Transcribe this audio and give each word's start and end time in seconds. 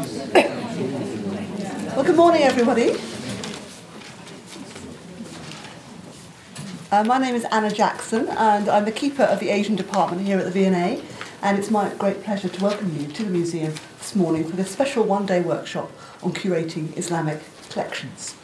Well, 0.00 2.04
good 2.04 2.16
morning, 2.16 2.42
everybody. 2.42 2.92
Uh, 6.90 7.04
my 7.04 7.18
name 7.18 7.34
is 7.34 7.44
Anna 7.52 7.70
Jackson, 7.70 8.26
and 8.28 8.70
I'm 8.70 8.86
the 8.86 8.92
keeper 8.92 9.24
of 9.24 9.40
the 9.40 9.50
Asian 9.50 9.76
department 9.76 10.26
here 10.26 10.38
at 10.38 10.46
the 10.46 10.50
V&A. 10.50 11.02
And 11.42 11.58
it's 11.58 11.70
my 11.70 11.92
great 11.96 12.22
pleasure 12.22 12.48
to 12.48 12.64
welcome 12.64 12.96
you 12.98 13.08
to 13.08 13.24
the 13.24 13.30
museum 13.30 13.74
this 13.98 14.16
morning 14.16 14.48
for 14.48 14.56
this 14.56 14.70
special 14.70 15.04
one-day 15.04 15.42
workshop 15.42 15.90
on 16.22 16.32
curating 16.32 16.96
Islamic 16.96 17.42
collections. 17.68 18.34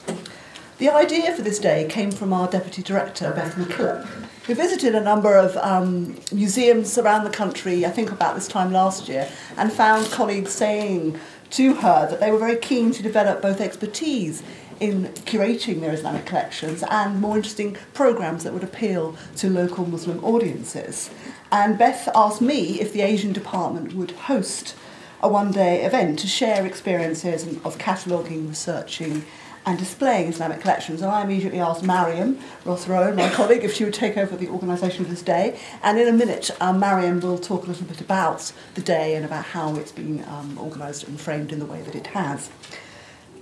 The 0.76 0.90
idea 0.90 1.34
for 1.34 1.40
this 1.40 1.58
day 1.58 1.86
came 1.88 2.10
from 2.10 2.34
our 2.34 2.48
deputy 2.48 2.82
director, 2.82 3.32
Beth 3.32 3.54
McKillop, 3.54 4.06
who 4.46 4.54
visited 4.54 4.94
a 4.94 5.00
number 5.00 5.34
of 5.34 5.56
um, 5.56 6.18
museums 6.30 6.98
around 6.98 7.24
the 7.24 7.30
country, 7.30 7.86
I 7.86 7.90
think 7.90 8.12
about 8.12 8.34
this 8.34 8.46
time 8.46 8.72
last 8.72 9.08
year, 9.08 9.26
and 9.56 9.72
found 9.72 10.10
colleagues 10.10 10.52
saying 10.52 11.18
to 11.50 11.74
her 11.74 12.08
that 12.10 12.20
they 12.20 12.30
were 12.30 12.38
very 12.38 12.56
keen 12.56 12.92
to 12.92 13.02
develop 13.02 13.42
both 13.42 13.60
expertise 13.60 14.42
in 14.80 15.06
curating 15.24 15.80
their 15.80 15.92
Islamic 15.92 16.26
collections 16.26 16.84
and 16.90 17.20
more 17.20 17.36
interesting 17.36 17.76
programs 17.94 18.44
that 18.44 18.52
would 18.52 18.64
appeal 18.64 19.16
to 19.36 19.48
local 19.48 19.86
Muslim 19.86 20.22
audiences. 20.24 21.10
And 21.50 21.78
Beth 21.78 22.08
asked 22.14 22.42
me 22.42 22.80
if 22.80 22.92
the 22.92 23.00
Asian 23.00 23.32
department 23.32 23.94
would 23.94 24.10
host 24.12 24.74
a 25.22 25.28
one 25.28 25.50
day 25.50 25.82
event 25.82 26.18
to 26.18 26.26
share 26.26 26.66
experiences 26.66 27.46
of 27.64 27.78
cataloguing, 27.78 28.48
researching, 28.48 29.24
and 29.66 29.76
displaying 29.78 30.28
Islamic 30.28 30.60
collections. 30.60 31.02
And 31.02 31.10
I 31.10 31.22
immediately 31.22 31.58
asked 31.58 31.82
Mariam 31.82 32.38
Rosser-Owen, 32.64 33.16
my 33.16 33.28
colleague, 33.30 33.64
if 33.64 33.74
she 33.74 33.84
would 33.84 33.94
take 33.94 34.16
over 34.16 34.36
the 34.36 34.48
organisation 34.48 35.02
of 35.02 35.10
this 35.10 35.22
day. 35.22 35.58
And 35.82 35.98
in 35.98 36.06
a 36.06 36.12
minute, 36.12 36.50
um, 36.60 36.78
Mariam 36.78 37.18
will 37.18 37.36
talk 37.36 37.64
a 37.64 37.66
little 37.66 37.86
bit 37.86 38.00
about 38.00 38.52
the 38.74 38.80
day 38.80 39.16
and 39.16 39.24
about 39.24 39.44
how 39.46 39.74
it's 39.74 39.90
been 39.90 40.24
um, 40.28 40.56
organised 40.58 41.08
and 41.08 41.20
framed 41.20 41.52
in 41.52 41.58
the 41.58 41.66
way 41.66 41.82
that 41.82 41.96
it 41.96 42.06
has. 42.08 42.48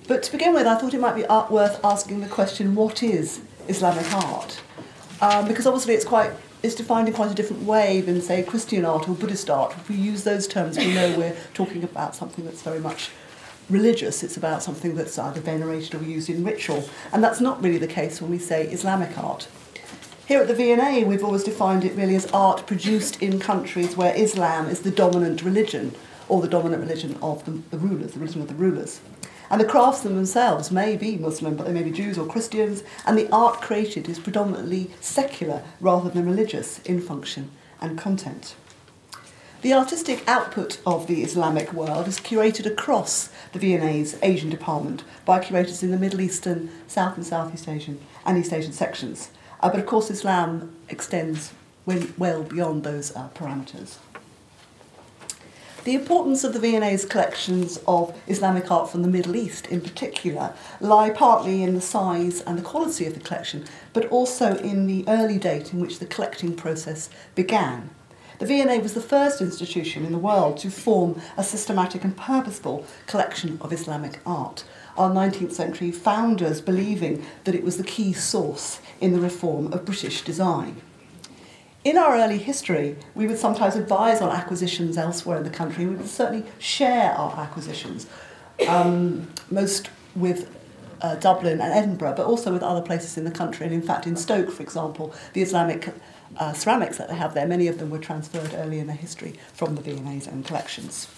But 0.09 0.23
to 0.23 0.32
begin 0.32 0.55
with, 0.55 0.66
I 0.66 0.77
thought 0.77 0.95
it 0.95 1.01
might 1.01 1.15
be 1.15 1.24
worth 1.24 1.85
asking 1.85 2.21
the 2.21 2.29
question 2.29 2.74
what 2.74 3.02
is 3.02 3.43
Islamic 3.68 4.10
art? 4.15 4.60
Um, 5.20 5.46
because 5.46 5.66
obviously 5.66 5.95
it's 5.95 6.04
quite 6.04 6.30
it's 6.63 6.74
defined 6.74 7.07
in 7.07 7.13
quite 7.13 7.30
a 7.30 7.35
different 7.35 7.65
way 7.65 8.01
than, 8.01 8.23
say, 8.23 8.43
Christian 8.43 8.87
art 8.87 9.07
or 9.07 9.15
Buddhist 9.15 9.51
art. 9.51 9.73
If 9.73 9.91
we 9.91 9.96
use 9.96 10.24
those 10.24 10.48
terms, 10.48 10.79
we 10.79 10.95
know 10.95 11.15
we're 11.18 11.37
talking 11.52 11.85
about 11.85 12.16
something 12.16 12.43
that's 12.46 12.63
very 12.63 12.80
much 12.80 13.10
religious, 13.70 14.23
it's 14.23 14.37
about 14.37 14.62
something 14.62 14.95
that's 14.95 15.18
either 15.18 15.40
venerated 15.40 15.95
or 15.95 16.04
used 16.04 16.30
in 16.30 16.45
ritual. 16.45 16.88
And 17.12 17.23
that's 17.23 17.40
not 17.40 17.62
really 17.62 17.79
the 17.79 17.87
case 17.87 18.20
when 18.20 18.30
we 18.30 18.38
say 18.38 18.66
Islamic 18.68 19.16
art. 19.18 19.48
Here 20.26 20.40
at 20.40 20.48
the 20.48 20.54
V&A, 20.54 21.04
we've 21.04 21.24
always 21.24 21.45
defined 21.45 21.85
it 21.85 21.95
really 21.95 22.16
as 22.16 22.26
art 22.32 22.66
produced 22.66 23.23
in 23.23 23.38
countries 23.38 23.96
where 23.96 24.15
Islam 24.16 24.68
is 24.68 24.80
the 24.80 24.90
dominant 24.90 25.42
religion, 25.42 25.95
or 26.29 26.40
the 26.40 26.48
dominant 26.48 26.82
religion 26.82 27.18
of 27.20 27.45
the, 27.45 27.51
the 27.70 27.79
rulers, 27.79 28.12
the 28.12 28.20
religion 28.20 28.40
of 28.40 28.48
the 28.48 28.54
rulers. 28.54 29.01
And 29.51 29.60
the 29.60 29.66
craftsmen 29.66 30.16
themselves 30.16 30.70
may 30.70 30.96
be 30.96 31.18
Muslim, 31.18 31.57
but 31.57 31.66
they 31.66 31.73
may 31.73 31.82
be 31.82 31.90
Jews 31.90 32.16
or 32.16 32.26
Christians, 32.26 32.82
and 33.04 33.18
the 33.18 33.29
art 33.30 33.60
created 33.60 34.09
is 34.09 34.18
predominantly 34.18 34.90
secular 35.01 35.62
rather 35.80 36.09
than 36.09 36.24
religious 36.24 36.80
in 36.80 37.01
function 37.01 37.51
and 37.80 37.98
content. 37.98 38.57
The 39.65 39.73
artistic 39.73 40.29
output 40.29 40.79
of 40.84 41.07
the 41.07 41.23
Islamic 41.23 41.73
world 41.73 42.07
is 42.07 42.20
curated 42.20 42.66
across 42.66 43.30
the 43.54 43.59
V&A's 43.59 44.18
Asian 44.23 44.51
department 44.51 45.04
by 45.24 45.38
curators 45.38 45.82
in 45.82 45.90
the 45.90 45.96
Middle 45.96 46.20
Eastern, 46.20 46.68
South 46.87 47.16
and 47.16 47.24
Southeast 47.24 47.66
Asian 47.66 47.98
and 48.26 48.37
East 48.37 48.52
Asian 48.52 48.74
sections. 48.74 49.30
Uh, 49.60 49.70
but 49.70 49.80
of 49.80 49.87
course 49.87 50.10
Islam 50.10 50.76
extends 50.90 51.54
well 51.87 52.42
beyond 52.42 52.85
those 52.85 53.16
uh, 53.16 53.30
parameters. 53.35 53.96
The 55.85 55.95
importance 55.95 56.45
of 56.45 56.52
the 56.52 56.60
V&A's 56.60 57.07
collections 57.07 57.80
of 57.88 58.15
Islamic 58.26 58.70
art 58.70 58.90
from 58.90 59.01
the 59.01 59.09
Middle 59.09 59.35
East 59.35 59.66
in 59.68 59.80
particular 59.80 60.52
lie 60.79 61.09
partly 61.09 61.62
in 61.62 61.73
the 61.73 61.80
size 61.80 62.42
and 62.42 62.59
the 62.59 62.62
quality 62.62 63.07
of 63.07 63.15
the 63.15 63.20
collection, 63.20 63.65
but 63.95 64.04
also 64.10 64.59
in 64.59 64.87
the 64.87 65.06
early 65.09 65.38
date 65.38 65.72
in 65.72 65.81
which 65.81 66.00
the 66.00 66.06
collecting 66.06 66.54
process 66.54 67.08
began. 67.34 67.88
The 68.38 68.46
V&A 68.46 68.78
was 68.80 68.94
the 68.94 69.00
first 69.00 69.40
institution 69.40 70.04
in 70.04 70.12
the 70.12 70.18
world 70.18 70.56
to 70.58 70.70
form 70.70 71.20
a 71.36 71.44
systematic 71.44 72.02
and 72.02 72.16
purposeful 72.16 72.84
collection 73.06 73.58
of 73.60 73.72
Islamic 73.72 74.18
art. 74.26 74.64
Our 74.96 75.10
19th 75.10 75.52
century 75.52 75.92
founders 75.92 76.60
believing 76.60 77.24
that 77.44 77.54
it 77.54 77.62
was 77.62 77.76
the 77.76 77.84
key 77.84 78.12
source 78.12 78.80
in 79.00 79.12
the 79.12 79.20
reform 79.20 79.72
of 79.72 79.84
British 79.84 80.22
design. 80.22 80.80
In 81.84 81.98
our 81.98 82.16
early 82.16 82.38
history, 82.38 82.96
we 83.14 83.26
would 83.26 83.38
sometimes 83.38 83.76
advise 83.76 84.20
on 84.20 84.30
acquisitions 84.30 84.96
elsewhere 84.96 85.36
in 85.38 85.44
the 85.44 85.50
country. 85.50 85.86
We 85.86 85.96
would 85.96 86.08
certainly 86.08 86.46
share 86.58 87.12
our 87.12 87.38
acquisitions, 87.38 88.06
um, 88.66 89.28
most 89.50 89.90
with 90.16 90.50
uh, 91.02 91.16
Dublin 91.16 91.60
and 91.60 91.72
Edinburgh, 91.72 92.14
but 92.16 92.24
also 92.24 92.52
with 92.52 92.62
other 92.62 92.80
places 92.80 93.18
in 93.18 93.24
the 93.24 93.30
country. 93.30 93.66
And 93.66 93.74
in 93.74 93.82
fact, 93.82 94.06
in 94.06 94.16
Stoke, 94.16 94.50
for 94.50 94.62
example, 94.62 95.12
the 95.34 95.42
Islamic 95.42 95.92
uh, 96.38 96.52
ceramics 96.52 96.98
that 96.98 97.08
they 97.08 97.14
have 97.14 97.34
there, 97.34 97.46
many 97.46 97.68
of 97.68 97.78
them 97.78 97.90
were 97.90 97.98
transferred 97.98 98.52
early 98.54 98.78
in 98.78 98.86
their 98.86 98.96
history 98.96 99.34
from 99.52 99.74
the 99.74 99.82
V&A's 99.82 100.28
own 100.28 100.42
collections. 100.42 101.08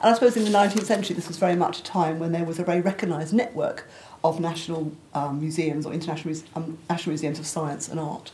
And 0.00 0.10
I 0.10 0.14
suppose 0.14 0.36
in 0.36 0.44
the 0.44 0.50
19th 0.50 0.84
century, 0.84 1.16
this 1.16 1.28
was 1.28 1.38
very 1.38 1.56
much 1.56 1.80
a 1.80 1.82
time 1.82 2.18
when 2.18 2.32
there 2.32 2.44
was 2.44 2.58
a 2.58 2.64
very 2.64 2.80
recognised 2.80 3.32
network 3.32 3.86
of 4.22 4.40
national 4.40 4.92
um, 5.12 5.40
museums 5.40 5.86
or 5.86 5.92
international 5.92 6.34
um, 6.54 6.78
national 6.88 7.12
museums 7.12 7.38
of 7.38 7.46
science 7.46 7.88
and 7.88 8.00
art. 8.00 8.32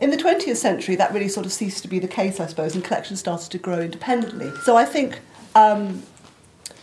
In 0.00 0.10
the 0.10 0.16
20th 0.16 0.56
century, 0.56 0.96
that 0.96 1.12
really 1.12 1.28
sort 1.28 1.46
of 1.46 1.52
ceased 1.52 1.82
to 1.82 1.88
be 1.88 1.98
the 1.98 2.08
case, 2.08 2.40
I 2.40 2.46
suppose, 2.46 2.74
and 2.74 2.82
collections 2.82 3.20
started 3.20 3.50
to 3.52 3.58
grow 3.58 3.80
independently. 3.80 4.50
So 4.62 4.76
I 4.76 4.84
think 4.84 5.20
um, 5.54 6.02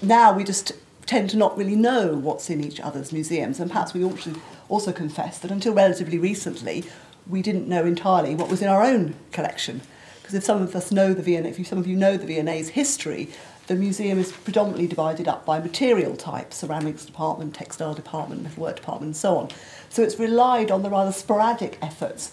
now 0.02 0.32
we 0.34 0.44
just 0.44 0.72
tend 1.06 1.30
to 1.32 1.38
not 1.38 1.58
really 1.58 1.76
know 1.76 2.16
what's 2.16 2.50
in 2.50 2.64
each 2.64 2.80
other's 2.80 3.12
museums, 3.12 3.60
and 3.60 3.70
perhaps 3.70 3.94
we 3.94 4.04
also, 4.04 4.34
also 4.70 4.94
confess 4.94 5.40
that 5.40 5.52
until 5.52 5.74
relatively 5.74 6.18
recently, 6.18 6.86
we 7.32 7.42
didn't 7.42 7.68
know 7.68 7.86
entirely 7.86 8.36
what 8.36 8.50
was 8.50 8.62
in 8.62 8.68
our 8.68 8.84
own 8.84 9.16
collection. 9.32 9.82
Because 10.22 10.36
if 10.36 10.44
some 10.44 10.62
of 10.62 10.76
us 10.76 10.92
know 10.92 11.14
the 11.14 11.24
V&A, 11.24 11.42
if 11.44 11.66
some 11.66 11.80
of 11.80 11.88
you 11.88 11.96
know 11.96 12.18
the 12.18 12.28
V&A's 12.28 12.70
history, 12.70 13.30
the 13.68 13.76
museum 13.76 14.20
is 14.20 14.32
predominantly 14.32 14.86
divided 14.86 15.28
up 15.28 15.46
by 15.46 15.60
material 15.60 16.16
type, 16.18 16.54
ceramics 16.54 17.06
department, 17.06 17.56
textile 17.56 17.94
department, 17.94 18.44
metalwork 18.44 18.76
department, 18.76 19.08
and 19.08 19.16
so 19.16 19.38
on. 19.38 19.50
So 19.90 20.04
it's 20.04 20.20
relied 20.20 20.70
on 20.70 20.84
the 20.84 20.90
rather 20.90 21.12
sporadic 21.12 21.80
efforts 21.82 22.32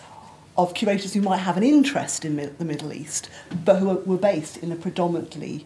of 0.57 0.75
curators 0.75 1.15
who 1.15 1.23
might 1.23 1.39
have 1.39 1.57
an 1.57 1.63
interest 1.63 2.25
in 2.25 2.37
the 2.37 2.65
Middle 2.65 2.93
East, 2.93 3.31
but 3.65 3.77
who 3.77 3.87
were 3.87 4.19
based 4.19 4.57
in 4.57 4.73
a 4.73 4.77
predominantly 4.77 5.65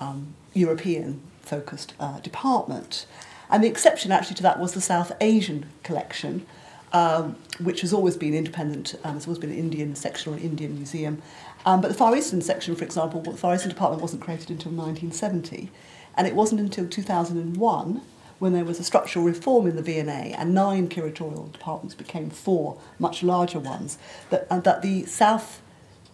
um, 0.00 0.34
European 0.54 1.20
focused 1.42 1.94
uh, 2.00 2.18
department. 2.20 3.06
And 3.48 3.62
the 3.62 3.68
exception 3.68 4.10
actually 4.10 4.36
to 4.36 4.42
that 4.42 4.58
was 4.58 4.72
the 4.72 4.80
South 4.80 5.12
Asian 5.20 5.66
collection, 5.84 6.46
um, 6.92 7.36
which 7.60 7.80
has 7.80 7.92
always 7.92 8.16
been 8.16 8.34
independent, 8.34 8.94
um, 9.04 9.14
has 9.14 9.26
always 9.26 9.38
been 9.38 9.50
an 9.50 9.58
Indian 9.58 9.94
section 9.94 10.32
or 10.32 10.36
an 10.36 10.42
Indian 10.42 10.74
museum. 10.74 11.22
Um, 11.64 11.80
but 11.80 11.88
the 11.88 11.94
Far 11.94 12.14
Eastern 12.16 12.42
section, 12.42 12.74
for 12.74 12.84
example, 12.84 13.20
the 13.20 13.36
Far 13.36 13.54
Eastern 13.54 13.70
Department 13.70 14.02
wasn't 14.02 14.22
created 14.22 14.50
until 14.50 14.72
1970. 14.72 15.70
And 16.16 16.26
it 16.26 16.34
wasn't 16.34 16.60
until 16.60 16.86
2001 16.86 18.02
when 18.38 18.52
there 18.52 18.64
was 18.64 18.80
a 18.80 18.84
structural 18.84 19.24
reform 19.24 19.68
in 19.68 19.76
the 19.76 19.82
V&A 19.82 20.02
and 20.02 20.52
nine 20.52 20.88
curatorial 20.88 21.50
departments 21.52 21.94
became 21.94 22.28
four 22.28 22.76
much 22.98 23.22
larger 23.22 23.60
ones, 23.60 23.98
that, 24.30 24.46
and 24.50 24.64
that 24.64 24.82
the 24.82 25.06
South 25.06 25.62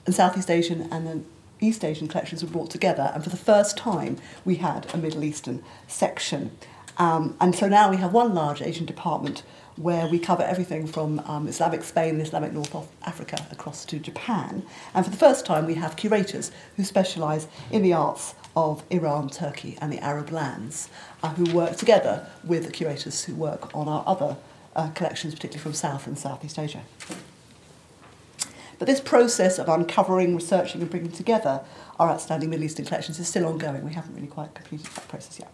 and 0.05 0.15
Southeast 0.15 0.51
Asian 0.51 0.93
and 0.93 1.07
the 1.07 1.23
East 1.67 1.85
Asian 1.85 2.07
collections 2.07 2.45
were 2.45 2.51
brought 2.51 2.71
together, 2.71 3.11
and 3.15 3.25
for 3.25 3.31
the 3.31 3.37
first 3.37 3.77
time 3.77 4.19
we 4.45 4.57
had 4.57 4.87
a 4.95 4.99
Middle 4.99 5.25
Eastern 5.25 5.65
section. 5.87 6.51
Um, 6.99 7.37
and 7.41 7.55
so 7.55 7.69
now 7.69 7.91
we 7.91 7.97
have 7.97 8.13
one 8.13 8.35
large 8.35 8.61
Asian 8.61 8.85
department 8.85 9.43
where 9.79 10.09
we 10.09 10.19
cover 10.19 10.43
everything 10.43 10.87
from 10.87 11.21
um, 11.21 11.47
Islamic 11.47 11.85
Spain, 11.85 12.21
Islamic 12.21 12.53
North 12.53 12.75
Africa, 13.07 13.47
across 13.51 13.85
to 13.87 13.99
Japan. 13.99 14.65
And 14.95 15.05
for 15.05 15.11
the 15.11 15.17
first 15.17 15.47
time, 15.47 15.67
we 15.67 15.75
have 15.75 15.97
curators 15.97 16.51
who 16.77 16.85
specialise 16.85 17.47
in 17.71 17.83
the 17.83 17.93
arts 17.93 18.35
of 18.57 18.83
Iran, 18.91 19.29
Turkey, 19.29 19.79
and 19.81 19.93
the 19.93 19.99
Arab 20.01 20.31
lands, 20.31 20.89
uh, 21.23 21.31
who 21.35 21.53
work 21.55 21.77
together 21.77 22.27
with 22.43 22.67
the 22.67 22.73
curators 22.73 23.25
who 23.25 23.35
work 23.35 23.75
on 23.75 23.89
our 23.89 24.03
other 24.07 24.37
uh, 24.75 24.91
collections, 24.91 25.35
particularly 25.35 25.63
from 25.63 25.75
South 25.75 26.07
and 26.07 26.19
Southeast 26.19 26.59
Asia. 26.59 26.83
But 28.79 28.87
this 28.87 29.01
process 29.01 29.59
of 29.59 29.69
uncovering, 29.69 30.35
researching, 30.35 30.81
and 30.81 30.91
bringing 30.91 31.13
together 31.13 31.63
our 31.99 32.11
outstanding 32.11 32.51
Middle 32.51 32.65
Eastern 32.65 32.85
collections 32.85 33.19
is 33.19 33.27
still 33.29 33.47
ongoing. 33.47 33.85
We 33.85 33.93
haven't 33.93 34.15
really 34.15 34.29
quite 34.29 34.55
completed 34.55 34.87
that 34.87 35.09
process 35.09 35.39
yet. 35.39 35.51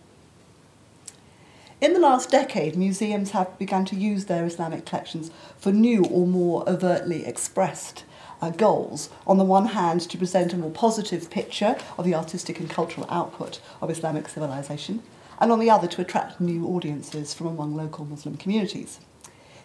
In 1.84 1.92
the 1.92 2.00
last 2.00 2.31
decade, 2.31 2.76
museums 2.76 3.32
have 3.32 3.58
begun 3.58 3.84
to 3.84 3.94
use 3.94 4.25
their 4.25 4.46
Islamic 4.46 4.86
collections 4.86 5.31
for 5.58 5.70
new 5.70 6.02
or 6.06 6.26
more 6.26 6.66
overtly 6.66 7.26
expressed 7.26 8.04
uh, 8.40 8.48
goals. 8.48 9.10
On 9.26 9.36
the 9.36 9.44
one 9.44 9.66
hand, 9.66 10.00
to 10.00 10.16
present 10.16 10.54
a 10.54 10.56
more 10.56 10.70
positive 10.70 11.28
picture 11.28 11.76
of 11.98 12.06
the 12.06 12.14
artistic 12.14 12.58
and 12.58 12.70
cultural 12.70 13.06
output 13.10 13.60
of 13.82 13.90
Islamic 13.90 14.31
civilization, 14.31 15.02
and 15.38 15.52
on 15.52 15.60
the 15.60 15.69
other, 15.69 15.86
to 15.88 16.00
attract 16.00 16.40
new 16.40 16.66
audiences 16.69 17.34
from 17.34 17.48
among 17.48 17.76
local 17.76 18.06
Muslim 18.06 18.38
communities. 18.38 18.98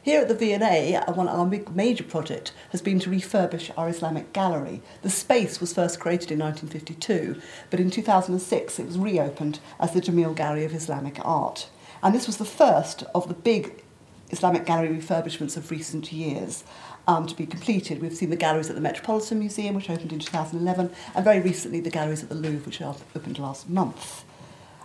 Here 0.04 0.19
at 0.19 0.27
the 0.27 0.36
V&A, 0.36 0.98
uh, 0.98 1.13
one 1.13 1.30
our 1.30 1.45
big 1.45 1.74
major 1.74 2.04
project 2.04 2.51
has 2.71 2.81
been 2.81 3.00
to 3.00 3.10
refurbish 3.10 3.71
our 3.77 3.88
Islamic 3.88 4.33
gallery. 4.33 4.81
The 5.04 5.10
space 5.10 5.62
was 5.62 5.71
first 5.71 6.01
created 6.01 6.31
in 6.31 6.39
1952, 6.39 7.42
but 7.69 7.80
in 7.80 7.89
2006 7.89 8.77
it 8.77 8.86
was 8.86 8.98
reopened 8.98 9.62
as 9.80 9.94
the 9.94 10.01
Jameel 10.01 10.36
Gallery 10.36 10.66
of 10.66 10.74
Islamic 10.74 11.18
Art. 11.25 11.69
And 12.01 12.16
this 12.16 12.28
was 12.28 12.38
the 12.38 12.46
first 12.46 13.04
of 13.13 13.28
the 13.28 13.34
big 13.34 13.84
Islamic 14.30 14.66
gallery 14.66 14.90
refurbishments 14.90 15.57
of 15.57 15.72
recent 15.72 16.12
years 16.12 16.63
um, 17.07 17.25
to 17.25 17.36
be 17.36 17.46
completed. 17.46 18.01
We've 18.01 18.16
seen 18.16 18.30
the 18.30 18.36
galleries 18.36 18.69
at 18.69 18.75
the 18.75 18.81
Metropolitan 18.81 19.40
Museum, 19.40 19.75
which 19.75 19.90
opened 19.90 20.13
in 20.13 20.19
2011, 20.19 20.92
and 21.16 21.25
very 21.25 21.40
recently 21.40 21.80
the 21.80 21.90
galleries 21.90 22.24
at 22.24 22.30
the 22.30 22.36
Louvre, 22.36 22.66
which 22.66 22.81
opened 22.81 23.40
last 23.40 23.69
month. 23.69 24.24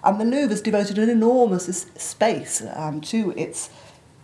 And 0.02 0.20
the 0.20 0.24
Louvre 0.24 0.50
has 0.50 0.62
devoted 0.62 0.98
an 0.98 1.10
enormous 1.10 1.86
space 1.96 2.62
um, 2.74 3.00
to 3.02 3.32
its 3.36 3.70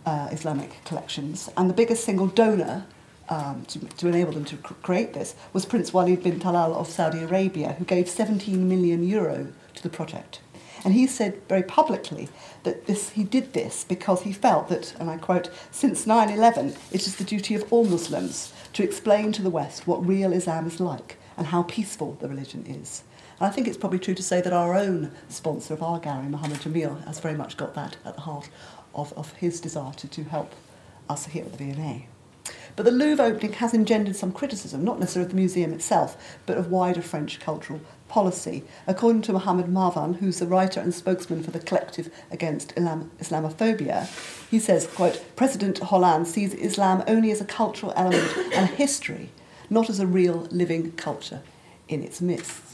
uh, 0.05 0.29
Islamic 0.31 0.83
collections, 0.83 1.49
and 1.55 1.69
the 1.69 1.73
biggest 1.73 2.03
single 2.03 2.27
donor 2.27 2.85
um, 3.29 3.65
to, 3.65 3.79
to 3.79 4.07
enable 4.07 4.33
them 4.33 4.45
to 4.45 4.57
cr- 4.57 4.73
create 4.75 5.13
this 5.13 5.35
was 5.53 5.65
Prince 5.65 5.93
Walid 5.93 6.23
bin 6.23 6.39
Talal 6.39 6.75
of 6.75 6.87
Saudi 6.87 7.19
Arabia, 7.19 7.73
who 7.73 7.85
gave 7.85 8.09
17 8.09 8.67
million 8.67 9.07
euro 9.07 9.47
to 9.75 9.83
the 9.83 9.89
project. 9.89 10.39
And 10.83 10.93
he 10.93 11.05
said 11.05 11.41
very 11.47 11.63
publicly 11.63 12.29
that 12.63 12.87
this, 12.87 13.11
he 13.11 13.23
did 13.23 13.53
this 13.53 13.83
because 13.83 14.23
he 14.23 14.33
felt 14.33 14.67
that, 14.69 14.95
and 14.99 15.09
I 15.09 15.17
quote, 15.17 15.49
since 15.69 16.07
9 16.07 16.29
11, 16.29 16.75
it 16.91 17.05
is 17.05 17.15
the 17.15 17.23
duty 17.23 17.53
of 17.55 17.71
all 17.71 17.85
Muslims 17.85 18.51
to 18.73 18.83
explain 18.83 19.31
to 19.33 19.41
the 19.41 19.49
West 19.49 19.85
what 19.85 20.05
real 20.05 20.33
Islam 20.33 20.65
is 20.65 20.79
like 20.79 21.17
and 21.37 21.47
how 21.47 21.63
peaceful 21.63 22.17
the 22.19 22.27
religion 22.27 22.65
is. 22.67 23.03
And 23.39 23.47
I 23.47 23.51
think 23.51 23.67
it's 23.67 23.77
probably 23.77 23.99
true 23.99 24.15
to 24.15 24.23
say 24.23 24.41
that 24.41 24.53
our 24.53 24.75
own 24.75 25.11
sponsor 25.29 25.73
of 25.73 25.83
our 25.83 25.99
gallery, 25.99 26.29
Mohammed 26.29 26.59
Jameel, 26.59 27.05
has 27.05 27.19
very 27.19 27.35
much 27.35 27.57
got 27.57 27.73
that 27.75 27.97
at 28.05 28.15
the 28.15 28.21
heart 28.21 28.49
of, 28.93 29.13
of 29.13 29.33
his 29.33 29.59
desire 29.59 29.93
to, 29.93 30.07
to 30.07 30.23
help 30.23 30.53
us 31.09 31.27
here 31.27 31.45
at 31.45 31.57
the 31.57 31.57
V&A. 31.57 32.07
But 32.75 32.85
the 32.85 32.91
Louvre 32.91 33.23
opening 33.23 33.53
has 33.53 33.73
engendered 33.73 34.15
some 34.15 34.31
criticism, 34.31 34.83
not 34.83 34.99
necessarily 34.99 35.25
of 35.25 35.31
the 35.31 35.37
museum 35.37 35.73
itself, 35.73 36.37
but 36.45 36.57
of 36.57 36.71
wider 36.71 37.01
French 37.01 37.39
cultural 37.39 37.81
policy. 38.11 38.63
According 38.85 39.21
to 39.23 39.33
Mohammed 39.33 39.67
Marwan, 39.67 40.17
who's 40.17 40.39
the 40.39 40.45
writer 40.45 40.81
and 40.81 40.93
spokesman 40.93 41.41
for 41.41 41.51
the 41.51 41.59
Collective 41.59 42.11
Against 42.29 42.73
Islam- 42.77 43.09
Islamophobia, 43.19 44.05
he 44.49 44.59
says, 44.59 44.85
quote, 44.85 45.23
President 45.37 45.79
Hollande 45.79 46.27
sees 46.27 46.53
Islam 46.53 47.03
only 47.07 47.31
as 47.31 47.39
a 47.39 47.45
cultural 47.45 47.93
element 47.95 48.31
and 48.53 48.69
history, 48.69 49.29
not 49.69 49.89
as 49.89 49.99
a 49.99 50.05
real 50.05 50.47
living 50.51 50.91
culture 50.91 51.41
in 51.87 52.03
its 52.03 52.19
midst. 52.21 52.70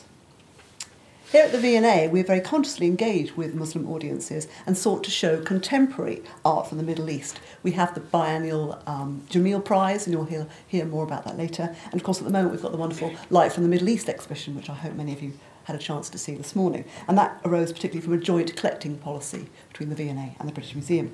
Here 1.29 1.43
at 1.43 1.51
the 1.51 1.57
V&A, 1.57 2.07
we're 2.07 2.23
very 2.23 2.39
consciously 2.39 2.87
engaged 2.87 3.35
with 3.35 3.53
Muslim 3.53 3.85
audiences 3.89 4.47
and 4.65 4.77
sought 4.77 5.03
to 5.03 5.11
show 5.11 5.41
contemporary 5.41 6.23
art 6.45 6.69
from 6.69 6.77
the 6.77 6.85
Middle 6.85 7.09
East. 7.09 7.41
We 7.63 7.73
have 7.73 7.93
the 7.93 7.99
biennial 7.99 8.81
um, 8.87 9.23
Jameel 9.29 9.65
Prize, 9.65 10.07
and 10.07 10.13
you'll 10.13 10.23
hear, 10.23 10.47
hear 10.65 10.85
more 10.85 11.03
about 11.03 11.25
that 11.25 11.37
later. 11.37 11.75
And 11.91 11.95
of 11.95 12.03
course, 12.03 12.19
at 12.19 12.23
the 12.23 12.31
moment, 12.31 12.53
we've 12.53 12.61
got 12.61 12.71
the 12.71 12.77
wonderful 12.77 13.13
Light 13.29 13.51
from 13.51 13.63
the 13.63 13.69
Middle 13.69 13.89
East 13.89 14.07
exhibition, 14.07 14.55
which 14.55 14.69
I 14.69 14.73
hope 14.73 14.93
many 14.93 15.11
of 15.11 15.21
you 15.21 15.33
had 15.65 15.75
a 15.75 15.79
chance 15.79 16.09
to 16.11 16.17
see 16.17 16.33
this 16.33 16.55
morning. 16.55 16.85
And 17.09 17.17
that 17.17 17.41
arose 17.43 17.73
particularly 17.73 18.05
from 18.05 18.13
a 18.13 18.23
joint 18.23 18.55
collecting 18.55 18.97
policy 18.97 19.47
between 19.67 19.89
the 19.89 19.95
V&A 19.95 20.33
and 20.39 20.47
the 20.47 20.53
British 20.53 20.75
Museum. 20.75 21.11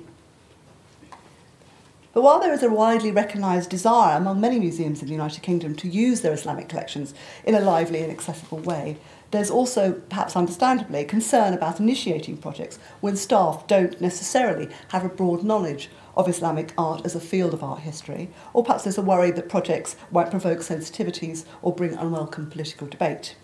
But 2.12 2.22
while 2.22 2.38
there 2.38 2.52
is 2.52 2.62
a 2.62 2.70
widely 2.70 3.10
recognised 3.10 3.68
desire 3.68 4.16
among 4.16 4.40
many 4.40 4.60
museums 4.60 5.02
in 5.02 5.08
the 5.08 5.12
United 5.12 5.42
Kingdom 5.42 5.74
to 5.74 5.88
use 5.88 6.20
their 6.20 6.32
Islamic 6.32 6.68
collections 6.68 7.12
in 7.44 7.56
a 7.56 7.60
lively 7.60 8.02
and 8.02 8.12
accessible 8.12 8.60
way, 8.60 8.98
there's 9.34 9.50
also, 9.50 9.92
perhaps 9.92 10.36
understandably, 10.36 11.04
concern 11.04 11.54
about 11.54 11.80
initiating 11.80 12.36
projects 12.36 12.78
when 13.00 13.16
staff 13.16 13.66
don't 13.66 14.00
necessarily 14.00 14.68
have 14.90 15.04
a 15.04 15.08
broad 15.08 15.42
knowledge 15.42 15.90
of 16.16 16.28
Islamic 16.28 16.72
art 16.78 17.04
as 17.04 17.16
a 17.16 17.20
field 17.20 17.52
of 17.52 17.62
art 17.62 17.80
history, 17.80 18.30
or 18.52 18.62
perhaps 18.62 18.84
there's 18.84 18.98
a 18.98 19.02
worry 19.02 19.32
that 19.32 19.48
projects 19.48 19.96
might 20.12 20.30
provoke 20.30 20.60
sensitivities 20.60 21.44
or 21.62 21.74
bring 21.74 21.94
unwelcome 21.94 22.48
political 22.48 22.86
debate. 22.86 23.34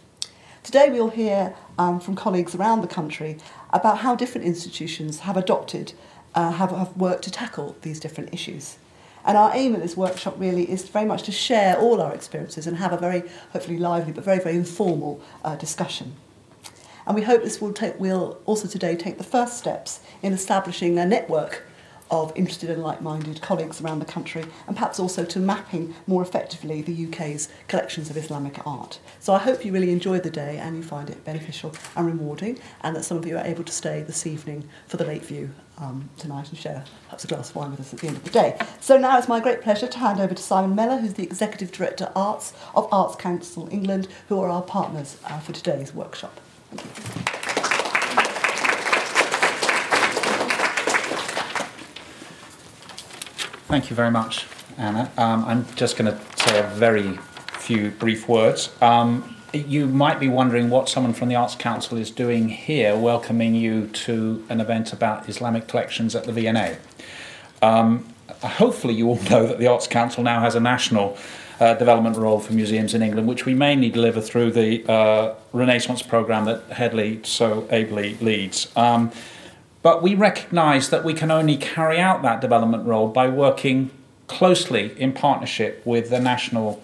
Today 0.62 0.90
we'll 0.90 1.10
hear 1.10 1.56
um, 1.78 1.98
from 1.98 2.14
colleagues 2.14 2.54
around 2.54 2.82
the 2.82 2.86
country 2.86 3.38
about 3.70 3.98
how 3.98 4.14
different 4.14 4.46
institutions 4.46 5.20
have 5.20 5.36
adopted, 5.36 5.94
uh, 6.34 6.52
have, 6.52 6.70
have 6.70 6.96
worked 6.96 7.24
to 7.24 7.30
tackle 7.30 7.74
these 7.82 7.98
different 7.98 8.32
issues. 8.32 8.76
And 9.24 9.36
our 9.36 9.50
aim 9.54 9.74
at 9.74 9.82
this 9.82 9.96
workshop 9.96 10.34
really 10.38 10.70
is 10.70 10.88
very 10.88 11.04
much 11.04 11.24
to 11.24 11.32
share 11.32 11.76
all 11.76 12.00
our 12.00 12.14
experiences 12.14 12.66
and 12.66 12.76
have 12.78 12.92
a 12.92 12.96
very, 12.96 13.22
hopefully 13.52 13.78
lively, 13.78 14.12
but 14.12 14.24
very, 14.24 14.38
very 14.38 14.56
informal 14.56 15.20
uh, 15.44 15.56
discussion. 15.56 16.16
And 17.06 17.14
we 17.14 17.22
hope 17.22 17.42
this 17.42 17.60
will, 17.60 17.72
take, 17.72 17.98
will 17.98 18.38
also 18.46 18.68
today 18.68 18.96
take 18.96 19.18
the 19.18 19.24
first 19.24 19.58
steps 19.58 20.00
in 20.22 20.32
establishing 20.32 20.98
a 20.98 21.04
network 21.04 21.64
of 22.10 22.32
interested 22.36 22.70
and 22.70 22.82
like-minded 22.82 23.40
colleagues 23.40 23.80
around 23.80 23.98
the 23.98 24.04
country 24.04 24.44
and 24.66 24.76
perhaps 24.76 24.98
also 24.98 25.24
to 25.24 25.38
mapping 25.38 25.94
more 26.06 26.22
effectively 26.22 26.82
the 26.82 27.06
UK's 27.06 27.48
collections 27.68 28.10
of 28.10 28.16
Islamic 28.16 28.66
art. 28.66 28.98
So 29.20 29.32
I 29.32 29.38
hope 29.38 29.64
you 29.64 29.72
really 29.72 29.90
enjoy 29.90 30.20
the 30.20 30.30
day 30.30 30.58
and 30.58 30.76
you 30.76 30.82
find 30.82 31.08
it 31.10 31.24
beneficial 31.24 31.74
and 31.96 32.06
rewarding 32.06 32.58
and 32.82 32.96
that 32.96 33.04
some 33.04 33.16
of 33.16 33.26
you 33.26 33.36
are 33.36 33.44
able 33.44 33.64
to 33.64 33.72
stay 33.72 34.02
this 34.02 34.26
evening 34.26 34.68
for 34.86 34.96
the 34.96 35.04
late 35.04 35.24
view 35.24 35.50
um, 35.78 36.10
tonight 36.18 36.48
and 36.50 36.58
share 36.58 36.84
perhaps 37.04 37.24
a 37.24 37.28
glass 37.28 37.50
of 37.50 37.56
wine 37.56 37.70
with 37.70 37.80
us 37.80 37.94
at 37.94 38.00
the 38.00 38.08
end 38.08 38.16
of 38.16 38.24
the 38.24 38.30
day. 38.30 38.58
So 38.80 38.98
now 38.98 39.18
it's 39.18 39.28
my 39.28 39.40
great 39.40 39.62
pleasure 39.62 39.86
to 39.86 39.98
hand 39.98 40.20
over 40.20 40.34
to 40.34 40.42
Simon 40.42 40.74
Mellor, 40.74 40.98
who's 40.98 41.14
the 41.14 41.22
Executive 41.22 41.72
Director 41.72 42.12
Arts 42.14 42.52
of 42.74 42.88
Arts 42.92 43.16
Council 43.16 43.68
England, 43.70 44.08
who 44.28 44.40
are 44.40 44.48
our 44.48 44.62
partners 44.62 45.16
uh, 45.24 45.38
for 45.38 45.52
today's 45.52 45.94
workshop. 45.94 46.40
Thank 46.70 47.34
you. 47.34 47.39
Thank 53.70 53.88
you 53.88 53.94
very 53.94 54.10
much, 54.10 54.48
Anna. 54.78 55.12
Um, 55.16 55.44
I'm 55.44 55.64
just 55.76 55.96
going 55.96 56.12
to 56.12 56.20
say 56.42 56.58
a 56.58 56.64
very 56.64 57.16
few 57.52 57.92
brief 57.92 58.28
words. 58.28 58.68
Um, 58.82 59.36
you 59.52 59.86
might 59.86 60.18
be 60.18 60.26
wondering 60.26 60.70
what 60.70 60.88
someone 60.88 61.12
from 61.12 61.28
the 61.28 61.36
Arts 61.36 61.54
Council 61.54 61.96
is 61.96 62.10
doing 62.10 62.48
here, 62.48 62.96
welcoming 62.96 63.54
you 63.54 63.86
to 63.86 64.44
an 64.48 64.60
event 64.60 64.92
about 64.92 65.28
Islamic 65.28 65.68
collections 65.68 66.16
at 66.16 66.24
the 66.24 66.32
V&A. 66.32 66.78
Um, 67.62 68.12
hopefully, 68.42 68.94
you 68.94 69.06
all 69.06 69.22
know 69.30 69.46
that 69.46 69.60
the 69.60 69.68
Arts 69.68 69.86
Council 69.86 70.24
now 70.24 70.40
has 70.40 70.56
a 70.56 70.60
national 70.60 71.16
uh, 71.60 71.74
development 71.74 72.16
role 72.16 72.40
for 72.40 72.52
museums 72.52 72.92
in 72.92 73.02
England, 73.02 73.28
which 73.28 73.46
we 73.46 73.54
mainly 73.54 73.88
deliver 73.88 74.20
through 74.20 74.50
the 74.50 74.84
uh, 74.90 75.36
Renaissance 75.52 76.02
programme 76.02 76.44
that 76.46 76.64
Hedley 76.70 77.20
so 77.22 77.68
ably 77.70 78.16
leads. 78.16 78.66
Um, 78.74 79.12
but 79.82 80.02
we 80.02 80.14
recognise 80.14 80.90
that 80.90 81.04
we 81.04 81.14
can 81.14 81.30
only 81.30 81.56
carry 81.56 81.98
out 81.98 82.22
that 82.22 82.40
development 82.40 82.86
role 82.86 83.08
by 83.08 83.28
working 83.28 83.90
closely 84.26 84.94
in 85.00 85.12
partnership 85.12 85.82
with 85.84 86.10
the 86.10 86.20
national 86.20 86.82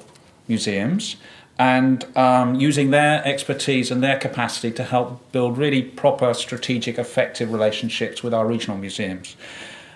museums 0.49 1.17
and 1.59 2.05
um, 2.17 2.55
using 2.55 2.91
their 2.91 3.27
expertise 3.27 3.91
and 3.91 4.03
their 4.03 4.19
capacity 4.19 4.71
to 4.71 4.85
help 4.85 5.33
build 5.33 5.57
really 5.57 5.83
proper, 5.83 6.35
strategic, 6.35 6.99
effective 6.99 7.53
relationships 7.53 8.23
with 8.23 8.35
our 8.35 8.47
regional 8.47 8.77
museums. 8.77 9.37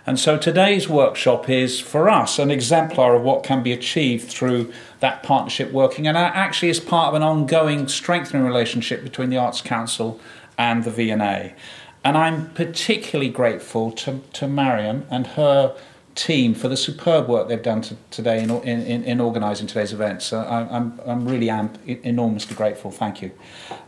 And 0.06 0.18
so 0.18 0.38
today's 0.38 0.88
workshop 0.88 1.50
is, 1.50 1.78
for 1.78 2.08
us, 2.08 2.38
an 2.38 2.50
exemplar 2.50 3.14
of 3.14 3.22
what 3.22 3.44
can 3.44 3.62
be 3.62 3.72
achieved 3.72 4.30
through 4.30 4.72
that 5.00 5.22
partnership 5.22 5.70
working, 5.72 6.06
and 6.06 6.16
actually 6.16 6.70
is 6.70 6.80
part 6.80 7.08
of 7.08 7.14
an 7.14 7.22
ongoing 7.22 7.86
strengthening 7.88 8.44
relationship 8.44 9.02
between 9.02 9.28
the 9.28 9.36
Arts 9.36 9.60
Council 9.60 10.18
and 10.56 10.84
the 10.84 10.90
V&A. 10.90 11.54
And 12.02 12.16
I'm 12.16 12.50
particularly 12.54 13.30
grateful 13.30 13.92
to, 13.92 14.20
to 14.32 14.48
Mariam 14.48 15.06
and 15.10 15.26
her 15.28 15.76
team 16.14 16.54
for 16.54 16.68
the 16.68 16.76
superb 16.76 17.28
work 17.28 17.48
they've 17.48 17.62
done 17.62 17.82
to, 17.82 17.96
today 18.10 18.42
in, 18.42 18.50
in, 18.50 19.04
in 19.04 19.20
organising 19.20 19.66
today's 19.66 19.92
event. 19.92 20.22
So 20.22 20.40
I, 20.40 20.76
I'm, 20.76 21.00
I'm 21.06 21.28
really 21.28 21.50
am 21.50 21.72
enormously 21.86 22.56
grateful. 22.56 22.90
Thank 22.90 23.22
you. 23.22 23.30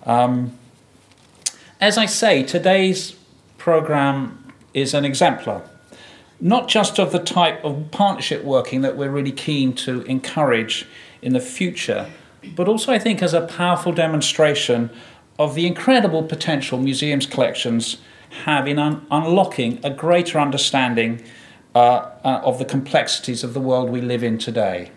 Um, 0.04 0.58
as 1.80 1.98
I 1.98 2.06
say, 2.06 2.42
today's 2.42 3.16
programme 3.58 4.52
is 4.72 4.94
an 4.94 5.04
exemplar, 5.04 5.62
not 6.40 6.68
just 6.68 6.98
of 6.98 7.12
the 7.12 7.18
type 7.18 7.64
of 7.64 7.90
partnership 7.90 8.44
working 8.44 8.82
that 8.82 8.96
we're 8.96 9.10
really 9.10 9.32
keen 9.32 9.72
to 9.74 10.02
encourage 10.02 10.86
in 11.22 11.32
the 11.32 11.40
future, 11.40 12.10
but 12.56 12.68
also 12.68 12.92
I 12.92 12.98
think 12.98 13.22
as 13.22 13.34
a 13.34 13.42
powerful 13.46 13.92
demonstration 13.92 14.90
of 15.42 15.54
the 15.54 15.66
incredible 15.66 16.22
potential 16.22 16.78
museums' 16.78 17.26
collections 17.26 17.96
have 18.44 18.68
in 18.68 18.78
un- 18.78 19.04
unlocking 19.10 19.80
a 19.82 19.90
greater 19.90 20.38
understanding 20.38 21.22
uh, 21.74 21.78
uh, 22.24 22.40
of 22.44 22.58
the 22.58 22.64
complexities 22.64 23.42
of 23.42 23.52
the 23.52 23.60
world 23.60 23.90
we 23.90 24.00
live 24.00 24.22
in 24.22 24.38
today. 24.38 24.90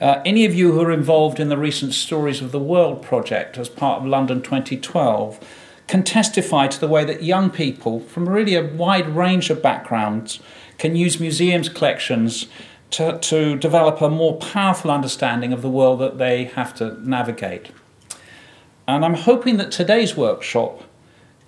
Uh, 0.00 0.20
any 0.24 0.44
of 0.44 0.54
you 0.54 0.72
who 0.72 0.80
are 0.80 0.92
involved 0.92 1.40
in 1.40 1.48
the 1.48 1.58
recent 1.58 1.92
Stories 1.92 2.40
of 2.40 2.52
the 2.52 2.60
World 2.60 3.02
project 3.02 3.58
as 3.58 3.68
part 3.68 4.00
of 4.00 4.06
London 4.06 4.42
2012 4.42 5.40
can 5.88 6.02
testify 6.02 6.66
to 6.66 6.80
the 6.80 6.88
way 6.88 7.04
that 7.04 7.22
young 7.22 7.50
people 7.50 8.00
from 8.00 8.28
really 8.28 8.54
a 8.54 8.64
wide 8.64 9.08
range 9.08 9.50
of 9.50 9.60
backgrounds 9.60 10.40
can 10.78 10.96
use 10.96 11.20
museums' 11.20 11.68
collections 11.68 12.46
to, 12.90 13.18
to 13.18 13.56
develop 13.56 14.00
a 14.00 14.08
more 14.08 14.36
powerful 14.36 14.90
understanding 14.90 15.52
of 15.52 15.62
the 15.62 15.68
world 15.68 16.00
that 16.00 16.18
they 16.18 16.44
have 16.44 16.74
to 16.74 16.96
navigate. 17.08 17.70
And 18.86 19.04
I'm 19.04 19.14
hoping 19.14 19.56
that 19.56 19.70
today's 19.70 20.16
workshop 20.16 20.82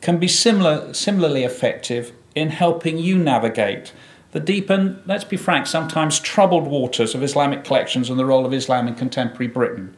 can 0.00 0.18
be 0.18 0.28
similar, 0.28 0.92
similarly 0.94 1.44
effective 1.44 2.12
in 2.34 2.50
helping 2.50 2.98
you 2.98 3.18
navigate 3.18 3.92
the 4.32 4.40
deep 4.40 4.68
and, 4.68 5.00
let's 5.06 5.24
be 5.24 5.36
frank, 5.36 5.66
sometimes 5.66 6.20
troubled 6.20 6.66
waters 6.66 7.14
of 7.14 7.22
Islamic 7.22 7.64
collections 7.64 8.10
and 8.10 8.18
the 8.18 8.26
role 8.26 8.44
of 8.44 8.52
Islam 8.52 8.86
in 8.86 8.94
contemporary 8.94 9.46
Britain. 9.46 9.96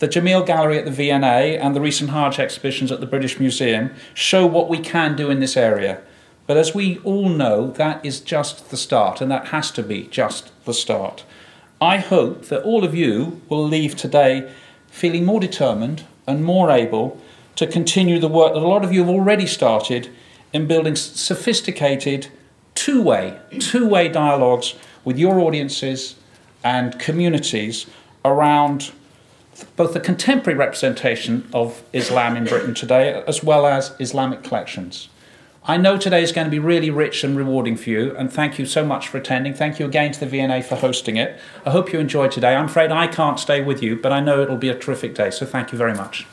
The 0.00 0.08
Jameel 0.08 0.44
Gallery 0.44 0.78
at 0.78 0.84
the 0.84 0.90
V&A 0.90 1.56
and 1.58 1.74
the 1.74 1.80
recent 1.80 2.10
Hajj 2.10 2.38
exhibitions 2.38 2.92
at 2.92 3.00
the 3.00 3.06
British 3.06 3.38
Museum 3.38 3.90
show 4.12 4.46
what 4.46 4.68
we 4.68 4.78
can 4.78 5.16
do 5.16 5.30
in 5.30 5.40
this 5.40 5.56
area. 5.56 6.02
But 6.46 6.58
as 6.58 6.74
we 6.74 6.98
all 6.98 7.28
know, 7.28 7.70
that 7.70 8.04
is 8.04 8.20
just 8.20 8.70
the 8.70 8.76
start, 8.76 9.20
and 9.20 9.30
that 9.30 9.46
has 9.46 9.70
to 9.70 9.82
be 9.82 10.08
just 10.08 10.52
the 10.66 10.74
start. 10.74 11.24
I 11.80 11.98
hope 11.98 12.46
that 12.46 12.64
all 12.64 12.84
of 12.84 12.94
you 12.94 13.40
will 13.48 13.66
leave 13.66 13.96
today 13.96 14.52
feeling 14.88 15.24
more 15.24 15.40
determined 15.40 16.04
and 16.26 16.44
more 16.44 16.70
able 16.70 17.20
to 17.56 17.66
continue 17.66 18.18
the 18.18 18.28
work 18.28 18.54
that 18.54 18.62
a 18.62 18.66
lot 18.66 18.84
of 18.84 18.92
you 18.92 19.00
have 19.00 19.08
already 19.08 19.46
started 19.46 20.10
in 20.52 20.66
building 20.66 20.96
sophisticated 20.96 22.28
two-way 22.74 23.38
two-way 23.60 24.08
dialogues 24.08 24.74
with 25.04 25.18
your 25.18 25.38
audiences 25.38 26.16
and 26.64 26.98
communities 26.98 27.86
around 28.24 28.92
both 29.76 29.92
the 29.92 30.00
contemporary 30.00 30.58
representation 30.58 31.48
of 31.52 31.82
Islam 31.92 32.36
in 32.36 32.44
Britain 32.44 32.74
today 32.74 33.22
as 33.28 33.44
well 33.44 33.66
as 33.66 33.94
Islamic 34.00 34.42
collections. 34.42 35.08
I 35.66 35.78
know 35.78 35.96
today 35.96 36.22
is 36.22 36.30
going 36.30 36.44
to 36.44 36.50
be 36.50 36.58
really 36.58 36.90
rich 36.90 37.24
and 37.24 37.38
rewarding 37.38 37.76
for 37.76 37.88
you, 37.88 38.14
and 38.18 38.30
thank 38.30 38.58
you 38.58 38.66
so 38.66 38.84
much 38.84 39.08
for 39.08 39.16
attending. 39.16 39.54
Thank 39.54 39.78
you 39.78 39.86
again 39.86 40.12
to 40.12 40.20
the 40.20 40.26
V&A 40.26 40.60
for 40.62 40.76
hosting 40.76 41.16
it. 41.16 41.40
I 41.64 41.70
hope 41.70 41.90
you 41.90 41.98
enjoyed 41.98 42.32
today. 42.32 42.54
I'm 42.54 42.66
afraid 42.66 42.92
I 42.92 43.06
can't 43.06 43.40
stay 43.40 43.62
with 43.62 43.82
you, 43.82 43.96
but 43.96 44.12
I 44.12 44.20
know 44.20 44.42
it'll 44.42 44.58
be 44.58 44.68
a 44.68 44.78
terrific 44.78 45.14
day, 45.14 45.30
so 45.30 45.46
thank 45.46 45.72
you 45.72 45.78
very 45.78 45.94
much. 45.94 46.26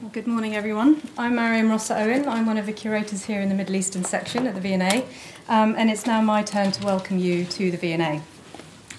Well, 0.00 0.10
Good 0.12 0.28
morning, 0.28 0.54
everyone. 0.54 1.02
I'm 1.18 1.34
Mariam 1.34 1.68
Rosser-Owen. 1.68 2.28
I'm 2.28 2.46
one 2.46 2.58
of 2.58 2.66
the 2.66 2.72
curators 2.72 3.24
here 3.24 3.40
in 3.40 3.48
the 3.48 3.56
Middle 3.56 3.74
Eastern 3.74 4.04
section 4.04 4.46
at 4.46 4.54
the 4.54 4.60
V&A, 4.60 5.04
um, 5.48 5.74
and 5.76 5.90
it's 5.90 6.06
now 6.06 6.20
my 6.20 6.44
turn 6.44 6.70
to 6.70 6.84
welcome 6.84 7.18
you 7.18 7.44
to 7.44 7.72
the 7.72 7.76
V&A 7.76 8.22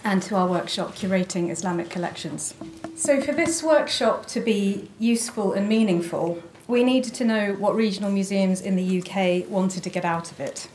and 0.04 0.22
to 0.24 0.36
our 0.36 0.48
workshop 0.48 0.96
Curating 0.96 1.50
Islamic 1.50 1.90
Collections. 1.90 2.54
So, 2.96 3.22
for 3.22 3.32
this 3.32 3.64
workshop 3.64 4.26
to 4.28 4.40
be 4.40 4.90
useful 5.00 5.54
and 5.54 5.68
meaningful, 5.68 6.42
we 6.68 6.84
needed 6.84 7.14
to 7.16 7.26
know 7.26 7.54
what 7.54 7.76
regional 7.76 8.12
museums 8.12 8.62
in 8.62 8.76
the 8.76 9.02
UK 9.02 9.50
wanted 9.50 9.84
to 9.84 9.90
get 9.90 10.06
out 10.06 10.32
of 10.32 10.40
it. 10.40 10.68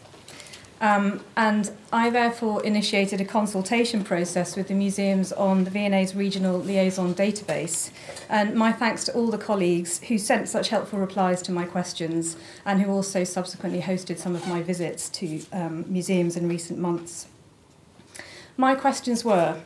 Um, 0.81 1.25
and 1.37 1.71
I 1.93 2.11
therefore 2.11 2.63
initiated 2.63 3.21
a 3.21 3.25
consultation 3.25 4.05
process 4.05 4.57
with 4.57 4.69
the 4.69 4.75
museums 4.75 5.33
on 5.33 5.65
the 5.65 5.71
V&A's 5.71 6.15
regional 6.15 6.59
liaison 6.59 7.15
database. 7.15 7.91
And 8.29 8.55
my 8.55 8.73
thanks 8.73 9.05
to 9.05 9.13
all 9.15 9.31
the 9.31 9.39
colleagues 9.39 10.01
who 10.01 10.19
sent 10.19 10.49
such 10.49 10.69
helpful 10.69 10.99
replies 10.99 11.41
to 11.43 11.53
my 11.53 11.65
questions 11.65 12.37
and 12.67 12.83
who 12.83 12.91
also 12.91 13.25
subsequently 13.25 13.81
hosted 13.81 14.19
some 14.19 14.35
of 14.35 14.47
my 14.49 14.63
visits 14.63 15.09
to 15.11 15.43
um, 15.53 15.85
museums 15.89 16.37
in 16.37 16.49
recent 16.49 16.79
months. 16.79 17.29
My 18.57 18.77
questions 18.77 19.25
were 19.25 19.61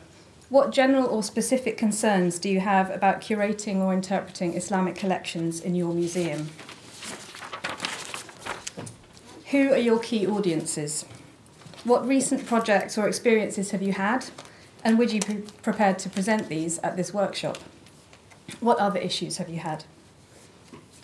What 0.49 0.71
general 0.71 1.05
or 1.05 1.21
specific 1.21 1.77
concerns 1.77 2.39
do 2.39 2.49
you 2.49 2.59
have 2.59 2.89
about 2.89 3.21
curating 3.21 3.75
or 3.75 3.93
interpreting 3.93 4.55
Islamic 4.55 4.95
collections 4.95 5.61
in 5.61 5.75
your 5.75 5.93
museum? 5.93 6.49
Who 9.51 9.71
are 9.71 9.77
your 9.77 9.99
key 9.99 10.25
audiences? 10.25 11.05
What 11.83 12.07
recent 12.07 12.47
projects 12.47 12.97
or 12.97 13.07
experiences 13.07 13.69
have 13.71 13.83
you 13.83 13.93
had? 13.93 14.25
And 14.83 14.97
would 14.97 15.13
you 15.13 15.21
be 15.21 15.43
prepared 15.61 15.99
to 15.99 16.09
present 16.09 16.49
these 16.49 16.79
at 16.79 16.97
this 16.97 17.13
workshop? 17.13 17.59
What 18.59 18.79
other 18.79 18.99
issues 18.99 19.37
have 19.37 19.49
you 19.49 19.59
had? 19.59 19.83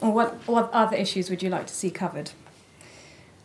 Or 0.01 0.11
what, 0.11 0.33
what 0.47 0.71
other 0.71 0.97
issues 0.97 1.29
would 1.29 1.43
you 1.43 1.49
like 1.49 1.67
to 1.67 1.73
see 1.73 1.91
covered? 1.91 2.31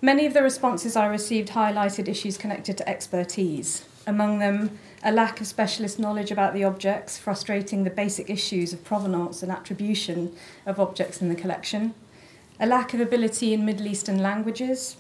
Many 0.00 0.24
of 0.24 0.32
the 0.32 0.42
responses 0.42 0.96
I 0.96 1.06
received 1.06 1.50
highlighted 1.50 2.08
issues 2.08 2.38
connected 2.38 2.78
to 2.78 2.88
expertise, 2.88 3.84
among 4.06 4.38
them, 4.38 4.78
a 5.02 5.12
lack 5.12 5.40
of 5.40 5.46
specialist 5.46 5.98
knowledge 5.98 6.30
about 6.30 6.54
the 6.54 6.64
objects, 6.64 7.18
frustrating 7.18 7.84
the 7.84 7.90
basic 7.90 8.28
issues 8.28 8.72
of 8.72 8.84
provenance 8.84 9.42
and 9.42 9.50
attribution 9.50 10.34
of 10.66 10.78
objects 10.78 11.22
in 11.22 11.28
the 11.28 11.34
collection, 11.34 11.94
a 12.58 12.66
lack 12.66 12.92
of 12.92 13.00
ability 13.00 13.54
in 13.54 13.64
Middle 13.64 13.86
Eastern 13.86 14.22
languages, 14.22 14.96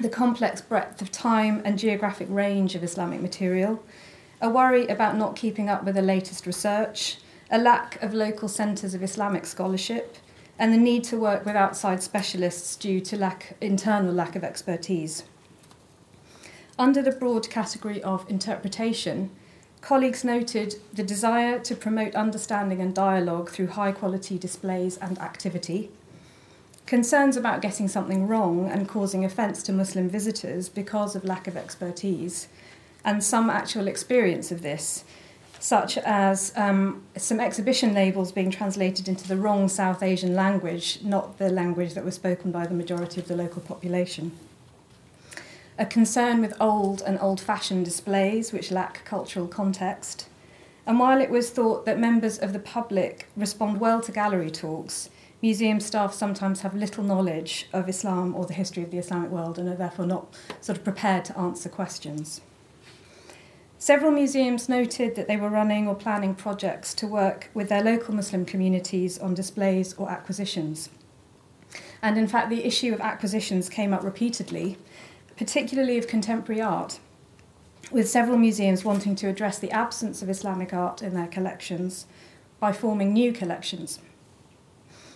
the 0.00 0.08
complex 0.08 0.60
breadth 0.60 1.02
of 1.02 1.10
time 1.10 1.60
and 1.64 1.78
geographic 1.78 2.28
range 2.30 2.74
of 2.74 2.82
Islamic 2.82 3.20
material, 3.20 3.82
a 4.40 4.48
worry 4.48 4.86
about 4.86 5.16
not 5.16 5.36
keeping 5.36 5.68
up 5.68 5.84
with 5.84 5.94
the 5.94 6.02
latest 6.02 6.46
research, 6.46 7.18
a 7.50 7.58
lack 7.58 8.00
of 8.02 8.14
local 8.14 8.48
centres 8.48 8.94
of 8.94 9.02
Islamic 9.02 9.46
scholarship, 9.46 10.16
and 10.58 10.72
the 10.72 10.78
need 10.78 11.04
to 11.04 11.18
work 11.18 11.44
with 11.46 11.56
outside 11.56 12.02
specialists 12.02 12.76
due 12.76 13.00
to 13.00 13.16
lack, 13.16 13.56
internal 13.60 14.12
lack 14.12 14.36
of 14.36 14.44
expertise. 14.44 15.24
Under 16.78 17.02
the 17.02 17.10
broad 17.10 17.50
category 17.50 18.00
of 18.04 18.24
interpretation, 18.30 19.30
colleagues 19.80 20.22
noted 20.22 20.76
the 20.92 21.02
desire 21.02 21.58
to 21.58 21.74
promote 21.74 22.14
understanding 22.14 22.80
and 22.80 22.94
dialogue 22.94 23.50
through 23.50 23.68
high 23.68 23.90
quality 23.90 24.38
displays 24.38 24.96
and 24.98 25.18
activity, 25.18 25.90
concerns 26.86 27.36
about 27.36 27.62
getting 27.62 27.88
something 27.88 28.28
wrong 28.28 28.70
and 28.70 28.88
causing 28.88 29.24
offence 29.24 29.60
to 29.64 29.72
Muslim 29.72 30.08
visitors 30.08 30.68
because 30.68 31.16
of 31.16 31.24
lack 31.24 31.48
of 31.48 31.56
expertise, 31.56 32.46
and 33.04 33.24
some 33.24 33.50
actual 33.50 33.88
experience 33.88 34.52
of 34.52 34.62
this, 34.62 35.02
such 35.58 35.98
as 35.98 36.52
um, 36.54 37.02
some 37.16 37.40
exhibition 37.40 37.92
labels 37.92 38.30
being 38.30 38.52
translated 38.52 39.08
into 39.08 39.26
the 39.26 39.36
wrong 39.36 39.68
South 39.68 40.00
Asian 40.00 40.36
language, 40.36 41.00
not 41.02 41.38
the 41.38 41.50
language 41.50 41.94
that 41.94 42.04
was 42.04 42.14
spoken 42.14 42.52
by 42.52 42.68
the 42.68 42.74
majority 42.74 43.20
of 43.20 43.26
the 43.26 43.34
local 43.34 43.62
population. 43.62 44.30
A 45.80 45.86
concern 45.86 46.40
with 46.40 46.60
old 46.60 47.02
and 47.02 47.20
old 47.20 47.40
fashioned 47.40 47.84
displays 47.84 48.52
which 48.52 48.72
lack 48.72 49.04
cultural 49.04 49.46
context. 49.46 50.28
And 50.84 50.98
while 50.98 51.20
it 51.20 51.30
was 51.30 51.50
thought 51.50 51.86
that 51.86 52.00
members 52.00 52.36
of 52.36 52.52
the 52.52 52.58
public 52.58 53.28
respond 53.36 53.78
well 53.78 54.00
to 54.00 54.10
gallery 54.10 54.50
talks, 54.50 55.08
museum 55.40 55.78
staff 55.78 56.12
sometimes 56.12 56.62
have 56.62 56.74
little 56.74 57.04
knowledge 57.04 57.68
of 57.72 57.88
Islam 57.88 58.34
or 58.34 58.44
the 58.44 58.54
history 58.54 58.82
of 58.82 58.90
the 58.90 58.98
Islamic 58.98 59.30
world 59.30 59.56
and 59.56 59.68
are 59.68 59.76
therefore 59.76 60.06
not 60.06 60.34
sort 60.60 60.78
of 60.78 60.82
prepared 60.82 61.24
to 61.26 61.38
answer 61.38 61.68
questions. 61.68 62.40
Several 63.78 64.10
museums 64.10 64.68
noted 64.68 65.14
that 65.14 65.28
they 65.28 65.36
were 65.36 65.48
running 65.48 65.86
or 65.86 65.94
planning 65.94 66.34
projects 66.34 66.92
to 66.94 67.06
work 67.06 67.50
with 67.54 67.68
their 67.68 67.84
local 67.84 68.16
Muslim 68.16 68.44
communities 68.44 69.16
on 69.16 69.32
displays 69.32 69.94
or 69.94 70.10
acquisitions. 70.10 70.88
And 72.02 72.18
in 72.18 72.26
fact, 72.26 72.50
the 72.50 72.64
issue 72.64 72.92
of 72.92 73.00
acquisitions 73.00 73.68
came 73.68 73.94
up 73.94 74.02
repeatedly, 74.02 74.76
particularly 75.38 75.96
of 75.96 76.08
contemporary 76.08 76.60
art, 76.60 76.98
with 77.92 78.08
several 78.08 78.36
museums 78.36 78.84
wanting 78.84 79.14
to 79.14 79.28
address 79.28 79.58
the 79.58 79.70
absence 79.70 80.20
of 80.20 80.28
Islamic 80.28 80.74
art 80.74 81.00
in 81.00 81.14
their 81.14 81.28
collections 81.28 82.06
by 82.58 82.72
forming 82.72 83.12
new 83.12 83.32
collections. 83.32 84.00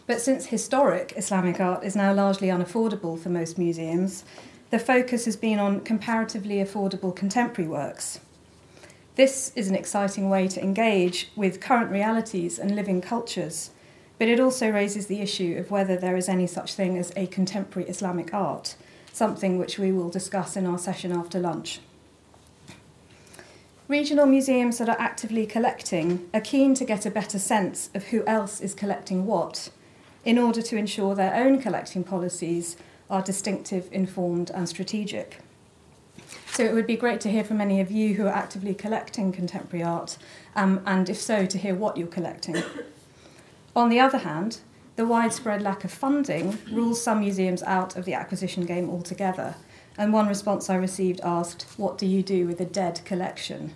But 0.06 0.20
since 0.20 0.46
historic 0.46 1.12
Islamic 1.16 1.60
art 1.60 1.82
is 1.82 1.96
now 1.96 2.14
largely 2.14 2.48
unaffordable 2.48 3.18
for 3.18 3.30
most 3.30 3.58
museums, 3.58 4.24
the 4.70 4.78
focus 4.78 5.24
has 5.24 5.36
been 5.36 5.58
on 5.58 5.80
comparatively 5.80 6.56
affordable 6.56 7.14
contemporary 7.14 7.68
works. 7.68 8.20
This 9.16 9.52
is 9.56 9.68
an 9.68 9.74
exciting 9.74 10.30
way 10.30 10.46
to 10.48 10.62
engage 10.62 11.30
with 11.34 11.60
current 11.60 11.90
realities 11.90 12.60
and 12.60 12.76
living 12.76 13.00
cultures, 13.00 13.70
but 14.18 14.28
it 14.28 14.38
also 14.38 14.70
raises 14.70 15.08
the 15.08 15.20
issue 15.20 15.56
of 15.58 15.72
whether 15.72 15.96
there 15.96 16.16
is 16.16 16.28
any 16.28 16.46
such 16.46 16.74
thing 16.74 16.96
as 16.96 17.12
a 17.16 17.26
contemporary 17.26 17.88
Islamic 17.88 18.32
art, 18.32 18.76
something 19.12 19.58
which 19.58 19.78
we 19.78 19.92
will 19.92 20.08
discuss 20.08 20.56
in 20.56 20.66
our 20.66 20.78
session 20.78 21.12
after 21.12 21.38
lunch. 21.38 21.80
Regional 23.88 24.26
museums 24.26 24.78
that 24.78 24.88
are 24.88 25.00
actively 25.00 25.46
collecting 25.46 26.28
are 26.32 26.40
keen 26.40 26.74
to 26.74 26.84
get 26.84 27.04
a 27.04 27.10
better 27.10 27.38
sense 27.38 27.90
of 27.94 28.04
who 28.04 28.24
else 28.26 28.60
is 28.60 28.74
collecting 28.74 29.26
what 29.26 29.70
in 30.24 30.38
order 30.38 30.62
to 30.62 30.76
ensure 30.76 31.14
their 31.14 31.34
own 31.34 31.60
collecting 31.60 32.04
policies 32.04 32.76
are 33.10 33.22
distinctive, 33.22 33.88
informed, 33.92 34.50
and 34.50 34.68
strategic. 34.68 35.40
So 36.52 36.64
it 36.64 36.74
would 36.74 36.86
be 36.86 36.96
great 36.96 37.20
to 37.22 37.30
hear 37.30 37.44
from 37.44 37.60
any 37.60 37.80
of 37.80 37.90
you 37.90 38.14
who 38.14 38.26
are 38.26 38.34
actively 38.34 38.74
collecting 38.74 39.32
contemporary 39.32 39.84
art, 39.84 40.16
um, 40.54 40.80
and 40.86 41.08
if 41.10 41.18
so, 41.18 41.44
to 41.44 41.58
hear 41.58 41.74
what 41.74 41.96
you're 41.96 42.06
collecting. 42.06 42.62
On 43.74 43.88
the 43.88 44.00
other 44.00 44.18
hand, 44.18 44.60
the 44.96 45.06
widespread 45.06 45.62
lack 45.62 45.84
of 45.84 45.90
funding 45.90 46.58
rules 46.70 47.02
some 47.02 47.20
museums 47.20 47.62
out 47.62 47.96
of 47.96 48.04
the 48.04 48.14
acquisition 48.14 48.66
game 48.66 48.90
altogether. 48.90 49.54
And 49.96 50.12
one 50.12 50.28
response 50.28 50.68
I 50.68 50.76
received 50.76 51.20
asked, 51.22 51.66
What 51.76 51.98
do 51.98 52.06
you 52.06 52.22
do 52.22 52.46
with 52.46 52.60
a 52.60 52.64
dead 52.64 53.00
collection? 53.04 53.74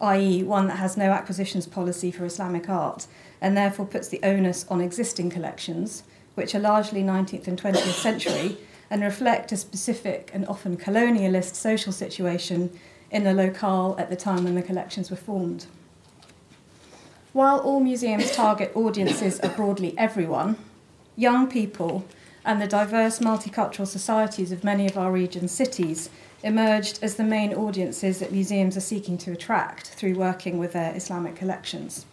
i.e., 0.00 0.42
one 0.42 0.66
that 0.66 0.78
has 0.78 0.96
no 0.96 1.12
acquisitions 1.12 1.66
policy 1.66 2.10
for 2.10 2.24
Islamic 2.24 2.68
art 2.68 3.06
and 3.40 3.56
therefore 3.56 3.86
puts 3.86 4.08
the 4.08 4.20
onus 4.22 4.66
on 4.70 4.80
existing 4.80 5.28
collections, 5.30 6.04
which 6.34 6.54
are 6.54 6.60
largely 6.60 7.02
19th 7.02 7.46
and 7.46 7.60
20th 7.60 8.00
century 8.00 8.56
and 8.88 9.02
reflect 9.02 9.52
a 9.52 9.56
specific 9.56 10.30
and 10.32 10.46
often 10.46 10.76
colonialist 10.76 11.54
social 11.54 11.92
situation 11.92 12.70
in 13.10 13.24
the 13.24 13.34
locale 13.34 13.94
at 13.98 14.08
the 14.08 14.16
time 14.16 14.44
when 14.44 14.54
the 14.54 14.62
collections 14.62 15.10
were 15.10 15.16
formed. 15.16 15.66
While 17.32 17.60
all 17.60 17.78
museums 17.78 18.32
target 18.32 18.72
audiences 18.74 19.38
are 19.38 19.50
broadly 19.50 19.94
everyone, 19.96 20.56
young 21.14 21.48
people 21.48 22.04
and 22.44 22.60
the 22.60 22.66
diverse 22.66 23.20
multicultural 23.20 23.86
societies 23.86 24.50
of 24.50 24.64
many 24.64 24.88
of 24.88 24.98
our 24.98 25.12
region's 25.12 25.52
cities 25.52 26.10
emerged 26.42 26.98
as 27.02 27.14
the 27.14 27.22
main 27.22 27.54
audiences 27.54 28.18
that 28.18 28.32
museums 28.32 28.76
are 28.76 28.80
seeking 28.80 29.16
to 29.18 29.30
attract 29.30 29.90
through 29.90 30.14
working 30.14 30.58
with 30.58 30.72
their 30.72 30.92
Islamic 30.96 31.36
collections. 31.36 32.04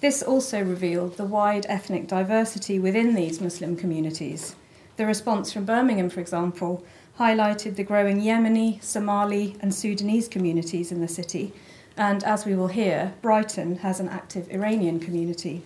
This 0.00 0.24
also 0.24 0.60
revealed 0.60 1.16
the 1.16 1.24
wide 1.24 1.64
ethnic 1.68 2.08
diversity 2.08 2.80
within 2.80 3.14
these 3.14 3.40
Muslim 3.40 3.76
communities. 3.76 4.56
The 4.96 5.06
response 5.06 5.52
from 5.52 5.66
Birmingham, 5.66 6.10
for 6.10 6.18
example, 6.18 6.84
highlighted 7.20 7.76
the 7.76 7.84
growing 7.84 8.20
Yemeni, 8.20 8.82
Somali, 8.82 9.56
and 9.60 9.72
Sudanese 9.72 10.26
communities 10.26 10.90
in 10.90 11.00
the 11.00 11.08
city, 11.08 11.52
and 11.96 12.22
as 12.24 12.44
we 12.44 12.54
will 12.54 12.68
hear, 12.68 13.14
Brighton 13.22 13.76
has 13.76 14.00
an 14.00 14.08
active 14.08 14.50
Iranian 14.50 15.00
community. 15.00 15.62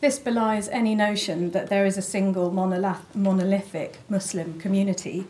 This 0.00 0.18
belies 0.18 0.68
any 0.68 0.94
notion 0.94 1.50
that 1.52 1.68
there 1.68 1.86
is 1.86 1.96
a 1.96 2.02
single 2.02 2.50
monolithic 2.50 3.98
Muslim 4.08 4.60
community, 4.60 5.26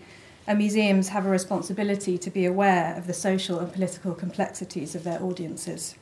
and 0.47 0.59
museums 0.59 1.09
have 1.09 1.27
a 1.27 1.31
responsibility 1.31 2.19
to 2.19 2.31
be 2.31 2.45
aware 2.45 2.95
of 2.97 3.07
the 3.07 3.15
social 3.15 3.59
and 3.59 3.73
political 3.73 4.15
complexities 4.15 4.95
of 4.95 5.05
their 5.05 5.23
audiences. 5.23 5.95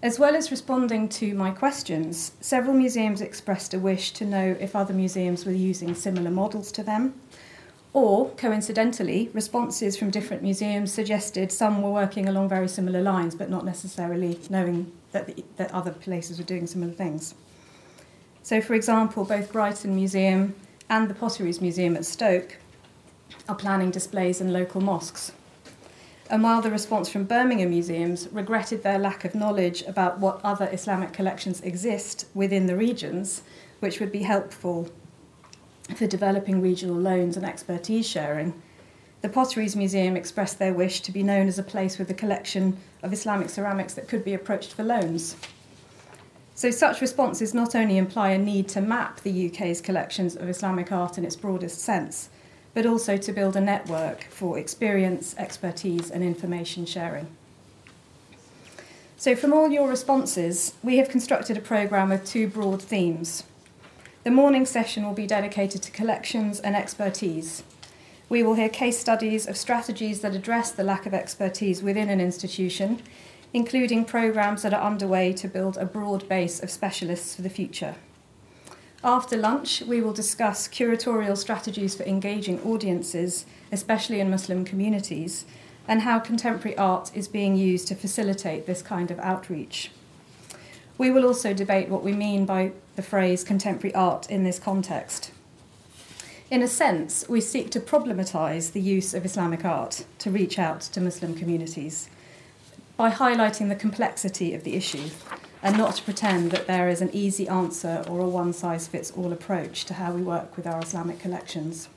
As 0.00 0.18
well 0.18 0.36
as 0.36 0.52
responding 0.52 1.08
to 1.10 1.34
my 1.34 1.50
questions, 1.50 2.32
several 2.40 2.74
museums 2.74 3.20
expressed 3.20 3.74
a 3.74 3.80
wish 3.80 4.12
to 4.12 4.24
know 4.24 4.56
if 4.60 4.76
other 4.76 4.94
museums 4.94 5.44
were 5.44 5.50
using 5.50 5.94
similar 5.94 6.30
models 6.30 6.70
to 6.72 6.84
them. 6.84 7.14
Or, 7.94 8.30
coincidentally, 8.30 9.30
responses 9.32 9.96
from 9.96 10.10
different 10.10 10.42
museums 10.42 10.92
suggested 10.92 11.50
some 11.50 11.82
were 11.82 11.90
working 11.90 12.28
along 12.28 12.48
very 12.48 12.68
similar 12.68 13.00
lines, 13.00 13.34
but 13.34 13.48
not 13.48 13.64
necessarily 13.64 14.38
knowing 14.50 14.92
that, 15.12 15.26
the, 15.26 15.44
that 15.56 15.72
other 15.72 15.92
places 15.92 16.38
were 16.38 16.44
doing 16.44 16.66
similar 16.66 16.92
things. 16.92 17.34
So, 18.42 18.60
for 18.60 18.74
example, 18.74 19.24
both 19.24 19.52
Brighton 19.52 19.94
Museum 19.94 20.54
and 20.90 21.08
the 21.08 21.14
Potteries 21.14 21.60
Museum 21.60 21.96
at 21.96 22.04
Stoke 22.04 22.58
are 23.48 23.54
planning 23.54 23.90
displays 23.90 24.40
in 24.40 24.52
local 24.52 24.80
mosques. 24.80 25.32
And 26.30 26.42
while 26.42 26.60
the 26.60 26.70
response 26.70 27.08
from 27.08 27.24
Birmingham 27.24 27.70
museums 27.70 28.28
regretted 28.32 28.82
their 28.82 28.98
lack 28.98 29.24
of 29.24 29.34
knowledge 29.34 29.82
about 29.82 30.18
what 30.18 30.40
other 30.44 30.68
Islamic 30.70 31.14
collections 31.14 31.62
exist 31.62 32.26
within 32.34 32.66
the 32.66 32.76
regions, 32.76 33.42
which 33.80 33.98
would 33.98 34.12
be 34.12 34.22
helpful 34.22 34.90
for 35.94 36.06
developing 36.06 36.60
regional 36.60 36.96
loans 36.96 37.36
and 37.36 37.44
expertise 37.44 38.06
sharing, 38.08 38.60
the 39.20 39.28
Potteries 39.28 39.74
Museum 39.74 40.16
expressed 40.16 40.58
their 40.58 40.72
wish 40.72 41.00
to 41.00 41.12
be 41.12 41.22
known 41.22 41.48
as 41.48 41.58
a 41.58 41.62
place 41.62 41.98
with 41.98 42.10
a 42.10 42.14
collection 42.14 42.76
of 43.02 43.12
Islamic 43.12 43.48
ceramics 43.50 43.94
that 43.94 44.08
could 44.08 44.24
be 44.24 44.34
approached 44.34 44.72
for 44.72 44.84
loans. 44.84 45.34
So, 46.54 46.70
such 46.70 47.00
responses 47.00 47.54
not 47.54 47.74
only 47.74 47.98
imply 47.98 48.30
a 48.30 48.38
need 48.38 48.68
to 48.70 48.80
map 48.80 49.20
the 49.20 49.48
UK's 49.48 49.80
collections 49.80 50.36
of 50.36 50.48
Islamic 50.48 50.92
art 50.92 51.18
in 51.18 51.24
its 51.24 51.36
broadest 51.36 51.80
sense, 51.80 52.30
but 52.74 52.86
also 52.86 53.16
to 53.16 53.32
build 53.32 53.56
a 53.56 53.60
network 53.60 54.24
for 54.24 54.58
experience, 54.58 55.34
expertise, 55.38 56.10
and 56.10 56.22
information 56.22 56.84
sharing. 56.86 57.28
So, 59.16 59.34
from 59.34 59.52
all 59.52 59.70
your 59.70 59.88
responses, 59.88 60.74
we 60.82 60.98
have 60.98 61.08
constructed 61.08 61.56
a 61.56 61.60
programme 61.60 62.10
with 62.10 62.24
two 62.24 62.46
broad 62.46 62.80
themes. 62.80 63.42
The 64.28 64.34
morning 64.34 64.66
session 64.66 65.06
will 65.06 65.14
be 65.14 65.26
dedicated 65.26 65.80
to 65.80 65.90
collections 65.90 66.60
and 66.60 66.76
expertise. 66.76 67.62
We 68.28 68.42
will 68.42 68.52
hear 68.52 68.68
case 68.68 68.98
studies 68.98 69.46
of 69.46 69.56
strategies 69.56 70.20
that 70.20 70.34
address 70.34 70.70
the 70.70 70.84
lack 70.84 71.06
of 71.06 71.14
expertise 71.14 71.82
within 71.82 72.10
an 72.10 72.20
institution, 72.20 73.00
including 73.54 74.04
programmes 74.04 74.60
that 74.64 74.74
are 74.74 74.82
underway 74.82 75.32
to 75.32 75.48
build 75.48 75.78
a 75.78 75.86
broad 75.86 76.28
base 76.28 76.62
of 76.62 76.70
specialists 76.70 77.36
for 77.36 77.40
the 77.40 77.48
future. 77.48 77.94
After 79.02 79.34
lunch, 79.34 79.80
we 79.80 80.02
will 80.02 80.12
discuss 80.12 80.68
curatorial 80.68 81.38
strategies 81.38 81.96
for 81.96 82.02
engaging 82.02 82.60
audiences, 82.60 83.46
especially 83.72 84.20
in 84.20 84.28
Muslim 84.28 84.62
communities, 84.66 85.46
and 85.88 86.02
how 86.02 86.18
contemporary 86.18 86.76
art 86.76 87.10
is 87.14 87.28
being 87.28 87.56
used 87.56 87.88
to 87.88 87.94
facilitate 87.94 88.66
this 88.66 88.82
kind 88.82 89.10
of 89.10 89.18
outreach. 89.20 89.90
We 90.98 91.12
will 91.12 91.24
also 91.24 91.54
debate 91.54 91.88
what 91.88 92.02
we 92.02 92.12
mean 92.12 92.44
by 92.44 92.72
the 92.96 93.02
phrase 93.02 93.44
contemporary 93.44 93.94
art 93.94 94.28
in 94.28 94.42
this 94.42 94.58
context. 94.58 95.30
In 96.50 96.60
a 96.60 96.68
sense, 96.68 97.24
we 97.28 97.40
seek 97.40 97.70
to 97.70 97.80
problematise 97.80 98.72
the 98.72 98.80
use 98.80 99.14
of 99.14 99.24
Islamic 99.24 99.64
art 99.64 100.04
to 100.18 100.30
reach 100.30 100.58
out 100.58 100.80
to 100.80 101.00
Muslim 101.00 101.34
communities 101.34 102.10
by 102.96 103.10
highlighting 103.10 103.68
the 103.68 103.76
complexity 103.76 104.54
of 104.54 104.64
the 104.64 104.74
issue 104.74 105.10
and 105.62 105.78
not 105.78 105.94
to 105.96 106.02
pretend 106.02 106.50
that 106.50 106.66
there 106.66 106.88
is 106.88 107.00
an 107.00 107.10
easy 107.12 107.46
answer 107.46 108.04
or 108.08 108.20
a 108.20 108.28
one 108.28 108.52
size 108.52 108.88
fits 108.88 109.12
all 109.12 109.32
approach 109.32 109.84
to 109.84 109.94
how 109.94 110.12
we 110.12 110.22
work 110.22 110.56
with 110.56 110.66
our 110.66 110.80
Islamic 110.80 111.20
collections. 111.20 111.88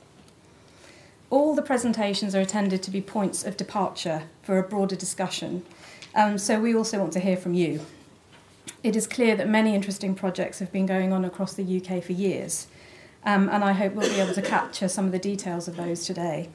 All 1.28 1.54
the 1.54 1.62
presentations 1.62 2.34
are 2.34 2.40
intended 2.40 2.82
to 2.84 2.90
be 2.90 3.00
points 3.00 3.42
of 3.44 3.56
departure 3.56 4.24
for 4.42 4.58
a 4.58 4.62
broader 4.62 4.96
discussion, 4.96 5.64
um, 6.14 6.38
so 6.38 6.60
we 6.60 6.74
also 6.74 6.98
want 7.00 7.12
to 7.14 7.20
hear 7.20 7.36
from 7.36 7.54
you. 7.54 7.80
It 8.82 8.96
is 8.96 9.06
clear 9.06 9.36
that 9.36 9.48
many 9.48 9.74
interesting 9.74 10.14
projects 10.14 10.58
have 10.58 10.72
been 10.72 10.86
going 10.86 11.12
on 11.12 11.24
across 11.24 11.54
the 11.54 11.80
UK 11.80 12.02
for 12.02 12.12
years, 12.12 12.66
um, 13.24 13.48
and 13.48 13.62
I 13.62 13.72
hope 13.72 13.94
we'll 13.94 14.08
be 14.08 14.20
able 14.20 14.34
to 14.34 14.42
capture 14.42 14.88
some 14.88 15.06
of 15.06 15.12
the 15.12 15.18
details 15.18 15.68
of 15.68 15.76
those 15.76 16.04
today. 16.04 16.48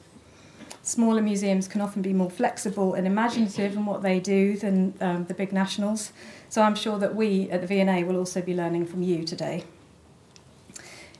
Smaller 0.82 1.20
museums 1.20 1.68
can 1.68 1.80
often 1.80 2.02
be 2.02 2.12
more 2.12 2.30
flexible 2.30 2.94
and 2.94 3.06
imaginative 3.06 3.74
in 3.74 3.84
what 3.84 4.02
they 4.02 4.20
do 4.20 4.56
than 4.56 4.94
um, 5.00 5.24
the 5.24 5.34
big 5.34 5.52
nationals, 5.52 6.12
so 6.48 6.62
I'm 6.62 6.74
sure 6.74 6.98
that 6.98 7.14
we 7.14 7.50
at 7.50 7.60
the 7.60 7.66
V&A 7.66 8.04
will 8.04 8.16
also 8.16 8.40
be 8.40 8.54
learning 8.54 8.86
from 8.86 9.02
you 9.02 9.24
today. 9.24 9.64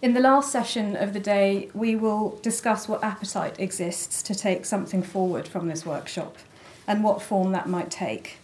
In 0.01 0.15
the 0.15 0.21
last 0.21 0.53
session 0.53 0.95
of 0.95 1.13
the 1.13 1.21
day, 1.21 1.71
we 1.75 1.97
will 1.97 2.39
discuss 2.41 2.89
what 2.89 3.03
appetite 3.03 3.59
exists 3.59 4.23
to 4.23 4.35
take 4.35 4.65
something 4.65 5.03
forward 5.03 5.49
from 5.49 5.69
this 5.69 5.85
workshop 5.85 6.37
and 6.87 7.03
what 7.03 7.21
form 7.21 7.53
that 7.53 7.69
might 7.69 7.91
take. 7.91 8.39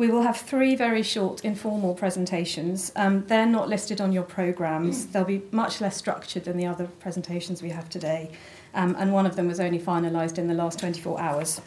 We 0.00 0.08
will 0.08 0.22
have 0.22 0.38
three 0.38 0.76
very 0.76 1.02
short 1.02 1.44
informal 1.44 1.94
presentations. 1.94 2.90
Um, 2.96 3.26
they're 3.26 3.44
not 3.44 3.68
listed 3.68 4.00
on 4.00 4.12
your 4.12 4.22
programmes. 4.22 5.08
They'll 5.08 5.24
be 5.26 5.42
much 5.50 5.78
less 5.82 5.94
structured 5.94 6.44
than 6.44 6.56
the 6.56 6.64
other 6.64 6.86
presentations 7.00 7.60
we 7.60 7.68
have 7.68 7.90
today. 7.90 8.30
Um, 8.72 8.96
and 8.98 9.12
one 9.12 9.26
of 9.26 9.36
them 9.36 9.46
was 9.46 9.60
only 9.60 9.78
finalised 9.78 10.38
in 10.38 10.48
the 10.48 10.54
last 10.54 10.78
24 10.78 11.20
hours. 11.20 11.60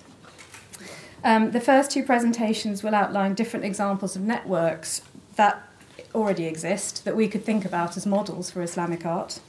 Um, 1.23 1.51
the 1.51 1.61
first 1.61 1.91
two 1.91 2.01
presentations 2.01 2.81
will 2.81 2.95
outline 2.95 3.35
different 3.35 3.65
examples 3.65 4.15
of 4.15 4.23
networks 4.23 5.03
that 5.35 5.69
already 6.15 6.47
exist 6.47 7.05
that 7.05 7.15
we 7.15 7.27
could 7.27 7.45
think 7.45 7.65
about 7.65 7.95
as 7.95 8.07
models 8.07 8.49
for 8.49 8.63
Islamic 8.63 9.05
art. 9.05 9.41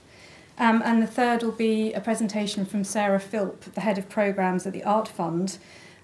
Um, 0.58 0.82
and 0.84 1.02
the 1.02 1.06
third 1.06 1.42
will 1.42 1.52
be 1.52 1.94
a 1.94 2.02
presentation 2.02 2.66
from 2.66 2.84
Sarah 2.84 3.18
Philp, 3.18 3.62
the 3.62 3.80
head 3.80 3.96
of 3.96 4.10
programmes 4.10 4.66
at 4.66 4.74
the 4.74 4.84
Art 4.84 5.08
Fund, 5.08 5.56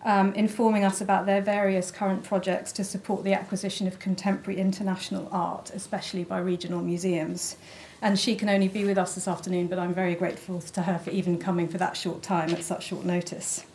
um, 0.03 0.33
informing 0.35 0.85
us 0.85 1.01
about 1.01 1.27
their 1.27 1.43
various 1.43 1.91
current 1.91 2.25
projects 2.25 2.73
to 2.73 2.85
support 2.85 3.25
the 3.25 3.35
acquisition 3.35 3.87
of 3.87 3.99
contemporary 3.99 4.59
international 4.59 5.29
art, 5.31 5.71
especially 5.75 6.25
by 6.25 6.39
regional 6.39 6.81
museums. 6.81 7.57
And 8.03 8.19
she 8.19 8.35
can 8.35 8.49
only 8.49 8.69
be 8.69 8.85
with 8.85 8.97
us 8.97 9.15
this 9.15 9.29
afternoon, 9.29 9.67
but 9.67 9.79
I'm 9.79 9.93
very 9.93 10.15
grateful 10.15 10.61
to 10.61 10.83
her 10.83 10.99
for 10.99 11.11
even 11.11 11.39
coming 11.39 11.69
for 11.69 11.79
that 11.79 11.97
short 11.97 12.23
time 12.23 12.51
at 12.51 12.63
such 12.63 12.87
short 12.87 13.05
notice. 13.05 13.67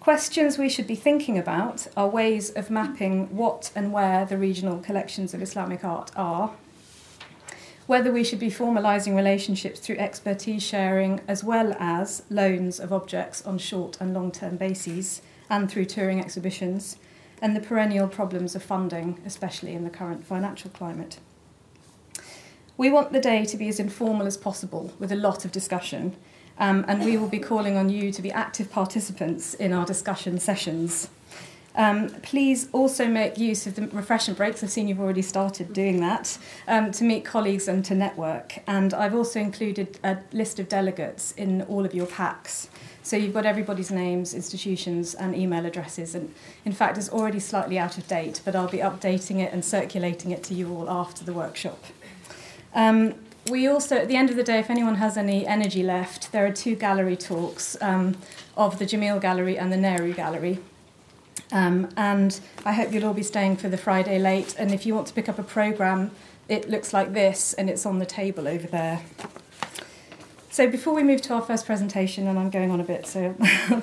Questions 0.00 0.56
we 0.56 0.68
should 0.68 0.86
be 0.86 0.94
thinking 0.94 1.36
about 1.36 1.88
are 1.96 2.08
ways 2.08 2.50
of 2.50 2.70
mapping 2.70 3.36
what 3.36 3.72
and 3.74 3.92
where 3.92 4.24
the 4.24 4.38
regional 4.38 4.78
collections 4.78 5.34
of 5.34 5.42
Islamic 5.42 5.84
art 5.84 6.10
are, 6.16 6.52
whether 7.86 8.10
we 8.10 8.24
should 8.24 8.38
be 8.38 8.50
formalising 8.50 9.14
relationships 9.14 9.80
through 9.80 9.96
expertise 9.96 10.62
sharing 10.62 11.20
as 11.28 11.44
well 11.44 11.74
as 11.78 12.22
loans 12.30 12.80
of 12.80 12.92
objects 12.92 13.44
on 13.46 13.58
short 13.58 13.96
and 14.00 14.12
long 14.12 14.30
term 14.30 14.56
bases 14.56 15.22
and 15.48 15.70
through 15.70 15.84
touring 15.84 16.20
exhibitions, 16.20 16.96
and 17.40 17.54
the 17.54 17.60
perennial 17.60 18.08
problems 18.08 18.56
of 18.56 18.62
funding, 18.62 19.20
especially 19.24 19.72
in 19.72 19.84
the 19.84 19.90
current 19.90 20.24
financial 20.24 20.70
climate. 20.70 21.18
We 22.76 22.90
want 22.90 23.12
the 23.12 23.20
day 23.20 23.44
to 23.44 23.56
be 23.56 23.68
as 23.68 23.78
informal 23.78 24.26
as 24.26 24.36
possible 24.36 24.92
with 24.98 25.12
a 25.12 25.16
lot 25.16 25.44
of 25.44 25.52
discussion 25.52 26.16
um, 26.58 26.84
and 26.88 27.04
we 27.04 27.16
will 27.16 27.28
be 27.28 27.38
calling 27.38 27.76
on 27.76 27.88
you 27.90 28.10
to 28.12 28.22
be 28.22 28.32
active 28.32 28.70
participants 28.70 29.54
in 29.54 29.72
our 29.72 29.84
discussion 29.84 30.38
sessions. 30.38 31.08
Um, 31.76 32.08
please 32.22 32.68
also 32.72 33.06
make 33.06 33.36
use 33.36 33.66
of 33.66 33.74
the 33.74 33.86
refreshment 33.88 34.38
breaks. 34.38 34.64
I've 34.64 34.70
seen 34.70 34.88
you've 34.88 35.00
already 35.00 35.22
started 35.22 35.72
doing 35.72 36.00
that 36.00 36.38
um, 36.66 36.90
to 36.92 37.04
meet 37.04 37.24
colleagues 37.24 37.68
and 37.68 37.84
to 37.84 37.94
network. 37.94 38.58
And 38.66 38.94
I've 38.94 39.14
also 39.14 39.40
included 39.40 39.98
a 40.02 40.18
list 40.32 40.58
of 40.58 40.68
delegates 40.68 41.32
in 41.32 41.62
all 41.62 41.84
of 41.84 41.94
your 41.94 42.06
packs. 42.06 42.70
So 43.02 43.16
you've 43.16 43.34
got 43.34 43.46
everybody's 43.46 43.90
names, 43.90 44.34
institutions, 44.34 45.14
and 45.14 45.36
email 45.36 45.64
addresses. 45.64 46.14
And 46.14 46.34
in 46.64 46.72
fact, 46.72 46.98
it's 46.98 47.10
already 47.10 47.38
slightly 47.38 47.78
out 47.78 47.98
of 47.98 48.08
date, 48.08 48.40
but 48.44 48.56
I'll 48.56 48.68
be 48.68 48.78
updating 48.78 49.38
it 49.38 49.52
and 49.52 49.64
circulating 49.64 50.30
it 50.32 50.42
to 50.44 50.54
you 50.54 50.74
all 50.74 50.90
after 50.90 51.24
the 51.24 51.32
workshop. 51.32 51.84
Um, 52.74 53.14
we 53.48 53.68
also, 53.68 53.96
at 53.96 54.08
the 54.08 54.16
end 54.16 54.30
of 54.30 54.36
the 54.36 54.42
day, 54.42 54.58
if 54.58 54.70
anyone 54.70 54.96
has 54.96 55.16
any 55.16 55.46
energy 55.46 55.84
left, 55.84 56.32
there 56.32 56.44
are 56.46 56.52
two 56.52 56.74
gallery 56.74 57.16
talks 57.16 57.76
um, 57.80 58.16
of 58.56 58.80
the 58.80 58.84
Jameel 58.84 59.20
Gallery 59.20 59.56
and 59.56 59.70
the 59.70 59.76
Nehru 59.76 60.12
Gallery. 60.12 60.58
Um, 61.52 61.88
and 61.96 62.38
I 62.64 62.72
hope 62.72 62.92
you'll 62.92 63.06
all 63.06 63.14
be 63.14 63.22
staying 63.22 63.56
for 63.56 63.68
the 63.68 63.76
Friday 63.76 64.18
late. 64.18 64.54
And 64.58 64.72
if 64.72 64.84
you 64.86 64.94
want 64.94 65.06
to 65.08 65.14
pick 65.14 65.28
up 65.28 65.38
a 65.38 65.42
programme, 65.42 66.10
it 66.48 66.68
looks 66.68 66.92
like 66.92 67.12
this 67.12 67.52
and 67.54 67.68
it's 67.68 67.86
on 67.86 67.98
the 67.98 68.06
table 68.06 68.48
over 68.48 68.66
there. 68.66 69.02
So 70.50 70.68
before 70.70 70.94
we 70.94 71.02
move 71.02 71.20
to 71.22 71.34
our 71.34 71.42
first 71.42 71.66
presentation, 71.66 72.26
and 72.26 72.38
I'm 72.38 72.50
going 72.50 72.70
on 72.70 72.80
a 72.80 72.84
bit, 72.84 73.06
so 73.06 73.36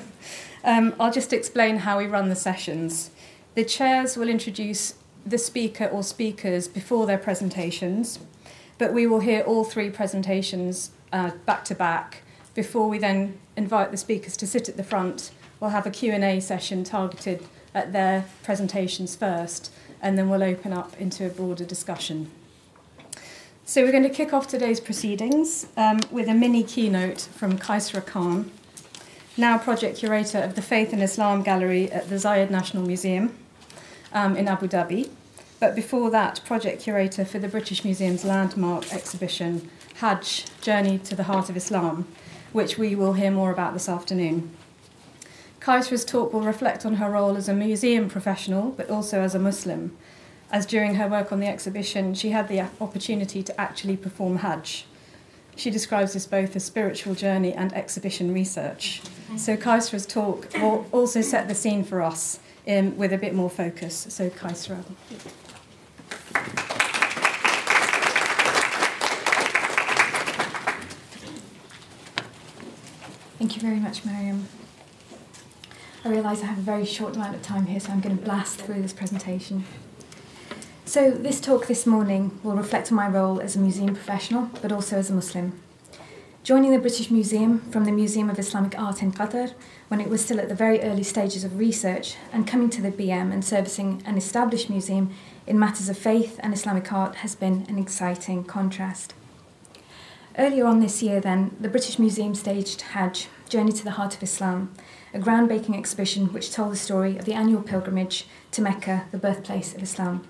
um, 0.63 0.95
I'll 0.99 1.11
just 1.11 1.31
explain 1.31 1.77
how 1.77 1.99
we 1.99 2.07
run 2.07 2.29
the 2.29 2.35
sessions. 2.35 3.11
The 3.53 3.63
chairs 3.63 4.17
will 4.17 4.27
introduce 4.27 4.95
the 5.25 5.37
speaker 5.37 5.85
or 5.85 6.03
speakers 6.03 6.67
before 6.67 7.05
their 7.05 7.17
presentations, 7.17 8.19
but 8.77 8.91
we 8.91 9.05
will 9.05 9.19
hear 9.19 9.41
all 9.41 9.63
three 9.63 9.89
presentations 9.89 10.91
uh, 11.11 11.31
back 11.45 11.63
to 11.65 11.75
back 11.75 12.23
before 12.55 12.89
we 12.89 12.97
then 12.97 13.39
invite 13.55 13.91
the 13.91 13.97
speakers 13.97 14.35
to 14.37 14.47
sit 14.47 14.67
at 14.67 14.75
the 14.75 14.83
front. 14.83 15.31
We'll 15.63 15.71
have 15.71 15.87
a 15.87 15.91
Q&A 15.91 16.41
session 16.41 16.83
targeted 16.83 17.47
at 17.73 17.93
their 17.93 18.25
presentations 18.43 19.15
first, 19.15 19.71
and 20.01 20.17
then 20.17 20.27
we'll 20.27 20.43
open 20.43 20.73
up 20.73 20.99
into 20.99 21.25
a 21.25 21.29
broader 21.29 21.63
discussion. 21.63 22.29
So 23.63 23.81
we're 23.81 23.93
going 23.93 24.03
to 24.03 24.09
kick 24.09 24.33
off 24.33 24.45
today's 24.45 24.81
proceedings 24.81 25.67
um, 25.77 26.01
with 26.11 26.27
a 26.27 26.33
mini 26.33 26.63
keynote 26.63 27.21
from 27.21 27.57
Qaisra 27.57 28.05
Khan, 28.05 28.51
now 29.37 29.57
project 29.57 29.99
curator 29.99 30.39
of 30.39 30.55
the 30.55 30.61
Faith 30.61 30.91
and 30.91 31.01
Islam 31.01 31.43
Gallery 31.43 31.89
at 31.93 32.09
the 32.09 32.15
Zayed 32.15 32.49
National 32.49 32.83
Museum 32.83 33.33
um, 34.11 34.35
in 34.35 34.49
Abu 34.49 34.67
Dhabi. 34.67 35.11
But 35.61 35.75
before 35.75 36.11
that, 36.11 36.41
project 36.43 36.81
curator 36.81 37.23
for 37.23 37.39
the 37.39 37.47
British 37.47 37.85
Museum's 37.85 38.25
landmark 38.25 38.91
exhibition, 38.91 39.69
Hajj 40.01 40.43
Journey 40.59 40.97
to 41.05 41.15
the 41.15 41.23
Heart 41.23 41.49
of 41.49 41.55
Islam, 41.55 42.05
which 42.51 42.77
we 42.77 42.95
will 42.95 43.13
hear 43.13 43.31
more 43.31 43.49
about 43.49 43.71
this 43.71 43.87
afternoon. 43.87 44.51
Qaisra's 45.63 46.05
talk 46.05 46.33
will 46.33 46.41
reflect 46.41 46.85
on 46.85 46.95
her 46.95 47.09
role 47.09 47.37
as 47.37 47.47
a 47.47 47.53
museum 47.53 48.09
professional, 48.09 48.71
but 48.71 48.89
also 48.89 49.21
as 49.21 49.33
a 49.33 49.39
Muslim 49.39 49.97
as 50.53 50.67
during 50.67 50.95
her 50.95 51.07
work 51.07 51.31
on 51.31 51.39
the 51.39 51.47
exhibition, 51.47 52.13
she 52.13 52.29
had 52.29 52.47
the 52.47 52.61
opportunity 52.79 53.41
to 53.41 53.59
actually 53.59 53.97
perform 53.97 54.37
Hajj. 54.37 54.85
She 55.55 55.71
describes 55.71 56.13
this 56.13 56.27
both 56.27 56.55
as 56.55 56.63
spiritual 56.63 57.15
journey 57.15 57.53
and 57.53 57.73
exhibition 57.73 58.31
research. 58.31 59.01
So 59.35 59.57
Qaisra's 59.57 60.05
talk 60.05 60.47
will 60.53 60.85
also 60.91 61.21
set 61.21 61.47
the 61.47 61.55
scene 61.55 61.83
for 61.83 62.03
us 62.03 62.39
um, 62.67 62.95
with 62.97 63.11
a 63.11 63.17
bit 63.17 63.33
more 63.33 63.49
focus. 63.49 64.05
So 64.09 64.29
Qaisra. 64.29 64.83
Thank 73.39 73.55
you 73.55 73.61
very 73.61 73.79
much, 73.79 74.05
Miriam. 74.05 74.47
I 76.05 76.09
realise 76.09 76.43
I 76.43 76.47
have 76.47 76.57
a 76.57 76.61
very 76.61 76.83
short 76.83 77.15
amount 77.15 77.33
of 77.33 77.41
time 77.41 77.65
here, 77.65 77.79
so 77.79 77.93
I'm 77.93 78.01
going 78.01 78.17
to 78.17 78.21
blast 78.21 78.59
through 78.59 78.81
this 78.81 78.91
presentation. 78.91 79.63
So, 80.83 81.11
this 81.11 81.39
talk 81.39 81.67
this 81.67 81.85
morning 81.85 82.41
will 82.43 82.57
reflect 82.57 82.91
on 82.91 82.97
my 82.97 83.07
role 83.07 83.39
as 83.39 83.55
a 83.55 83.59
museum 83.59 83.95
professional, 83.95 84.49
but 84.61 84.73
also 84.73 84.97
as 84.97 85.09
a 85.09 85.13
Muslim. 85.13 85.61
Joining 86.43 86.71
the 86.71 86.77
British 86.77 87.09
Museum 87.09 87.61
from 87.71 87.85
the 87.85 87.91
Museum 87.93 88.29
of 88.29 88.37
Islamic 88.37 88.77
Art 88.77 89.01
in 89.01 89.13
Qatar 89.13 89.53
when 89.87 90.01
it 90.01 90.09
was 90.09 90.21
still 90.21 90.41
at 90.41 90.49
the 90.49 90.55
very 90.55 90.81
early 90.81 91.03
stages 91.03 91.45
of 91.45 91.57
research, 91.57 92.17
and 92.33 92.45
coming 92.45 92.69
to 92.71 92.81
the 92.81 92.91
BM 92.91 93.31
and 93.31 93.45
servicing 93.45 94.03
an 94.05 94.17
established 94.17 94.69
museum 94.69 95.09
in 95.47 95.57
matters 95.57 95.87
of 95.87 95.97
faith 95.97 96.37
and 96.43 96.53
Islamic 96.53 96.91
art 96.91 97.15
has 97.15 97.33
been 97.33 97.65
an 97.69 97.79
exciting 97.79 98.43
contrast. 98.43 99.13
Earlier 100.37 100.65
on 100.65 100.81
this 100.81 101.01
year, 101.01 101.21
then, 101.21 101.55
the 101.61 101.69
British 101.69 101.97
Museum 101.97 102.35
staged 102.35 102.81
Hajj, 102.81 103.27
Journey 103.47 103.71
to 103.71 103.85
the 103.85 103.91
Heart 103.91 104.17
of 104.17 104.23
Islam, 104.23 104.73
a 105.13 105.19
groundbreaking 105.19 105.77
exhibition 105.77 106.33
which 106.33 106.51
told 106.51 106.71
the 106.71 106.77
story 106.77 107.17
of 107.17 107.25
the 107.25 107.33
annual 107.33 107.61
pilgrimage 107.61 108.25
to 108.51 108.61
Mecca, 108.61 109.05
the 109.11 109.17
birthplace 109.17 109.75
of 109.75 109.83
Islam. 109.83 110.27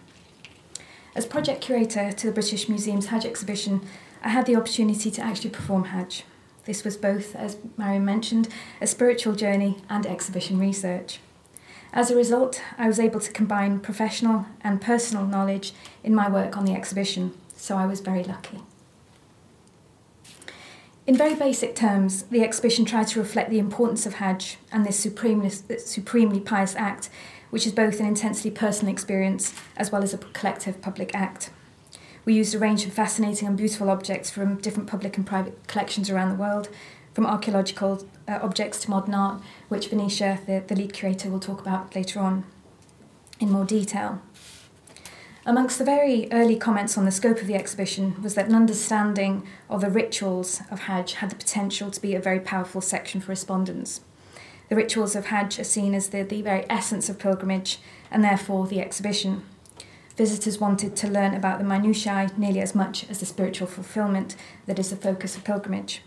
As 1.15 1.25
project 1.25 1.61
curator 1.61 2.11
to 2.11 2.27
the 2.27 2.33
British 2.33 2.67
Museum's 2.67 3.07
Hajj 3.07 3.25
exhibition, 3.25 3.81
I 4.23 4.29
had 4.29 4.45
the 4.45 4.55
opportunity 4.55 5.11
to 5.11 5.21
actually 5.21 5.51
perform 5.51 5.85
Hajj. 5.85 6.23
This 6.65 6.83
was 6.83 6.97
both, 6.97 7.35
as 7.35 7.57
Mariam 7.77 8.05
mentioned, 8.05 8.49
a 8.81 8.87
spiritual 8.87 9.35
journey 9.35 9.77
and 9.89 10.05
exhibition 10.05 10.59
research. 10.59 11.19
As 11.93 12.09
a 12.09 12.15
result, 12.15 12.61
I 12.77 12.87
was 12.87 12.99
able 12.99 13.19
to 13.19 13.31
combine 13.31 13.79
professional 13.79 14.47
and 14.61 14.81
personal 14.81 15.27
knowledge 15.27 15.73
in 16.03 16.15
my 16.15 16.29
work 16.29 16.57
on 16.57 16.65
the 16.65 16.73
exhibition, 16.73 17.33
so 17.55 17.77
I 17.77 17.85
was 17.85 17.99
very 17.99 18.23
lucky. 18.23 18.61
In 21.05 21.17
very 21.17 21.35
basic 21.35 21.75
terms, 21.75 22.23
the 22.23 22.43
exhibition 22.43 22.85
tried 22.85 23.07
to 23.09 23.19
reflect 23.19 23.49
the 23.49 23.59
importance 23.59 24.05
of 24.05 24.15
Hajj 24.15 24.57
and 24.71 24.85
this 24.85 24.97
supremely, 24.97 25.49
supremely 25.49 26.39
pious 26.39 26.75
act 26.75 27.09
which 27.53 27.67
is 27.67 27.71
both 27.71 27.99
an 27.99 28.07
intensely 28.07 28.49
personal 28.49 28.91
experience 28.91 29.53
as 29.77 29.91
well 29.91 30.01
as 30.01 30.11
a 30.11 30.17
collective 30.17 30.81
public 30.81 31.13
act. 31.13 31.51
We 32.25 32.33
used 32.33 32.55
a 32.55 32.57
range 32.57 32.83
of 32.83 32.93
fascinating 32.93 33.47
and 33.47 33.55
beautiful 33.55 33.91
objects 33.91 34.31
from 34.31 34.55
different 34.55 34.89
public 34.89 35.17
and 35.17 35.27
private 35.27 35.67
collections 35.67 36.09
around 36.09 36.29
the 36.29 36.35
world, 36.35 36.69
from 37.13 37.27
archaeological 37.27 38.07
uh, 38.27 38.39
objects 38.41 38.79
to 38.79 38.89
modern 38.89 39.13
art, 39.13 39.39
which 39.69 39.89
Venetia, 39.89 40.39
the, 40.47 40.63
the 40.65 40.73
lead 40.73 40.93
curator, 40.93 41.29
will 41.29 41.39
talk 41.39 41.61
about 41.61 41.95
later 41.95 42.19
on 42.19 42.43
in 43.39 43.51
more 43.51 43.65
detail. 43.65 44.19
Amongst 45.45 45.77
the 45.77 45.83
very 45.83 46.31
early 46.31 46.55
comments 46.55 46.97
on 46.97 47.03
the 47.03 47.11
scope 47.11 47.41
of 47.41 47.47
the 47.47 47.55
exhibition 47.55 48.21
was 48.23 48.35
that 48.35 48.47
an 48.47 48.55
understanding 48.55 49.45
of 49.69 49.81
the 49.81 49.89
rituals 49.89 50.61
of 50.71 50.81
Hajj 50.81 51.15
had 51.15 51.31
the 51.31 51.35
potential 51.35 51.91
to 51.91 52.01
be 52.01 52.15
a 52.15 52.21
very 52.21 52.39
powerful 52.39 52.79
section 52.79 53.19
for 53.19 53.33
respondents. 53.33 53.99
The 54.69 54.77
rituals 54.77 55.17
of 55.17 55.25
Hajj 55.25 55.59
are 55.59 55.65
seen 55.65 55.93
as 55.95 56.09
the, 56.09 56.23
the 56.23 56.41
very 56.41 56.65
essence 56.69 57.09
of 57.09 57.19
pilgrimage 57.19 57.79
and 58.09 58.23
therefore 58.23 58.67
the 58.67 58.79
exhibition. 58.79 59.43
Visitors 60.15 60.61
wanted 60.61 60.95
to 60.95 61.09
learn 61.09 61.33
about 61.33 61.59
the 61.59 61.65
minutiae 61.65 62.31
nearly 62.37 62.61
as 62.61 62.73
much 62.73 63.09
as 63.09 63.19
the 63.19 63.25
spiritual 63.25 63.67
fulfillment 63.67 64.37
that 64.65 64.79
is 64.79 64.91
the 64.91 64.95
focus 64.95 65.35
of 65.35 65.43
pilgrimage. 65.43 66.03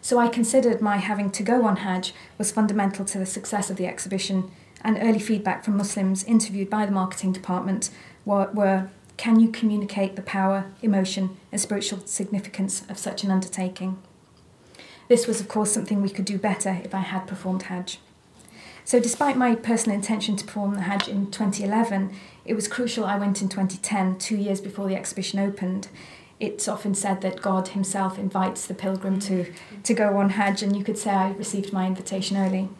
So 0.00 0.18
I 0.18 0.28
considered 0.28 0.80
my 0.80 0.96
having 0.96 1.30
to 1.32 1.42
go 1.42 1.66
on 1.66 1.76
Hajj 1.76 2.14
was 2.38 2.52
fundamental 2.52 3.04
to 3.04 3.18
the 3.18 3.26
success 3.26 3.68
of 3.68 3.76
the 3.76 3.86
exhibition, 3.86 4.50
and 4.82 4.98
early 5.00 5.18
feedback 5.18 5.64
from 5.64 5.76
Muslims 5.76 6.24
interviewed 6.24 6.70
by 6.70 6.86
the 6.86 6.92
marketing 6.92 7.32
department 7.32 7.90
were, 8.24 8.50
were 8.52 8.90
can 9.16 9.38
you 9.38 9.50
communicate 9.50 10.16
the 10.16 10.22
power, 10.22 10.70
emotion, 10.80 11.36
and 11.52 11.60
spiritual 11.60 12.00
significance 12.06 12.84
of 12.88 12.96
such 12.96 13.22
an 13.22 13.30
undertaking? 13.30 13.98
This 15.08 15.26
was, 15.26 15.42
of 15.42 15.48
course, 15.48 15.72
something 15.72 16.00
we 16.00 16.08
could 16.08 16.24
do 16.24 16.38
better 16.38 16.80
if 16.82 16.94
I 16.94 17.00
had 17.00 17.26
performed 17.26 17.64
Hajj. 17.64 17.98
So, 18.84 18.98
despite 18.98 19.36
my 19.36 19.54
personal 19.54 19.96
intention 19.96 20.36
to 20.36 20.44
perform 20.44 20.74
the 20.74 20.82
Hajj 20.82 21.08
in 21.08 21.30
2011, 21.30 22.14
it 22.46 22.54
was 22.54 22.66
crucial 22.66 23.04
I 23.04 23.18
went 23.18 23.42
in 23.42 23.48
2010, 23.48 24.18
two 24.18 24.36
years 24.36 24.60
before 24.60 24.88
the 24.88 24.96
exhibition 24.96 25.38
opened. 25.38 25.88
It's 26.38 26.66
often 26.66 26.94
said 26.94 27.20
that 27.20 27.42
God 27.42 27.68
Himself 27.68 28.18
invites 28.18 28.66
the 28.66 28.72
pilgrim 28.72 29.20
to, 29.20 29.52
to 29.82 29.92
go 29.92 30.16
on 30.16 30.30
Hajj, 30.30 30.62
and 30.62 30.74
you 30.74 30.82
could 30.82 30.96
say 30.96 31.10
I 31.10 31.32
received 31.32 31.74
my 31.74 31.86
invitation 31.86 32.38
early. 32.38 32.70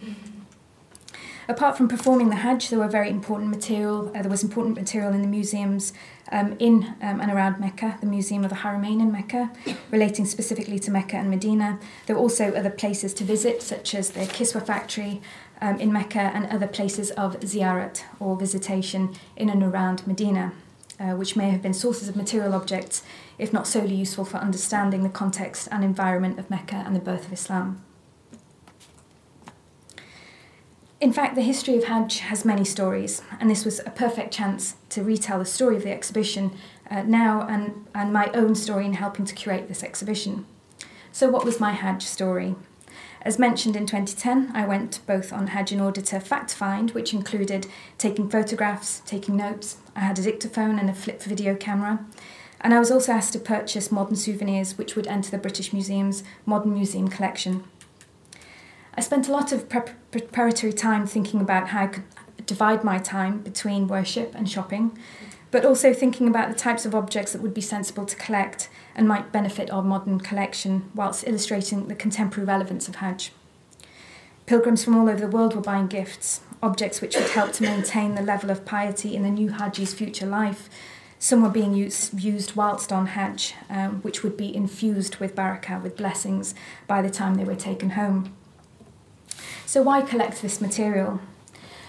Apart 1.51 1.77
from 1.77 1.89
performing 1.89 2.29
the 2.29 2.37
Hajj, 2.37 2.69
there 2.71 2.79
were 2.79 2.87
very 2.87 3.11
important 3.11 3.51
material. 3.51 4.13
Uh, 4.15 4.23
there 4.23 4.31
was 4.31 4.45
important 4.45 4.77
material 4.77 5.13
in 5.13 5.21
the 5.21 5.27
museums 5.27 5.93
um, 6.31 6.55
in 6.61 6.95
um, 7.03 7.21
and 7.21 7.29
around 7.29 7.59
Mecca, 7.59 7.99
the 8.01 8.07
Museum 8.07 8.45
of 8.45 8.51
the 8.51 8.57
Haramain 8.59 9.01
in 9.01 9.11
Mecca, 9.11 9.51
relating 9.91 10.27
specifically 10.27 10.79
to 10.79 10.93
Mecca 10.93 11.17
and 11.17 11.29
Medina. 11.29 11.81
There 12.07 12.15
were 12.15 12.23
also 12.23 12.55
other 12.55 12.71
places 12.71 13.13
to 13.15 13.25
visit, 13.25 13.63
such 13.63 13.97
as 13.97 14.11
the 14.11 14.21
Kiswa 14.21 14.65
factory 14.65 15.21
um, 15.61 15.81
in 15.81 15.93
Mecca 15.93 16.21
and 16.21 16.47
other 16.47 16.69
places 16.69 17.11
of 17.11 17.41
ziyarat 17.41 18.05
or 18.21 18.37
visitation 18.37 19.13
in 19.35 19.51
and 19.51 19.65
around 19.65 20.07
Medina, 20.07 20.53
uh, 21.01 21.17
which 21.17 21.35
may 21.35 21.51
have 21.51 21.63
been 21.63 21.75
sources 21.75 22.09
of 22.09 22.15
material 22.15 22.55
objects, 22.55 23.03
if 23.39 23.53
not 23.53 23.67
solely 23.67 23.97
useful 23.97 24.25
for 24.25 24.37
understanding 24.37 25.03
the 25.03 25.09
context 25.09 25.67
and 25.73 25.83
environment 25.83 26.39
of 26.39 26.49
Mecca 26.49 26.85
and 26.87 26.95
the 26.95 27.01
birth 27.01 27.27
of 27.27 27.33
Islam. 27.33 27.83
In 31.01 31.15
fact, 31.15 31.35
the 31.35 31.41
history 31.41 31.79
of 31.79 31.85
Hajj 31.85 32.19
has 32.19 32.45
many 32.45 32.63
stories, 32.63 33.23
and 33.41 33.49
this 33.49 33.65
was 33.65 33.81
a 33.81 33.91
perfect 33.91 34.35
chance 34.35 34.77
to 34.91 35.03
retell 35.03 35.39
the 35.39 35.47
story 35.47 35.77
of 35.77 35.83
the 35.83 35.91
exhibition 35.91 36.53
uh, 36.91 37.03
now 37.05 37.47
and, 37.49 37.87
and 37.95 38.13
my 38.13 38.31
own 38.35 38.55
story 38.55 38.85
in 38.85 38.93
helping 38.93 39.25
to 39.25 39.35
curate 39.35 39.67
this 39.67 39.83
exhibition. 39.83 40.45
So, 41.11 41.31
what 41.31 41.47
was 41.47 41.59
my 41.59 41.73
Hajj 41.73 42.03
story? 42.03 42.55
As 43.23 43.39
mentioned 43.39 43.77
in 43.77 43.87
2010, 43.87 44.53
I 44.55 44.67
went 44.67 45.01
both 45.07 45.33
on 45.33 45.49
Hajj 45.49 45.73
order 45.81 46.03
to 46.03 46.21
fact 46.21 46.53
find, 46.53 46.91
which 46.91 47.15
included 47.15 47.67
taking 47.97 48.29
photographs, 48.29 49.01
taking 49.07 49.39
notes. 49.39 49.79
I 49.97 50.01
had 50.01 50.19
a 50.19 50.23
dictaphone 50.23 50.79
and 50.79 50.91
a 50.91 50.95
flip 50.95 51.23
video 51.23 51.55
camera. 51.55 52.05
And 52.61 52.75
I 52.75 52.79
was 52.79 52.91
also 52.91 53.13
asked 53.13 53.33
to 53.33 53.39
purchase 53.39 53.91
modern 53.91 54.17
souvenirs, 54.17 54.77
which 54.77 54.97
would 54.97 55.07
enter 55.07 55.31
the 55.31 55.39
British 55.39 55.73
Museum's 55.73 56.23
Modern 56.45 56.75
Museum 56.75 57.09
collection. 57.09 57.65
I 59.01 59.03
spent 59.03 59.29
a 59.29 59.33
lot 59.33 59.51
of 59.51 59.67
preparatory 59.71 60.75
time 60.75 61.07
thinking 61.07 61.41
about 61.41 61.69
how 61.69 61.85
I 61.85 61.87
could 61.87 62.05
divide 62.45 62.85
my 62.85 62.99
time 62.99 63.41
between 63.41 63.89
worship 63.89 64.35
and 64.35 64.47
shopping, 64.47 64.99
but 65.51 65.65
also 65.65 65.95
thinking 65.95 66.29
about 66.29 66.51
the 66.51 66.55
types 66.55 66.85
of 66.85 66.95
objects 66.95 67.33
that 67.33 67.41
would 67.41 67.55
be 67.55 67.63
sensible 67.63 68.05
to 68.05 68.15
collect 68.17 68.69
and 68.95 69.09
might 69.09 69.33
benefit 69.33 69.71
our 69.71 69.83
modern 69.83 70.21
collection 70.21 70.91
whilst 70.95 71.27
illustrating 71.27 71.89
the 71.89 71.95
contemporary 71.95 72.47
relevance 72.47 72.89
of 72.89 72.97
Hajj. 72.97 73.33
Pilgrims 74.45 74.85
from 74.85 74.99
all 74.99 75.09
over 75.09 75.21
the 75.21 75.35
world 75.35 75.55
were 75.55 75.63
buying 75.63 75.87
gifts, 75.87 76.43
objects 76.63 77.01
which 77.01 77.17
would 77.17 77.31
help 77.31 77.53
to 77.53 77.63
maintain 77.63 78.17
the 78.17 78.23
level 78.23 78.51
of 78.51 78.67
piety 78.67 79.17
in 79.17 79.23
the 79.23 79.31
new 79.31 79.49
Haji's 79.49 79.95
future 79.95 80.27
life. 80.27 80.69
Some 81.19 81.43
were 81.43 81.49
being 81.49 81.73
used, 81.73 82.21
used 82.21 82.55
whilst 82.55 82.93
on 82.93 83.07
Hajj, 83.07 83.55
um, 83.71 84.03
which 84.03 84.23
would 84.23 84.37
be 84.37 84.55
infused 84.55 85.17
with 85.17 85.35
barakah, 85.35 85.83
with 85.83 85.97
blessings, 85.97 86.55
by 86.87 87.01
the 87.01 87.09
time 87.09 87.37
they 87.37 87.45
were 87.45 87.57
taken 87.57 87.91
home. 87.91 88.37
So, 89.71 89.83
why 89.83 90.03
collect 90.03 90.43
this 90.43 90.61
material? 90.61 91.21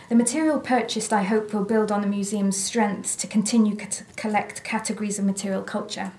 The 0.09 0.13
material 0.13 0.59
purchased, 0.59 1.11
I 1.11 1.23
hope, 1.23 1.51
will 1.51 1.63
build 1.63 1.91
on 1.91 2.01
the 2.01 2.07
museum's 2.07 2.55
strengths 2.55 3.15
to 3.15 3.25
continue 3.25 3.75
to 3.75 4.03
collect 4.15 4.63
categories 4.63 5.17
of 5.17 5.25
material 5.25 5.63
culture. 5.63 6.11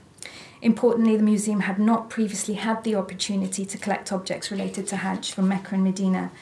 Importantly, 0.60 1.16
the 1.16 1.22
museum 1.22 1.60
had 1.60 1.78
not 1.78 2.10
previously 2.10 2.54
had 2.54 2.82
the 2.82 2.96
opportunity 2.96 3.64
to 3.64 3.78
collect 3.78 4.10
objects 4.10 4.50
related 4.50 4.88
to 4.88 4.96
Hajj 4.96 5.30
from 5.30 5.46
Mecca 5.46 5.76
and 5.76 5.84
Medina, 5.84 6.32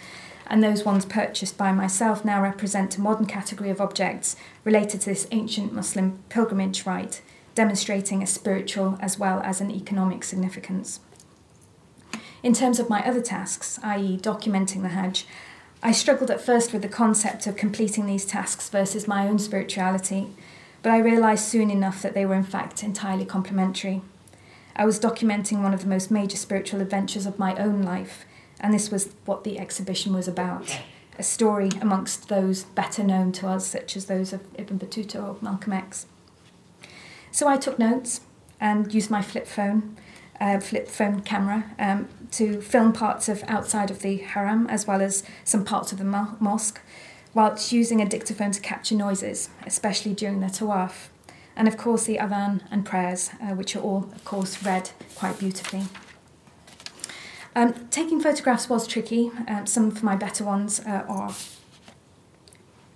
and 0.46 0.64
those 0.64 0.86
ones 0.86 1.04
purchased 1.04 1.58
by 1.58 1.70
myself 1.70 2.24
now 2.24 2.40
represent 2.40 2.96
a 2.96 3.02
modern 3.02 3.26
category 3.26 3.68
of 3.68 3.78
objects 3.78 4.36
related 4.64 5.02
to 5.02 5.10
this 5.10 5.28
ancient 5.32 5.74
Muslim 5.74 6.18
pilgrimage 6.30 6.86
rite, 6.86 7.20
demonstrating 7.54 8.22
a 8.22 8.26
spiritual 8.26 8.96
as 9.02 9.18
well 9.18 9.40
as 9.40 9.60
an 9.60 9.70
economic 9.70 10.24
significance. 10.24 11.00
In 12.42 12.54
terms 12.54 12.78
of 12.78 12.88
my 12.88 13.06
other 13.06 13.20
tasks, 13.20 13.78
i.e., 13.82 14.16
documenting 14.16 14.82
the 14.82 14.88
Hajj, 14.88 15.26
I 15.82 15.92
struggled 15.92 16.30
at 16.30 16.40
first 16.40 16.72
with 16.72 16.82
the 16.82 16.88
concept 16.88 17.46
of 17.46 17.56
completing 17.56 18.06
these 18.06 18.24
tasks 18.24 18.68
versus 18.68 19.08
my 19.08 19.28
own 19.28 19.38
spirituality, 19.38 20.28
but 20.82 20.92
I 20.92 20.98
realised 20.98 21.44
soon 21.44 21.70
enough 21.70 22.02
that 22.02 22.14
they 22.14 22.24
were 22.24 22.34
in 22.34 22.44
fact 22.44 22.82
entirely 22.82 23.24
complementary. 23.24 24.02
I 24.74 24.86
was 24.86 25.00
documenting 25.00 25.62
one 25.62 25.74
of 25.74 25.82
the 25.82 25.88
most 25.88 26.10
major 26.10 26.36
spiritual 26.36 26.80
adventures 26.80 27.26
of 27.26 27.38
my 27.38 27.54
own 27.56 27.82
life, 27.82 28.24
and 28.58 28.72
this 28.72 28.90
was 28.90 29.14
what 29.24 29.44
the 29.44 29.58
exhibition 29.58 30.14
was 30.14 30.28
about 30.28 30.80
a 31.20 31.22
story 31.22 31.68
amongst 31.82 32.30
those 32.30 32.64
better 32.64 33.04
known 33.04 33.30
to 33.30 33.46
us, 33.46 33.66
such 33.66 33.94
as 33.94 34.06
those 34.06 34.32
of 34.32 34.40
Ibn 34.54 34.78
Battuta 34.78 35.22
or 35.22 35.36
Malcolm 35.42 35.74
X. 35.74 36.06
So 37.30 37.46
I 37.46 37.58
took 37.58 37.78
notes 37.78 38.22
and 38.58 38.92
used 38.92 39.10
my 39.10 39.20
flip 39.20 39.46
phone, 39.46 39.98
uh, 40.40 40.60
flip 40.60 40.88
phone 40.88 41.20
camera, 41.20 41.72
um, 41.78 42.08
to 42.32 42.60
film 42.60 42.92
parts 42.92 43.28
of 43.28 43.42
outside 43.48 43.90
of 43.90 44.00
the 44.00 44.18
haram 44.18 44.66
as 44.68 44.86
well 44.86 45.00
as 45.00 45.22
some 45.44 45.64
parts 45.64 45.92
of 45.92 45.98
the 45.98 46.04
mo- 46.04 46.36
mosque, 46.40 46.80
whilst 47.34 47.72
using 47.72 48.00
a 48.00 48.08
dictaphone 48.08 48.52
to 48.52 48.60
capture 48.60 48.94
noises, 48.94 49.50
especially 49.66 50.14
during 50.14 50.40
the 50.40 50.46
tawaf, 50.46 51.08
and 51.56 51.68
of 51.68 51.76
course 51.76 52.04
the 52.04 52.16
adhan 52.16 52.62
and 52.70 52.84
prayers, 52.84 53.30
uh, 53.42 53.54
which 53.54 53.76
are 53.76 53.80
all, 53.80 54.08
of 54.14 54.24
course, 54.24 54.62
read 54.62 54.90
quite 55.14 55.38
beautifully. 55.38 55.84
Um, 57.54 57.74
taking 57.90 58.20
photographs 58.20 58.68
was 58.68 58.86
tricky. 58.86 59.30
Um, 59.48 59.66
some 59.66 59.88
of 59.88 60.02
my 60.02 60.14
better 60.14 60.44
ones 60.44 60.80
uh, 60.80 61.04
are 61.08 61.34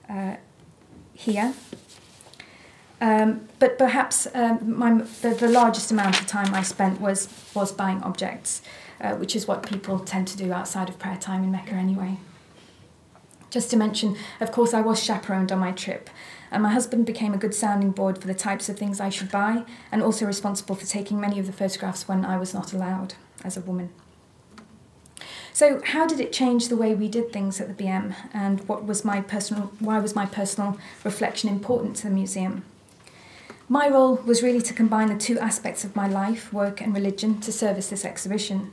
uh, 0.09 0.37
here. 1.13 1.55
Um, 3.01 3.49
but 3.59 3.77
perhaps 3.77 4.29
um, 4.33 4.79
my, 4.79 4.95
the, 5.21 5.31
the 5.31 5.49
largest 5.49 5.91
amount 5.91 6.21
of 6.21 6.27
time 6.27 6.55
I 6.55 6.63
spent 6.63 7.01
was, 7.01 7.29
was 7.53 7.73
buying 7.73 8.03
objects, 8.03 8.63
uh, 9.05 9.15
which 9.17 9.37
is 9.37 9.47
what 9.47 9.63
people 9.63 9.99
tend 9.99 10.27
to 10.29 10.37
do 10.37 10.53
outside 10.53 10.89
of 10.89 10.99
prayer 10.99 11.19
time 11.19 11.45
in 11.45 11.53
Mecca 11.53 11.75
anyway. 11.75 12.17
Just 13.51 13.71
to 13.71 13.77
mention, 13.77 14.17
of 14.41 14.51
course, 14.51 14.75
I 14.75 14.81
was 14.81 15.05
chaperoned 15.05 15.53
on 15.53 15.61
my 15.61 15.71
trip, 15.71 16.11
and 16.51 16.63
my 16.63 16.73
husband 16.73 17.07
became 17.07 17.35
a 17.35 17.39
good 17.39 17.55
sounding 17.55 17.93
board 17.93 18.19
for 18.19 18.27
the 18.27 18.35
types 18.35 18.69
of 18.69 18.79
things 18.79 18.99
I 18.99 19.11
should 19.11 19.31
buy, 19.31 19.65
and 19.93 20.03
also 20.03 20.27
responsible 20.27 20.75
for 20.75 20.87
taking 20.87 21.21
many 21.21 21.39
of 21.39 21.47
the 21.47 21.53
photographs 21.53 22.09
when 22.09 22.25
I 22.25 22.39
was 22.39 22.55
not 22.55 22.73
allowed 22.73 23.15
as 23.45 23.57
a 23.57 23.61
woman. 23.61 23.91
So, 25.53 25.81
how 25.85 26.05
did 26.07 26.19
it 26.19 26.33
change 26.33 26.67
the 26.67 26.77
way 26.77 26.97
we 26.97 27.07
did 27.07 27.33
things 27.33 27.61
at 27.61 27.69
the 27.69 27.85
BM, 27.85 28.17
and 28.33 28.67
what 28.67 28.85
was 28.85 29.05
my 29.05 29.21
personal? 29.21 29.73
Why 29.79 30.01
was 30.01 30.17
my 30.17 30.27
personal 30.27 30.79
reflection 31.05 31.49
important 31.49 31.95
to 31.97 32.09
the 32.09 32.15
museum? 32.15 32.65
My 33.69 33.89
role 33.89 34.17
was 34.17 34.43
really 34.43 34.63
to 34.63 34.75
combine 34.75 35.09
the 35.09 35.17
two 35.17 35.39
aspects 35.39 35.85
of 35.85 35.95
my 35.95 36.09
life, 36.09 36.53
work 36.53 36.81
and 36.81 36.93
religion, 36.93 37.41
to 37.43 37.53
service 37.53 37.89
this 37.91 38.05
exhibition. 38.05 38.73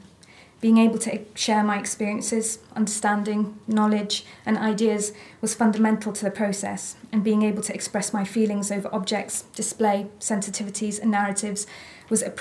Being 0.61 0.77
able 0.77 0.99
to 0.99 1.19
share 1.33 1.63
my 1.63 1.79
experiences, 1.79 2.59
understanding, 2.75 3.59
knowledge, 3.67 4.25
and 4.45 4.59
ideas 4.59 5.11
was 5.41 5.55
fundamental 5.55 6.13
to 6.13 6.23
the 6.23 6.29
process, 6.29 6.95
and 7.11 7.23
being 7.23 7.41
able 7.41 7.63
to 7.63 7.73
express 7.73 8.13
my 8.13 8.23
feelings 8.23 8.71
over 8.71 8.87
objects, 8.93 9.41
display, 9.55 10.05
sensitivities, 10.19 11.01
and 11.01 11.09
narratives 11.09 11.65
was 12.09 12.21
a, 12.21 12.31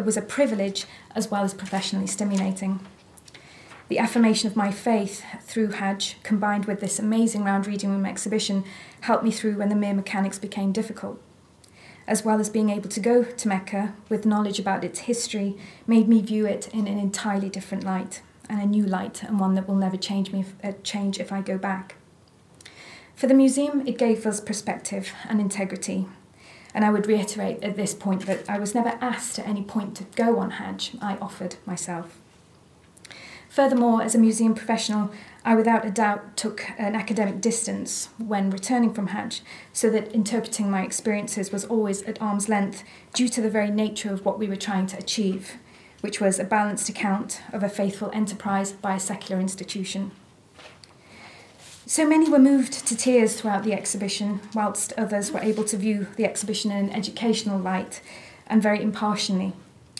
was 0.00 0.16
a 0.16 0.22
privilege 0.22 0.84
as 1.14 1.30
well 1.30 1.44
as 1.44 1.54
professionally 1.54 2.08
stimulating. 2.08 2.80
The 3.86 4.00
affirmation 4.00 4.48
of 4.48 4.56
my 4.56 4.72
faith 4.72 5.24
through 5.42 5.72
Hajj, 5.72 6.16
combined 6.24 6.64
with 6.64 6.80
this 6.80 6.98
amazing 6.98 7.44
round 7.44 7.68
reading 7.68 7.90
room 7.90 8.06
exhibition, 8.06 8.64
helped 9.02 9.22
me 9.22 9.30
through 9.30 9.58
when 9.58 9.68
the 9.68 9.76
mere 9.76 9.94
mechanics 9.94 10.40
became 10.40 10.72
difficult. 10.72 11.20
As 12.06 12.24
well 12.24 12.40
as 12.40 12.48
being 12.48 12.70
able 12.70 12.88
to 12.88 13.00
go 13.00 13.22
to 13.22 13.48
Mecca 13.48 13.94
with 14.08 14.26
knowledge 14.26 14.58
about 14.58 14.84
its 14.84 15.00
history, 15.00 15.56
made 15.86 16.08
me 16.08 16.20
view 16.22 16.46
it 16.46 16.68
in 16.74 16.86
an 16.88 16.98
entirely 16.98 17.48
different 17.48 17.84
light, 17.84 18.22
and 18.48 18.60
a 18.60 18.66
new 18.66 18.84
light, 18.84 19.22
and 19.22 19.38
one 19.38 19.54
that 19.54 19.68
will 19.68 19.76
never 19.76 19.96
change 19.96 20.32
me 20.32 20.40
if, 20.40 20.54
uh, 20.64 20.72
change 20.82 21.20
if 21.20 21.30
I 21.32 21.40
go 21.40 21.56
back. 21.56 21.96
For 23.14 23.26
the 23.26 23.34
museum, 23.34 23.86
it 23.86 23.98
gave 23.98 24.26
us 24.26 24.40
perspective 24.40 25.12
and 25.28 25.40
integrity. 25.40 26.06
And 26.72 26.84
I 26.84 26.90
would 26.90 27.06
reiterate 27.06 27.62
at 27.62 27.76
this 27.76 27.94
point 27.94 28.26
that 28.26 28.48
I 28.48 28.58
was 28.58 28.74
never 28.74 28.96
asked 29.00 29.38
at 29.38 29.46
any 29.46 29.62
point 29.62 29.96
to 29.96 30.04
go 30.16 30.38
on 30.38 30.52
Hajj, 30.52 30.92
I 31.02 31.16
offered 31.16 31.56
myself. 31.66 32.18
Furthermore, 33.50 34.00
as 34.00 34.14
a 34.14 34.18
museum 34.18 34.54
professional, 34.54 35.10
I 35.44 35.54
without 35.54 35.86
a 35.86 35.90
doubt 35.90 36.36
took 36.36 36.66
an 36.78 36.94
academic 36.94 37.40
distance 37.40 38.10
when 38.18 38.50
returning 38.50 38.92
from 38.92 39.08
Hajj, 39.08 39.40
so 39.72 39.88
that 39.90 40.12
interpreting 40.12 40.70
my 40.70 40.82
experiences 40.82 41.50
was 41.50 41.64
always 41.64 42.02
at 42.02 42.20
arm's 42.20 42.48
length 42.48 42.84
due 43.14 43.28
to 43.30 43.40
the 43.40 43.48
very 43.48 43.70
nature 43.70 44.12
of 44.12 44.24
what 44.24 44.38
we 44.38 44.48
were 44.48 44.56
trying 44.56 44.86
to 44.88 44.98
achieve, 44.98 45.54
which 46.02 46.20
was 46.20 46.38
a 46.38 46.44
balanced 46.44 46.88
account 46.90 47.40
of 47.52 47.62
a 47.62 47.68
faithful 47.68 48.10
enterprise 48.12 48.72
by 48.72 48.96
a 48.96 49.00
secular 49.00 49.40
institution. 49.40 50.10
So 51.86 52.06
many 52.06 52.28
were 52.28 52.38
moved 52.38 52.86
to 52.86 52.96
tears 52.96 53.40
throughout 53.40 53.64
the 53.64 53.72
exhibition, 53.72 54.40
whilst 54.54 54.92
others 54.98 55.32
were 55.32 55.40
able 55.40 55.64
to 55.64 55.76
view 55.76 56.06
the 56.16 56.26
exhibition 56.26 56.70
in 56.70 56.88
an 56.88 56.90
educational 56.90 57.58
light 57.58 58.02
and 58.46 58.62
very 58.62 58.82
impartially 58.82 59.54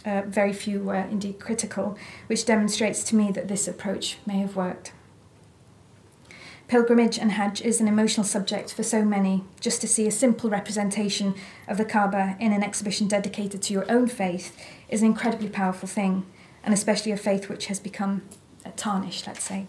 uh, 0.05 0.23
very 0.27 0.53
few 0.53 0.83
were 0.83 0.95
indeed 1.11 1.39
critical, 1.39 1.97
which 2.27 2.47
demonstrates 2.47 3.03
to 3.05 3.17
me 3.17 3.31
that 3.33 3.49
this 3.49 3.69
approach 3.69 4.19
may 4.27 4.39
have 4.39 4.57
worked. 4.57 4.93
Pilgrimage 6.71 7.19
and 7.19 7.33
Hajj 7.33 7.63
is 7.63 7.81
an 7.81 7.89
emotional 7.89 8.23
subject 8.23 8.73
for 8.73 8.85
so 8.85 9.05
many. 9.05 9.43
Just 9.59 9.81
to 9.81 9.89
see 9.89 10.07
a 10.07 10.13
simple 10.13 10.49
representation 10.49 11.35
of 11.67 11.79
the 11.79 11.85
Kaaba 11.85 12.37
in 12.39 12.53
an 12.53 12.63
exhibition 12.63 13.09
dedicated 13.09 13.61
to 13.63 13.73
your 13.73 13.91
own 13.91 14.07
faith 14.07 14.57
is 14.89 15.01
an 15.01 15.09
incredibly 15.09 15.49
powerful 15.49 15.89
thing, 15.89 16.25
and 16.63 16.73
especially 16.73 17.11
a 17.11 17.17
faith 17.17 17.49
which 17.49 17.67
has 17.67 17.81
become 17.81 18.23
tarnished, 18.77 19.27
let's 19.27 19.43
say. 19.43 19.67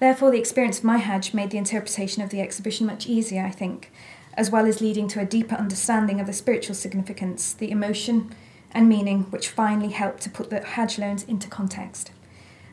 Therefore, 0.00 0.32
the 0.32 0.40
experience 0.40 0.78
of 0.78 0.84
my 0.84 0.98
Hajj 0.98 1.34
made 1.34 1.52
the 1.52 1.58
interpretation 1.58 2.20
of 2.20 2.30
the 2.30 2.40
exhibition 2.40 2.84
much 2.84 3.06
easier, 3.06 3.44
I 3.44 3.52
think, 3.52 3.92
as 4.34 4.50
well 4.50 4.66
as 4.66 4.80
leading 4.80 5.06
to 5.06 5.20
a 5.20 5.24
deeper 5.24 5.54
understanding 5.54 6.18
of 6.18 6.26
the 6.26 6.32
spiritual 6.32 6.74
significance, 6.74 7.52
the 7.52 7.70
emotion, 7.70 8.34
and 8.72 8.88
meaning 8.88 9.22
which 9.30 9.46
finally 9.46 9.90
helped 9.90 10.22
to 10.22 10.30
put 10.30 10.50
the 10.50 10.64
Hajj 10.64 10.98
loans 10.98 11.22
into 11.22 11.46
context. 11.46 12.10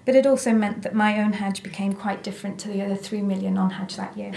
But 0.07 0.15
it 0.15 0.25
also 0.25 0.53
meant 0.53 0.83
that 0.83 0.95
my 0.95 1.19
own 1.19 1.33
Hajj 1.33 1.61
became 1.63 1.91
quite 1.91 2.23
different 2.23 2.61
to 2.61 2.69
the 2.69 2.81
other 2.81 2.95
3 2.95 3.21
million 3.23 3.57
on 3.57 3.71
Hajj 3.71 3.97
that 3.97 4.17
year. 4.17 4.31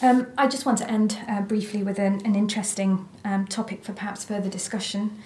Um, 0.00 0.28
I 0.38 0.46
just 0.46 0.64
want 0.64 0.78
to 0.78 0.90
end 0.90 1.18
uh, 1.28 1.42
briefly 1.42 1.82
with 1.82 1.98
an, 1.98 2.22
an 2.24 2.34
interesting 2.34 3.06
um, 3.26 3.46
topic 3.46 3.84
for 3.84 3.92
perhaps 3.92 4.24
further 4.24 4.48
discussion 4.48 5.18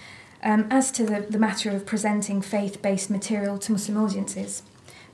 um, 0.42 0.66
as 0.72 0.90
to 0.90 1.04
the, 1.04 1.20
the 1.20 1.38
matter 1.38 1.70
of 1.70 1.86
presenting 1.86 2.42
faith 2.42 2.82
based 2.82 3.10
material 3.10 3.58
to 3.58 3.70
Muslim 3.70 3.96
audiences, 3.96 4.64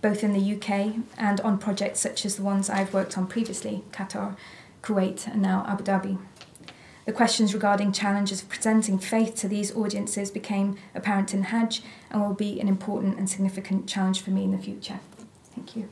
both 0.00 0.24
in 0.24 0.32
the 0.32 0.54
UK 0.54 1.02
and 1.18 1.42
on 1.42 1.58
projects 1.58 2.00
such 2.00 2.24
as 2.24 2.36
the 2.36 2.42
ones 2.42 2.70
I've 2.70 2.94
worked 2.94 3.18
on 3.18 3.26
previously 3.26 3.84
Qatar, 3.92 4.38
Kuwait, 4.82 5.26
and 5.26 5.42
now 5.42 5.66
Abu 5.68 5.84
Dhabi. 5.84 6.18
The 7.08 7.14
questions 7.14 7.54
regarding 7.54 7.92
challenges 7.92 8.42
of 8.42 8.50
presenting 8.50 8.98
faith 8.98 9.34
to 9.36 9.48
these 9.48 9.74
audiences 9.74 10.30
became 10.30 10.76
apparent 10.94 11.32
in 11.32 11.44
Hajj 11.44 11.80
and 12.10 12.20
will 12.20 12.34
be 12.34 12.60
an 12.60 12.68
important 12.68 13.16
and 13.16 13.30
significant 13.30 13.88
challenge 13.88 14.20
for 14.20 14.28
me 14.28 14.44
in 14.44 14.52
the 14.52 14.58
future. 14.58 15.00
Thank 15.54 15.74
you. 15.74 15.88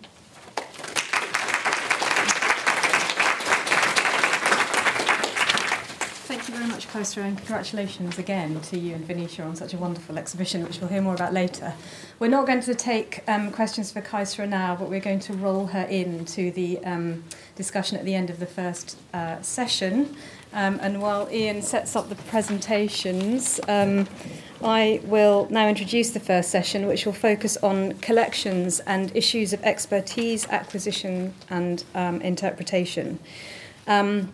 Thank 6.28 6.48
you 6.48 6.54
very 6.54 6.66
much, 6.66 6.86
Qaisra, 6.88 7.22
and 7.22 7.38
congratulations 7.38 8.18
again 8.18 8.60
to 8.60 8.78
you 8.78 8.94
and 8.94 9.04
Venetia 9.06 9.42
on 9.42 9.56
such 9.56 9.72
a 9.72 9.78
wonderful 9.78 10.18
exhibition, 10.18 10.64
which 10.64 10.80
we'll 10.80 10.90
hear 10.90 11.00
more 11.00 11.14
about 11.14 11.32
later. 11.32 11.72
We're 12.18 12.28
not 12.28 12.46
going 12.46 12.60
to 12.60 12.74
take 12.74 13.22
um, 13.26 13.52
questions 13.52 13.90
for 13.90 14.02
Qaisra 14.02 14.46
now, 14.46 14.76
but 14.76 14.90
we're 14.90 15.00
going 15.00 15.20
to 15.20 15.32
roll 15.32 15.68
her 15.68 15.84
in 15.84 16.26
to 16.26 16.50
the 16.50 16.84
um, 16.84 17.24
discussion 17.54 17.96
at 17.96 18.04
the 18.04 18.14
end 18.14 18.28
of 18.28 18.38
the 18.38 18.46
first 18.46 18.98
uh, 19.14 19.40
session. 19.40 20.14
Um, 20.56 20.78
and 20.80 21.02
while 21.02 21.28
Ian 21.30 21.60
sets 21.60 21.94
up 21.94 22.08
the 22.08 22.14
presentations, 22.14 23.60
um, 23.68 24.08
I 24.64 25.02
will 25.04 25.46
now 25.50 25.68
introduce 25.68 26.12
the 26.12 26.20
first 26.20 26.50
session, 26.50 26.86
which 26.86 27.04
will 27.04 27.12
focus 27.12 27.58
on 27.58 27.92
collections 27.98 28.80
and 28.80 29.14
issues 29.14 29.52
of 29.52 29.62
expertise, 29.64 30.48
acquisition, 30.48 31.34
and 31.50 31.84
um, 31.94 32.22
interpretation. 32.22 33.18
Um, 33.86 34.32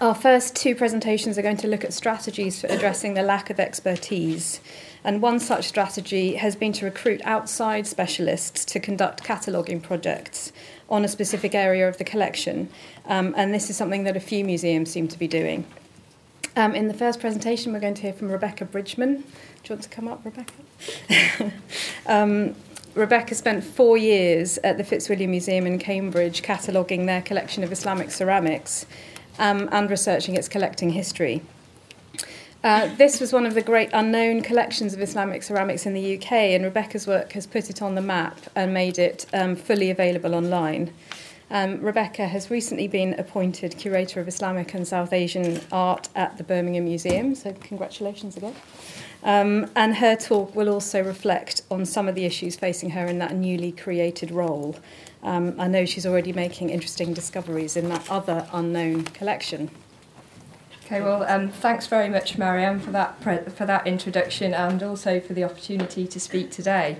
our 0.00 0.16
first 0.16 0.56
two 0.56 0.74
presentations 0.74 1.38
are 1.38 1.42
going 1.42 1.58
to 1.58 1.68
look 1.68 1.84
at 1.84 1.92
strategies 1.92 2.60
for 2.60 2.66
addressing 2.66 3.14
the 3.14 3.22
lack 3.22 3.48
of 3.48 3.60
expertise. 3.60 4.60
And 5.04 5.20
one 5.20 5.40
such 5.40 5.66
strategy 5.66 6.36
has 6.36 6.54
been 6.54 6.72
to 6.74 6.84
recruit 6.84 7.20
outside 7.24 7.86
specialists 7.86 8.64
to 8.66 8.78
conduct 8.78 9.24
cataloguing 9.24 9.80
projects 9.80 10.52
on 10.88 11.04
a 11.04 11.08
specific 11.08 11.54
area 11.54 11.88
of 11.88 11.98
the 11.98 12.04
collection. 12.04 12.68
Um, 13.06 13.34
and 13.36 13.52
this 13.52 13.68
is 13.68 13.76
something 13.76 14.04
that 14.04 14.16
a 14.16 14.20
few 14.20 14.44
museums 14.44 14.90
seem 14.90 15.08
to 15.08 15.18
be 15.18 15.26
doing. 15.26 15.64
Um, 16.54 16.74
in 16.74 16.88
the 16.88 16.94
first 16.94 17.18
presentation, 17.18 17.72
we're 17.72 17.80
going 17.80 17.94
to 17.94 18.02
hear 18.02 18.12
from 18.12 18.30
Rebecca 18.30 18.64
Bridgman. 18.64 19.16
Do 19.16 19.22
you 19.64 19.70
want 19.70 19.82
to 19.82 19.88
come 19.88 20.06
up, 20.06 20.24
Rebecca? 20.24 21.52
um, 22.06 22.54
Rebecca 22.94 23.34
spent 23.34 23.64
four 23.64 23.96
years 23.96 24.58
at 24.58 24.76
the 24.76 24.84
Fitzwilliam 24.84 25.30
Museum 25.30 25.66
in 25.66 25.78
Cambridge 25.78 26.42
cataloguing 26.42 27.06
their 27.06 27.22
collection 27.22 27.64
of 27.64 27.72
Islamic 27.72 28.10
ceramics 28.10 28.84
um, 29.38 29.68
and 29.72 29.88
researching 29.88 30.36
its 30.36 30.46
collecting 30.46 30.90
history. 30.90 31.42
Uh, 32.64 32.94
this 32.94 33.18
was 33.18 33.32
one 33.32 33.44
of 33.44 33.54
the 33.54 33.62
great 33.62 33.90
unknown 33.92 34.40
collections 34.40 34.94
of 34.94 35.00
Islamic 35.00 35.42
ceramics 35.42 35.84
in 35.84 35.94
the 35.94 36.16
UK, 36.16 36.32
and 36.32 36.62
Rebecca's 36.62 37.08
work 37.08 37.32
has 37.32 37.44
put 37.44 37.68
it 37.68 37.82
on 37.82 37.96
the 37.96 38.00
map 38.00 38.38
and 38.54 38.72
made 38.72 39.00
it 39.00 39.26
um, 39.32 39.56
fully 39.56 39.90
available 39.90 40.32
online. 40.32 40.92
Um, 41.50 41.80
Rebecca 41.80 42.28
has 42.28 42.50
recently 42.50 42.86
been 42.86 43.14
appointed 43.14 43.76
Curator 43.76 44.20
of 44.20 44.28
Islamic 44.28 44.74
and 44.74 44.86
South 44.86 45.12
Asian 45.12 45.60
Art 45.72 46.08
at 46.14 46.38
the 46.38 46.44
Birmingham 46.44 46.84
Museum, 46.84 47.34
so 47.34 47.52
congratulations 47.52 48.36
again. 48.36 48.54
Um, 49.24 49.68
and 49.74 49.96
her 49.96 50.14
talk 50.14 50.54
will 50.54 50.68
also 50.68 51.02
reflect 51.02 51.62
on 51.68 51.84
some 51.84 52.08
of 52.08 52.14
the 52.14 52.24
issues 52.24 52.54
facing 52.54 52.90
her 52.90 53.06
in 53.06 53.18
that 53.18 53.34
newly 53.34 53.72
created 53.72 54.30
role. 54.30 54.76
Um, 55.24 55.56
I 55.58 55.66
know 55.66 55.84
she's 55.84 56.06
already 56.06 56.32
making 56.32 56.70
interesting 56.70 57.12
discoveries 57.12 57.76
in 57.76 57.88
that 57.88 58.08
other 58.08 58.48
unknown 58.52 59.02
collection. 59.04 59.70
Okay, 60.92 61.00
well, 61.00 61.22
um, 61.22 61.48
thanks 61.48 61.86
very 61.86 62.10
much, 62.10 62.36
Mariam, 62.36 62.78
for 62.78 62.90
that 62.90 63.18
for 63.56 63.64
that 63.64 63.86
introduction 63.86 64.52
and 64.52 64.82
also 64.82 65.20
for 65.20 65.32
the 65.32 65.42
opportunity 65.42 66.06
to 66.06 66.20
speak 66.20 66.50
today. 66.50 66.98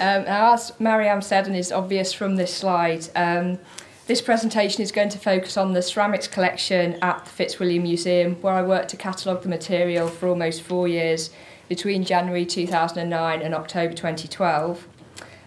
Um, 0.00 0.24
as 0.26 0.72
Mariam 0.80 1.20
said, 1.20 1.46
and 1.46 1.54
is 1.54 1.70
obvious 1.70 2.14
from 2.14 2.36
this 2.36 2.54
slide, 2.54 3.10
um, 3.14 3.58
this 4.06 4.22
presentation 4.22 4.80
is 4.80 4.90
going 4.92 5.10
to 5.10 5.18
focus 5.18 5.58
on 5.58 5.74
the 5.74 5.82
ceramics 5.82 6.26
collection 6.26 6.94
at 7.02 7.26
the 7.26 7.30
Fitzwilliam 7.30 7.82
Museum, 7.82 8.36
where 8.36 8.54
I 8.54 8.62
worked 8.62 8.88
to 8.88 8.96
catalogue 8.96 9.42
the 9.42 9.50
material 9.50 10.08
for 10.08 10.26
almost 10.26 10.62
four 10.62 10.88
years 10.88 11.28
between 11.68 12.04
January 12.04 12.46
2009 12.46 13.42
and 13.42 13.54
October 13.54 13.92
2012. 13.92 14.88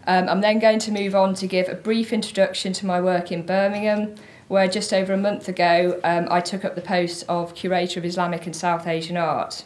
Um, 0.06 0.30
I'm 0.30 0.42
then 0.42 0.60
going 0.60 0.78
to 0.78 0.92
move 0.92 1.16
on 1.16 1.34
to 1.34 1.48
give 1.48 1.68
a 1.68 1.74
brief 1.74 2.14
introduction 2.14 2.74
to 2.74 2.86
my 2.86 3.02
work 3.02 3.32
in 3.32 3.44
Birmingham, 3.44 4.14
where 4.48 4.68
just 4.68 4.94
over 4.94 5.14
a 5.14 5.18
month 5.18 5.48
ago 5.48 6.00
um, 6.04 6.28
I 6.30 6.40
took 6.40 6.64
up 6.64 6.76
the 6.76 6.82
post 6.82 7.24
of 7.28 7.56
Curator 7.56 8.00
of 8.00 8.06
Islamic 8.06 8.46
and 8.46 8.56
South 8.56 8.88
Asian 8.88 9.18
Art. 9.18 9.64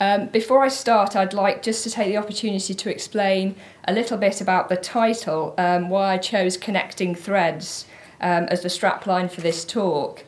Um, 0.00 0.26
before 0.26 0.64
I 0.64 0.68
start, 0.68 1.14
I'd 1.14 1.32
like 1.32 1.62
just 1.62 1.84
to 1.84 1.90
take 1.90 2.08
the 2.08 2.16
opportunity 2.16 2.74
to 2.74 2.90
explain 2.90 3.54
a 3.84 3.92
little 3.92 4.18
bit 4.18 4.40
about 4.40 4.68
the 4.68 4.76
title, 4.76 5.54
um, 5.56 5.88
why 5.88 6.14
I 6.14 6.18
chose 6.18 6.56
Connecting 6.56 7.14
Threads 7.14 7.86
um, 8.20 8.44
as 8.44 8.62
the 8.62 8.68
strapline 8.68 9.30
for 9.30 9.40
this 9.40 9.64
talk. 9.64 10.24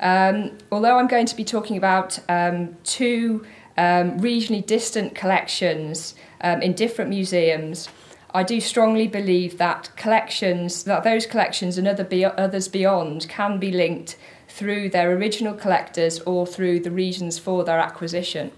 Um, 0.00 0.56
although 0.72 0.98
I'm 0.98 1.06
going 1.06 1.26
to 1.26 1.36
be 1.36 1.44
talking 1.44 1.76
about 1.76 2.18
um, 2.30 2.76
two 2.84 3.44
regionally 3.76 4.64
distant 4.64 5.14
collections 5.14 6.14
in 6.42 6.72
different 6.72 7.10
museums, 7.10 7.88
I 8.32 8.42
do 8.44 8.60
strongly 8.60 9.08
believe 9.08 9.58
that 9.58 9.90
collections, 9.96 10.84
that 10.84 11.02
those 11.02 11.26
collections 11.26 11.78
and 11.78 11.88
other 11.88 12.04
be- 12.04 12.24
others 12.24 12.68
beyond 12.68 13.28
can 13.28 13.58
be 13.58 13.72
linked 13.72 14.16
through 14.48 14.90
their 14.90 15.12
original 15.12 15.54
collectors 15.54 16.20
or 16.20 16.46
through 16.46 16.80
the 16.80 16.90
reasons 16.90 17.38
for 17.38 17.64
their 17.64 17.78
acquisition. 17.78 18.52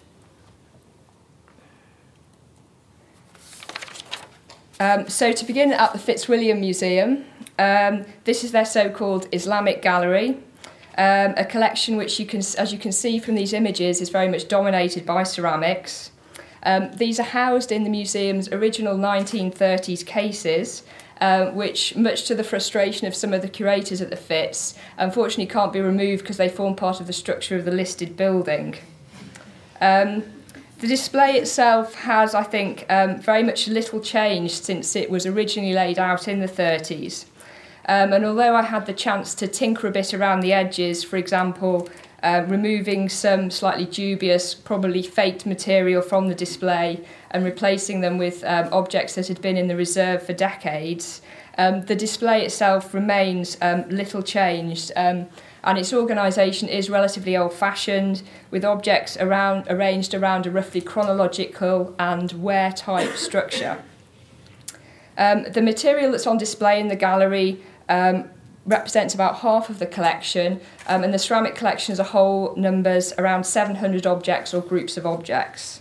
Um, 4.79 5.09
so 5.09 5.33
to 5.33 5.45
begin 5.45 5.73
at 5.73 5.93
the 5.93 5.99
Fitzwilliam 5.99 6.61
Museum, 6.61 7.25
um, 7.59 8.05
this 8.25 8.43
is 8.43 8.53
their 8.53 8.65
so-called 8.65 9.29
Islamic 9.33 9.81
Gallery, 9.81 10.31
um, 10.99 11.35
a 11.37 11.45
collection 11.45 11.97
which 11.97 12.19
you 12.19 12.27
can, 12.27 12.41
as 12.59 12.73
you 12.73 12.79
can 12.79 12.93
see 12.93 13.19
from 13.19 13.37
these 13.37 13.53
images, 13.53 14.01
is 14.01 14.09
very 14.09 14.29
much 14.29 14.49
dominated 14.49 15.07
by 15.07 15.23
ceramics. 15.23 16.12
Um, 16.65 16.93
these 16.93 17.19
are 17.19 17.25
housed 17.25 17.73
in 17.73 17.85
the 17.85 17.91
museum's 17.91 18.49
original 18.51 18.97
1930s 18.97 20.07
cases, 20.07 20.85
um, 21.21 21.55
which, 21.55 21.97
much 21.97 22.25
to 22.27 22.35
the 22.35 22.45
frustration 22.45 23.07
of 23.07 23.15
some 23.15 23.33
of 23.33 23.43
the 23.43 23.49
curators 23.49 24.01
at 24.01 24.11
the 24.11 24.17
Fitz, 24.17 24.75
unfortunately 24.99 25.47
can't 25.47 25.73
be 25.73 25.81
removed 25.81 26.23
because 26.23 26.37
they 26.37 26.49
form 26.49 26.75
part 26.75 27.01
of 27.01 27.07
the 27.07 27.13
structure 27.13 27.57
of 27.57 27.65
the 27.65 27.71
listed 27.71 28.17
building. 28.17 28.77
Um, 29.81 30.25
the 30.79 30.89
display 30.89 31.37
itself 31.37 31.95
has, 31.95 32.35
I 32.35 32.43
think, 32.43 32.87
um, 32.89 33.21
very 33.21 33.45
much 33.45 33.69
little 33.69 34.01
changed 34.01 34.65
since 34.65 34.97
it 34.97 35.11
was 35.11 35.27
originally 35.27 35.75
laid 35.75 35.99
out 35.99 36.27
in 36.27 36.41
the 36.41 36.49
30s. 36.49 37.27
Um, 37.87 38.13
and 38.13 38.25
although 38.25 38.55
I 38.55 38.63
had 38.63 38.87
the 38.87 38.93
chance 38.93 39.35
to 39.37 39.49
tinker 39.49 39.87
a 39.87 39.91
bit 39.91 40.15
around 40.15 40.41
the 40.41 40.53
edges, 40.53 41.03
for 41.03 41.17
example, 41.17 41.89
uh, 42.23 42.45
removing 42.47 43.09
some 43.09 43.51
slightly 43.51 43.85
dubious, 43.85 44.55
probably 44.55 45.03
faked 45.03 45.45
material 45.45 46.03
from 46.03 46.29
the 46.29 46.35
display 46.35 47.05
and 47.31 47.45
replacing 47.45 48.01
them 48.01 48.19
with 48.19 48.45
um, 48.45 48.69
objects 48.73 49.15
that 49.17 49.29
had 49.29 49.41
been 49.41 49.57
in 49.57 49.67
the 49.69 49.77
reserve 49.77 50.23
for 50.23 50.33
decades. 50.33 51.23
Um, 51.59 51.83
the 51.83 51.97
display 51.97 52.45
itself 52.45 52.95
remains 52.95 53.57
um, 53.61 53.89
little 53.89 54.23
changed. 54.23 54.93
Um, 54.97 55.27
and 55.65 55.79
its 55.79 55.93
organisation 55.93 56.69
is 56.69 56.91
relatively 56.91 57.37
old 57.37 57.53
fashioned, 57.53 58.23
with 58.51 58.65
objects 58.65 59.17
around, 59.17 59.67
arranged 59.69 60.13
around 60.13 60.47
a 60.47 60.51
roughly 60.51 60.81
chronological 60.81 61.95
and 61.99 62.33
ware-type 62.33 63.17
structure. 63.17 63.83
Um, 65.17 65.45
the 65.45 65.63
material 65.63 66.11
that's 66.11 66.27
on 66.27 66.39
display 66.39 66.81
in 66.81 66.89
the 66.89 66.97
gallery 66.97 67.63
um, 67.89 68.29
represents 68.65 69.15
about 69.15 69.39
half 69.39 69.69
of 69.69 69.79
the 69.79 69.87
collection, 69.87 70.61
um, 70.87 71.03
and 71.03 71.13
the 71.13 71.19
ceramic 71.19 71.55
collection 71.55 71.93
as 71.93 71.99
a 71.99 72.05
whole 72.05 72.55
numbers 72.57 73.13
around 73.19 73.45
700 73.45 74.07
objects 74.07 74.55
or 74.55 74.61
groups 74.61 74.97
of 74.97 75.05
objects. 75.05 75.81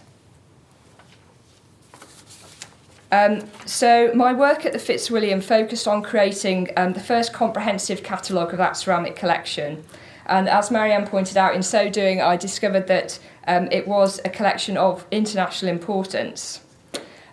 Um, 3.11 3.41
so 3.65 4.11
my 4.15 4.33
work 4.33 4.65
at 4.65 4.71
the 4.71 4.79
Fitzwilliam 4.79 5.41
focused 5.41 5.87
on 5.87 6.01
creating 6.01 6.69
um, 6.77 6.93
the 6.93 7.01
first 7.01 7.33
comprehensive 7.33 8.03
catalogue 8.03 8.53
of 8.53 8.57
that 8.57 8.77
ceramic 8.77 9.17
collection. 9.17 9.83
And 10.27 10.47
as 10.47 10.71
Mariam 10.71 11.05
pointed 11.05 11.35
out, 11.35 11.53
in 11.53 11.61
so 11.61 11.89
doing, 11.89 12.21
I 12.21 12.37
discovered 12.37 12.87
that 12.87 13.19
um, 13.47 13.67
it 13.69 13.85
was 13.85 14.21
a 14.23 14.29
collection 14.29 14.77
of 14.77 15.05
international 15.11 15.69
importance. 15.69 16.61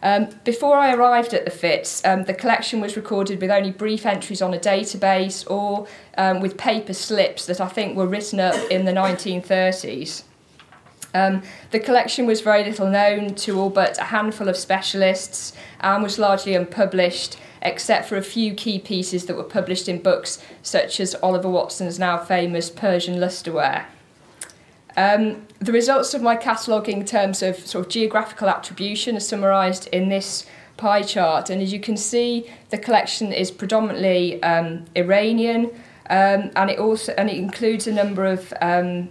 Um, 0.03 0.29
before 0.45 0.77
I 0.77 0.95
arrived 0.95 1.35
at 1.35 1.45
the 1.45 1.51
Fitz, 1.51 2.05
um, 2.05 2.25
the 2.25 2.35
collection 2.35 2.81
was 2.81 2.97
recorded 2.97 3.41
with 3.41 3.51
only 3.51 3.73
brief 3.73 4.07
entries 4.07 4.41
on 4.41 4.55
a 4.55 4.59
database 4.59 5.49
or 5.51 5.87
um, 6.17 6.41
with 6.41 6.57
paper 6.57 6.95
slips 6.95 7.47
that 7.47 7.61
I 7.61 7.69
think 7.69 7.97
were 7.97 8.07
written 8.07 8.39
up 8.39 8.71
in 8.71 8.85
the 8.85 8.93
1930s. 8.93 10.23
Um, 11.15 11.43
the 11.71 11.81
collection 11.81 12.27
was 12.27 12.43
very 12.43 12.65
little 12.65 12.89
known 12.89 13.35
to 13.37 13.59
all 13.59 13.71
but 13.71 13.99
a 13.99 14.05
handful 14.05 14.49
of 14.49 14.57
specialists 14.57 15.55
and 15.81 16.03
was 16.03 16.19
largely 16.19 16.55
unpublished, 16.55 17.39
except 17.63 18.09
for 18.09 18.17
a 18.17 18.23
few 18.23 18.55
key 18.55 18.79
pieces 18.79 19.27
that 19.27 19.37
were 19.37 19.45
published 19.45 19.89
in 19.89 20.01
books 20.01 20.39
such 20.63 21.01
as 21.01 21.17
Oliver 21.17 21.49
Watson's 21.49 21.99
now 21.99 22.19
famous 22.19 22.71
Persian 22.71 23.17
lustreware. 23.17 23.87
Um, 24.99 25.47
the 25.61 25.71
results 25.71 26.13
of 26.13 26.23
my 26.23 26.35
cataloguing 26.35 26.99
in 26.99 27.05
terms 27.05 27.41
of 27.41 27.57
sort 27.57 27.87
of 27.87 27.93
geographical 27.93 28.49
attribution 28.49 29.17
are 29.17 29.21
summarised 29.21 29.87
in 29.93 30.09
this 30.09 30.45
pie 30.77 31.03
chart, 31.03 31.51
and 31.51 31.63
as 31.63 31.73
you 31.73 31.79
can 31.79 31.97
see, 31.97 32.51
the 32.71 32.79
collection 32.79 33.33
is 33.33 33.53
predominantly 33.53 34.43
um, 34.43 34.87
Iranian, 34.97 35.67
um, 36.11 36.51
and 36.57 36.69
it 36.69 36.81
also 36.81 37.15
and 37.17 37.31
it 37.31 37.37
includes 37.37 37.87
a 37.87 37.93
number 37.93 38.25
of 38.27 38.53
um, 38.61 39.09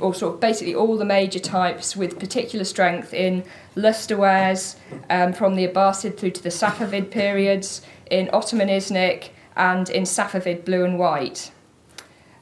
or 0.00 0.14
sort 0.14 0.34
of 0.34 0.40
basically 0.40 0.76
all 0.76 0.96
the 0.96 1.04
major 1.04 1.40
types 1.40 1.96
with 1.96 2.20
particular 2.20 2.64
strength 2.64 3.12
in 3.12 3.42
lusterwares 3.74 4.76
um, 5.10 5.32
from 5.32 5.56
the 5.56 5.66
Abbasid 5.66 6.16
through 6.16 6.30
to 6.30 6.42
the 6.44 6.48
Safavid 6.48 7.10
periods, 7.10 7.82
in 8.08 8.30
Ottoman 8.32 8.68
Iznik, 8.68 9.30
and 9.56 9.90
in 9.90 10.04
Safavid 10.04 10.64
blue 10.64 10.84
and 10.84 10.96
white. 10.96 11.50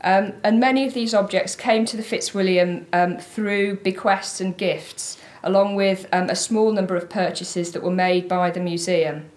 Um, 0.04 0.32
and 0.42 0.58
many 0.58 0.86
of 0.86 0.94
these 0.94 1.14
objects 1.14 1.54
came 1.54 1.84
to 1.86 1.96
the 1.96 2.02
Fitzwilliam 2.02 2.86
um, 2.92 3.18
through 3.18 3.76
bequests 3.76 4.40
and 4.40 4.56
gifts, 4.56 5.16
along 5.42 5.76
with 5.76 6.06
um, 6.12 6.28
a 6.28 6.36
small 6.36 6.72
number 6.72 6.96
of 6.96 7.08
purchases 7.08 7.72
that 7.72 7.82
were 7.82 7.90
made 7.90 8.28
by 8.28 8.50
the 8.50 8.60
museum. 8.60 9.30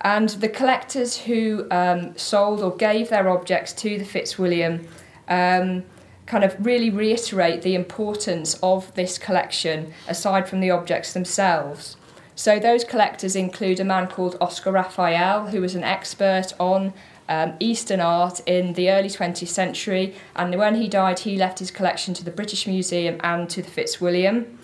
And 0.00 0.28
the 0.30 0.48
collectors 0.48 1.16
who 1.18 1.66
um, 1.70 2.16
sold 2.16 2.60
or 2.60 2.76
gave 2.76 3.08
their 3.08 3.28
objects 3.28 3.72
to 3.74 3.96
the 3.96 4.04
Fitzwilliam 4.04 4.86
um, 5.28 5.84
kind 6.26 6.44
of 6.44 6.54
really 6.64 6.90
reiterate 6.90 7.62
the 7.62 7.74
importance 7.74 8.58
of 8.62 8.94
this 8.94 9.16
collection 9.16 9.92
aside 10.08 10.48
from 10.48 10.60
the 10.60 10.70
objects 10.70 11.12
themselves. 11.12 11.96
So 12.34 12.58
those 12.58 12.84
collectors 12.84 13.36
include 13.36 13.78
a 13.78 13.84
man 13.84 14.08
called 14.08 14.36
Oscar 14.40 14.72
Raphael, 14.72 15.46
who 15.46 15.60
was 15.60 15.74
an 15.74 15.84
expert 15.84 16.52
on 16.58 16.92
um, 17.28 17.54
Eastern 17.60 18.00
art 18.00 18.40
in 18.46 18.74
the 18.74 18.90
early 18.90 19.08
20th 19.08 19.48
century, 19.48 20.14
and 20.36 20.56
when 20.56 20.76
he 20.76 20.88
died, 20.88 21.20
he 21.20 21.36
left 21.36 21.58
his 21.58 21.70
collection 21.70 22.14
to 22.14 22.24
the 22.24 22.30
British 22.30 22.66
Museum 22.66 23.20
and 23.22 23.48
to 23.50 23.62
the 23.62 23.70
Fitzwilliam. 23.70 24.58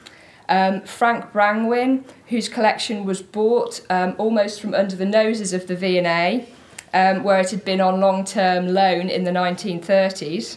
Um, 0.48 0.82
Frank 0.82 1.32
Brangwyn, 1.32 2.04
whose 2.26 2.48
collection 2.48 3.04
was 3.04 3.22
bought 3.22 3.80
um, 3.88 4.14
almost 4.18 4.60
from 4.60 4.74
under 4.74 4.96
the 4.96 5.06
noses 5.06 5.52
of 5.52 5.68
the 5.68 5.76
V&A, 5.76 6.48
um, 6.92 7.22
where 7.22 7.38
it 7.40 7.50
had 7.50 7.64
been 7.64 7.80
on 7.80 8.00
long-term 8.00 8.68
loan 8.68 9.08
in 9.08 9.24
the 9.24 9.30
1930s. 9.30 10.56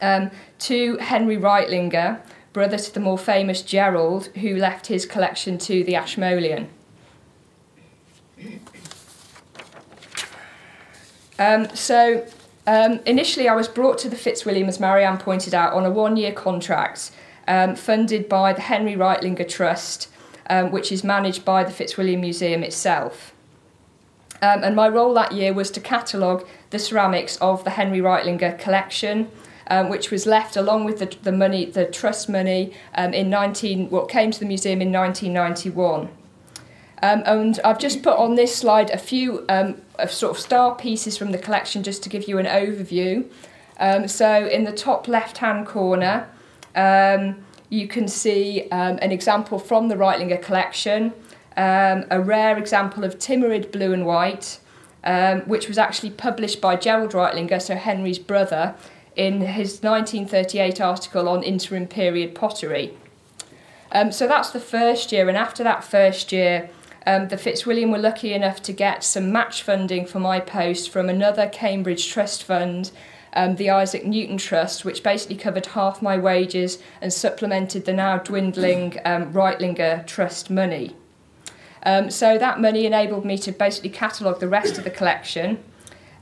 Um, 0.00 0.30
to 0.60 0.96
Henry 0.96 1.36
Reitlinger, 1.36 2.20
brother 2.52 2.78
to 2.78 2.94
the 2.94 3.00
more 3.00 3.18
famous 3.18 3.62
Gerald, 3.62 4.26
who 4.38 4.56
left 4.56 4.86
his 4.86 5.06
collection 5.06 5.58
to 5.58 5.84
the 5.84 5.94
Ashmolean. 5.94 6.68
Um, 11.42 11.74
so 11.74 12.24
um, 12.68 13.00
initially, 13.04 13.48
I 13.48 13.56
was 13.56 13.66
brought 13.66 13.98
to 13.98 14.08
the 14.08 14.14
Fitzwilliam, 14.14 14.68
as 14.68 14.78
Mariam 14.78 15.18
pointed 15.18 15.54
out, 15.54 15.72
on 15.72 15.84
a 15.84 15.90
one-year 15.90 16.32
contract 16.32 17.10
um, 17.48 17.74
funded 17.74 18.28
by 18.28 18.52
the 18.52 18.60
Henry 18.60 18.94
Reitlinger 18.94 19.48
Trust, 19.48 20.08
um, 20.48 20.70
which 20.70 20.92
is 20.92 21.02
managed 21.02 21.44
by 21.44 21.64
the 21.64 21.72
Fitzwilliam 21.72 22.20
Museum 22.20 22.62
itself. 22.62 23.34
Um, 24.40 24.62
and 24.62 24.76
my 24.76 24.88
role 24.88 25.14
that 25.14 25.32
year 25.32 25.52
was 25.52 25.72
to 25.72 25.80
catalogue 25.80 26.46
the 26.70 26.78
ceramics 26.78 27.36
of 27.38 27.64
the 27.64 27.70
Henry 27.70 27.98
Reitlinger 27.98 28.56
collection, 28.60 29.28
um, 29.66 29.88
which 29.88 30.12
was 30.12 30.26
left 30.26 30.56
along 30.56 30.84
with 30.84 31.00
the, 31.00 31.06
the 31.22 31.32
money, 31.32 31.64
the 31.64 31.86
trust 31.86 32.28
money, 32.28 32.72
um, 32.94 33.12
in 33.12 33.28
19, 33.28 33.90
what 33.90 34.08
came 34.08 34.30
to 34.30 34.38
the 34.38 34.46
museum 34.46 34.80
in 34.80 34.92
1991. 34.92 36.08
Um, 37.02 37.24
and 37.26 37.58
I've 37.64 37.80
just 37.80 38.02
put 38.02 38.16
on 38.16 38.36
this 38.36 38.54
slide 38.54 38.90
a 38.90 38.98
few 38.98 39.44
um, 39.48 39.82
of 39.98 40.12
sort 40.12 40.36
of 40.36 40.40
star 40.40 40.76
pieces 40.76 41.18
from 41.18 41.32
the 41.32 41.38
collection 41.38 41.82
just 41.82 42.02
to 42.04 42.08
give 42.08 42.28
you 42.28 42.38
an 42.38 42.46
overview. 42.46 43.28
Um, 43.80 44.06
so 44.06 44.46
in 44.46 44.62
the 44.62 44.72
top 44.72 45.08
left-hand 45.08 45.66
corner, 45.66 46.28
um, 46.76 47.44
you 47.70 47.88
can 47.88 48.06
see 48.06 48.68
um, 48.70 49.00
an 49.02 49.10
example 49.10 49.58
from 49.58 49.88
the 49.88 49.96
Reitlinger 49.96 50.40
collection, 50.40 51.12
um, 51.56 52.04
a 52.08 52.20
rare 52.20 52.56
example 52.56 53.02
of 53.02 53.18
Timurid 53.18 53.72
blue 53.72 53.92
and 53.92 54.06
white, 54.06 54.60
which 55.46 55.66
was 55.66 55.78
actually 55.78 56.10
published 56.10 56.60
by 56.60 56.76
Gerald 56.76 57.12
Reitlinger, 57.12 57.60
so 57.60 57.74
Henry's 57.74 58.20
brother, 58.20 58.76
in 59.16 59.40
his 59.40 59.82
1938 59.82 60.80
article 60.80 61.28
on 61.28 61.42
interim 61.42 61.88
period 61.88 62.36
pottery. 62.36 62.96
So 64.10 64.28
that's 64.28 64.50
the 64.50 64.60
first 64.60 65.10
year, 65.10 65.28
and 65.28 65.36
after 65.36 65.64
that 65.64 65.82
first 65.82 66.30
year, 66.30 66.70
um, 67.06 67.28
the 67.28 67.36
Fitzwilliam 67.36 67.90
were 67.90 67.98
lucky 67.98 68.32
enough 68.32 68.62
to 68.62 68.72
get 68.72 69.02
some 69.02 69.32
match 69.32 69.62
funding 69.62 70.06
for 70.06 70.20
my 70.20 70.40
post 70.40 70.90
from 70.90 71.08
another 71.08 71.48
Cambridge 71.48 72.08
trust 72.08 72.44
fund, 72.44 72.90
um, 73.34 73.56
the 73.56 73.70
Isaac 73.70 74.04
Newton 74.04 74.36
Trust, 74.36 74.84
which 74.84 75.02
basically 75.02 75.36
covered 75.36 75.66
half 75.66 76.02
my 76.02 76.18
wages 76.18 76.78
and 77.00 77.12
supplemented 77.12 77.84
the 77.84 77.92
now 77.92 78.18
dwindling 78.18 78.98
um, 79.04 79.32
Reitlinger 79.32 80.06
Trust 80.06 80.50
money. 80.50 80.94
Um, 81.84 82.10
so 82.10 82.38
that 82.38 82.60
money 82.60 82.86
enabled 82.86 83.24
me 83.24 83.38
to 83.38 83.52
basically 83.52 83.90
catalogue 83.90 84.38
the 84.38 84.48
rest 84.48 84.78
of 84.78 84.84
the 84.84 84.90
collection. 84.90 85.58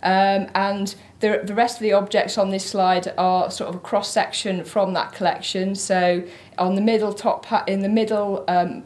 Um, 0.03 0.49
and 0.55 0.95
the, 1.19 1.43
the 1.45 1.55
rest 1.55 1.77
of 1.77 1.83
the 1.83 1.93
objects 1.93 2.39
on 2.39 2.51
this 2.51 2.65
slide 2.65 3.13
are 3.19 3.51
sort 3.51 3.69
of 3.69 3.75
a 3.75 3.81
cross 3.81 4.11
section 4.11 4.65
from 4.65 4.95
that 4.95 5.13
collection. 5.13 5.75
So 5.75 6.23
on 6.57 6.75
the 6.75 6.81
middle 6.81 7.13
top, 7.13 7.47
in 7.69 7.81
the 7.81 7.89
middle 7.89 8.45
um, 8.49 8.85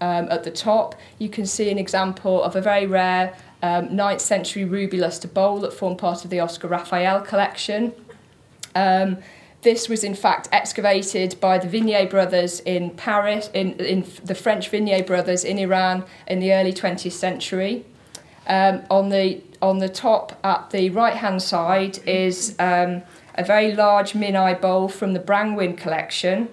um, 0.00 0.28
at 0.30 0.44
the 0.44 0.50
top, 0.50 0.94
you 1.18 1.28
can 1.28 1.46
see 1.46 1.70
an 1.70 1.78
example 1.78 2.42
of 2.42 2.56
a 2.56 2.60
very 2.60 2.86
rare 2.86 3.36
um, 3.62 3.88
9th 3.88 4.20
century 4.20 4.64
ruby 4.64 4.98
lustre 4.98 5.28
bowl 5.28 5.60
that 5.60 5.72
formed 5.72 5.98
part 5.98 6.24
of 6.24 6.30
the 6.30 6.40
Oscar 6.40 6.68
Raphael 6.68 7.20
collection. 7.20 7.92
Um, 8.74 9.18
this 9.62 9.88
was 9.88 10.04
in 10.04 10.14
fact 10.14 10.48
excavated 10.52 11.40
by 11.40 11.58
the 11.58 11.66
Vignier 11.66 12.08
brothers 12.08 12.60
in 12.60 12.90
Paris, 12.90 13.50
in, 13.52 13.72
in 13.80 14.06
the 14.22 14.34
French 14.34 14.70
Vignier 14.70 15.04
brothers 15.04 15.44
in 15.44 15.58
Iran 15.58 16.04
in 16.26 16.40
the 16.40 16.52
early 16.52 16.72
20th 16.72 17.12
century. 17.12 17.84
Um, 18.46 18.84
on 18.90 19.08
the 19.08 19.42
on 19.60 19.78
the 19.78 19.88
top 19.88 20.38
at 20.44 20.70
the 20.70 20.90
right 20.90 21.16
hand 21.16 21.42
side 21.42 21.98
is 22.06 22.54
um, 22.60 23.02
a 23.34 23.42
very 23.42 23.74
large 23.74 24.12
Minai 24.12 24.60
bowl 24.60 24.88
from 24.88 25.14
the 25.14 25.18
Brangwyn 25.18 25.76
collection. 25.76 26.48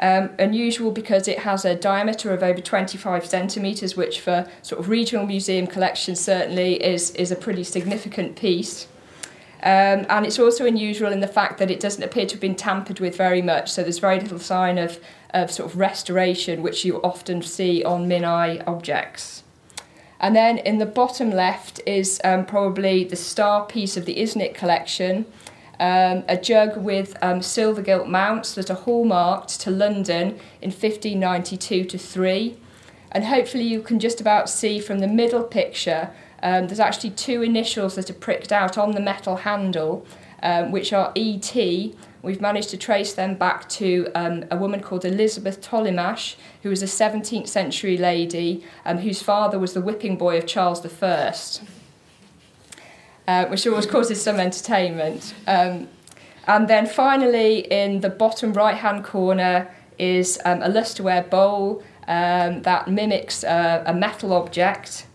Um, 0.00 0.30
unusual 0.38 0.92
because 0.92 1.26
it 1.26 1.40
has 1.40 1.64
a 1.64 1.74
diameter 1.74 2.32
of 2.32 2.42
over 2.42 2.60
25 2.60 3.26
centimetres, 3.26 3.96
which 3.96 4.20
for 4.20 4.48
sort 4.62 4.80
of 4.80 4.88
regional 4.88 5.26
museum 5.26 5.66
collections 5.66 6.20
certainly 6.20 6.74
is, 6.82 7.10
is 7.12 7.32
a 7.32 7.36
pretty 7.36 7.64
significant 7.64 8.36
piece. 8.36 8.86
Um, 9.60 10.06
and 10.08 10.24
it's 10.24 10.38
also 10.38 10.66
unusual 10.66 11.10
in 11.10 11.18
the 11.18 11.26
fact 11.26 11.58
that 11.58 11.68
it 11.68 11.80
doesn't 11.80 12.02
appear 12.02 12.26
to 12.26 12.34
have 12.34 12.40
been 12.40 12.54
tampered 12.54 13.00
with 13.00 13.16
very 13.16 13.42
much, 13.42 13.72
so 13.72 13.82
there's 13.82 13.98
very 13.98 14.20
little 14.20 14.38
sign 14.38 14.78
of, 14.78 15.00
of 15.34 15.50
sort 15.50 15.68
of 15.68 15.76
restoration, 15.76 16.62
which 16.62 16.84
you 16.84 17.02
often 17.02 17.42
see 17.42 17.82
on 17.82 18.08
Minai 18.08 18.62
objects. 18.68 19.42
And 20.20 20.34
then 20.34 20.58
in 20.58 20.78
the 20.78 20.86
bottom 20.86 21.30
left 21.30 21.80
is 21.86 22.20
um, 22.22 22.46
probably 22.46 23.02
the 23.02 23.16
star 23.16 23.66
piece 23.66 23.96
of 23.96 24.04
the 24.04 24.16
Iznik 24.16 24.54
collection, 24.54 25.26
um, 25.80 26.24
a 26.28 26.36
jug 26.36 26.76
with 26.76 27.16
um, 27.22 27.42
silver 27.42 27.82
gilt 27.82 28.08
mounts 28.08 28.54
that 28.54 28.70
are 28.70 28.74
hallmarked 28.74 29.60
to 29.60 29.70
London 29.70 30.38
in 30.60 30.70
1592 30.70 31.84
to 31.84 31.98
3. 31.98 32.56
And 33.12 33.24
hopefully 33.24 33.64
you 33.64 33.80
can 33.80 33.98
just 33.98 34.20
about 34.20 34.50
see 34.50 34.80
from 34.80 34.98
the 34.98 35.06
middle 35.06 35.42
picture, 35.42 36.10
um, 36.42 36.66
there's 36.66 36.80
actually 36.80 37.10
two 37.10 37.42
initials 37.42 37.94
that 37.94 38.10
are 38.10 38.14
pricked 38.14 38.52
out 38.52 38.76
on 38.76 38.92
the 38.92 39.00
metal 39.00 39.36
handle, 39.36 40.06
um, 40.42 40.70
which 40.72 40.92
are 40.92 41.12
ET. 41.16 41.54
We've 42.22 42.40
managed 42.40 42.70
to 42.70 42.76
trace 42.76 43.14
them 43.14 43.36
back 43.36 43.68
to 43.70 44.08
um, 44.14 44.44
a 44.50 44.56
woman 44.56 44.80
called 44.80 45.04
Elizabeth 45.04 45.60
Tollemache, 45.60 46.36
who 46.62 46.68
was 46.68 46.82
a 46.82 46.86
17th 46.86 47.48
century 47.48 47.96
lady 47.96 48.64
um, 48.84 48.98
whose 48.98 49.22
father 49.22 49.58
was 49.58 49.72
the 49.72 49.80
whipping 49.80 50.16
boy 50.16 50.36
of 50.36 50.46
Charles 50.46 50.84
I 50.84 51.50
uh, 53.28 53.44
which 53.46 53.66
always 53.66 53.86
causes 53.86 54.20
some 54.20 54.40
entertainment. 54.40 55.34
Um, 55.46 55.86
and 56.46 56.66
then 56.66 56.86
finally, 56.86 57.58
in 57.70 58.00
the 58.00 58.08
bottom 58.08 58.54
right 58.54 58.76
hand 58.76 59.04
corner, 59.04 59.70
is 59.98 60.40
um, 60.46 60.62
a 60.62 60.68
lustreware 60.68 61.28
bowl 61.28 61.82
um, 62.06 62.62
that 62.62 62.88
mimics 62.88 63.44
uh, 63.44 63.82
a 63.84 63.92
metal 63.92 64.32
object. 64.32 65.06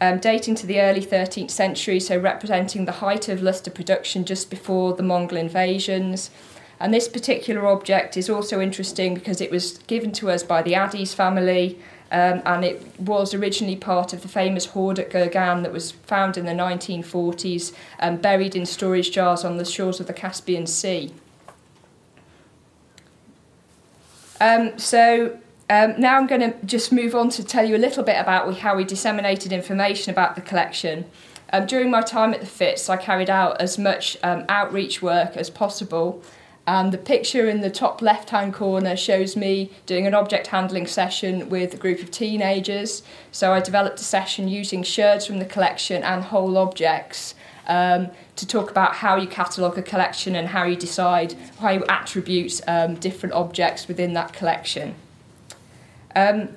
Um, 0.00 0.18
dating 0.18 0.54
to 0.56 0.66
the 0.66 0.80
early 0.80 1.04
13th 1.04 1.50
century, 1.50 1.98
so 1.98 2.16
representing 2.16 2.84
the 2.84 2.92
height 2.92 3.28
of 3.28 3.42
lustre 3.42 3.72
production 3.72 4.24
just 4.24 4.48
before 4.48 4.94
the 4.94 5.02
Mongol 5.02 5.36
invasions. 5.36 6.30
And 6.80 6.94
this 6.94 7.08
particular 7.08 7.66
object 7.66 8.16
is 8.16 8.30
also 8.30 8.60
interesting 8.60 9.14
because 9.14 9.40
it 9.40 9.50
was 9.50 9.78
given 9.88 10.12
to 10.12 10.30
us 10.30 10.44
by 10.44 10.62
the 10.62 10.76
Addis 10.76 11.14
family 11.14 11.80
um, 12.10 12.42
and 12.46 12.64
it 12.64 12.98
was 12.98 13.34
originally 13.34 13.76
part 13.76 14.12
of 14.12 14.22
the 14.22 14.28
famous 14.28 14.66
hoard 14.66 14.98
at 14.98 15.10
Gurgan 15.10 15.62
that 15.62 15.72
was 15.72 15.92
found 15.92 16.36
in 16.36 16.46
the 16.46 16.52
1940s, 16.52 17.74
um, 18.00 18.16
buried 18.16 18.56
in 18.56 18.64
storage 18.64 19.10
jars 19.10 19.44
on 19.44 19.58
the 19.58 19.64
shores 19.64 20.00
of 20.00 20.06
the 20.06 20.14
Caspian 20.14 20.66
Sea. 20.66 21.12
Um, 24.40 24.78
so 24.78 25.38
um, 25.68 25.94
now 25.98 26.16
I'm 26.16 26.26
going 26.26 26.40
to 26.40 26.54
just 26.64 26.92
move 26.92 27.14
on 27.14 27.28
to 27.30 27.44
tell 27.44 27.68
you 27.68 27.76
a 27.76 27.78
little 27.78 28.02
bit 28.02 28.18
about 28.18 28.58
how 28.58 28.76
we 28.76 28.84
disseminated 28.84 29.52
information 29.52 30.10
about 30.10 30.34
the 30.34 30.40
collection. 30.40 31.04
Um, 31.52 31.66
during 31.66 31.90
my 31.90 32.02
time 32.02 32.32
at 32.32 32.40
the 32.40 32.46
Fitz, 32.46 32.88
I 32.88 32.96
carried 32.96 33.28
out 33.28 33.60
as 33.60 33.78
much 33.78 34.16
um, 34.22 34.44
outreach 34.48 35.02
work 35.02 35.36
as 35.36 35.50
possible 35.50 36.22
and 36.68 36.92
the 36.92 36.98
picture 36.98 37.48
in 37.48 37.62
the 37.62 37.70
top 37.70 38.02
left 38.02 38.28
hand 38.28 38.52
corner 38.52 38.94
shows 38.94 39.34
me 39.34 39.70
doing 39.86 40.06
an 40.06 40.12
object 40.12 40.48
handling 40.48 40.86
session 40.86 41.48
with 41.48 41.72
a 41.72 41.78
group 41.78 42.02
of 42.02 42.10
teenagers. 42.10 43.02
So 43.32 43.54
I 43.54 43.60
developed 43.60 43.98
a 44.00 44.04
session 44.04 44.48
using 44.48 44.82
sherds 44.82 45.24
from 45.24 45.38
the 45.38 45.46
collection 45.46 46.02
and 46.02 46.24
whole 46.24 46.58
objects 46.58 47.34
um, 47.68 48.10
to 48.36 48.46
talk 48.46 48.70
about 48.70 48.96
how 48.96 49.16
you 49.16 49.26
catalogue 49.26 49.78
a 49.78 49.82
collection 49.82 50.36
and 50.36 50.48
how 50.48 50.64
you 50.64 50.76
decide, 50.76 51.34
how 51.58 51.70
you 51.70 51.86
attribute 51.88 52.60
um, 52.68 52.96
different 52.96 53.34
objects 53.34 53.88
within 53.88 54.12
that 54.12 54.34
collection. 54.34 54.94
Um, 56.14 56.50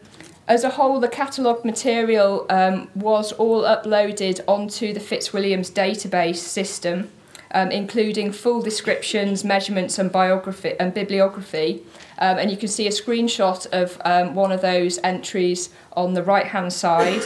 as 0.46 0.66
a 0.66 0.72
whole, 0.72 1.00
the 1.00 1.08
catalogue 1.08 1.64
material 1.64 2.46
um, 2.50 2.90
was 2.96 3.32
all 3.32 3.62
uploaded 3.62 4.42
onto 4.46 4.92
the 4.92 5.00
Fitzwilliams 5.00 5.72
database 5.72 6.36
system 6.36 7.12
um, 7.54 7.72
including 7.72 8.32
full 8.32 8.62
descriptions, 8.62 9.44
measurements, 9.44 10.00
and 10.00 10.12
biography 10.12 10.74
and 10.80 10.94
bibliography. 10.94 11.84
Um, 12.20 12.38
and 12.38 12.52
you 12.52 12.58
can 12.58 12.68
see 12.68 12.88
a 12.88 12.92
screenshot 12.92 13.66
of 13.72 14.00
um, 14.06 14.36
one 14.36 14.52
of 14.52 14.62
those 14.62 15.00
entries 15.04 15.70
on 15.94 16.14
the 16.14 16.24
right 16.24 16.48
hand 16.48 16.72
side. 16.74 17.24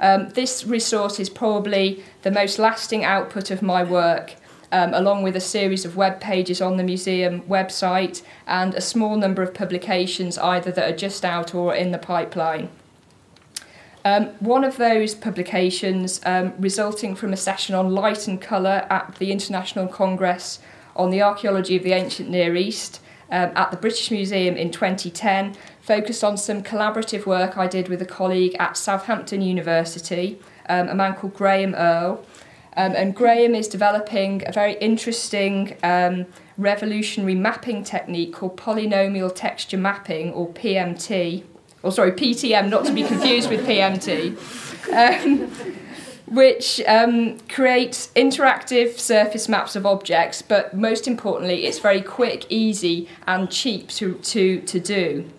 Um, 0.00 0.28
this 0.30 0.64
resource 0.64 1.18
is 1.18 1.28
probably 1.28 2.04
the 2.22 2.30
most 2.30 2.58
lasting 2.58 3.04
output 3.04 3.50
of 3.50 3.62
my 3.62 3.82
work. 3.82 4.36
um, 4.72 4.92
along 4.94 5.22
with 5.22 5.36
a 5.36 5.40
series 5.40 5.84
of 5.84 5.96
web 5.96 6.20
pages 6.20 6.60
on 6.60 6.76
the 6.76 6.84
museum 6.84 7.42
website 7.42 8.22
and 8.46 8.74
a 8.74 8.80
small 8.80 9.16
number 9.16 9.42
of 9.42 9.54
publications 9.54 10.38
either 10.38 10.70
that 10.70 10.92
are 10.92 10.96
just 10.96 11.24
out 11.24 11.54
or 11.54 11.74
in 11.74 11.90
the 11.90 11.98
pipeline. 11.98 12.68
Um, 14.04 14.26
one 14.40 14.64
of 14.64 14.76
those 14.76 15.14
publications, 15.14 16.20
um, 16.24 16.54
resulting 16.58 17.14
from 17.14 17.32
a 17.32 17.36
session 17.36 17.74
on 17.74 17.94
light 17.94 18.28
and 18.28 18.40
colour 18.40 18.86
at 18.88 19.16
the 19.18 19.32
International 19.32 19.88
Congress 19.88 20.60
on 20.96 21.10
the 21.10 21.22
Archaeology 21.22 21.76
of 21.76 21.82
the 21.82 21.92
Ancient 21.92 22.28
Near 22.28 22.56
East 22.56 23.00
um, 23.30 23.50
at 23.54 23.70
the 23.70 23.76
British 23.76 24.10
Museum 24.10 24.56
in 24.56 24.70
2010, 24.70 25.54
focused 25.80 26.24
on 26.24 26.36
some 26.36 26.62
collaborative 26.62 27.26
work 27.26 27.56
I 27.56 27.66
did 27.66 27.88
with 27.88 28.00
a 28.02 28.06
colleague 28.06 28.56
at 28.58 28.76
Southampton 28.76 29.42
University, 29.42 30.38
um, 30.68 30.88
a 30.88 30.94
man 30.94 31.14
called 31.14 31.34
Graeme 31.34 31.74
Earl. 31.74 32.24
Um, 32.76 32.92
and 32.94 33.14
Graeme 33.14 33.54
is 33.54 33.66
developing 33.66 34.42
a 34.46 34.52
very 34.52 34.74
interesting 34.74 35.76
um, 35.82 36.26
revolutionary 36.56 37.34
mapping 37.34 37.82
technique 37.82 38.32
called 38.32 38.56
polynomial 38.56 39.34
texture 39.34 39.78
mapping, 39.78 40.32
or 40.32 40.48
PMT, 40.48 41.42
or 41.88 41.92
sorry, 41.92 42.12
PTM, 42.12 42.68
not 42.68 42.84
to 42.84 42.92
be 42.92 43.02
confused 43.02 43.48
with 43.48 43.66
PMT, 43.66 44.36
um, 44.92 45.50
which 46.26 46.82
um, 46.86 47.38
creates 47.48 48.08
interactive 48.08 48.98
surface 48.98 49.48
maps 49.48 49.74
of 49.74 49.86
objects, 49.86 50.42
but 50.42 50.74
most 50.74 51.08
importantly, 51.08 51.64
it's 51.64 51.78
very 51.78 52.02
quick, 52.02 52.44
easy, 52.50 53.08
and 53.26 53.50
cheap 53.50 53.88
to, 53.88 54.14
to, 54.16 54.60
to 54.60 54.78
do. 54.78 55.30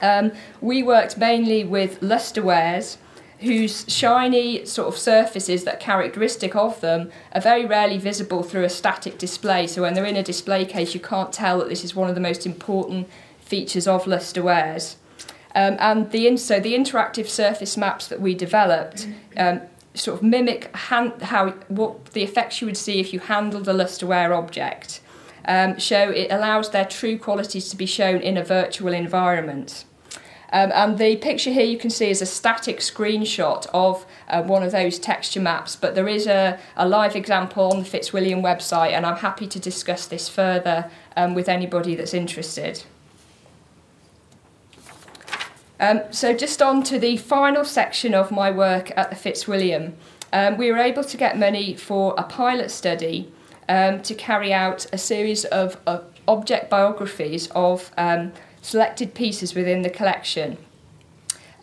Um, 0.00 0.32
we 0.62 0.82
worked 0.82 1.18
mainly 1.18 1.62
with 1.62 2.00
lusterwares 2.00 2.96
whose 3.40 3.84
shiny 3.86 4.64
sort 4.64 4.88
of 4.88 4.96
surfaces 4.96 5.64
that 5.64 5.74
are 5.74 5.78
characteristic 5.78 6.56
of 6.56 6.80
them 6.80 7.10
are 7.32 7.40
very 7.40 7.66
rarely 7.66 7.98
visible 7.98 8.42
through 8.42 8.64
a 8.64 8.70
static 8.70 9.18
display. 9.18 9.66
So 9.66 9.82
when 9.82 9.92
they're 9.92 10.06
in 10.06 10.16
a 10.16 10.22
display 10.22 10.64
case, 10.64 10.94
you 10.94 11.00
can't 11.00 11.34
tell 11.34 11.58
that 11.58 11.68
this 11.68 11.84
is 11.84 11.94
one 11.94 12.08
of 12.08 12.14
the 12.14 12.20
most 12.20 12.46
important 12.46 13.10
features 13.38 13.86
of 13.86 14.04
lusterwares. 14.04 14.96
Um, 15.56 15.78
and 15.80 16.10
the 16.10 16.36
so 16.36 16.60
the 16.60 16.74
interactive 16.74 17.26
surface 17.28 17.78
maps 17.78 18.08
that 18.08 18.20
we 18.20 18.34
developed 18.34 19.08
um, 19.38 19.62
sort 19.94 20.18
of 20.18 20.22
mimic 20.22 20.76
hand, 20.76 21.22
how 21.22 21.52
what 21.68 22.04
the 22.12 22.22
effects 22.22 22.60
you 22.60 22.66
would 22.66 22.76
see 22.76 23.00
if 23.00 23.14
you 23.14 23.20
handled 23.20 23.66
a 23.66 23.72
lusterware 23.72 24.36
object. 24.36 25.00
Um, 25.48 25.78
show 25.78 26.10
it 26.10 26.30
allows 26.30 26.70
their 26.70 26.84
true 26.84 27.18
qualities 27.18 27.70
to 27.70 27.76
be 27.76 27.86
shown 27.86 28.20
in 28.20 28.36
a 28.36 28.44
virtual 28.44 28.92
environment. 28.92 29.86
Um, 30.52 30.72
and 30.74 30.98
the 30.98 31.16
picture 31.16 31.50
here 31.50 31.64
you 31.64 31.78
can 31.78 31.90
see 31.90 32.10
is 32.10 32.20
a 32.20 32.26
static 32.26 32.78
screenshot 32.80 33.66
of 33.72 34.04
uh, 34.28 34.42
one 34.42 34.62
of 34.62 34.72
those 34.72 34.98
texture 34.98 35.40
maps, 35.40 35.74
but 35.74 35.94
there 35.94 36.08
is 36.08 36.26
a, 36.26 36.58
a 36.76 36.86
live 36.86 37.16
example 37.16 37.72
on 37.72 37.78
the 37.78 37.84
Fitzwilliam 37.84 38.42
website, 38.42 38.90
and 38.90 39.06
I'm 39.06 39.16
happy 39.16 39.46
to 39.46 39.58
discuss 39.58 40.06
this 40.06 40.28
further 40.28 40.90
um, 41.16 41.34
with 41.34 41.48
anybody 41.48 41.94
that's 41.94 42.14
interested. 42.14 42.84
Um, 45.78 46.02
so, 46.10 46.34
just 46.34 46.62
on 46.62 46.82
to 46.84 46.98
the 46.98 47.16
final 47.18 47.64
section 47.64 48.14
of 48.14 48.30
my 48.30 48.50
work 48.50 48.92
at 48.96 49.10
the 49.10 49.16
Fitzwilliam. 49.16 49.94
Um, 50.32 50.56
we 50.56 50.70
were 50.72 50.78
able 50.78 51.04
to 51.04 51.16
get 51.16 51.38
money 51.38 51.74
for 51.74 52.14
a 52.16 52.22
pilot 52.22 52.70
study 52.70 53.32
um, 53.68 54.02
to 54.02 54.14
carry 54.14 54.52
out 54.52 54.86
a 54.92 54.98
series 54.98 55.44
of, 55.46 55.78
of 55.86 56.04
object 56.26 56.70
biographies 56.70 57.48
of 57.48 57.90
um, 57.96 58.32
selected 58.62 59.14
pieces 59.14 59.54
within 59.54 59.82
the 59.82 59.90
collection. 59.90 60.58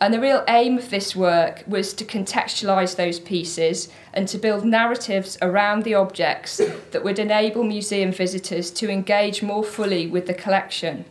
And 0.00 0.12
the 0.12 0.20
real 0.20 0.44
aim 0.48 0.76
of 0.78 0.90
this 0.90 1.14
work 1.14 1.64
was 1.66 1.94
to 1.94 2.04
contextualise 2.04 2.96
those 2.96 3.20
pieces 3.20 3.88
and 4.12 4.26
to 4.28 4.38
build 4.38 4.64
narratives 4.64 5.38
around 5.40 5.84
the 5.84 5.94
objects 5.94 6.60
that 6.90 7.04
would 7.04 7.18
enable 7.18 7.62
museum 7.62 8.12
visitors 8.12 8.70
to 8.72 8.90
engage 8.90 9.42
more 9.42 9.64
fully 9.64 10.06
with 10.06 10.26
the 10.26 10.34
collection. 10.34 11.04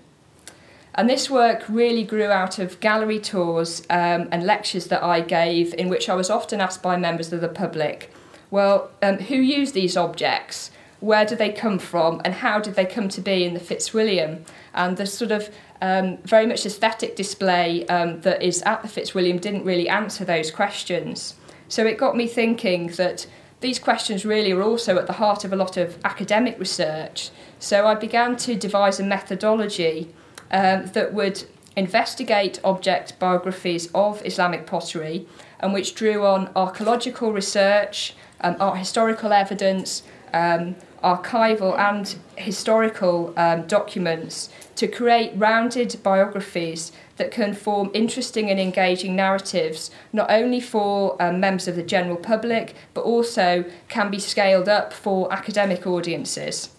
And 0.95 1.09
this 1.09 1.29
work 1.29 1.63
really 1.67 2.03
grew 2.03 2.29
out 2.29 2.59
of 2.59 2.79
gallery 2.79 3.19
tours 3.19 3.81
um, 3.89 4.27
and 4.31 4.43
lectures 4.43 4.87
that 4.87 5.03
I 5.03 5.21
gave, 5.21 5.73
in 5.73 5.89
which 5.89 6.07
I 6.07 6.15
was 6.15 6.29
often 6.29 6.61
asked 6.61 6.83
by 6.83 6.97
members 6.97 7.33
of 7.33 7.41
the 7.41 7.47
public, 7.47 8.11
well, 8.51 8.91
um, 9.01 9.17
who 9.17 9.35
use 9.35 9.71
these 9.71 9.97
objects? 9.97 10.69
Where 10.99 11.25
do 11.25 11.35
they 11.35 11.51
come 11.51 11.79
from? 11.79 12.21
And 12.23 12.35
how 12.35 12.59
did 12.59 12.75
they 12.75 12.85
come 12.85 13.09
to 13.09 13.21
be 13.21 13.43
in 13.43 13.55
the 13.55 13.59
Fitzwilliam? 13.59 14.45
And 14.75 14.95
the 14.95 15.07
sort 15.07 15.31
of 15.31 15.49
um, 15.81 16.17
very 16.17 16.45
much 16.45 16.65
aesthetic 16.65 17.15
display 17.15 17.85
um, 17.87 18.21
that 18.21 18.43
is 18.43 18.61
at 18.61 18.83
the 18.83 18.87
Fitzwilliam 18.87 19.39
didn't 19.39 19.65
really 19.65 19.89
answer 19.89 20.23
those 20.23 20.51
questions. 20.51 21.35
So 21.67 21.85
it 21.87 21.97
got 21.97 22.15
me 22.15 22.27
thinking 22.27 22.87
that 22.97 23.25
these 23.61 23.79
questions 23.79 24.25
really 24.25 24.51
are 24.51 24.61
also 24.61 24.97
at 24.99 25.07
the 25.07 25.13
heart 25.13 25.43
of 25.43 25.51
a 25.51 25.55
lot 25.55 25.75
of 25.75 25.97
academic 26.05 26.59
research. 26.59 27.31
So 27.57 27.87
I 27.87 27.95
began 27.95 28.37
to 28.37 28.55
devise 28.55 28.99
a 28.99 29.03
methodology 29.03 30.13
um, 30.53 30.85
that 30.93 31.13
would 31.13 31.43
investigate 31.75 32.59
object 32.63 33.17
biographies 33.19 33.89
of 33.93 34.25
Islamic 34.25 34.65
pottery 34.65 35.27
and 35.59 35.73
which 35.73 35.95
drew 35.95 36.25
on 36.25 36.51
archaeological 36.55 37.33
research, 37.33 38.13
um, 38.41 38.55
art 38.59 38.77
historical 38.77 39.33
evidence, 39.33 40.03
um, 40.33 40.75
archival 41.03 41.77
and 41.77 42.15
historical 42.37 43.33
um, 43.35 43.67
documents 43.67 44.49
to 44.75 44.87
create 44.87 45.31
rounded 45.35 45.95
biographies 46.01 46.91
that 47.17 47.29
can 47.29 47.53
form 47.53 47.91
interesting 47.93 48.49
and 48.49 48.59
engaging 48.59 49.15
narratives, 49.15 49.91
not 50.11 50.31
only 50.31 50.59
for 50.59 51.21
um, 51.21 51.39
members 51.39 51.67
of 51.67 51.75
the 51.75 51.83
general 51.83 52.15
public, 52.15 52.73
but 52.93 53.01
also 53.01 53.65
can 53.89 54.09
be 54.09 54.19
scaled 54.19 54.69
up 54.69 54.93
for 54.93 55.31
academic 55.31 55.85
audiences. 55.85 56.69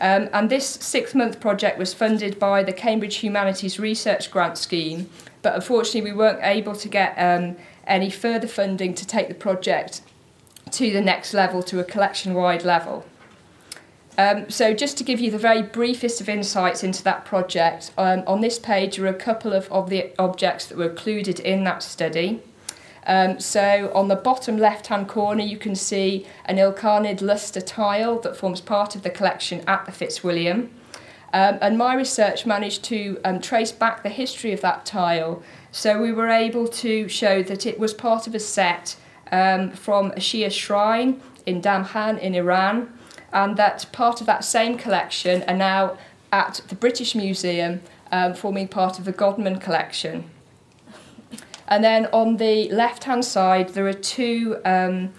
Um, 0.00 0.28
and 0.32 0.48
this 0.48 0.66
six 0.66 1.14
month 1.14 1.40
project 1.40 1.78
was 1.78 1.92
funded 1.92 2.38
by 2.38 2.62
the 2.62 2.72
Cambridge 2.72 3.16
Humanities 3.16 3.78
Research 3.78 4.30
Grant 4.30 4.56
Scheme, 4.56 5.10
but 5.42 5.54
unfortunately, 5.54 6.10
we 6.10 6.16
weren't 6.16 6.40
able 6.42 6.76
to 6.76 6.88
get 6.88 7.14
um, 7.16 7.56
any 7.86 8.10
further 8.10 8.46
funding 8.46 8.94
to 8.94 9.06
take 9.06 9.28
the 9.28 9.34
project 9.34 10.02
to 10.70 10.92
the 10.92 11.00
next 11.00 11.34
level, 11.34 11.62
to 11.64 11.80
a 11.80 11.84
collection 11.84 12.34
wide 12.34 12.64
level. 12.64 13.04
Um, 14.16 14.50
so, 14.50 14.74
just 14.74 14.98
to 14.98 15.04
give 15.04 15.20
you 15.20 15.30
the 15.30 15.38
very 15.38 15.62
briefest 15.62 16.20
of 16.20 16.28
insights 16.28 16.82
into 16.82 17.02
that 17.04 17.24
project, 17.24 17.92
um, 17.96 18.24
on 18.26 18.40
this 18.40 18.58
page 18.58 18.98
are 18.98 19.06
a 19.06 19.14
couple 19.14 19.52
of, 19.52 19.70
of 19.70 19.90
the 19.90 20.12
objects 20.18 20.66
that 20.66 20.76
were 20.76 20.90
included 20.90 21.38
in 21.40 21.64
that 21.64 21.82
study. 21.82 22.42
Um, 23.08 23.40
so 23.40 23.90
on 23.94 24.08
the 24.08 24.16
bottom 24.16 24.58
left 24.58 24.88
hand 24.88 25.08
corner 25.08 25.42
you 25.42 25.56
can 25.56 25.74
see 25.74 26.26
an 26.44 26.56
Ilkhanid 26.56 27.22
luster 27.22 27.62
tile 27.62 28.20
that 28.20 28.36
forms 28.36 28.60
part 28.60 28.94
of 28.94 29.02
the 29.02 29.10
collection 29.10 29.64
at 29.66 29.86
the 29.86 29.92
Fitzwilliam. 29.92 30.70
Um, 31.32 31.58
and 31.60 31.76
my 31.76 31.94
research 31.94 32.46
managed 32.46 32.84
to 32.84 33.18
um, 33.24 33.40
trace 33.40 33.72
back 33.72 34.02
the 34.02 34.08
history 34.08 34.52
of 34.52 34.60
that 34.60 34.86
tile. 34.86 35.42
So 35.72 36.00
we 36.00 36.12
were 36.12 36.28
able 36.28 36.68
to 36.68 37.08
show 37.08 37.42
that 37.42 37.66
it 37.66 37.78
was 37.78 37.92
part 37.92 38.26
of 38.26 38.34
a 38.34 38.40
set 38.40 38.96
um, 39.32 39.70
from 39.70 40.12
a 40.12 40.20
Shia 40.20 40.50
shrine 40.50 41.20
in 41.44 41.60
Damghan 41.60 42.18
in 42.18 42.34
Iran, 42.34 42.92
and 43.32 43.56
that 43.58 43.86
part 43.92 44.20
of 44.20 44.26
that 44.26 44.44
same 44.44 44.78
collection 44.78 45.42
are 45.42 45.56
now 45.56 45.98
at 46.32 46.62
the 46.68 46.74
British 46.74 47.14
Museum, 47.14 47.82
um, 48.10 48.32
forming 48.32 48.68
part 48.68 48.98
of 48.98 49.04
the 49.04 49.12
Godman 49.12 49.58
collection. 49.58 50.30
And 51.68 51.84
then 51.84 52.06
on 52.06 52.38
the 52.38 52.70
left 52.70 53.04
hand 53.04 53.24
side, 53.24 53.70
there 53.70 53.86
are 53.86 53.92
two 53.92 54.60
um, 54.64 55.12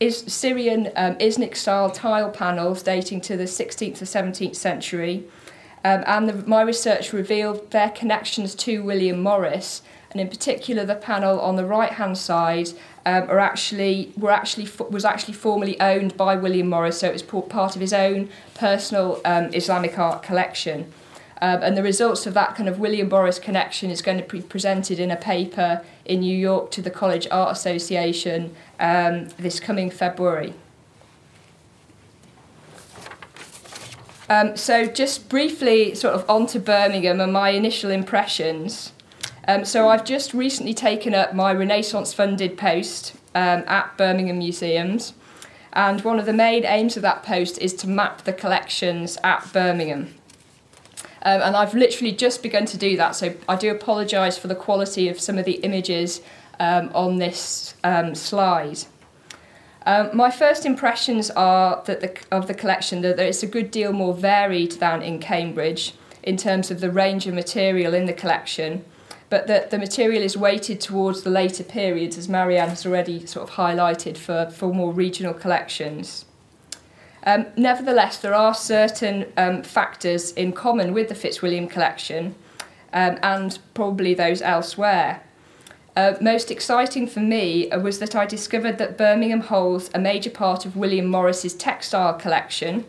is 0.00 0.24
Syrian 0.26 0.90
um, 0.96 1.14
Iznik 1.16 1.56
style 1.56 1.88
tile 1.88 2.30
panels 2.30 2.82
dating 2.82 3.20
to 3.22 3.36
the 3.36 3.44
16th 3.44 4.02
or 4.02 4.04
17th 4.04 4.56
century. 4.56 5.24
Um, 5.84 6.02
and 6.06 6.28
the, 6.28 6.48
my 6.48 6.62
research 6.62 7.12
revealed 7.12 7.70
their 7.70 7.90
connections 7.90 8.54
to 8.56 8.82
William 8.82 9.20
Morris, 9.20 9.82
and 10.10 10.20
in 10.20 10.28
particular, 10.28 10.84
the 10.84 10.96
panel 10.96 11.40
on 11.40 11.56
the 11.56 11.64
right 11.64 11.92
hand 11.92 12.18
side 12.18 12.70
um, 13.06 13.28
are 13.30 13.38
actually 13.38 14.12
were 14.16 14.30
actually 14.30 14.68
was 14.90 15.04
actually 15.04 15.34
formerly 15.34 15.80
owned 15.80 16.16
by 16.16 16.36
William 16.36 16.68
Morris, 16.68 16.98
so 17.00 17.08
it 17.08 17.12
was 17.12 17.22
part 17.22 17.74
of 17.74 17.80
his 17.80 17.92
own 17.92 18.28
personal 18.54 19.20
um, 19.24 19.50
Islamic 19.54 19.98
art 19.98 20.22
collection. 20.22 20.92
Um, 21.42 21.60
and 21.64 21.76
the 21.76 21.82
results 21.82 22.24
of 22.24 22.34
that 22.34 22.54
kind 22.54 22.68
of 22.68 22.78
William 22.78 23.08
Morris 23.08 23.40
connection 23.40 23.90
is 23.90 24.00
going 24.00 24.16
to 24.16 24.22
be 24.22 24.40
presented 24.40 25.00
in 25.00 25.10
a 25.10 25.16
paper 25.16 25.82
in 26.04 26.20
New 26.20 26.38
York 26.38 26.70
to 26.70 26.80
the 26.80 26.90
College 26.90 27.26
Art 27.32 27.50
Association 27.50 28.54
um, 28.78 29.28
this 29.38 29.58
coming 29.58 29.90
February. 29.90 30.54
Um, 34.30 34.56
so, 34.56 34.86
just 34.86 35.28
briefly, 35.28 35.96
sort 35.96 36.14
of 36.14 36.30
onto 36.30 36.60
Birmingham 36.60 37.20
and 37.20 37.32
my 37.32 37.48
initial 37.48 37.90
impressions. 37.90 38.92
Um, 39.48 39.64
so, 39.64 39.88
I've 39.88 40.04
just 40.04 40.32
recently 40.32 40.74
taken 40.74 41.12
up 41.12 41.34
my 41.34 41.52
Renaissance 41.52 42.14
funded 42.14 42.56
post 42.56 43.16
um, 43.34 43.64
at 43.66 43.98
Birmingham 43.98 44.38
Museums, 44.38 45.12
and 45.72 46.02
one 46.02 46.20
of 46.20 46.26
the 46.26 46.32
main 46.32 46.64
aims 46.64 46.96
of 46.96 47.02
that 47.02 47.24
post 47.24 47.58
is 47.58 47.74
to 47.74 47.88
map 47.88 48.22
the 48.22 48.32
collections 48.32 49.18
at 49.24 49.52
Birmingham. 49.52 50.14
Um, 51.24 51.40
and 51.40 51.56
I've 51.56 51.74
literally 51.74 52.12
just 52.12 52.42
begun 52.42 52.66
to 52.66 52.76
do 52.76 52.96
that, 52.96 53.14
so 53.14 53.34
I 53.48 53.56
do 53.56 53.70
apologise 53.70 54.36
for 54.36 54.48
the 54.48 54.56
quality 54.56 55.08
of 55.08 55.20
some 55.20 55.38
of 55.38 55.44
the 55.44 55.54
images 55.62 56.20
um, 56.58 56.90
on 56.94 57.18
this 57.18 57.74
um, 57.84 58.14
slide. 58.14 58.80
Um, 59.86 60.10
my 60.14 60.30
first 60.30 60.64
impressions 60.66 61.30
are 61.30 61.82
that 61.86 62.00
the, 62.00 62.16
of 62.30 62.46
the 62.46 62.54
collection 62.54 63.02
that 63.02 63.18
it's 63.18 63.42
a 63.42 63.46
good 63.46 63.70
deal 63.70 63.92
more 63.92 64.14
varied 64.14 64.72
than 64.72 65.02
in 65.02 65.18
Cambridge 65.18 65.94
in 66.22 66.36
terms 66.36 66.70
of 66.70 66.80
the 66.80 66.90
range 66.90 67.26
of 67.26 67.34
material 67.34 67.94
in 67.94 68.06
the 68.06 68.12
collection, 68.12 68.84
but 69.28 69.46
that 69.46 69.70
the 69.70 69.78
material 69.78 70.22
is 70.22 70.36
weighted 70.36 70.80
towards 70.80 71.22
the 71.22 71.30
later 71.30 71.64
periods, 71.64 72.18
as 72.18 72.28
Mariam 72.28 72.68
has 72.68 72.86
already 72.86 73.26
sort 73.26 73.48
of 73.48 73.54
highlighted 73.56 74.16
for, 74.16 74.50
for 74.50 74.72
more 74.72 74.92
regional 74.92 75.34
collections. 75.34 76.24
Um, 77.24 77.46
nevertheless, 77.56 78.18
there 78.18 78.34
are 78.34 78.54
certain 78.54 79.32
um, 79.36 79.62
factors 79.62 80.32
in 80.32 80.52
common 80.52 80.92
with 80.92 81.08
the 81.08 81.14
Fitzwilliam 81.14 81.68
collection 81.68 82.34
um, 82.92 83.18
and 83.22 83.58
probably 83.74 84.14
those 84.14 84.42
elsewhere. 84.42 85.22
Uh, 85.94 86.14
most 86.20 86.50
exciting 86.50 87.06
for 87.06 87.20
me 87.20 87.70
uh, 87.70 87.78
was 87.78 87.98
that 87.98 88.16
I 88.16 88.24
discovered 88.26 88.78
that 88.78 88.96
Birmingham 88.96 89.42
holds 89.42 89.90
a 89.94 89.98
major 89.98 90.30
part 90.30 90.64
of 90.64 90.74
William 90.74 91.06
Morris's 91.06 91.54
textile 91.54 92.14
collection, 92.14 92.86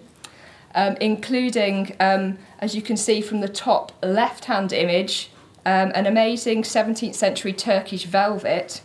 um, 0.74 0.96
including, 1.02 1.96
um, 2.00 2.38
as 2.60 2.76
you 2.76 2.82
can 2.82 2.98
see 2.98 3.22
from 3.22 3.42
the 3.42 3.50
top 3.50 3.92
left 4.02 4.46
hand 4.46 4.72
image, 4.72 5.30
um, 5.66 5.92
an 5.94 6.06
amazing 6.06 6.64
17th 6.64 7.16
century 7.16 7.54
Turkish 7.54 8.06
velvet 8.06 8.82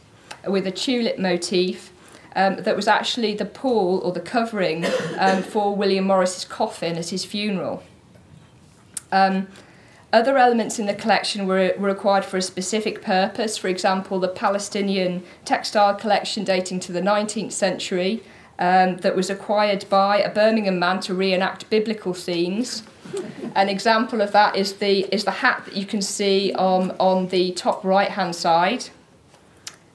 with 0.46 0.66
a 0.66 0.72
tulip 0.72 1.18
motif 1.18 1.92
um, 2.38 2.62
that 2.62 2.76
was 2.76 2.86
actually 2.86 3.34
the 3.34 3.44
pall 3.44 3.98
or 3.98 4.12
the 4.12 4.20
covering 4.20 4.86
um, 5.18 5.42
for 5.42 5.74
William 5.74 6.04
Morris's 6.04 6.44
coffin 6.44 6.96
at 6.96 7.08
his 7.08 7.24
funeral. 7.24 7.82
Um, 9.10 9.48
other 10.12 10.38
elements 10.38 10.78
in 10.78 10.86
the 10.86 10.94
collection 10.94 11.48
were, 11.48 11.74
were 11.76 11.88
acquired 11.88 12.24
for 12.24 12.36
a 12.36 12.42
specific 12.42 13.02
purpose. 13.02 13.58
For 13.58 13.66
example, 13.66 14.20
the 14.20 14.28
Palestinian 14.28 15.24
textile 15.44 15.96
collection 15.96 16.44
dating 16.44 16.78
to 16.80 16.92
the 16.92 17.00
19th 17.00 17.50
century 17.50 18.22
um, 18.60 18.98
that 18.98 19.16
was 19.16 19.28
acquired 19.30 19.84
by 19.90 20.18
a 20.18 20.32
Birmingham 20.32 20.78
man 20.78 21.00
to 21.00 21.14
reenact 21.14 21.68
biblical 21.70 22.14
scenes. 22.14 22.84
An 23.56 23.68
example 23.68 24.20
of 24.20 24.30
that 24.30 24.54
is 24.54 24.74
the, 24.74 25.12
is 25.12 25.24
the 25.24 25.32
hat 25.32 25.64
that 25.64 25.74
you 25.74 25.84
can 25.84 26.02
see 26.02 26.52
on, 26.52 26.92
on 27.00 27.28
the 27.28 27.50
top 27.52 27.84
right 27.84 28.10
hand 28.10 28.36
side. 28.36 28.90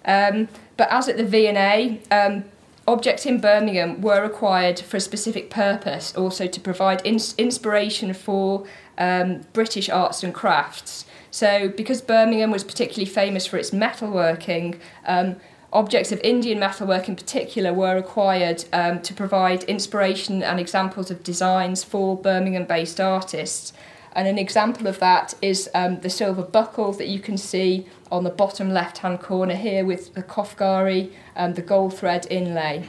Um, 0.04 0.50
but 0.78 0.92
as 0.92 1.08
at 1.08 1.18
the 1.18 1.26
V&A, 1.26 2.02
um, 2.12 2.46
objects 2.88 3.26
in 3.26 3.40
Birmingham 3.40 4.02
were 4.02 4.24
acquired 4.24 4.80
for 4.80 4.98
a 4.98 5.00
specific 5.00 5.50
purpose, 5.50 6.16
also 6.16 6.48
to 6.48 6.60
provide 6.60 7.06
ins- 7.06 7.36
inspiration 7.38 8.14
for 8.14 8.66
um, 8.98 9.42
British 9.54 9.90
arts 9.90 10.24
and 10.24 10.34
crafts. 10.34 11.06
So, 11.32 11.70
because 11.70 12.02
Birmingham 12.02 12.52
was 12.52 12.64
particularly 12.64 13.10
famous 13.10 13.48
for 13.48 13.58
its 13.58 13.72
metalworking, 13.72 14.80
um, 15.06 15.38
objects 15.72 16.12
of 16.12 16.20
Indian 16.24 16.60
metalwork 16.60 17.10
in 17.10 17.16
particular 17.16 17.74
were 17.74 17.98
acquired 17.98 18.66
um, 18.72 19.02
to 19.02 19.14
provide 19.14 19.64
inspiration 19.64 20.44
and 20.44 20.60
examples 20.60 21.10
of 21.10 21.24
designs 21.24 21.84
for 21.84 22.16
Birmingham 22.16 22.66
based 22.66 23.00
artists. 23.00 23.74
And 24.14 24.28
an 24.28 24.38
example 24.38 24.88
of 24.88 25.00
that 25.00 25.34
is 25.42 25.70
um, 25.74 26.00
the 26.02 26.10
silver 26.10 26.44
buckle 26.44 26.94
that 26.94 27.08
you 27.08 27.20
can 27.20 27.38
see 27.38 27.88
on 28.12 28.24
the 28.24 28.30
bottom 28.30 28.70
left 28.70 29.00
hand 29.00 29.20
corner 29.20 29.56
here 29.56 29.84
with 29.84 30.14
the 30.14 30.24
Koftgari 30.24 31.12
and 31.36 31.56
the 31.56 31.62
gold 31.62 31.98
thread 31.98 32.28
inlay. 32.30 32.88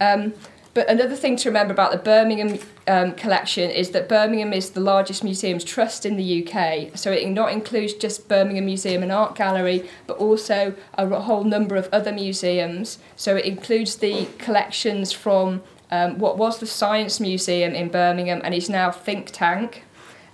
Um, 0.00 0.34
but 0.74 0.88
another 0.88 1.16
thing 1.16 1.36
to 1.38 1.48
remember 1.48 1.72
about 1.72 1.90
the 1.90 1.98
Birmingham 1.98 2.58
um, 2.86 3.14
collection 3.14 3.68
is 3.68 3.90
that 3.90 4.08
Birmingham 4.08 4.52
is 4.52 4.70
the 4.70 4.80
largest 4.80 5.24
museums 5.24 5.64
trust 5.64 6.06
in 6.06 6.16
the 6.16 6.46
UK. 6.46 6.96
So 6.96 7.10
it 7.10 7.28
not 7.28 7.52
includes 7.52 7.94
just 7.94 8.28
Birmingham 8.28 8.66
Museum 8.66 9.02
and 9.02 9.10
Art 9.10 9.34
Gallery, 9.34 9.88
but 10.06 10.18
also 10.18 10.74
a 10.94 11.20
whole 11.20 11.42
number 11.42 11.74
of 11.74 11.88
other 11.92 12.12
museums. 12.12 12.98
So 13.16 13.34
it 13.34 13.44
includes 13.44 13.96
the 13.96 14.28
collections 14.38 15.10
from 15.10 15.62
um, 15.90 16.18
what 16.18 16.36
was 16.36 16.58
the 16.58 16.66
Science 16.66 17.20
Museum 17.20 17.74
in 17.74 17.88
Birmingham 17.88 18.40
and 18.44 18.54
is 18.54 18.68
now 18.68 18.90
Thinktank. 18.90 19.82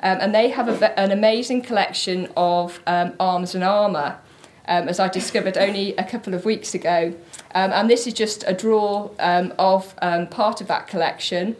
Um, 0.03 0.19
and 0.21 0.35
they 0.35 0.51
have 0.51 0.69
a, 0.69 0.99
an 0.99 1.11
amazing 1.11 1.63
collection 1.63 2.29
of 2.37 2.81
um, 2.87 3.15
arms 3.19 3.55
and 3.55 3.65
armour, 3.65 4.19
um, 4.67 4.89
as 4.89 5.01
I 5.01 5.09
discovered 5.09 5.57
only 5.57 5.95
a 5.97 6.05
couple 6.05 6.35
of 6.35 6.45
weeks 6.45 6.75
ago. 6.75 7.15
Um, 7.55 7.73
and 7.73 7.89
this 7.89 8.07
is 8.07 8.13
just 8.13 8.45
a 8.47 8.53
draw 8.53 9.11
um, 9.19 9.55
of 9.59 9.97
part 10.31 10.61
of 10.61 10.67
that 10.67 10.89
collection 10.89 11.57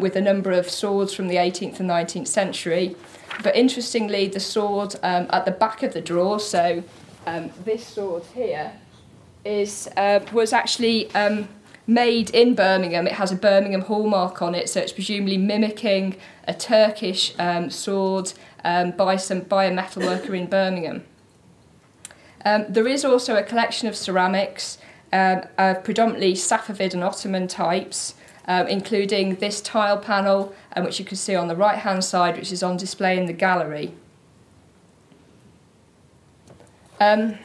with 0.00 0.16
a 0.16 0.20
number 0.20 0.50
of 0.52 0.68
swords 0.68 1.14
from 1.14 1.28
the 1.28 1.36
18th 1.36 1.80
and 1.80 1.88
19th 1.88 2.28
century. 2.28 2.96
But 3.42 3.54
interestingly, 3.54 4.26
the 4.28 4.40
sword 4.40 4.96
at 5.02 5.44
the 5.44 5.50
back 5.50 5.82
of 5.82 5.94
the 5.94 6.00
drawer, 6.00 6.40
so 6.40 6.82
this 7.64 7.86
sword 7.86 8.24
here, 8.34 8.72
is 9.46 9.88
uh, 9.96 10.20
was 10.32 10.52
actually 10.52 11.10
um, 11.14 11.48
made 11.86 12.30
in 12.30 12.54
Birmingham. 12.54 13.06
It 13.06 13.14
has 13.14 13.30
a 13.30 13.36
Birmingham 13.36 13.82
hallmark 13.82 14.42
on 14.42 14.54
it, 14.54 14.68
so 14.68 14.80
it's 14.80 14.92
presumably 14.92 15.36
mimicking 15.36 16.16
a 16.48 16.54
Turkish 16.54 17.34
um, 17.38 17.70
sword 17.70 18.32
um, 18.64 18.90
by 18.92 19.16
some 19.16 19.40
by 19.40 19.66
a 19.66 19.72
metalworker 19.72 20.36
in 20.36 20.46
Birmingham. 20.46 21.04
Um, 22.44 22.66
there 22.68 22.86
is 22.86 23.04
also 23.04 23.36
a 23.36 23.42
collection 23.42 23.88
of 23.88 23.96
ceramics 23.96 24.78
um, 25.12 25.42
of 25.58 25.82
predominantly 25.84 26.34
Safavid 26.34 26.94
and 26.94 27.02
Ottoman 27.02 27.48
types, 27.48 28.14
um, 28.46 28.66
including 28.68 29.36
this 29.36 29.60
tile 29.60 29.98
panel, 29.98 30.54
um, 30.74 30.84
which 30.84 30.98
you 30.98 31.04
can 31.04 31.16
see 31.16 31.34
on 31.34 31.48
the 31.48 31.56
right 31.56 31.78
hand 31.78 32.04
side, 32.04 32.36
which 32.36 32.52
is 32.52 32.62
on 32.62 32.76
display 32.76 33.18
in 33.18 33.26
the 33.26 33.32
gallery. 33.32 33.92
Um, 37.00 37.38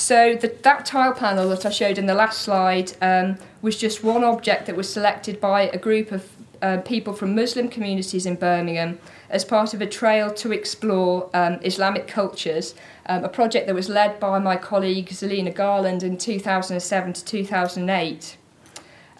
so 0.00 0.34
the, 0.34 0.48
that 0.62 0.86
tile 0.86 1.12
panel 1.12 1.50
that 1.50 1.66
I 1.66 1.70
showed 1.70 1.98
in 1.98 2.06
the 2.06 2.14
last 2.14 2.40
slide 2.40 2.92
um, 3.02 3.36
was 3.60 3.76
just 3.76 4.02
one 4.02 4.24
object 4.24 4.64
that 4.66 4.74
was 4.74 4.90
selected 4.90 5.40
by 5.40 5.64
a 5.64 5.78
group 5.78 6.10
of 6.10 6.26
uh, 6.62 6.78
people 6.78 7.12
from 7.12 7.34
Muslim 7.34 7.68
communities 7.68 8.24
in 8.24 8.36
Birmingham 8.36 8.98
as 9.28 9.44
part 9.44 9.74
of 9.74 9.82
a 9.82 9.86
trail 9.86 10.32
to 10.32 10.52
explore 10.52 11.28
um, 11.34 11.58
Islamic 11.62 12.08
cultures, 12.08 12.74
um, 13.06 13.24
a 13.24 13.28
project 13.28 13.66
that 13.66 13.74
was 13.74 13.90
led 13.90 14.18
by 14.18 14.38
my 14.38 14.56
colleague 14.56 15.08
Zelina 15.10 15.54
Garland 15.54 16.02
in 16.02 16.16
2007 16.16 17.12
to 17.12 17.24
2008. 17.24 18.36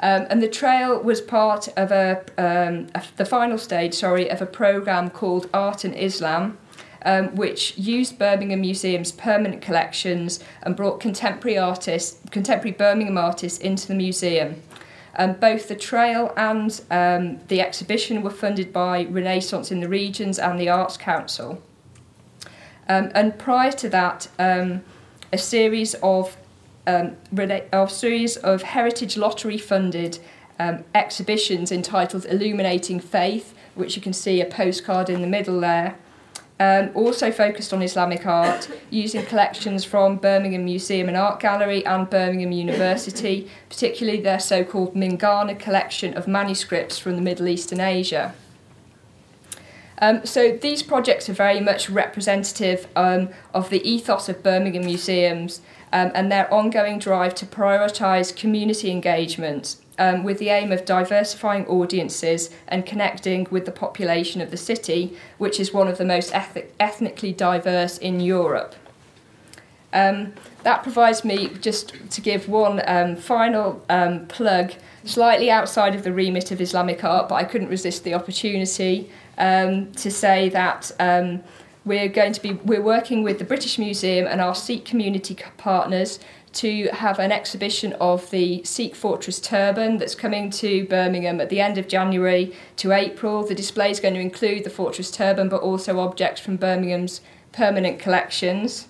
Um, 0.02 0.26
and 0.30 0.42
the 0.42 0.48
trail 0.48 0.98
was 0.98 1.20
part 1.20 1.68
of 1.76 1.92
a, 1.92 2.24
um, 2.38 2.86
a, 2.94 3.04
the 3.16 3.26
final 3.26 3.58
stage, 3.58 3.92
sorry, 3.92 4.30
of 4.30 4.40
a 4.40 4.46
program 4.46 5.10
called 5.10 5.46
Art 5.52 5.84
and 5.84 5.94
Islam, 5.94 6.56
um, 7.04 7.34
which 7.34 7.76
used 7.78 8.18
Birmingham 8.18 8.60
Museum's 8.60 9.12
permanent 9.12 9.62
collections 9.62 10.40
and 10.62 10.76
brought 10.76 11.00
contemporary 11.00 11.58
artists, 11.58 12.20
contemporary 12.30 12.72
Birmingham 12.72 13.18
artists 13.18 13.58
into 13.58 13.88
the 13.88 13.94
museum. 13.94 14.62
Um, 15.16 15.34
both 15.34 15.68
the 15.68 15.74
trail 15.74 16.32
and 16.36 16.80
um, 16.90 17.40
the 17.48 17.60
exhibition 17.60 18.22
were 18.22 18.30
funded 18.30 18.72
by 18.72 19.04
Renaissance 19.04 19.70
in 19.70 19.80
the 19.80 19.88
Regions 19.88 20.38
and 20.38 20.58
the 20.58 20.68
Arts 20.68 20.96
Council. 20.96 21.60
Um, 22.88 23.10
and 23.14 23.38
prior 23.38 23.72
to 23.72 23.88
that, 23.90 24.28
um, 24.38 24.82
a 25.32 25.38
series 25.38 25.94
of 26.02 26.36
um, 26.86 27.16
a 27.36 27.88
series 27.88 28.36
of 28.38 28.62
heritage 28.62 29.16
lottery 29.16 29.58
funded 29.58 30.18
um, 30.58 30.84
exhibitions 30.94 31.70
entitled 31.70 32.26
Illuminating 32.26 33.00
Faith, 33.00 33.54
which 33.74 33.96
you 33.96 34.02
can 34.02 34.12
see 34.12 34.40
a 34.40 34.44
postcard 34.44 35.08
in 35.08 35.20
the 35.20 35.26
middle 35.26 35.60
there, 35.60 35.96
um, 36.60 36.90
also 36.94 37.32
focused 37.32 37.72
on 37.72 37.80
Islamic 37.80 38.26
art, 38.26 38.70
using 38.90 39.24
collections 39.24 39.82
from 39.82 40.18
Birmingham 40.18 40.66
Museum 40.66 41.08
and 41.08 41.16
Art 41.16 41.40
Gallery 41.40 41.84
and 41.86 42.08
Birmingham 42.08 42.52
University, 42.52 43.50
particularly 43.70 44.20
their 44.20 44.38
so 44.38 44.62
called 44.62 44.94
Mingana 44.94 45.58
collection 45.58 46.14
of 46.14 46.28
manuscripts 46.28 46.98
from 46.98 47.16
the 47.16 47.22
Middle 47.22 47.48
East 47.48 47.72
and 47.72 47.80
Asia. 47.80 48.34
Um, 50.02 50.24
so 50.24 50.52
these 50.52 50.82
projects 50.82 51.28
are 51.28 51.34
very 51.34 51.60
much 51.60 51.88
representative 51.88 52.86
um, 52.94 53.30
of 53.54 53.70
the 53.70 53.86
ethos 53.88 54.28
of 54.28 54.42
Birmingham 54.42 54.84
museums 54.84 55.62
um, 55.92 56.12
and 56.14 56.30
their 56.30 56.52
ongoing 56.52 56.98
drive 56.98 57.34
to 57.36 57.46
prioritise 57.46 58.34
community 58.36 58.90
engagement 58.90 59.76
um, 60.00 60.24
with 60.24 60.38
the 60.38 60.48
aim 60.48 60.72
of 60.72 60.84
diversifying 60.86 61.66
audiences 61.66 62.50
and 62.66 62.86
connecting 62.86 63.46
with 63.50 63.66
the 63.66 63.70
population 63.70 64.40
of 64.40 64.50
the 64.50 64.56
city, 64.56 65.14
which 65.36 65.60
is 65.60 65.74
one 65.74 65.86
of 65.86 65.98
the 65.98 66.04
most 66.06 66.34
eth- 66.34 66.66
ethnically 66.80 67.32
diverse 67.32 67.98
in 67.98 68.18
Europe. 68.18 68.74
Um, 69.92 70.32
that 70.62 70.82
provides 70.82 71.22
me 71.24 71.48
just 71.60 71.92
to 72.10 72.20
give 72.20 72.48
one 72.48 72.80
um, 72.86 73.14
final 73.14 73.84
um, 73.90 74.26
plug, 74.26 74.72
slightly 75.04 75.50
outside 75.50 75.94
of 75.94 76.02
the 76.02 76.12
remit 76.12 76.50
of 76.50 76.60
Islamic 76.60 77.04
art, 77.04 77.28
but 77.28 77.34
I 77.34 77.44
couldn't 77.44 77.68
resist 77.68 78.02
the 78.02 78.14
opportunity 78.14 79.10
um, 79.36 79.92
to 79.92 80.10
say 80.10 80.48
that 80.48 80.92
um, 80.98 81.42
we're 81.84 82.08
going 82.08 82.32
to 82.32 82.40
be 82.40 82.52
we're 82.52 82.82
working 82.82 83.22
with 83.22 83.38
the 83.38 83.44
British 83.44 83.78
Museum 83.78 84.26
and 84.26 84.40
our 84.40 84.54
Sikh 84.54 84.84
community 84.84 85.36
partners 85.58 86.20
to 86.52 86.88
have 86.88 87.18
an 87.18 87.30
exhibition 87.30 87.92
of 87.94 88.28
the 88.30 88.62
Sikh 88.64 88.94
Fortress 88.94 89.40
turban 89.40 89.98
that's 89.98 90.14
coming 90.14 90.50
to 90.50 90.84
Birmingham 90.86 91.40
at 91.40 91.48
the 91.48 91.60
end 91.60 91.78
of 91.78 91.86
January 91.86 92.54
to 92.76 92.92
April. 92.92 93.46
The 93.46 93.54
display 93.54 93.90
is 93.90 94.00
going 94.00 94.14
to 94.14 94.20
include 94.20 94.64
the 94.64 94.70
Fortress 94.70 95.10
turban 95.10 95.48
but 95.48 95.62
also 95.62 96.00
objects 96.00 96.40
from 96.40 96.56
Birmingham's 96.56 97.20
permanent 97.52 97.98
collections. 97.98 98.88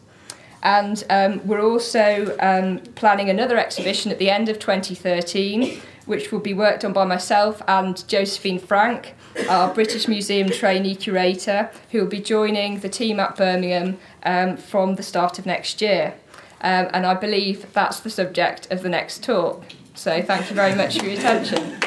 And 0.62 1.04
um, 1.08 1.46
we're 1.46 1.62
also 1.62 2.36
um, 2.40 2.80
planning 2.94 3.30
another 3.30 3.58
exhibition 3.58 4.10
at 4.10 4.18
the 4.18 4.30
end 4.30 4.48
of 4.48 4.58
2013, 4.58 5.80
which 6.06 6.32
will 6.32 6.40
be 6.40 6.52
worked 6.52 6.84
on 6.84 6.92
by 6.92 7.04
myself 7.04 7.62
and 7.66 8.06
Josefine 8.08 8.58
Frank, 8.58 9.14
our 9.48 9.72
British 9.72 10.06
Museum 10.06 10.50
trainee 10.50 10.94
curator, 10.94 11.70
who 11.92 12.00
will 12.00 12.08
be 12.08 12.20
joining 12.20 12.80
the 12.80 12.88
team 12.88 13.20
at 13.20 13.36
Birmingham 13.36 13.98
um, 14.22 14.56
from 14.56 14.96
the 14.96 15.02
start 15.02 15.38
of 15.38 15.46
next 15.46 15.80
year. 15.80 16.14
Um, 16.62 16.88
and 16.92 17.06
I 17.06 17.14
believe 17.14 17.72
that's 17.72 18.00
the 18.00 18.10
subject 18.10 18.70
of 18.70 18.82
the 18.82 18.88
next 18.88 19.24
talk. 19.24 19.64
So 19.94 20.22
thank 20.22 20.48
you 20.50 20.56
very 20.56 20.74
much 20.74 20.98
for 20.98 21.04
your 21.04 21.14
attention. 21.14 21.80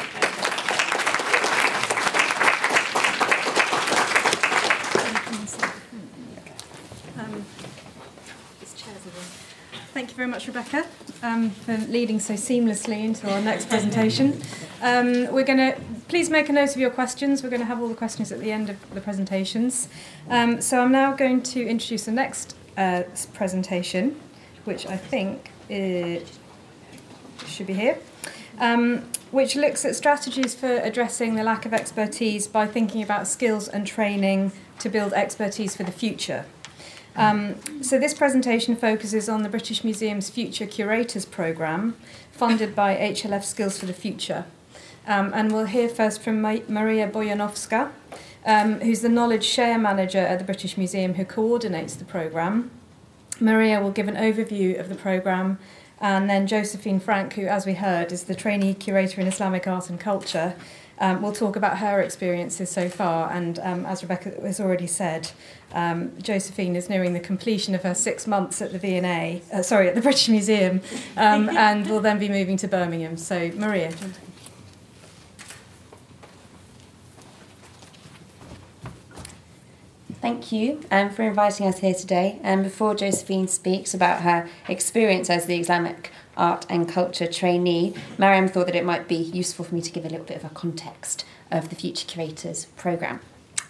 Thank 9.94 10.10
you 10.10 10.16
very 10.16 10.28
much, 10.28 10.48
Rebecca, 10.48 10.88
um, 11.22 11.52
for 11.52 11.78
leading 11.78 12.20
so 12.20 12.34
seamlessly 12.34 13.04
into 13.04 13.32
our 13.32 13.40
next 13.42 13.70
presentation. 13.70 14.42
Um, 14.82 15.32
we're 15.32 15.44
going 15.44 15.60
to 15.60 15.80
please 16.08 16.32
make 16.32 16.50
a 16.50 16.52
note 16.52 16.72
of 16.72 16.78
your 16.78 16.90
questions. 16.90 17.44
We're 17.44 17.52
going 17.52 17.62
to 17.62 17.68
have 17.68 17.80
all 17.80 17.88
the 17.88 17.96
questions 17.96 18.32
at 18.32 18.40
the 18.40 18.52
end 18.52 18.72
of 18.72 18.94
the 18.94 19.02
presentations. 19.02 19.88
Um, 20.30 20.62
so 20.62 20.82
I'm 20.82 20.92
now 20.92 21.14
going 21.14 21.44
to 21.44 21.66
introduce 21.66 22.06
the 22.06 22.12
next 22.12 22.56
uh, 22.76 23.04
presentation, 23.34 24.20
which 24.66 24.86
I 24.86 24.98
think 24.98 25.52
it 25.70 26.28
should 27.46 27.68
be 27.68 27.74
here, 27.74 27.98
um, 28.60 29.04
which 29.32 29.56
looks 29.56 29.86
at 29.86 29.96
strategies 29.96 30.56
for 30.56 30.78
addressing 30.78 31.36
the 31.36 31.44
lack 31.44 31.66
of 31.66 31.74
expertise 31.74 32.48
by 32.48 32.68
thinking 32.68 33.02
about 33.02 33.28
skills 33.28 33.68
and 33.68 33.86
training 33.86 34.52
to 34.80 34.90
build 34.90 35.14
expertise 35.14 35.76
for 35.76 35.84
the 35.84 35.92
future. 35.92 36.46
Um, 37.16 37.56
so 37.84 38.00
this 38.00 38.14
presentation 38.14 38.76
focuses 38.76 39.30
on 39.30 39.44
the 39.44 39.50
British 39.50 39.84
Museum's 39.84 40.30
Future 40.30 40.66
Curators 40.66 41.26
Programme, 41.26 41.96
funded 42.32 42.76
by 42.76 42.96
HLF 42.96 43.44
Skills 43.44 43.78
for 43.78 43.86
the 43.86 43.94
Future. 43.94 44.46
Um, 45.06 45.32
and 45.34 45.52
we'll 45.52 45.66
hear 45.66 45.90
first 45.90 46.22
from 46.22 46.42
Ma- 46.42 46.60
Maria 46.68 47.08
Bojanowska, 47.08 47.92
um, 48.46 48.80
who's 48.80 49.02
the 49.02 49.10
Knowledge 49.10 49.44
Share 49.44 49.78
Manager 49.78 50.20
at 50.20 50.40
the 50.40 50.46
British 50.46 50.78
Museum 50.78 51.16
who 51.16 51.26
coordinates 51.26 51.96
the 51.96 52.06
programme. 52.06 52.72
Maria 53.40 53.82
will 53.82 53.92
give 53.92 54.08
an 54.08 54.16
overview 54.16 54.80
of 54.80 54.90
the 54.90 54.96
programme, 54.96 55.60
and 56.00 56.30
then 56.30 56.48
Josefine 56.48 57.00
Frank, 57.00 57.34
who, 57.34 57.46
as 57.46 57.66
we 57.66 57.76
heard, 57.76 58.12
is 58.12 58.24
the 58.24 58.36
trainee 58.36 58.74
curator 58.74 59.22
in 59.22 59.28
Islamic 59.28 59.68
art 59.68 59.90
and 59.90 60.00
culture, 60.00 60.56
um, 61.00 61.22
we'll 61.22 61.34
talk 61.34 61.56
about 61.56 61.80
her 61.80 62.02
experiences 62.02 62.70
so 62.70 62.88
far. 62.88 63.32
And 63.32 63.60
um, 63.60 63.86
as 63.86 64.04
Rebecca 64.04 64.34
has 64.42 64.60
already 64.60 64.88
said, 64.88 65.32
um, 65.74 66.12
Josefine 66.22 66.76
is 66.76 66.90
nearing 66.90 67.14
the 67.14 67.20
completion 67.20 67.74
of 67.74 67.84
her 67.84 67.96
six 67.96 68.28
months 68.28 68.62
at 68.62 68.72
the 68.72 68.80
V&A, 68.80 69.42
uh, 69.52 69.62
sorry, 69.62 69.88
at 69.88 69.96
the 69.96 70.02
British 70.02 70.30
Museum, 70.30 70.82
um, 71.18 71.50
and 71.58 71.90
will 71.90 72.00
then 72.00 72.20
be 72.20 72.30
moving 72.30 72.58
to 72.58 72.68
Birmingham. 72.68 73.18
So, 73.18 73.52
Maria. 73.56 73.92
Thank 80.24 80.54
you 80.54 80.80
um, 80.90 81.10
for 81.10 81.24
inviting 81.24 81.68
us 81.68 81.80
here 81.80 81.94
today. 81.94 82.40
And 82.44 82.64
before 82.64 82.96
Josefine 82.96 83.50
speaks 83.50 83.94
about 83.94 84.22
her 84.22 84.48
experience 84.70 85.30
as 85.30 85.48
the 85.48 85.60
Islamic 85.60 86.12
art 86.38 86.66
and 86.70 86.88
culture 86.88 87.28
trainee, 87.28 87.94
Mariam 88.18 88.48
thought 88.48 88.68
that 88.68 88.76
it 88.76 88.86
might 88.86 89.10
be 89.10 89.18
useful 89.18 89.66
for 89.66 89.76
me 89.76 89.82
to 89.82 89.92
give 89.92 90.06
a 90.06 90.08
little 90.08 90.26
bit 90.26 90.38
of 90.38 90.46
a 90.46 90.56
context 90.56 91.26
of 91.52 91.68
the 91.68 91.76
Future 91.76 92.08
Curators 92.08 92.68
programme. 92.78 93.20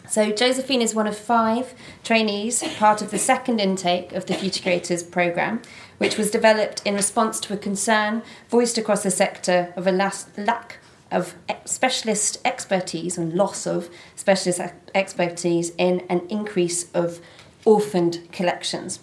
So, 0.07 0.31
Josefine 0.31 0.83
is 0.83 0.93
one 0.93 1.07
of 1.07 1.17
five 1.17 1.73
trainees, 2.03 2.61
part 2.77 3.01
of 3.01 3.09
the 3.09 3.17
second 3.17 3.59
intake 3.59 4.11
of 4.13 4.27
the 4.27 4.35
Future 4.35 4.61
Curators 4.61 5.01
programme, 5.01 5.59
which 5.97 6.19
was 6.19 6.29
developed 6.29 6.83
in 6.85 6.93
response 6.93 7.39
to 7.39 7.53
a 7.55 7.57
concern 7.57 8.21
voiced 8.49 8.77
across 8.77 9.01
the 9.01 9.09
sector 9.09 9.73
of 9.75 9.87
a 9.87 9.91
lack 9.91 10.77
of 11.13 11.35
specialist 11.65 12.39
expertise 12.43 13.17
and 13.17 13.33
loss 13.33 13.65
of 13.65 13.89
specialist 14.15 14.59
expertise 14.93 15.71
in 15.77 16.01
an 16.09 16.21
increase 16.29 16.91
of 16.91 17.21
orphaned 17.65 18.27
collections. 18.31 18.99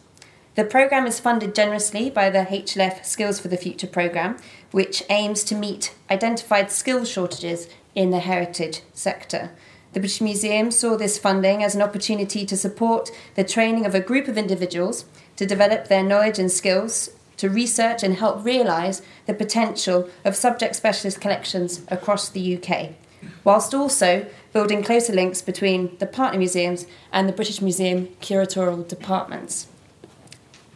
The 0.56 0.64
programme 0.64 1.06
is 1.06 1.20
funded 1.20 1.54
generously 1.54 2.11
by 2.11 2.28
the 2.28 2.40
HLF 2.40 3.04
Skills 3.04 3.40
for 3.40 3.48
the 3.48 3.56
Future 3.56 3.86
programme, 3.86 4.36
which 4.72 5.02
aims 5.08 5.44
to 5.44 5.54
meet 5.54 5.94
identified 6.11 6.70
skill 6.70 7.04
shortages 7.04 7.68
in 7.94 8.11
the 8.11 8.18
heritage 8.18 8.82
sector. 8.92 9.52
The 9.92 10.00
British 10.00 10.20
Museum 10.20 10.70
saw 10.70 10.96
this 10.96 11.18
funding 11.18 11.64
as 11.64 11.74
an 11.74 11.82
opportunity 11.82 12.44
to 12.46 12.56
support 12.56 13.11
the 13.34 13.44
training 13.44 13.86
of 13.86 13.94
a 13.94 14.00
group 14.00 14.28
of 14.28 14.38
individuals 14.38 15.04
to 15.36 15.46
develop 15.46 15.88
their 15.88 16.02
knowledge 16.02 16.38
and 16.38 16.50
skills, 16.50 17.11
to 17.41 17.49
research 17.49 18.03
and 18.03 18.16
help 18.16 18.45
realise 18.45 19.01
the 19.24 19.32
potential 19.32 20.11
of 20.26 20.36
subject 20.36 20.76
specialist 20.76 21.22
collections 21.22 21.80
across 21.88 22.28
the 22.28 22.57
UK, 22.57 22.91
whilst 23.45 23.72
also 23.72 24.26
building 24.53 24.82
closer 24.82 25.14
links 25.14 25.41
between 25.41 25.97
the 25.99 26.07
partner 26.07 26.38
museums 26.38 26.86
and 27.11 27.26
the 27.26 27.32
British 27.32 27.62
Museum 27.62 28.09
curatorial 28.20 28.86
departments. 28.86 29.68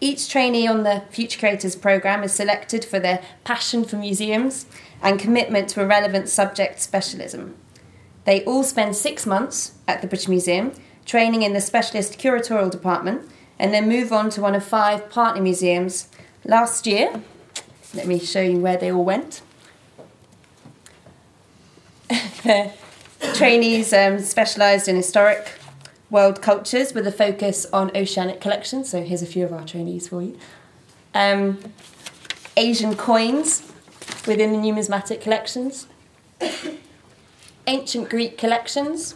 Each 0.00 0.26
trainee 0.26 0.66
on 0.66 0.84
the 0.84 1.02
Future 1.10 1.38
Curators 1.38 1.76
programme 1.76 2.24
is 2.24 2.32
selected 2.32 2.82
for 2.82 2.98
their 2.98 3.22
passion 3.44 3.84
for 3.84 3.96
museums 3.96 4.64
and 5.02 5.20
commitment 5.20 5.68
to 5.70 5.82
a 5.82 5.86
relevant 5.86 6.30
subject 6.30 6.80
specialism. 6.80 7.54
They 8.24 8.42
all 8.44 8.64
spend 8.64 8.96
six 8.96 9.26
months 9.26 9.72
at 9.86 10.00
the 10.00 10.08
British 10.08 10.28
Museum 10.28 10.72
training 11.04 11.42
in 11.42 11.52
the 11.52 11.60
specialist 11.60 12.18
curatorial 12.18 12.70
department 12.70 13.28
and 13.58 13.72
then 13.72 13.86
move 13.86 14.12
on 14.12 14.30
to 14.30 14.40
one 14.40 14.54
of 14.54 14.64
five 14.64 15.10
partner 15.10 15.42
museums. 15.42 16.08
Last 16.46 16.86
year, 16.86 17.22
let 17.94 18.06
me 18.06 18.18
show 18.18 18.42
you 18.42 18.58
where 18.58 18.76
they 18.76 18.92
all 18.92 19.04
went. 19.04 19.40
the 22.08 22.70
trainees 23.34 23.94
um, 23.94 24.18
specialised 24.18 24.86
in 24.86 24.96
historic 24.96 25.58
world 26.10 26.42
cultures 26.42 26.92
with 26.92 27.06
a 27.06 27.12
focus 27.12 27.66
on 27.72 27.90
oceanic 27.96 28.42
collections. 28.42 28.90
So 28.90 29.02
here's 29.02 29.22
a 29.22 29.26
few 29.26 29.46
of 29.46 29.54
our 29.54 29.64
trainees 29.64 30.08
for 30.08 30.20
you. 30.20 30.38
Um, 31.14 31.58
Asian 32.58 32.94
coins 32.94 33.62
within 34.26 34.52
the 34.52 34.58
numismatic 34.58 35.22
collections, 35.22 35.86
ancient 37.66 38.10
Greek 38.10 38.36
collections, 38.36 39.14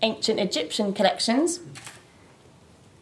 ancient 0.00 0.40
Egyptian 0.40 0.94
collections, 0.94 1.60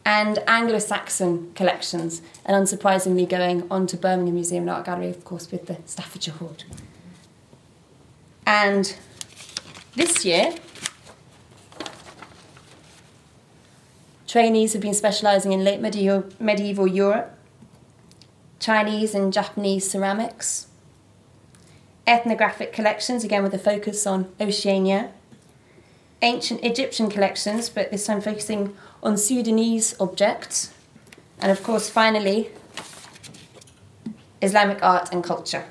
and 0.06 0.38
Anglo 0.46 0.78
Saxon 0.78 1.52
collections, 1.54 2.22
and 2.44 2.54
unsurprisingly, 2.54 3.28
going 3.28 3.66
on 3.72 3.88
to 3.88 3.96
Birmingham 3.96 4.36
Museum 4.36 4.62
and 4.62 4.70
Art 4.70 4.86
Gallery, 4.86 5.10
of 5.10 5.24
course, 5.24 5.50
with 5.50 5.66
the 5.66 5.78
Staffordshire 5.84 6.34
Hoard. 6.34 6.62
And 8.46 8.96
this 9.96 10.24
year, 10.24 10.54
Trainees 14.28 14.74
have 14.74 14.82
been 14.82 14.94
specialising 14.94 15.52
in 15.52 15.64
late 15.64 15.80
medieval, 15.80 16.24
medieval 16.38 16.86
Europe, 16.86 17.36
Chinese 18.60 19.12
and 19.12 19.32
Japanese 19.32 19.90
ceramics, 19.90 20.68
ethnographic 22.06 22.72
collections, 22.72 23.24
again 23.24 23.42
with 23.42 23.54
a 23.54 23.58
focus 23.58 24.06
on 24.06 24.32
Oceania, 24.40 25.10
ancient 26.22 26.62
Egyptian 26.62 27.10
collections, 27.10 27.68
but 27.68 27.90
this 27.90 28.06
time 28.06 28.20
focusing 28.20 28.76
on 29.06 29.16
Sudanese 29.16 29.94
objects, 30.00 30.74
and 31.38 31.52
of 31.52 31.62
course, 31.62 31.88
finally, 31.88 32.50
Islamic 34.42 34.82
art 34.82 35.12
and 35.12 35.22
culture. 35.22 35.64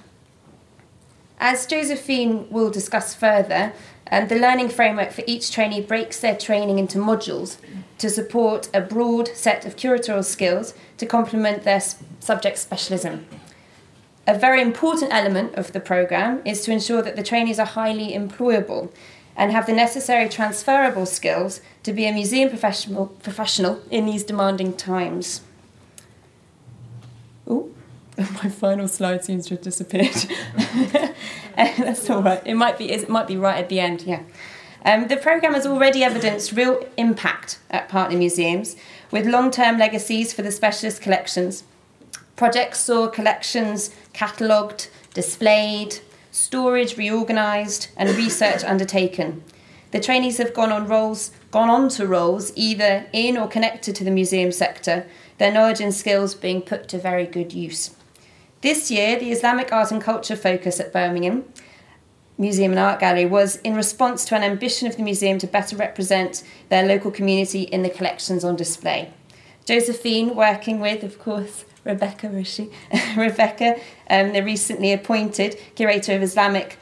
As 1.38 1.68
Josefine 1.68 2.50
will 2.50 2.70
discuss 2.70 3.14
further, 3.14 3.74
um, 4.10 4.30
the 4.30 4.40
learning 4.40 4.70
framework 4.70 5.12
for 5.12 5.24
each 5.28 5.52
trainee 5.52 5.82
breaks 5.82 6.22
their 6.22 6.38
training 6.38 6.80
into 6.80 6.98
modules 6.98 7.58
to 7.98 8.10
support 8.10 8.70
a 8.74 8.80
broad 8.80 9.28
set 9.28 9.66
of 9.66 9.76
curatorial 9.76 10.24
skills 10.24 10.74
to 10.98 11.06
complement 11.06 11.64
their 11.64 11.82
subject 12.22 12.58
specialism. 12.58 13.26
A 14.26 14.40
very 14.40 14.62
important 14.62 15.14
element 15.14 15.56
of 15.56 15.74
the 15.74 15.82
programme 15.82 16.42
is 16.46 16.62
to 16.62 16.72
ensure 16.72 17.02
that 17.02 17.18
the 17.18 17.24
trainees 17.24 17.60
are 17.60 17.66
highly 17.66 18.14
employable 18.14 18.92
and 19.36 19.52
have 19.52 19.66
the 19.66 19.74
necessary 19.74 20.30
transferable 20.30 21.06
skills 21.06 21.62
to 21.84 21.94
be 21.94 22.06
a 22.06 22.14
museum 22.14 22.50
professional, 22.50 23.08
professional 23.08 23.82
in 23.92 24.06
these 24.06 24.24
demanding 24.24 24.74
times. 24.74 25.42
Oh, 27.48 27.70
my 28.18 28.50
final 28.50 28.88
slide 28.88 29.26
seems 29.26 29.48
to 29.48 29.56
have 29.56 29.64
disappeared. 29.64 30.16
That's 31.56 32.10
all 32.10 32.22
right. 32.22 32.42
It 32.46 32.56
might 32.56 32.78
be. 32.78 32.92
It 32.92 33.10
might 33.10 33.28
be 33.28 33.38
right 33.38 33.58
at 33.58 33.70
the 33.70 33.80
end. 33.80 34.04
Yeah. 34.04 34.24
Um, 34.86 35.08
the 35.08 35.18
programme 35.18 35.56
has 35.56 35.66
already 35.66 36.04
evidenced 36.04 36.52
real 36.52 36.88
impact 36.96 37.58
at 37.72 37.90
partner 37.90 38.18
museums 38.18 38.76
with 39.12 39.26
long 39.26 39.52
term 39.52 39.78
legacies 39.78 40.32
for 40.32 40.44
the 40.44 40.52
specialist 40.52 41.02
collections. 41.02 41.64
Projects 42.36 42.80
saw 42.80 43.08
collections 43.08 43.92
catalogued, 44.14 44.90
displayed, 45.14 46.00
storage 46.36 46.98
reorganised, 46.98 47.88
and 47.96 48.10
research 48.10 48.62
undertaken. 48.66 49.42
The 49.92 50.02
trainees 50.02 50.38
have 50.38 50.54
gone 50.54 50.72
on 50.72 50.86
roles 50.86 51.32
gone 51.50 51.70
on 51.70 51.88
to 51.90 52.06
roles 52.06 52.52
either 52.58 53.06
in 53.14 53.38
or 53.38 53.48
connected 53.48 53.96
to 53.96 54.04
the 54.04 54.12
museum 54.12 54.52
sector, 54.52 55.08
their 55.38 55.54
knowledge 55.54 55.80
and 55.80 55.94
skills 55.94 56.36
being 56.36 56.62
put 56.62 56.90
to 56.90 56.98
very 56.98 57.26
good 57.26 57.54
use. 57.54 57.96
This 58.60 58.92
year, 58.92 59.18
the 59.18 59.32
Islamic 59.32 59.72
Art 59.72 59.94
and 59.94 60.02
Culture 60.02 60.36
focus 60.36 60.82
at 60.82 60.92
Birmingham 60.92 61.46
Museum 62.38 62.72
and 62.72 62.80
Art 62.80 63.00
Gallery 63.00 63.26
was 63.26 63.56
in 63.58 63.74
response 63.74 64.26
to 64.26 64.36
an 64.36 64.44
ambition 64.44 64.90
of 64.90 64.98
the 64.98 65.04
museum 65.04 65.38
to 65.38 65.48
better 65.48 65.78
represent 65.78 66.44
their 66.68 66.86
local 66.86 67.12
community 67.12 67.62
in 67.62 67.82
the 67.82 67.90
collections 67.90 68.44
on 68.44 68.58
display. 68.58 69.14
Josefine, 69.64 70.36
working 70.36 70.82
with, 70.82 71.02
of 71.02 71.18
course, 71.18 71.64
Rebecca 71.86 72.28
Rishi, 72.28 72.72
Rebecca, 73.16 73.80
um, 74.10 74.34
the 74.34 74.44
recently 74.44 74.92
appointed 74.92 75.58
curator 75.76 76.14
of 76.14 76.24
Islamic 76.24 76.78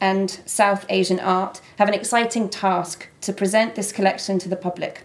and 0.00 0.30
South 0.46 0.84
Asian 0.88 1.20
art, 1.20 1.60
have 1.78 1.88
an 1.88 1.94
exciting 1.94 2.48
task 2.48 3.08
to 3.20 3.32
present 3.32 3.74
this 3.74 3.92
collection 3.92 4.38
to 4.40 4.48
the 4.48 4.56
public. 4.56 5.02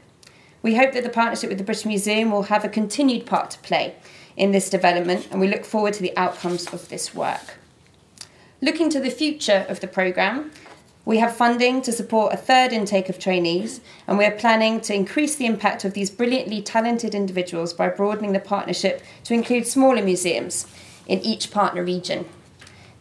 We 0.64 0.76
hope 0.76 0.93
that 0.93 1.04
the 1.04 1.10
partnership 1.10 1.49
with 1.49 1.58
the 1.58 1.64
British 1.64 1.86
Museum 1.86 2.32
will 2.32 2.43
have 2.43 2.64
a 2.64 2.70
continued 2.70 3.26
part 3.26 3.52
to 3.52 3.60
play 3.60 3.95
in 4.38 4.52
this 4.52 4.70
development, 4.70 5.28
and 5.32 5.39
we 5.39 5.47
look 5.47 5.66
forward 5.66 5.93
to 5.95 6.02
the 6.02 6.16
outcomes 6.18 6.72
of 6.74 6.89
this 6.89 7.14
work. 7.14 7.58
Looking 8.62 8.89
to 8.91 8.99
the 8.99 9.10
future 9.10 9.66
of 9.68 9.80
the 9.80 9.88
programme, 9.88 10.52
we 11.12 11.18
have 11.18 11.36
funding 11.36 11.82
to 11.82 11.91
support 11.91 12.34
a 12.34 12.38
third 12.38 12.72
intake 12.72 13.09
of 13.09 13.20
trainees, 13.20 13.82
and 14.07 14.18
we 14.18 14.24
are 14.24 14.32
planning 14.32 14.80
to 14.80 14.95
increase 14.95 15.36
the 15.36 15.45
impact 15.45 15.84
of 15.84 15.93
these 15.93 16.09
brilliantly 16.09 16.62
talented 16.62 17.14
individuals 17.14 17.74
by 17.74 17.89
broadening 17.89 18.32
the 18.32 18.39
partnership 18.39 19.03
to 19.26 19.34
include 19.34 19.68
smaller 19.68 20.01
museums 20.01 20.66
in 21.07 21.20
each 21.20 21.51
partner 21.51 21.84
region. 21.84 22.24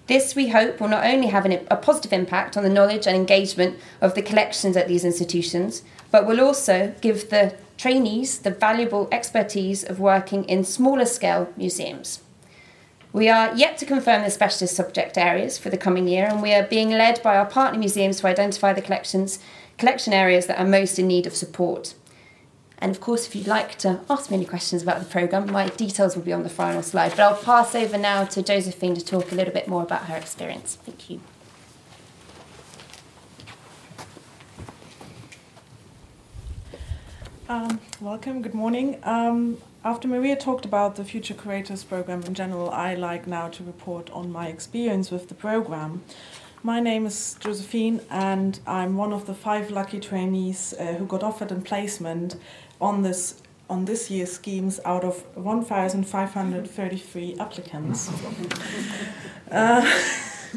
This, 0.09 0.35
we 0.35 0.49
hope, 0.49 0.81
will 0.81 0.89
not 0.89 1.07
only 1.07 1.29
have 1.29 1.45
an, 1.45 1.65
a 1.71 1.77
positive 1.77 2.13
impact 2.13 2.57
on 2.57 2.65
the 2.65 2.69
knowledge 2.69 3.07
and 3.07 3.15
engagement 3.15 3.79
of 4.01 4.17
the 4.17 4.23
collections 4.23 4.77
at 4.77 4.89
these 4.89 5.05
institutions, 5.05 5.85
but 6.11 6.27
will 6.27 6.41
also 6.41 6.93
give 7.01 7.31
the 7.31 7.55
trainees 7.79 8.41
the 8.41 8.51
valuable 8.51 9.07
expertise 9.13 9.85
of 9.85 10.01
working 10.01 10.43
in 10.47 10.65
smaller 10.65 11.07
scale 11.07 11.53
museums. 11.57 12.23
We 13.13 13.29
are 13.29 13.55
yet 13.57 13.77
to 13.79 13.87
confirm 13.87 14.23
the 14.23 14.31
specialist 14.31 14.77
subject 14.77 15.19
areas 15.19 15.59
for 15.59 15.69
the 15.69 15.77
coming 15.77 16.07
year, 16.07 16.27
and 16.27 16.41
we 16.41 16.55
are 16.55 16.63
being 16.63 16.91
led 16.91 17.21
by 17.23 17.37
our 17.37 17.47
partner 17.47 17.79
museums 17.79 18.21
to 18.21 18.29
identify 18.29 18.73
the 18.73 18.83
collections, 18.83 19.41
collection 19.79 20.13
areas 20.13 20.47
that 20.47 20.61
are 20.61 20.67
most 20.67 20.97
in 20.99 21.09
need 21.09 21.27
of 21.27 21.35
support. 21.35 21.95
And 22.79 22.93
of 22.93 23.01
course, 23.01 23.27
if 23.27 23.35
you'd 23.35 23.49
like 23.49 23.77
to 23.79 24.01
ask 24.09 24.31
me 24.31 24.37
any 24.37 24.47
questions 24.47 24.83
about 24.83 25.01
the 25.01 25.05
programme, 25.05 25.51
my 25.51 25.69
details 25.71 26.15
will 26.15 26.23
be 26.23 26.33
on 26.33 26.45
the 26.45 26.49
final 26.49 26.83
slide. 26.83 27.11
But 27.11 27.21
I'll 27.21 27.37
pass 27.37 27.75
over 27.75 27.99
now 27.99 28.25
to 28.27 28.43
Josefine 28.43 28.95
to 28.95 29.05
talk 29.05 29.33
a 29.33 29.35
little 29.35 29.53
bit 29.53 29.67
more 29.67 29.83
about 29.83 30.07
her 30.07 30.17
experience. 30.17 30.79
Thank 30.83 31.11
you. 31.11 31.21
Um, 37.49 37.81
welcome, 38.01 38.41
good 38.43 38.55
morning. 38.55 39.01
Um, 39.03 39.59
after 39.85 40.09
Maria 40.09 40.37
talked 40.37 40.65
about 40.65 40.97
the 40.97 41.05
Future 41.05 41.35
Curators 41.35 41.85
program 41.85 42.23
in 42.23 42.33
general, 42.35 42.71
I 42.71 42.95
like 42.95 43.27
now 43.27 43.49
to 43.49 43.63
report 43.65 44.09
on 44.11 44.31
my 44.31 44.47
experience 44.49 45.11
with 45.11 45.29
the 45.29 45.35
program. 45.35 46.03
My 46.63 46.81
name 46.81 47.07
is 47.07 47.37
Josefine, 47.41 48.03
and 48.11 48.61
I'm 48.67 48.99
one 48.99 49.15
of 49.15 49.25
the 49.27 49.33
five 49.33 49.71
lucky 49.71 49.99
trainees 49.99 50.75
uh, 50.79 50.93
who 50.95 51.07
got 51.07 51.23
offered 51.23 51.51
a 51.51 51.55
placement 51.57 52.37
on 52.81 53.03
this 53.03 53.41
on 53.71 53.85
this 53.85 54.11
year's 54.11 54.33
schemes 54.33 54.81
out 54.85 55.05
of 55.05 55.23
1,533 55.37 57.37
applicants. 57.39 58.11
uh, 59.53 60.03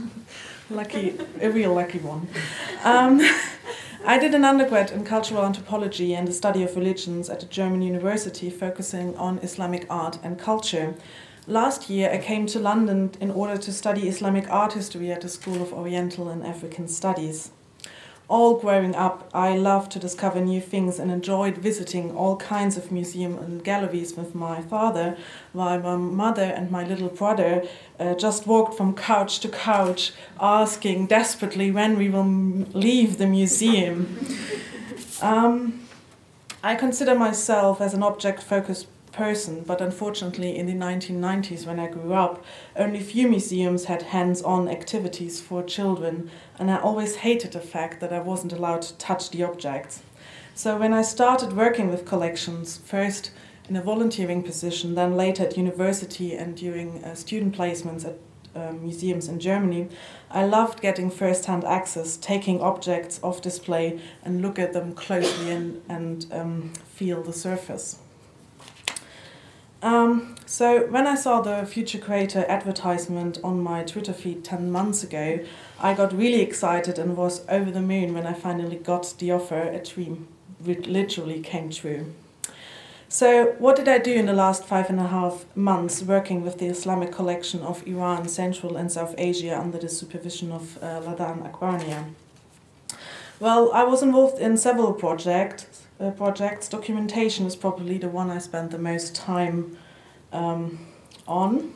lucky, 0.71 1.15
a 1.39 1.51
real 1.51 1.76
lucky 1.76 1.99
one. 1.99 2.28
Um, 2.84 3.21
I 4.06 4.20
did 4.20 4.36
an 4.36 4.43
undergrad 4.43 4.91
in 4.91 5.06
cultural 5.06 5.45
anthropology 5.45 6.14
and 6.14 6.28
the 6.28 6.34
study 6.34 6.62
of 6.62 6.76
religions 6.76 7.30
at 7.30 7.41
a 7.41 7.47
German 7.47 7.82
university 7.82 8.49
focusing 8.49 9.16
on 9.16 9.39
Islamic 9.39 9.86
art 9.89 10.20
and 10.22 10.38
culture. 10.38 10.95
Last 11.47 11.89
year, 11.89 12.12
I 12.12 12.18
came 12.18 12.45
to 12.47 12.60
London 12.60 13.12
in 13.22 13.32
order 13.32 13.58
to 13.58 13.72
study 13.72 14.10
Islamic 14.10 14.49
art 14.49 14.74
history 14.74 15.10
at 15.10 15.22
the 15.22 15.30
School 15.30 15.62
of 15.62 15.72
Oriental 15.72 16.28
and 16.28 16.45
African 16.45 16.89
Studies 16.89 17.51
all 18.30 18.57
growing 18.57 18.95
up, 18.95 19.30
I 19.34 19.57
loved 19.57 19.91
to 19.93 19.99
discover 19.99 20.39
new 20.39 20.61
things 20.61 20.99
and 20.99 21.11
enjoyed 21.11 21.57
visiting 21.57 22.15
all 22.15 22.38
kinds 22.38 22.78
of 22.78 22.91
museums 22.91 23.41
and 23.41 23.63
galleries 23.63 24.15
with 24.15 24.34
my 24.34 24.61
father, 24.61 25.17
while 25.51 25.80
my 25.80 25.97
mother 25.97 26.43
and 26.43 26.71
my 26.71 26.84
little 26.86 27.09
brother 27.09 27.63
uh, 27.99 28.15
just 28.15 28.47
walked 28.47 28.76
from 28.76 28.95
couch 28.95 29.39
to 29.41 29.49
couch, 29.49 30.13
asking 30.39 31.07
desperately 31.07 31.69
when 31.71 31.97
we 31.97 32.09
will 32.09 32.26
leave 32.74 33.17
the 33.17 33.28
museum. 33.28 34.17
Um, 35.21 35.82
I 36.63 36.76
consider 36.76 37.13
myself 37.15 37.82
as 37.82 37.93
an 37.93 38.03
object 38.03 38.41
focused 38.41 38.88
person, 39.14 39.64
but 39.66 39.80
unfortunately, 39.80 40.57
in 40.57 40.66
the 40.66 40.74
1990s, 40.74 41.66
when 41.66 41.80
I 41.80 41.88
grew 41.88 42.14
up, 42.14 42.43
only 42.76 42.99
few 42.99 43.28
museums 43.30 43.86
had 43.86 44.01
hands 44.01 44.41
on 44.41 44.68
activities 44.68 45.39
for 45.39 45.64
children, 45.64 46.30
and 46.59 46.70
I 46.70 46.78
always 46.78 47.18
hated 47.18 47.53
the 47.53 47.59
fact 47.59 48.01
that 48.01 48.11
I 48.11 48.20
wasn't 48.20 48.51
allowed 48.51 48.82
to 48.84 48.97
touch 48.97 49.30
the 49.30 49.43
objects. 49.43 50.01
So, 50.55 50.78
when 50.78 50.93
I 50.93 51.01
started 51.01 51.53
working 51.53 51.89
with 51.89 52.05
collections, 52.05 52.78
first 52.78 53.32
in 53.70 53.76
a 53.76 53.82
volunteering 53.82 54.43
position, 54.43 54.95
then 54.95 55.16
later 55.16 55.43
at 55.43 55.57
university 55.57 56.36
and 56.36 56.55
during 56.55 57.03
uh, 57.03 57.16
student 57.16 57.55
placements 57.55 58.05
at 58.05 58.18
uh, 58.55 58.72
museums 58.74 59.28
in 59.28 59.39
Germany, 59.39 59.89
I 60.30 60.45
loved 60.45 60.82
getting 60.82 61.09
first 61.09 61.45
hand 61.45 61.64
access, 61.64 62.18
taking 62.18 62.61
objects 62.61 63.20
off 63.24 63.41
display 63.41 63.99
and 64.24 64.41
look 64.41 64.59
at 64.59 64.74
them 64.74 64.93
closely 64.93 65.51
and, 65.51 65.82
and 65.89 66.26
um, 66.32 66.74
feel 66.93 67.24
the 67.24 67.34
surface. 67.34 67.97
Um, 69.84 70.36
so 70.46 70.88
when 70.88 71.06
I 71.08 71.16
saw 71.16 71.42
the 71.42 71.66
Future 71.66 71.98
Curator 71.98 72.46
advertisement 72.48 73.38
on 73.44 73.62
my 73.62 73.84
Twitter 73.84 74.14
feed 74.14 74.46
10 74.46 74.72
months 74.72 75.04
ago, 75.04 75.42
I 75.78 75.94
got 75.94 76.18
really 76.18 76.40
excited 76.40 76.98
and 76.98 77.18
was 77.18 77.46
over 77.50 77.70
the 77.70 77.82
moon 77.82 78.14
when 78.14 78.26
I 78.26 78.32
finally 78.32 78.78
got 78.78 79.14
the 79.20 79.34
offer. 79.34 79.62
A 79.62 79.84
dream 79.84 80.30
literally 80.66 81.42
came 81.42 81.70
true. 81.70 82.14
So, 83.10 83.56
what 83.60 83.76
did 83.76 83.90
I 83.90 83.98
do 83.98 84.14
in 84.14 84.26
the 84.26 84.34
last 84.34 84.64
five 84.64 84.90
and 84.90 85.02
a 85.02 85.08
half 85.08 85.46
months 85.54 86.02
working 86.02 86.44
with 86.44 86.60
the 86.60 86.68
Islamic 86.68 87.12
collection 87.12 87.62
of 87.62 87.86
Iran, 87.86 88.30
Central 88.30 88.78
and 88.78 88.90
South 88.90 89.14
Asia 89.18 89.60
under 89.60 89.78
the 89.78 89.90
supervision 89.90 90.54
of 90.54 90.82
uh, 90.82 91.02
Ladan 91.02 91.44
Akbarnia? 91.52 92.06
Well, 93.40 93.72
I 93.74 93.84
was 93.84 94.02
involved 94.02 94.40
in 94.40 94.56
several 94.56 94.94
projects, 94.94 95.66
uh, 96.00 96.12
projects. 96.12 96.68
Documentation 96.70 97.46
is 97.46 97.56
probably 97.56 97.98
the 97.98 98.10
one 98.10 98.30
I 98.30 98.39
spent 98.39 98.72
the 98.72 98.78
most 98.78 99.16
time 99.16 99.78
um, 100.32 100.88
on. 101.28 101.74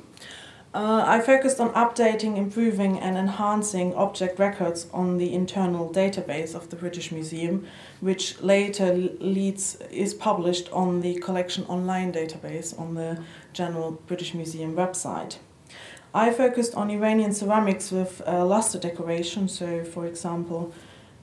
Uh, 0.74 1.04
I 1.08 1.22
focused 1.22 1.60
on 1.60 1.70
updating, 1.74 2.38
improving, 2.38 3.00
and 3.00 3.18
enhancing 3.18 3.96
object 3.96 4.38
records 4.38 4.88
on 4.94 5.18
the 5.18 5.34
internal 5.34 5.90
database 5.92 6.54
of 6.54 6.70
the 6.70 6.76
British 6.76 7.12
Museum, 7.12 7.66
which 8.00 8.40
later 8.42 8.94
leads 8.94 9.78
is 9.90 10.14
published 10.14 10.70
on 10.72 11.02
the 11.02 11.16
collection 11.16 11.64
online 11.66 12.12
database 12.14 12.78
on 12.80 12.94
the 12.96 13.24
general 13.54 13.92
British 14.08 14.34
Museum 14.34 14.76
website. 14.76 15.38
I 16.14 16.32
focused 16.32 16.76
on 16.76 16.92
Iranian 16.92 17.34
ceramics 17.34 17.92
with 17.92 18.22
uh, 18.28 18.46
luster 18.46 18.78
decoration, 18.78 19.48
so 19.48 19.84
for 19.84 20.06
example, 20.06 20.74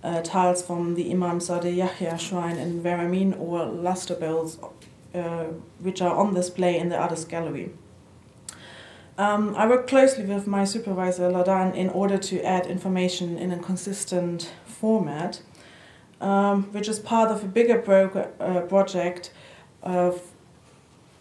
uh, 0.04 0.20
tiles 0.20 0.62
from 0.62 0.94
the 0.94 1.10
Imamzadeh 1.10 1.74
Yahya 1.74 2.18
shrine 2.18 2.56
in 2.56 2.82
Varamin 2.82 3.38
or 3.40 3.64
luster 3.64 4.14
bowls 4.14 4.58
uh, 5.14 5.44
which 5.80 6.02
are 6.02 6.14
on 6.14 6.34
display 6.34 6.78
in 6.78 6.90
the 6.90 6.96
Addis 6.96 7.24
Gallery. 7.24 7.70
Um, 9.16 9.54
I 9.56 9.66
work 9.66 9.86
closely 9.86 10.24
with 10.24 10.46
my 10.46 10.64
supervisor 10.64 11.30
Ladan 11.30 11.74
in 11.74 11.88
order 11.88 12.18
to 12.18 12.42
add 12.42 12.66
information 12.66 13.38
in 13.38 13.52
a 13.52 13.58
consistent 13.58 14.52
format, 14.66 15.40
um, 16.20 16.64
which 16.72 16.88
is 16.88 16.98
part 16.98 17.30
of 17.30 17.44
a 17.44 17.46
bigger 17.46 17.78
pro- 17.80 18.28
uh, 18.40 18.62
project 18.62 19.32
of, 19.82 20.20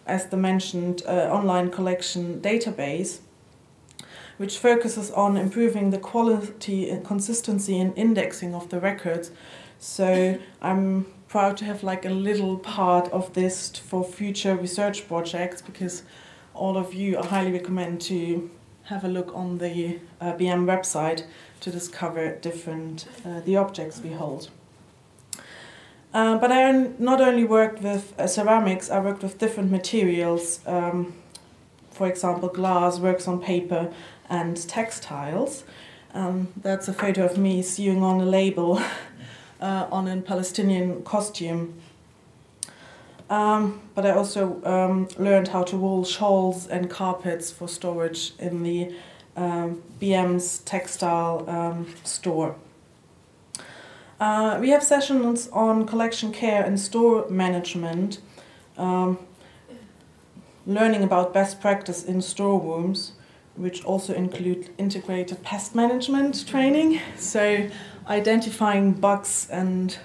as 0.05 0.25
the 0.27 0.37
mentioned, 0.37 1.03
uh, 1.07 1.29
online 1.31 1.69
collection 1.69 2.41
database 2.41 3.19
which 4.37 4.57
focuses 4.57 5.11
on 5.11 5.37
improving 5.37 5.89
the 5.89 5.97
quality 5.97 6.89
and 6.89 7.05
consistency 7.05 7.79
and 7.79 7.97
indexing 7.97 8.53
of 8.55 8.69
the 8.69 8.79
records. 8.79 9.31
So 9.79 10.39
I'm 10.61 11.05
proud 11.27 11.57
to 11.57 11.65
have 11.65 11.83
like 11.83 12.05
a 12.05 12.09
little 12.09 12.57
part 12.57 13.07
of 13.09 13.33
this 13.33 13.69
for 13.71 14.03
future 14.03 14.55
research 14.55 15.07
projects 15.07 15.61
because 15.61 16.03
all 16.53 16.77
of 16.77 16.93
you 16.93 17.17
I 17.17 17.25
highly 17.25 17.51
recommend 17.51 18.01
to 18.01 18.49
have 18.83 19.03
a 19.03 19.07
look 19.07 19.33
on 19.35 19.57
the 19.57 19.99
uh, 20.19 20.33
BM 20.33 20.65
website 20.65 21.23
to 21.61 21.71
discover 21.71 22.35
different 22.35 23.07
uh, 23.25 23.39
the 23.39 23.55
objects 23.57 24.01
we 24.01 24.11
hold. 24.11 24.49
Uh, 26.13 26.37
but 26.37 26.51
I 26.51 26.71
not 26.99 27.21
only 27.21 27.43
worked 27.43 27.81
with 27.81 28.13
uh, 28.19 28.27
ceramics, 28.27 28.91
I 28.91 28.99
worked 28.99 29.23
with 29.23 29.39
different 29.39 29.71
materials. 29.71 30.59
Um, 30.67 31.13
for 31.89 32.07
example, 32.07 32.49
glass 32.49 32.99
works 32.99 33.27
on 33.27 33.41
paper, 33.41 33.91
and 34.33 34.67
textiles. 34.67 35.63
Um, 36.13 36.47
that's 36.57 36.87
a 36.87 36.93
photo 36.93 37.23
of 37.25 37.37
me 37.37 37.61
sewing 37.61 38.01
on 38.03 38.19
a 38.19 38.25
label 38.25 38.81
uh, 39.61 39.87
on 39.91 40.07
a 40.07 40.17
Palestinian 40.21 41.03
costume. 41.03 41.79
Um, 43.29 43.81
but 43.95 44.05
I 44.05 44.11
also 44.11 44.61
um, 44.65 45.07
learned 45.17 45.49
how 45.49 45.63
to 45.63 45.77
wool 45.77 46.03
shawls 46.03 46.67
and 46.67 46.89
carpets 46.89 47.51
for 47.51 47.67
storage 47.67 48.33
in 48.39 48.63
the 48.63 48.93
um, 49.35 49.83
BM's 50.01 50.59
textile 50.59 51.47
um, 51.47 51.87
store. 52.03 52.55
Uh, 54.19 54.57
we 54.59 54.69
have 54.69 54.83
sessions 54.83 55.47
on 55.49 55.85
collection 55.85 56.31
care 56.31 56.63
and 56.63 56.79
store 56.79 57.27
management, 57.29 58.19
um, 58.77 59.19
learning 60.65 61.03
about 61.03 61.33
best 61.33 61.59
practice 61.59 62.03
in 62.03 62.21
storerooms, 62.21 63.13
which 63.55 63.83
also 63.85 64.13
include 64.13 64.69
integrated 64.77 65.41
pest 65.43 65.75
management 65.75 66.47
training. 66.47 66.99
So, 67.17 67.69
identifying 68.07 68.93
bugs 68.93 69.47
and 69.51 69.97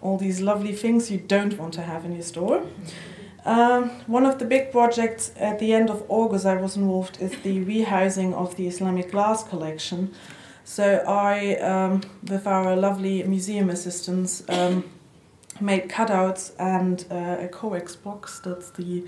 all 0.00 0.18
these 0.18 0.40
lovely 0.40 0.72
things 0.72 1.10
you 1.10 1.18
don't 1.18 1.58
want 1.58 1.74
to 1.74 1.82
have 1.82 2.04
in 2.04 2.12
your 2.12 2.22
store. 2.22 2.64
Um, 3.44 3.90
one 4.06 4.24
of 4.24 4.38
the 4.38 4.46
big 4.46 4.72
projects 4.72 5.32
at 5.36 5.58
the 5.58 5.74
end 5.74 5.90
of 5.90 6.04
August 6.08 6.46
I 6.46 6.56
was 6.56 6.76
involved 6.76 7.20
is 7.20 7.30
the 7.42 7.64
rehousing 7.64 8.32
of 8.32 8.56
the 8.56 8.66
Islamic 8.66 9.10
glass 9.10 9.44
collection. 9.44 10.14
So 10.64 11.04
I, 11.06 11.56
um, 11.56 12.00
with 12.26 12.46
our 12.46 12.74
lovely 12.74 13.22
museum 13.22 13.68
assistants, 13.68 14.42
um, 14.48 14.90
made 15.60 15.88
cutouts 15.88 16.52
and 16.58 17.04
uh, 17.10 17.44
a 17.44 17.48
coax 17.48 17.96
box. 17.96 18.40
That's 18.40 18.70
the 18.70 19.06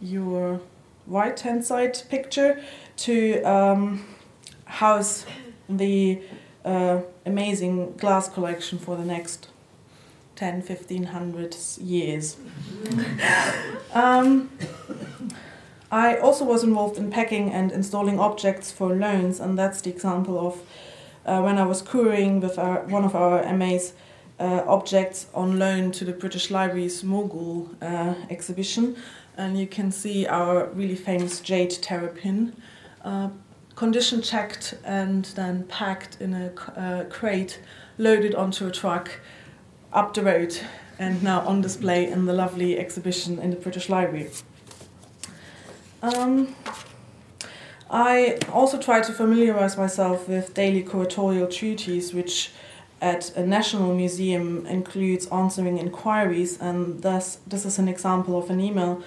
your 0.00 0.60
right 1.06 1.38
hand 1.38 1.64
side 1.64 2.00
picture 2.10 2.62
to 2.98 3.40
um, 3.42 4.04
house 4.64 5.24
the 5.68 6.20
uh, 6.64 7.00
amazing 7.24 7.94
glass 7.96 8.28
collection 8.28 8.78
for 8.78 8.96
the 8.96 9.04
next 9.04 9.48
10, 10.36 10.62
1500 10.62 11.56
years. 11.80 12.36
um, 13.94 14.50
I 15.90 16.16
also 16.16 16.44
was 16.44 16.62
involved 16.62 16.98
in 16.98 17.10
packing 17.10 17.50
and 17.50 17.72
installing 17.72 18.20
objects 18.20 18.70
for 18.70 18.94
loans, 18.94 19.40
and 19.40 19.58
that's 19.58 19.80
the 19.80 19.90
example 19.90 20.38
of 20.46 20.60
uh, 21.24 21.40
when 21.42 21.58
I 21.58 21.64
was 21.64 21.82
couriering 21.82 22.40
with 22.40 22.58
our, 22.58 22.80
one 22.84 23.04
of 23.04 23.14
our 23.14 23.42
MA's 23.54 23.94
uh, 24.38 24.64
objects 24.66 25.26
on 25.34 25.58
loan 25.58 25.90
to 25.92 26.04
the 26.04 26.12
British 26.12 26.50
Library's 26.50 27.02
Mughal 27.02 27.68
uh, 27.82 28.14
exhibition. 28.30 28.96
And 29.36 29.58
you 29.58 29.66
can 29.66 29.92
see 29.92 30.26
our 30.26 30.66
really 30.66 30.96
famous 30.96 31.40
jade 31.40 31.70
terrapin, 31.70 32.54
uh, 33.04 33.28
condition 33.74 34.22
checked 34.22 34.74
and 34.84 35.26
then 35.36 35.64
packed 35.64 36.20
in 36.20 36.34
a 36.34 36.52
uh, 36.76 37.04
crate, 37.04 37.60
loaded 37.96 38.34
onto 38.34 38.66
a 38.66 38.70
truck 38.70 39.20
up 39.92 40.14
the 40.14 40.22
road 40.22 40.58
and 40.98 41.22
now 41.22 41.40
on 41.46 41.60
display 41.60 42.06
in 42.06 42.26
the 42.26 42.32
lovely 42.32 42.78
exhibition 42.78 43.38
in 43.38 43.50
the 43.50 43.56
British 43.56 43.88
Library. 43.88 44.30
Um, 46.02 46.54
I 47.90 48.38
also 48.52 48.78
try 48.78 49.00
to 49.00 49.12
familiarize 49.12 49.76
myself 49.76 50.28
with 50.28 50.54
daily 50.54 50.82
curatorial 50.82 51.48
duties, 51.50 52.12
which 52.12 52.50
at 53.00 53.34
a 53.36 53.46
national 53.46 53.94
museum 53.94 54.66
includes 54.66 55.26
answering 55.28 55.78
inquiries, 55.78 56.60
and 56.60 57.00
thus 57.02 57.38
this 57.46 57.64
is 57.64 57.78
an 57.78 57.88
example 57.88 58.36
of 58.36 58.50
an 58.50 58.60
email 58.60 59.02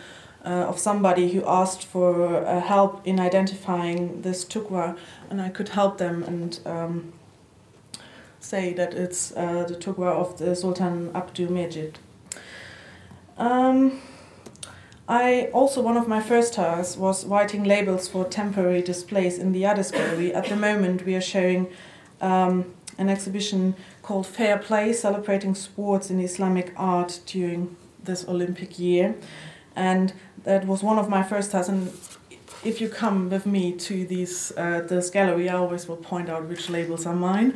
uh, 0.46 0.66
of 0.68 0.80
somebody 0.80 1.32
who 1.32 1.46
asked 1.46 1.84
for 1.84 2.46
uh, 2.46 2.60
help 2.62 3.06
in 3.06 3.20
identifying 3.20 4.22
this 4.22 4.44
tughra, 4.46 4.98
and 5.30 5.42
I 5.42 5.50
could 5.50 5.70
help 5.70 5.98
them 5.98 6.24
and 6.24 6.60
um, 6.66 7.14
say 8.40 8.74
that 8.74 8.94
it's 8.94 9.32
uh, 9.36 9.66
the 9.68 9.76
tughra 9.76 10.12
of 10.12 10.38
the 10.38 10.56
Sultan 10.56 11.12
Abdul 11.16 11.50
Mejid. 11.50 11.96
Um, 13.38 14.02
I 15.08 15.50
also 15.54 15.82
one 15.82 15.98
of 15.98 16.08
my 16.08 16.22
first 16.22 16.54
tasks 16.54 16.96
was 16.98 17.26
writing 17.26 17.64
labels 17.64 18.08
for 18.08 18.24
temporary 18.24 18.82
displays 18.82 19.38
in 19.38 19.52
the 19.52 19.66
Addis 19.66 19.92
Gallery. 19.92 20.34
At 20.34 20.46
the 20.46 20.56
moment, 20.56 21.06
we 21.06 21.16
are 21.16 21.22
showing 21.22 21.68
um, 22.22 22.74
an 22.98 23.10
exhibition 23.10 23.76
called 24.04 24.26
Fair 24.26 24.58
Play, 24.58 24.94
celebrating 24.94 25.56
sports 25.56 26.10
in 26.10 26.20
Islamic 26.20 26.72
art 26.78 27.20
during 27.26 27.76
this 28.04 28.28
Olympic 28.28 28.80
year, 28.80 29.16
and 29.82 30.14
that 30.44 30.68
was 30.68 30.84
one 30.84 31.00
of 31.00 31.10
my 31.10 31.24
first 31.24 31.52
tasks. 31.52 31.70
And 31.70 31.92
if 32.64 32.80
you 32.80 32.88
come 32.88 33.30
with 33.32 33.46
me 33.46 33.74
to 33.88 34.06
these 34.06 34.54
uh, 34.56 34.82
this 34.88 35.10
gallery, 35.10 35.50
I 35.50 35.56
always 35.56 35.88
will 35.88 36.02
point 36.12 36.30
out 36.30 36.48
which 36.48 36.70
labels 36.70 37.06
are 37.06 37.16
mine. 37.16 37.56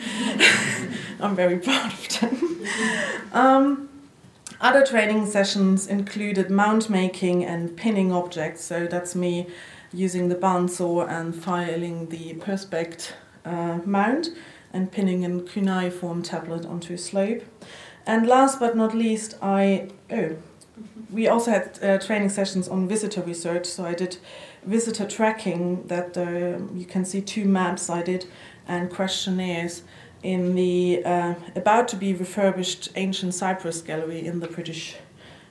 I'm 1.19 1.35
very 1.35 1.59
proud 1.59 1.91
of 1.93 2.19
them. 2.19 2.41
Um, 3.31 3.89
other 4.61 4.85
training 4.85 5.25
sessions 5.27 5.87
included 5.87 6.49
mount 6.49 6.89
making 6.89 7.43
and 7.43 7.75
pinning 7.75 8.11
objects. 8.11 8.63
So 8.63 8.87
that's 8.87 9.13
me 9.13 9.47
using 9.93 10.29
the 10.29 10.35
bandsaw 10.35 11.07
and 11.09 11.35
filing 11.35 12.07
the 12.09 12.33
Perspex 12.35 13.11
uh, 13.43 13.79
mount 13.85 14.29
and 14.73 14.91
pinning 14.91 15.25
a 15.25 15.41
cuneiform 15.41 16.23
tablet 16.23 16.65
onto 16.65 16.93
a 16.93 16.97
slope. 16.97 17.43
And 18.07 18.25
last 18.25 18.59
but 18.59 18.75
not 18.75 18.93
least, 18.93 19.35
I 19.41 19.89
oh, 20.11 20.37
we 21.11 21.27
also 21.27 21.51
had 21.51 21.79
uh, 21.81 21.97
training 21.99 22.29
sessions 22.29 22.67
on 22.67 22.87
visitor 22.87 23.21
research. 23.21 23.65
So 23.65 23.85
I 23.85 23.93
did 23.93 24.17
visitor 24.63 25.05
tracking. 25.07 25.87
That 25.87 26.17
uh, 26.17 26.73
you 26.73 26.85
can 26.85 27.05
see 27.05 27.21
two 27.21 27.45
maps 27.45 27.89
I 27.89 28.01
did 28.01 28.25
and 28.67 28.89
questionnaires 28.89 29.83
in 30.23 30.55
the 30.55 31.03
uh, 31.05 31.35
about 31.55 31.87
to 31.89 31.95
be 31.95 32.13
refurbished 32.13 32.89
ancient 32.95 33.33
Cyprus 33.33 33.81
gallery 33.81 34.25
in 34.25 34.39
the 34.39 34.47
British 34.47 34.95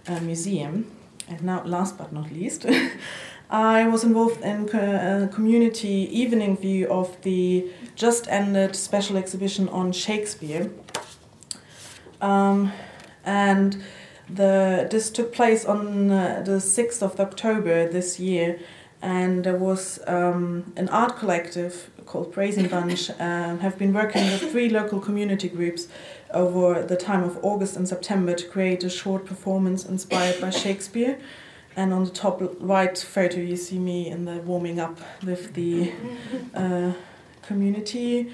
uh, 0.09 0.21
Museum. 0.21 0.91
And 1.29 1.43
now, 1.43 1.63
last 1.65 1.97
but 1.97 2.13
not 2.13 2.31
least, 2.33 2.67
I 3.51 3.87
was 3.87 4.05
involved 4.05 4.43
in 4.43 4.69
a 4.75 5.29
community 5.33 6.09
evening 6.11 6.57
view 6.57 6.89
of 6.89 7.17
the 7.23 7.71
just 7.95 8.27
ended 8.29 8.75
special 8.75 9.17
exhibition 9.17 9.69
on 9.69 9.93
Shakespeare. 9.93 10.71
Um, 12.21 12.73
and 13.25 13.83
the 14.35 14.89
this 14.91 15.11
took 15.11 15.33
place 15.33 15.65
on 15.65 16.11
uh, 16.11 16.43
the 16.45 16.59
6th 16.59 17.03
of 17.03 17.21
October 17.21 17.89
this 17.89 18.19
year, 18.19 18.59
and 19.01 19.45
there 19.45 19.57
was 19.57 20.01
um, 20.07 20.73
an 20.77 20.89
art 20.89 21.17
collective 21.17 21.91
called 22.07 22.33
Praising 22.33 22.69
Bunch 22.69 23.11
um, 23.19 23.61
have 23.61 23.79
been 23.79 23.93
working 23.93 24.25
with 24.25 24.51
three 24.51 24.69
local 24.69 25.01
community 25.01 25.49
groups 25.49 25.89
over 26.33 26.83
the 26.83 26.97
time 26.97 27.23
of 27.23 27.39
August 27.43 27.77
and 27.77 27.89
September 27.89 28.35
to 28.35 28.47
create 28.47 28.85
a 28.85 28.91
short 28.91 29.25
performance 29.25 29.85
inspired 29.85 30.41
by 30.41 30.51
Shakespeare. 30.51 31.19
And 31.77 31.93
on 31.93 32.05
the 32.05 32.11
top 32.11 32.41
right 32.61 32.97
photo, 32.97 33.41
you 33.41 33.57
see 33.57 33.79
me 33.79 34.09
in 34.09 34.25
the 34.27 34.37
warming 34.37 34.79
up 34.79 34.99
with 35.25 35.55
the 35.55 35.93
uh, 36.55 36.93
community, 37.43 38.33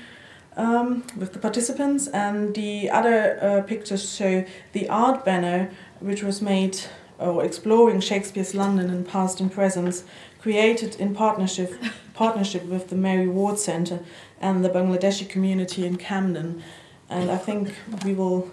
um, 0.57 1.05
with 1.17 1.33
the 1.33 1.39
participants. 1.39 2.07
And 2.09 2.55
the 2.55 2.91
other 2.91 3.39
uh, 3.43 3.63
pictures 3.63 4.15
show 4.15 4.45
the 4.73 4.89
art 4.91 5.25
banner, 5.25 5.71
which 6.01 6.23
was 6.23 6.43
made 6.43 6.79
or 7.19 7.45
exploring 7.45 8.01
Shakespeare's 8.01 8.55
London 8.55 8.91
in 8.91 9.05
past 9.05 9.41
and 9.41 9.53
present, 9.53 10.03
created 10.41 10.97
in 10.97 11.15
partnership 11.15 11.75
partnership 12.15 12.65
with 12.67 12.89
the 12.89 12.97
Mary 12.97 13.27
Ward 13.27 13.59
Centre 13.59 14.01
and 14.41 14.63
the 14.63 14.69
Bangladeshi 14.69 15.27
community 15.29 15.87
in 15.87 15.97
Camden. 15.97 16.63
And 17.09 17.31
I 17.31 17.39
think 17.39 17.75
we 18.05 18.13
will 18.13 18.51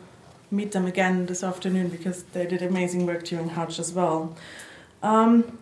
meet 0.49 0.71
them 0.71 0.85
again 0.85 1.25
this 1.25 1.43
afternoon 1.43 1.89
because 1.89 2.23
they 2.23 2.45
did 2.45 2.61
amazing 2.61 3.05
work 3.05 3.25
during 3.25 3.49
Hajj 3.49 3.79
as 3.79 3.91
well. 3.91 4.35
Um, 5.03 5.59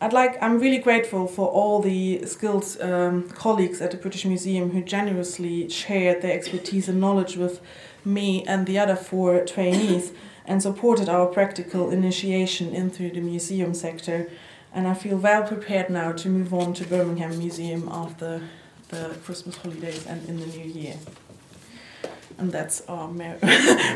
I'd 0.00 0.12
like, 0.12 0.40
I'm 0.42 0.60
really 0.60 0.78
grateful 0.78 1.26
for 1.26 1.48
all 1.48 1.80
the 1.80 2.26
skilled 2.26 2.76
um, 2.80 3.28
colleagues 3.30 3.80
at 3.80 3.90
the 3.90 3.96
British 3.96 4.24
Museum 4.24 4.70
who 4.70 4.82
generously 4.82 5.68
shared 5.68 6.22
their 6.22 6.32
expertise 6.32 6.88
and 6.88 7.00
knowledge 7.00 7.36
with 7.36 7.60
me 8.04 8.44
and 8.44 8.66
the 8.66 8.78
other 8.78 8.96
four 8.96 9.44
trainees 9.44 10.12
and 10.46 10.62
supported 10.62 11.08
our 11.08 11.26
practical 11.26 11.90
initiation 11.90 12.74
into 12.74 13.10
the 13.10 13.20
museum 13.20 13.74
sector 13.74 14.30
and 14.74 14.88
I 14.88 14.94
feel 14.94 15.16
well 15.16 15.44
prepared 15.44 15.88
now 15.88 16.10
to 16.12 16.28
move 16.28 16.52
on 16.52 16.74
to 16.74 16.84
Birmingham 16.84 17.38
Museum 17.38 17.88
after 17.90 18.42
the 18.88 19.16
Christmas 19.24 19.56
holidays 19.56 20.04
and 20.04 20.28
in 20.28 20.40
the 20.40 20.46
new 20.46 20.64
year. 20.64 20.96
And 22.38 22.50
that's 22.50 22.82
our 22.88 23.06
Mar- 23.06 23.38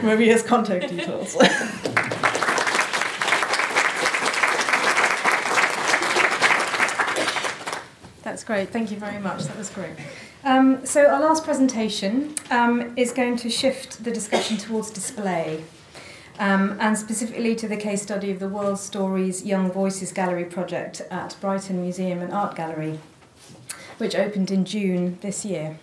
Maria's 0.05 0.45
contact 0.45 0.89
details. 0.89 1.37
That's 8.23 8.45
great. 8.45 8.69
Thank 8.69 8.91
you 8.93 8.99
very 8.99 9.19
much. 9.19 9.45
That 9.45 9.57
was 9.57 9.71
great. 9.71 9.93
Um, 10.45 10.85
so 10.85 11.07
our 11.07 11.19
last 11.19 11.45
presentation 11.45 12.35
um, 12.51 12.93
is 12.97 13.11
going 13.11 13.37
to 13.39 13.51
shift 13.51 14.05
the 14.05 14.13
discussion 14.13 14.59
towards 14.59 14.91
display 14.91 15.65
um, 16.39 16.77
and 16.81 16.97
specifically 16.97 17.55
to 17.57 17.69
the 17.69 17.77
case 17.77 18.03
study 18.03 18.31
of 18.31 18.39
the 18.39 18.49
World 18.49 18.79
Stories 18.79 19.45
Young 19.45 19.71
Voices 19.71 20.13
Gallery 20.13 20.45
project 20.45 21.03
at 21.11 21.37
Brighton 21.41 21.83
Museum 21.83 22.21
and 22.21 22.33
Art 22.33 22.55
Gallery, 22.55 23.01
which 23.99 24.15
opened 24.15 24.51
in 24.51 24.65
June 24.65 25.19
this 25.21 25.45
year. 25.45 25.79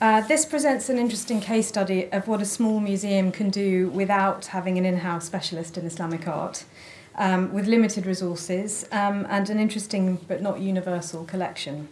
Uh, 0.00 0.20
this 0.20 0.46
presents 0.46 0.88
an 0.88 0.96
interesting 0.96 1.40
case 1.40 1.66
study 1.66 2.10
of 2.12 2.28
what 2.28 2.40
a 2.40 2.44
small 2.44 2.78
museum 2.78 3.32
can 3.32 3.50
do 3.50 3.88
without 3.88 4.46
having 4.46 4.78
an 4.78 4.84
in 4.84 4.98
house 4.98 5.24
specialist 5.24 5.76
in 5.76 5.84
Islamic 5.84 6.28
art, 6.28 6.64
um, 7.16 7.52
with 7.52 7.66
limited 7.66 8.06
resources 8.06 8.86
um, 8.92 9.26
and 9.28 9.50
an 9.50 9.58
interesting 9.58 10.20
but 10.28 10.40
not 10.40 10.60
universal 10.60 11.24
collection. 11.24 11.88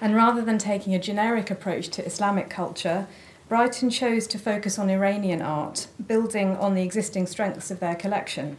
And 0.00 0.14
rather 0.14 0.42
than 0.42 0.58
taking 0.58 0.94
a 0.94 0.98
generic 1.00 1.50
approach 1.50 1.88
to 1.88 2.06
Islamic 2.06 2.48
culture, 2.48 3.08
Brighton 3.48 3.90
chose 3.90 4.26
to 4.28 4.38
focus 4.38 4.78
on 4.78 4.88
Iranian 4.88 5.42
art, 5.42 5.88
building 6.06 6.56
on 6.56 6.74
the 6.74 6.82
existing 6.82 7.26
strengths 7.26 7.70
of 7.70 7.80
their 7.80 7.94
collection. 7.94 8.56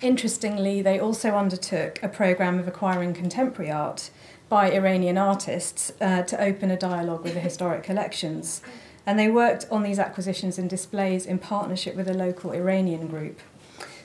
Interestingly, 0.00 0.82
they 0.82 0.98
also 0.98 1.36
undertook 1.36 2.02
a 2.02 2.08
programme 2.08 2.58
of 2.58 2.66
acquiring 2.66 3.14
contemporary 3.14 3.70
art 3.70 4.10
by 4.48 4.70
Iranian 4.70 5.16
artists 5.16 5.92
uh, 6.00 6.22
to 6.22 6.40
open 6.40 6.70
a 6.70 6.76
dialogue 6.76 7.22
with 7.22 7.34
the 7.34 7.40
historic 7.40 7.82
collections. 7.82 8.60
And 9.06 9.18
they 9.18 9.28
worked 9.28 9.66
on 9.70 9.82
these 9.82 9.98
acquisitions 9.98 10.58
and 10.58 10.68
displays 10.68 11.24
in 11.26 11.38
partnership 11.38 11.96
with 11.96 12.08
a 12.08 12.14
local 12.14 12.52
Iranian 12.52 13.08
group. 13.08 13.40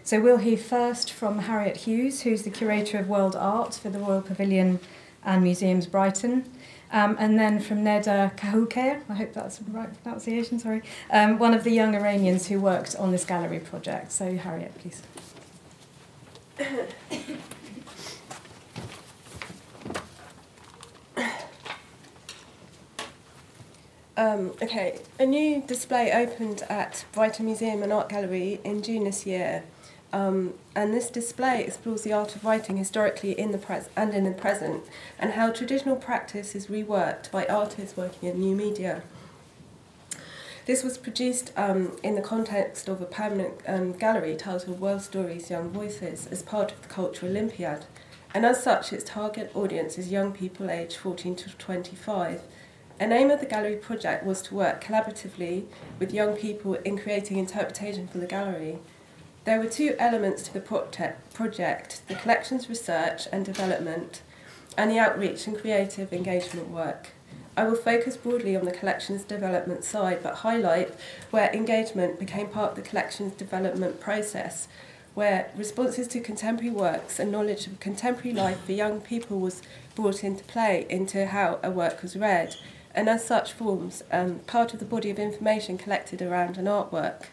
So 0.04 0.22
we'll 0.22 0.38
hear 0.38 0.58
first 0.58 1.12
from 1.12 1.40
Harriet 1.40 1.78
Hughes, 1.78 2.22
who's 2.22 2.44
the 2.44 2.50
curator 2.50 2.98
of 3.00 3.10
world 3.10 3.36
art 3.36 3.74
for 3.74 3.90
the 3.90 4.00
Royal 4.00 4.22
Pavilion 4.22 4.80
and 5.24 5.44
Museums 5.44 5.86
Brighton. 5.86 6.50
Um, 6.92 7.18
and 7.20 7.38
then 7.38 7.60
from 7.60 7.84
Neda 7.84 8.38
Kahooker, 8.38 9.02
I 9.10 9.14
hope 9.14 9.34
that's 9.34 9.58
the 9.58 9.72
right 9.72 9.90
pronunciation, 10.04 10.60
sorry, 10.60 10.84
um, 11.12 11.38
one 11.38 11.54
of 11.54 11.64
the 11.64 11.72
young 11.72 11.96
Iranians 11.96 12.48
who 12.48 12.60
worked 12.60 12.96
on 12.96 13.12
this 13.12 13.26
gallery 13.26 13.60
project. 13.60 14.12
So, 14.12 14.38
Harriet, 14.38 14.74
please. 14.80 15.02
Um, 24.18 24.54
okay, 24.64 24.98
a 25.20 25.28
new 25.28 25.62
display 25.62 26.12
opened 26.12 26.64
at 26.70 27.06
Brighton 27.12 27.46
Museum 27.46 27.84
and 27.84 27.94
Art 27.94 28.10
Gallery 28.10 28.60
in 28.64 28.82
June 28.82 29.04
this 29.04 29.28
year. 29.28 29.64
Um, 30.14 30.54
and 30.76 30.94
this 30.94 31.10
display 31.10 31.64
explores 31.66 32.04
the 32.04 32.14
art 32.14 32.36
of 32.36 32.46
writing 32.46 32.78
historically 32.78 33.38
in 33.38 33.52
the 33.52 33.58
pres- 33.58 33.90
and 33.96 34.14
in 34.14 34.24
the 34.24 34.32
present, 34.32 34.84
and 35.20 35.34
how 35.34 35.52
traditional 35.52 35.96
practice 35.96 36.56
is 36.56 36.68
reworked 36.68 37.30
by 37.32 37.46
artists 37.46 37.98
working 37.98 38.30
in 38.30 38.40
new 38.40 38.56
media. 38.56 39.04
This 40.66 40.84
was 40.84 40.98
produced 40.98 41.52
um, 41.56 41.98
in 42.04 42.16
the 42.16 42.22
context 42.22 42.88
of 42.88 43.02
a 43.02 43.06
permanent 43.06 43.56
um, 43.68 43.94
gallery 43.94 44.36
titled 44.36 44.80
World 44.80 45.02
Stories 45.02 45.50
Young 45.50 45.70
Voices 45.70 46.28
as 46.28 46.42
part 46.42 46.72
of 46.72 46.82
the 46.82 46.90
Cultural 46.90 47.32
Olympiad, 47.32 47.86
and 48.34 48.46
as 48.46 48.64
such, 48.64 48.94
its 48.94 49.04
target 49.04 49.52
audience 49.56 49.98
is 49.98 50.12
young 50.12 50.32
people 50.32 50.70
aged 50.70 50.98
14 50.98 51.36
to 51.36 51.50
25 51.58 52.42
an 53.00 53.12
aim 53.12 53.30
of 53.30 53.40
the 53.40 53.46
gallery 53.46 53.76
project 53.76 54.26
was 54.26 54.42
to 54.42 54.56
work 54.56 54.84
collaboratively 54.84 55.66
with 56.00 56.14
young 56.14 56.36
people 56.36 56.74
in 56.76 56.98
creating 56.98 57.38
interpretation 57.38 58.08
for 58.08 58.18
the 58.18 58.26
gallery. 58.26 58.80
There 59.48 59.62
were 59.62 59.70
two 59.70 59.96
elements 59.98 60.44
to 60.44 60.54
the 60.54 60.60
project 60.60 62.02
the 62.10 62.16
collections 62.16 62.68
research 62.68 63.30
and 63.32 63.46
development, 63.46 64.22
and 64.78 64.92
the 64.92 65.00
outreach 65.00 65.48
and 65.48 65.58
creative 65.58 66.12
engagement 66.12 66.70
work. 66.70 67.12
I 67.56 67.64
will 67.64 67.78
focus 67.78 68.18
broadly 68.18 68.58
on 68.58 68.66
the 68.66 68.74
collections 68.74 69.24
development 69.24 69.86
side, 69.86 70.20
but 70.22 70.44
highlight 70.44 70.94
where 71.32 71.50
engagement 71.54 72.20
became 72.20 72.50
part 72.50 72.72
of 72.72 72.76
the 72.76 72.82
collections 72.82 73.36
development 73.36 74.02
process, 74.02 74.68
where 75.14 75.50
responses 75.56 76.10
to 76.10 76.20
contemporary 76.20 76.70
works 76.70 77.18
and 77.18 77.32
knowledge 77.32 77.68
of 77.68 77.80
contemporary 77.80 78.34
life 78.34 78.66
for 78.66 78.74
young 78.74 79.00
people 79.00 79.40
was 79.40 79.62
brought 79.96 80.26
into 80.26 80.44
play 80.44 80.86
into 80.90 81.26
how 81.26 81.58
a 81.64 81.72
work 81.72 82.02
was 82.02 82.18
read 82.18 82.54
and 82.94 83.08
as 83.08 83.24
such 83.24 83.54
forms 83.54 84.04
um, 84.12 84.40
part 84.40 84.74
of 84.74 84.80
the 84.80 84.86
body 84.86 85.10
of 85.10 85.18
information 85.18 85.78
collected 85.78 86.22
around 86.22 86.58
an 86.58 86.66
artwork. 86.66 87.28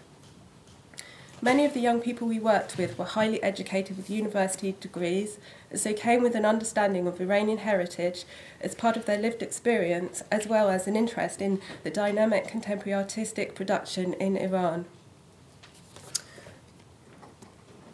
Many 1.44 1.66
of 1.66 1.74
the 1.74 1.80
young 1.80 2.00
people 2.00 2.26
we 2.26 2.38
worked 2.38 2.78
with 2.78 2.96
were 2.98 3.04
highly 3.04 3.42
educated 3.42 3.98
with 3.98 4.08
university 4.08 4.74
degrees, 4.80 5.36
as 5.70 5.84
they 5.84 5.92
came 5.92 6.22
with 6.22 6.34
an 6.34 6.46
understanding 6.46 7.06
of 7.06 7.20
Iranian 7.20 7.58
heritage 7.58 8.24
as 8.62 8.74
part 8.74 8.96
of 8.96 9.04
their 9.04 9.18
lived 9.18 9.42
experience, 9.42 10.22
as 10.32 10.46
well 10.46 10.70
as 10.70 10.86
an 10.86 10.96
interest 10.96 11.42
in 11.42 11.60
the 11.82 11.90
dynamic 11.90 12.48
contemporary 12.48 12.94
artistic 12.94 13.54
production 13.54 14.14
in 14.14 14.38
Iran. 14.38 14.86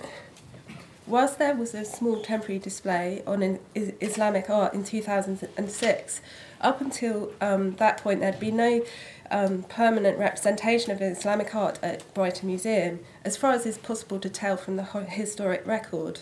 Whilst 1.07 1.39
there 1.39 1.55
was 1.55 1.73
a 1.73 1.85
small 1.85 2.21
temporary 2.21 2.59
display 2.59 3.23
on 3.25 3.57
Islamic 3.73 4.51
art 4.51 4.75
in 4.75 4.83
2006, 4.83 6.21
up 6.61 6.79
until 6.79 7.31
um, 7.41 7.75
that 7.77 7.97
point, 7.97 8.19
there'd 8.19 8.39
been 8.39 8.57
no 8.57 8.83
um, 9.31 9.63
permanent 9.63 10.17
representation 10.17 10.91
of 10.91 11.01
Islamic 11.01 11.53
art 11.55 11.79
at 11.81 12.13
Brighton 12.13 12.47
Museum, 12.47 12.99
as 13.23 13.37
far 13.37 13.51
as 13.51 13.65
is 13.65 13.77
possible 13.77 14.19
to 14.19 14.29
tell 14.29 14.57
from 14.57 14.75
the 14.75 14.83
historic 14.83 15.65
record. 15.65 16.21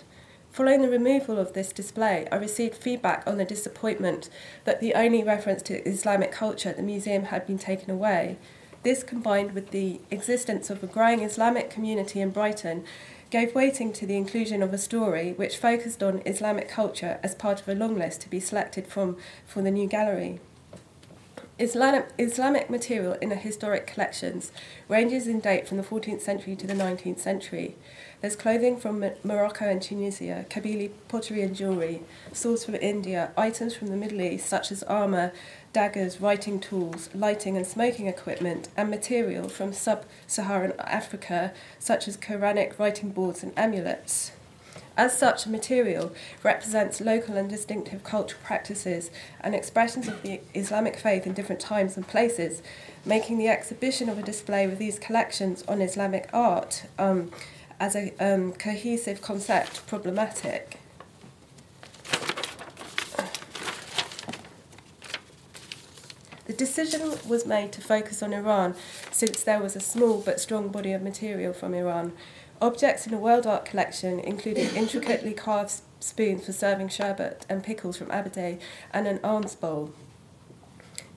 Following 0.52 0.82
the 0.82 0.90
removal 0.90 1.38
of 1.38 1.54
this 1.54 1.72
display, 1.72 2.28
I 2.32 2.36
received 2.38 2.76
feedback 2.76 3.24
on 3.28 3.38
the 3.38 3.46
disappointment 3.46 4.30
that 4.64 4.82
the 4.82 4.96
only 4.96 5.24
reference 5.24 5.62
to 5.64 5.88
Islamic 5.88 6.32
culture 6.32 6.70
at 6.70 6.78
the 6.78 6.84
museum 6.84 7.26
had 7.26 7.46
been 7.46 7.60
taken 7.60 7.92
away. 7.92 8.38
This, 8.84 9.04
combined 9.04 9.52
with 9.52 9.72
the 9.72 10.00
existence 10.10 10.70
of 10.70 10.82
a 10.82 10.88
growing 10.88 11.22
Islamic 11.22 11.70
community 11.70 12.22
in 12.22 12.32
Brighton, 12.32 12.86
gave 13.30 13.54
weighting 13.54 13.92
to 13.94 14.06
the 14.06 14.16
inclusion 14.16 14.64
of 14.64 14.74
a 14.74 14.78
story 14.78 15.34
which 15.34 15.58
focused 15.58 16.02
on 16.02 16.22
Islamic 16.26 16.70
culture 16.70 17.20
as 17.22 17.36
part 17.36 17.62
of 17.62 17.68
a 17.68 17.76
long 17.76 17.98
list 17.98 18.22
to 18.22 18.30
be 18.30 18.40
selected 18.40 18.88
from 18.88 19.18
for 19.46 19.62
the 19.62 19.72
new 19.72 19.88
gallery. 19.88 20.40
Islamic, 21.60 22.10
Islamic 22.20 22.70
material 22.70 23.14
in 23.14 23.30
the 23.30 23.36
historic 23.36 23.88
collections 23.88 24.52
ranges 24.88 25.26
in 25.26 25.40
date 25.40 25.68
from 25.68 25.78
the 25.78 25.84
14th 25.84 26.22
century 26.22 26.56
to 26.56 26.68
the 26.68 26.76
19th 26.76 27.18
century. 27.18 27.76
There's 28.22 28.36
clothing 28.36 28.78
from 28.78 29.04
Morocco 29.24 29.68
and 29.68 29.82
Tunisia, 29.82 30.46
Kabyle 30.52 30.92
pottery 31.08 31.42
and 31.42 31.56
jewellery, 31.56 32.04
swords 32.32 32.66
from 32.66 32.76
India, 32.76 33.32
items 33.36 33.76
from 33.76 33.88
the 33.88 33.96
Middle 33.96 34.22
East 34.22 34.46
such 34.46 34.72
as 34.72 34.84
armour, 34.84 35.32
daggers, 35.74 36.22
writing 36.22 36.60
tools, 36.60 37.10
lighting 37.16 37.58
and 37.58 37.66
smoking 37.66 38.06
equipment, 38.06 38.70
and 38.78 38.92
material 38.92 39.50
from 39.50 39.74
sub 39.74 40.06
Saharan 40.28 40.74
Africa, 40.80 41.54
such 41.80 42.08
as 42.08 42.18
Quranic 42.18 42.78
writing 42.78 43.10
boards 43.10 43.42
and 43.42 43.54
amulets. 43.58 44.32
As 44.98 45.16
such, 45.16 45.46
material 45.46 46.12
represents 46.42 47.00
local 47.00 47.38
and 47.38 47.48
distinctive 47.48 48.04
cultural 48.04 48.42
practices 48.44 49.12
and 49.40 49.54
expressions 49.54 50.08
of 50.08 50.24
the 50.24 50.42
Islamic 50.56 50.98
faith 50.98 51.28
in 51.28 51.34
different 51.34 51.62
times 51.62 51.96
and 51.96 52.08
places, 52.08 52.64
making 53.06 53.38
the 53.38 53.48
exhibition 53.48 54.10
of 54.10 54.18
a 54.18 54.24
display 54.24 54.66
with 54.66 54.80
these 54.80 54.98
collections 54.98 55.64
on 55.68 55.84
Islamic 55.84 56.28
art 56.34 56.88
um, 56.98 57.30
as 57.80 57.96
a 57.96 58.12
um, 58.20 58.54
cohesive 58.54 59.22
concept 59.22 59.86
problematic. 59.86 60.80
The 66.48 66.54
decision 66.54 67.12
was 67.28 67.46
made 67.46 67.72
to 67.74 67.82
focus 67.82 68.24
on 68.24 68.34
Iran 68.34 68.74
since 69.12 69.44
there 69.44 69.60
was 69.60 69.76
a 69.76 69.80
small 69.80 70.22
but 70.22 70.40
strong 70.40 70.70
body 70.70 70.94
of 70.94 71.04
material 71.04 71.54
from 71.54 71.76
Iran. 71.76 72.14
Objects 72.60 73.06
in 73.06 73.14
a 73.14 73.20
world 73.20 73.46
art 73.46 73.66
collection 73.66 74.20
included 74.20 74.74
intricately 74.74 75.34
carved 75.34 75.82
spoons 76.00 76.46
for 76.46 76.54
serving 76.54 76.90
sherbet 76.90 77.46
and 77.48 77.64
pickles 77.64 77.98
from 77.98 78.08
Abadeh 78.08 78.60
and 78.92 79.08
an 79.08 79.20
alms 79.24 79.56
bowl. 79.56 79.94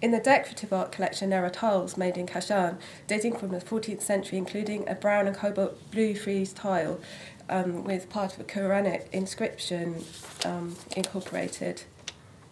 In 0.03 0.11
the 0.11 0.19
decorative 0.19 0.73
art 0.73 0.93
collection, 0.93 1.31
there 1.31 1.45
are 1.45 1.51
tiles 1.51 1.97
made 1.97 2.19
in 2.19 2.27
Kashan, 2.27 2.79
dating 3.07 3.37
from 3.37 3.51
the 3.51 3.59
14th 3.59 4.03
century, 4.03 4.37
including 4.37 4.87
a 4.89 4.95
brown 4.95 5.27
and 5.27 5.37
cobalt 5.37 5.91
blue 5.91 6.15
frieze 6.15 6.53
tile 6.53 7.01
um, 7.49 7.85
with 7.85 8.11
part 8.11 8.35
of 8.35 8.41
a 8.41 8.45
Quranic 8.45 9.11
inscription 9.11 10.05
um, 10.45 10.77
incorporated. 10.95 11.83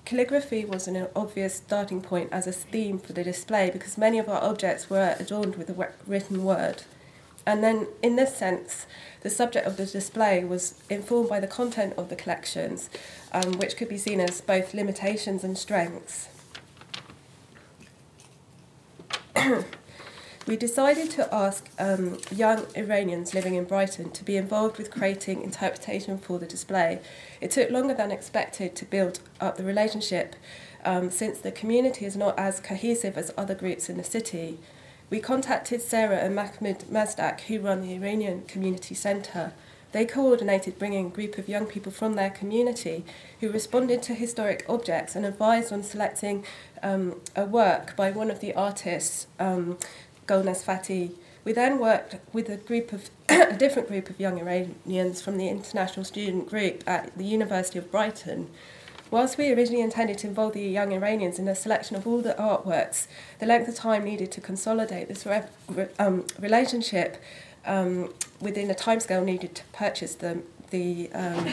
Calligraphy 0.07 0.65
was 0.65 0.89
an 0.89 1.09
obvious 1.15 1.55
starting 1.57 2.01
point 2.01 2.31
as 2.33 2.47
a 2.47 2.53
theme 2.53 2.99
for 2.99 3.13
the 3.13 3.25
display 3.25 3.69
because 3.71 3.99
many 3.99 4.19
of 4.19 4.31
our 4.31 4.43
objects 4.43 4.89
were 4.89 5.15
adorned 5.19 5.57
with 5.57 5.69
a 5.69 5.93
written 6.07 6.43
word. 6.45 6.85
And 7.49 7.65
then, 7.65 7.87
in 8.03 8.17
this 8.17 8.37
sense, 8.37 8.85
the 9.23 9.31
subject 9.31 9.67
of 9.67 9.79
the 9.79 9.87
display 9.87 10.45
was 10.45 10.75
informed 10.91 11.31
by 11.31 11.41
the 11.41 11.47
content 11.47 11.95
of 11.97 12.11
the 12.11 12.15
collections, 12.15 12.91
um, 13.33 13.53
which 13.55 13.75
could 13.79 13.89
be 13.89 13.97
seen 13.97 14.21
as 14.21 14.43
both 14.43 14.75
limitations 14.75 15.43
and 15.45 15.57
strengths. 15.57 16.29
we 20.47 20.59
decided 20.59 21.11
to 21.13 21.35
ask 21.35 21.71
um, 21.79 22.19
young 22.31 22.67
Iranians 22.77 23.33
living 23.33 23.55
in 23.55 23.65
Brighton 23.65 24.11
to 24.11 24.25
be 24.25 24.37
involved 24.37 24.77
with 24.77 24.91
creating 24.91 25.41
interpretation 25.41 26.19
for 26.19 26.39
the 26.39 26.45
display. 26.45 27.01
It 27.41 27.51
took 27.51 27.71
longer 27.71 27.95
than 27.95 28.11
expected 28.11 28.77
to 28.77 28.85
build 28.85 29.21
up 29.41 29.57
the 29.57 29.65
relationship 29.65 30.37
um, 30.85 31.11
since 31.11 31.39
the 31.39 31.51
community 31.51 32.05
is 32.05 32.15
not 32.15 32.39
as 32.39 32.61
cohesive 32.61 33.17
as 33.17 33.33
other 33.39 33.55
groups 33.55 33.89
in 33.89 33.97
the 33.97 34.05
city. 34.05 34.59
We 35.11 35.21
contacted 35.21 35.81
Sarah 35.81 36.19
and 36.19 36.35
Mahmoud 36.35 36.81
Mazdak, 36.91 37.43
who 37.43 37.61
run 37.61 37.81
the 37.81 37.95
Iranian 37.95 38.43
Community 38.43 38.95
Centre. 38.95 39.53
They 39.93 40.05
coordinated 40.05 40.79
bringing 40.79 41.07
a 41.07 41.11
group 41.11 41.39
of 41.39 41.49
young 41.49 41.65
people 41.65 41.91
from 41.91 42.15
their 42.15 42.29
community 42.29 43.07
who 43.41 43.51
responded 43.51 44.03
to 44.03 44.15
historic 44.15 44.67
objects 44.69 45.17
and 45.17 45.25
advised 45.25 45.73
on 45.73 45.83
selecting 45.83 46.45
um, 46.83 47.23
a 47.35 47.47
work 47.47 47.97
by 47.97 48.11
one 48.11 48.31
of 48.31 48.41
the 48.41 48.53
artists, 48.53 49.29
um, 49.39 49.79
Golnaz 50.27 50.63
Fathi. 50.63 51.13
We 51.43 51.53
then 51.55 51.79
worked 51.79 52.17
with 52.35 52.51
a 52.51 52.59
group 52.59 52.93
of 52.93 53.09
a 53.31 53.57
different 53.57 53.89
group 53.89 54.11
of 54.11 54.21
young 54.21 54.39
Iranians 54.39 55.23
from 55.23 55.39
the 55.39 55.49
international 55.49 56.05
student 56.05 56.51
group 56.51 56.85
at 56.87 57.17
the 57.17 57.25
University 57.25 57.79
of 57.79 57.91
Brighton. 57.91 58.51
Whilst 59.11 59.39
we 59.39 59.51
originally 59.53 59.83
intended 59.83 60.19
to 60.19 60.27
involve 60.27 60.53
the 60.53 60.61
young 60.61 60.93
Iranians 60.93 61.39
in 61.39 61.47
the 61.47 61.55
selection 61.55 61.97
of 61.97 62.07
all 62.07 62.21
the 62.21 62.35
artworks, 62.35 63.07
the 63.39 63.47
length 63.47 63.67
of 63.69 63.75
time 63.75 64.05
needed 64.05 64.31
to 64.33 64.41
consolidate 64.41 65.09
this 65.09 65.25
re- 65.25 65.89
um, 65.99 66.27
relationship 66.39 67.17
um, 67.65 68.13
within 68.41 68.69
the 68.69 68.75
timescale 68.75 69.25
needed 69.25 69.55
to 69.55 69.65
purchase 69.73 70.15
the, 70.15 70.43
the 70.71 71.11
um, 71.15 71.47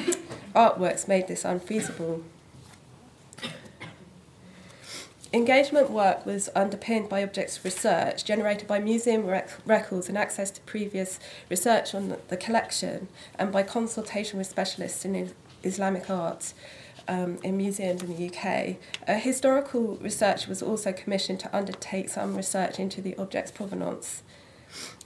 artworks 0.54 1.08
made 1.08 1.28
this 1.28 1.46
unfeasible. 1.46 2.24
Engagement 5.32 5.90
work 5.90 6.26
was 6.26 6.50
underpinned 6.56 7.10
by 7.10 7.24
objects 7.24 7.64
research 7.64 8.24
generated 8.26 8.68
by 8.68 8.80
museum 8.80 9.26
rec- 9.26 9.60
records 9.66 10.10
and 10.10 10.18
access 10.18 10.52
to 10.52 10.62
previous 10.62 11.20
research 11.50 11.96
on 11.96 12.10
the, 12.10 12.20
the 12.28 12.38
collection, 12.38 13.08
and 13.40 13.52
by 13.52 13.64
consultation 13.64 14.38
with 14.38 14.48
specialists 14.48 15.06
in 15.06 15.34
Islamic 15.64 16.10
arts 16.10 16.54
um, 17.08 17.38
in 17.44 17.58
museums 17.58 18.04
in 18.04 18.16
the 18.16 18.28
UK. 18.28 18.78
A 19.08 19.18
historical 19.18 19.98
research 19.98 20.48
was 20.48 20.62
also 20.62 20.92
commissioned 20.92 21.40
to 21.42 21.56
undertake 21.56 22.10
some 22.10 22.36
research 22.36 22.80
into 22.80 23.02
the 23.02 23.16
object's 23.18 23.52
provenance. 23.52 24.24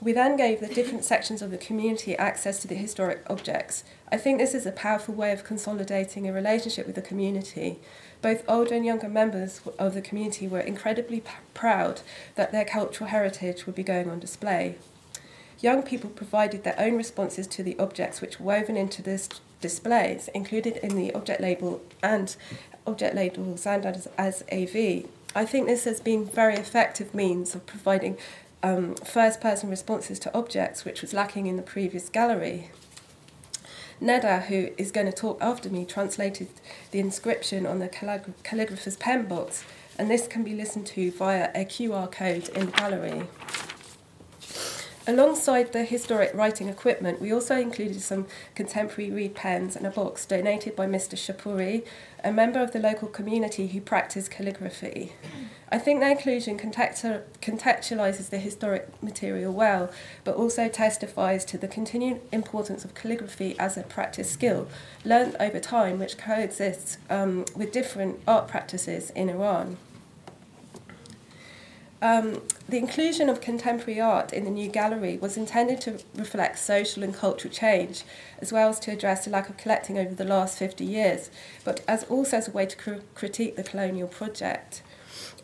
We 0.00 0.12
then 0.12 0.36
gave 0.36 0.60
the 0.60 0.66
different 0.66 1.04
sections 1.04 1.42
of 1.42 1.50
the 1.50 1.58
community 1.58 2.16
access 2.16 2.60
to 2.60 2.68
the 2.68 2.74
historic 2.74 3.22
objects. 3.28 3.84
I 4.10 4.16
think 4.16 4.38
this 4.38 4.54
is 4.54 4.66
a 4.66 4.72
powerful 4.72 5.14
way 5.14 5.32
of 5.32 5.44
consolidating 5.44 6.28
a 6.28 6.32
relationship 6.32 6.86
with 6.86 6.96
the 6.96 7.02
community. 7.02 7.78
Both 8.22 8.44
older 8.48 8.74
and 8.74 8.84
younger 8.84 9.08
members 9.08 9.60
of 9.78 9.94
the 9.94 10.02
community 10.02 10.48
were 10.48 10.60
incredibly 10.60 11.20
p- 11.20 11.30
proud 11.54 12.00
that 12.34 12.52
their 12.52 12.64
cultural 12.64 13.10
heritage 13.10 13.66
would 13.66 13.74
be 13.74 13.82
going 13.82 14.10
on 14.10 14.18
display. 14.18 14.76
Young 15.60 15.82
people 15.82 16.10
provided 16.10 16.64
their 16.64 16.78
own 16.78 16.96
responses 16.96 17.46
to 17.48 17.62
the 17.62 17.78
objects 17.78 18.20
which 18.20 18.40
were 18.40 18.46
woven 18.46 18.76
into 18.76 19.02
this 19.02 19.28
displays, 19.60 20.28
included 20.34 20.76
in 20.78 20.96
the 20.96 21.12
object 21.14 21.40
label 21.40 21.82
and 22.02 22.36
object 22.86 23.14
labels 23.14 23.66
and 23.66 23.86
as, 23.86 24.42
AV. 24.52 25.04
I 25.34 25.44
think 25.44 25.66
this 25.66 25.84
has 25.84 26.00
been 26.00 26.24
very 26.24 26.54
effective 26.54 27.14
means 27.14 27.54
of 27.54 27.66
providing 27.66 28.18
um, 28.62 28.94
first 28.96 29.40
person 29.40 29.70
responses 29.70 30.18
to 30.20 30.36
objects, 30.36 30.84
which 30.84 31.02
was 31.02 31.14
lacking 31.14 31.46
in 31.46 31.56
the 31.56 31.62
previous 31.62 32.08
gallery. 32.08 32.70
Neda, 34.02 34.46
who 34.46 34.70
is 34.78 34.90
going 34.90 35.06
to 35.06 35.12
talk 35.12 35.38
after 35.42 35.68
me, 35.68 35.84
translated 35.84 36.48
the 36.90 37.00
inscription 37.00 37.66
on 37.66 37.78
the 37.78 37.88
callig- 37.88 38.32
calligrapher's 38.42 38.96
pen 38.96 39.26
box, 39.26 39.64
and 39.98 40.10
this 40.10 40.26
can 40.26 40.42
be 40.42 40.54
listened 40.54 40.86
to 40.86 41.10
via 41.12 41.50
a 41.54 41.64
QR 41.64 42.10
code 42.10 42.48
in 42.50 42.66
the 42.66 42.72
gallery. 42.72 43.22
Alongside 45.10 45.72
the 45.72 45.82
historic 45.82 46.32
writing 46.34 46.68
equipment, 46.68 47.20
we 47.20 47.32
also 47.32 47.56
included 47.56 48.00
some 48.00 48.28
contemporary 48.54 49.10
reed 49.10 49.34
pens 49.34 49.74
and 49.74 49.84
a 49.84 49.90
box 49.90 50.24
donated 50.24 50.76
by 50.76 50.86
Mr. 50.86 51.16
Shapuri, 51.16 51.84
a 52.22 52.30
member 52.30 52.60
of 52.60 52.70
the 52.70 52.78
local 52.78 53.08
community 53.08 53.66
who 53.66 53.80
practiced 53.80 54.30
calligraphy. 54.30 55.14
I 55.68 55.80
think 55.80 55.98
the 55.98 56.12
inclusion 56.12 56.56
contextualizes 56.56 58.30
the 58.30 58.38
historic 58.38 59.02
material 59.02 59.52
well, 59.52 59.90
but 60.22 60.36
also 60.36 60.68
testifies 60.68 61.44
to 61.46 61.58
the 61.58 61.66
continued 61.66 62.20
importance 62.30 62.84
of 62.84 62.94
calligraphy 62.94 63.58
as 63.58 63.76
a 63.76 63.82
practice 63.82 64.30
skill, 64.30 64.68
learned 65.04 65.34
over 65.40 65.58
time, 65.58 65.98
which 65.98 66.18
coexists 66.18 66.98
um, 67.10 67.46
with 67.56 67.72
different 67.72 68.20
art 68.28 68.46
practices 68.46 69.10
in 69.10 69.28
Iran. 69.28 69.76
Um, 72.02 72.40
the 72.66 72.78
inclusion 72.78 73.28
of 73.28 73.42
contemporary 73.42 74.00
art 74.00 74.32
in 74.32 74.44
the 74.44 74.50
new 74.50 74.68
gallery 74.68 75.18
was 75.18 75.36
intended 75.36 75.82
to 75.82 75.98
reflect 76.14 76.58
social 76.58 77.02
and 77.02 77.12
cultural 77.14 77.52
change, 77.52 78.04
as 78.38 78.52
well 78.52 78.70
as 78.70 78.80
to 78.80 78.92
address 78.92 79.24
the 79.24 79.30
lack 79.30 79.50
of 79.50 79.58
collecting 79.58 79.98
over 79.98 80.14
the 80.14 80.24
last 80.24 80.58
50 80.58 80.84
years, 80.84 81.30
but 81.62 81.82
as 81.86 82.04
also 82.04 82.38
as 82.38 82.48
a 82.48 82.52
way 82.52 82.64
to 82.64 82.76
cr- 82.76 83.04
critique 83.14 83.56
the 83.56 83.62
colonial 83.62 84.08
project 84.08 84.82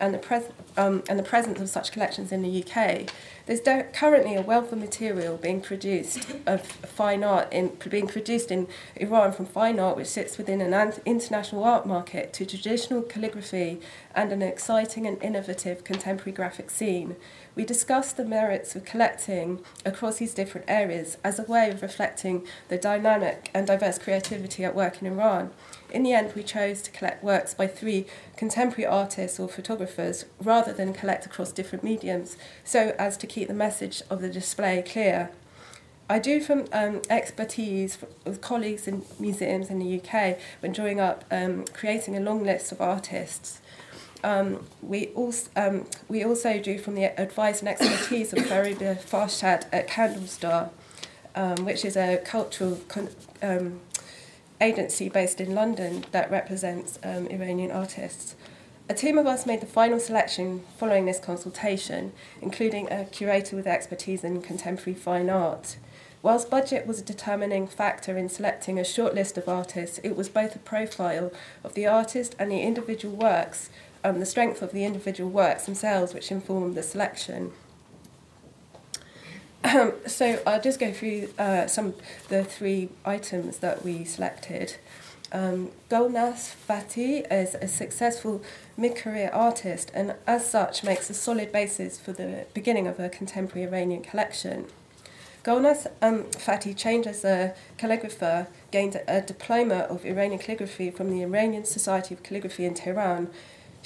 and 0.00 0.14
the, 0.14 0.18
pres- 0.18 0.50
um, 0.76 1.02
and 1.08 1.18
the 1.18 1.22
presence 1.22 1.60
of 1.60 1.68
such 1.68 1.92
collections 1.92 2.32
in 2.32 2.42
the 2.42 2.64
UK. 2.64 3.10
There's 3.46 3.60
de- 3.60 3.84
currently 3.92 4.34
a 4.34 4.42
wealth 4.42 4.72
of 4.72 4.78
material 4.78 5.36
being 5.36 5.60
produced 5.60 6.26
of 6.46 6.62
fine 6.62 7.22
art 7.22 7.52
in 7.52 7.76
being 7.88 8.08
produced 8.08 8.50
in 8.50 8.66
Iran 8.96 9.32
from 9.32 9.46
fine 9.46 9.78
art, 9.78 9.96
which 9.96 10.08
sits 10.08 10.36
within 10.36 10.60
an 10.60 10.74
ant- 10.74 11.00
international 11.06 11.64
art 11.64 11.86
market, 11.86 12.32
to 12.34 12.46
traditional 12.46 13.02
calligraphy 13.02 13.80
and 14.14 14.32
an 14.32 14.42
exciting 14.42 15.06
and 15.06 15.22
innovative 15.22 15.84
contemporary 15.84 16.32
graphic 16.32 16.70
scene. 16.70 17.16
We 17.54 17.64
discussed 17.64 18.16
the 18.16 18.24
merits 18.24 18.74
of 18.76 18.84
collecting 18.84 19.60
across 19.84 20.18
these 20.18 20.34
different 20.34 20.68
areas 20.68 21.16
as 21.24 21.38
a 21.38 21.44
way 21.44 21.70
of 21.70 21.82
reflecting 21.82 22.44
the 22.68 22.78
dynamic 22.78 23.50
and 23.54 23.66
diverse 23.66 23.98
creativity 23.98 24.64
at 24.64 24.74
work 24.74 25.00
in 25.00 25.06
Iran. 25.06 25.52
In 25.96 26.02
the 26.02 26.12
end, 26.12 26.34
we 26.34 26.42
chose 26.42 26.82
to 26.82 26.90
collect 26.90 27.24
works 27.24 27.54
by 27.54 27.66
three 27.66 28.04
contemporary 28.36 28.84
artists 28.84 29.40
or 29.40 29.48
photographers 29.48 30.26
rather 30.38 30.70
than 30.70 30.92
collect 30.92 31.24
across 31.24 31.52
different 31.52 31.82
mediums, 31.82 32.36
so 32.64 32.94
as 32.98 33.16
to 33.16 33.26
keep 33.26 33.48
the 33.48 33.54
message 33.54 34.02
of 34.10 34.20
the 34.20 34.28
display 34.28 34.82
clear. 34.82 35.30
I 36.10 36.18
do 36.18 36.42
from 36.42 36.66
um, 36.70 37.00
expertise 37.08 37.96
with 38.26 38.42
colleagues 38.42 38.86
in 38.86 39.06
museums 39.18 39.70
in 39.70 39.78
the 39.78 39.98
UK 39.98 40.36
when 40.60 40.72
drawing 40.72 41.00
up, 41.00 41.24
um, 41.30 41.64
creating 41.72 42.14
a 42.14 42.20
long 42.20 42.44
list 42.44 42.72
of 42.72 42.82
artists. 42.82 43.62
Um, 44.22 44.66
we, 44.82 45.06
also, 45.14 45.48
um, 45.56 45.86
we 46.08 46.22
also 46.22 46.58
drew 46.58 46.76
from 46.76 46.94
the 46.94 47.18
advice 47.18 47.60
and 47.60 47.70
expertise 47.70 48.34
of 48.34 48.40
Farida 48.40 49.00
Farshad 49.02 49.64
at 49.72 49.88
Candlestar, 49.88 50.68
um, 51.34 51.64
which 51.64 51.86
is 51.86 51.96
a 51.96 52.18
cultural 52.18 52.80
con- 52.86 53.08
um, 53.40 53.80
agency 54.60 55.08
based 55.08 55.40
in 55.40 55.54
London 55.54 56.04
that 56.12 56.30
represents 56.30 56.98
um, 57.02 57.26
Iranian 57.28 57.70
artists. 57.70 58.36
A 58.88 58.94
team 58.94 59.18
of 59.18 59.26
us 59.26 59.46
made 59.46 59.60
the 59.60 59.66
final 59.66 59.98
selection 59.98 60.64
following 60.78 61.06
this 61.06 61.18
consultation, 61.18 62.12
including 62.40 62.90
a 62.90 63.04
curator 63.04 63.56
with 63.56 63.66
expertise 63.66 64.22
in 64.22 64.42
contemporary 64.42 64.94
fine 64.96 65.28
art. 65.28 65.76
Whilst 66.22 66.50
budget 66.50 66.86
was 66.86 67.00
a 67.00 67.04
determining 67.04 67.66
factor 67.66 68.16
in 68.16 68.28
selecting 68.28 68.78
a 68.78 68.84
short 68.84 69.14
list 69.14 69.36
of 69.36 69.48
artists, 69.48 69.98
it 70.02 70.16
was 70.16 70.28
both 70.28 70.54
a 70.56 70.60
profile 70.60 71.32
of 71.62 71.74
the 71.74 71.86
artist 71.86 72.36
and 72.38 72.50
the 72.50 72.62
individual 72.62 73.14
works, 73.14 73.70
um, 74.02 74.20
the 74.20 74.26
strength 74.26 74.62
of 74.62 74.72
the 74.72 74.84
individual 74.84 75.30
works 75.30 75.66
themselves, 75.66 76.14
which 76.14 76.30
informed 76.30 76.74
the 76.74 76.82
selection. 76.82 77.52
Um, 79.66 79.94
so 80.06 80.40
I'll 80.46 80.60
just 80.60 80.78
go 80.78 80.92
through 80.92 81.28
uh, 81.40 81.66
some 81.66 81.94
the 82.28 82.44
three 82.44 82.88
items 83.04 83.58
that 83.58 83.84
we 83.84 84.04
selected. 84.04 84.76
Um, 85.32 85.72
Golnaz 85.90 86.54
Fathi 86.68 87.26
is 87.32 87.56
a 87.56 87.66
successful 87.66 88.42
mid-career 88.76 89.28
artist 89.32 89.90
and 89.92 90.14
as 90.24 90.48
such 90.48 90.84
makes 90.84 91.10
a 91.10 91.14
solid 91.14 91.50
basis 91.50 91.98
for 91.98 92.12
the 92.12 92.46
beginning 92.54 92.86
of 92.86 93.00
a 93.00 93.08
contemporary 93.08 93.66
Iranian 93.66 94.02
collection. 94.02 94.66
Golnaz 95.42 95.88
um, 96.00 96.24
Fathi 96.24 96.76
trained 96.76 97.08
as 97.08 97.24
a 97.24 97.52
calligrapher, 97.76 98.46
gained 98.70 99.00
a 99.08 99.20
diploma 99.20 99.78
of 99.90 100.04
Iranian 100.04 100.38
calligraphy 100.38 100.92
from 100.92 101.10
the 101.10 101.22
Iranian 101.22 101.64
Society 101.64 102.14
of 102.14 102.22
Calligraphy 102.22 102.64
in 102.64 102.74
Tehran, 102.74 103.28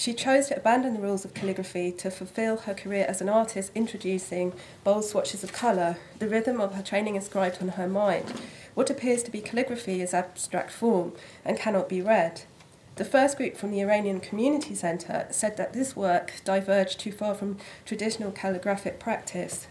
she 0.00 0.14
chose 0.14 0.46
to 0.46 0.56
abandon 0.56 0.94
the 0.94 1.00
rules 1.00 1.26
of 1.26 1.34
calligraphy 1.34 1.92
to 1.92 2.10
fulfill 2.10 2.56
her 2.56 2.72
career 2.72 3.04
as 3.06 3.20
an 3.20 3.28
artist, 3.28 3.70
introducing 3.74 4.54
bold 4.82 5.04
swatches 5.04 5.44
of 5.44 5.52
colour. 5.52 5.98
The 6.18 6.26
rhythm 6.26 6.58
of 6.58 6.72
her 6.72 6.82
training 6.82 7.16
inscribed 7.16 7.58
on 7.60 7.68
her 7.68 7.86
mind. 7.86 8.32
What 8.72 8.88
appears 8.88 9.22
to 9.24 9.30
be 9.30 9.42
calligraphy 9.42 10.00
is 10.00 10.14
abstract 10.14 10.70
form 10.70 11.12
and 11.44 11.58
cannot 11.58 11.90
be 11.90 12.00
read. 12.00 12.44
The 12.96 13.04
first 13.04 13.36
group 13.36 13.58
from 13.58 13.72
the 13.72 13.82
Iranian 13.82 14.20
Community 14.20 14.74
Centre 14.74 15.26
said 15.30 15.58
that 15.58 15.74
this 15.74 15.94
work 15.94 16.32
diverged 16.46 16.98
too 16.98 17.12
far 17.12 17.34
from 17.34 17.58
traditional 17.84 18.32
calligraphic 18.32 18.98
practice. 18.98 19.66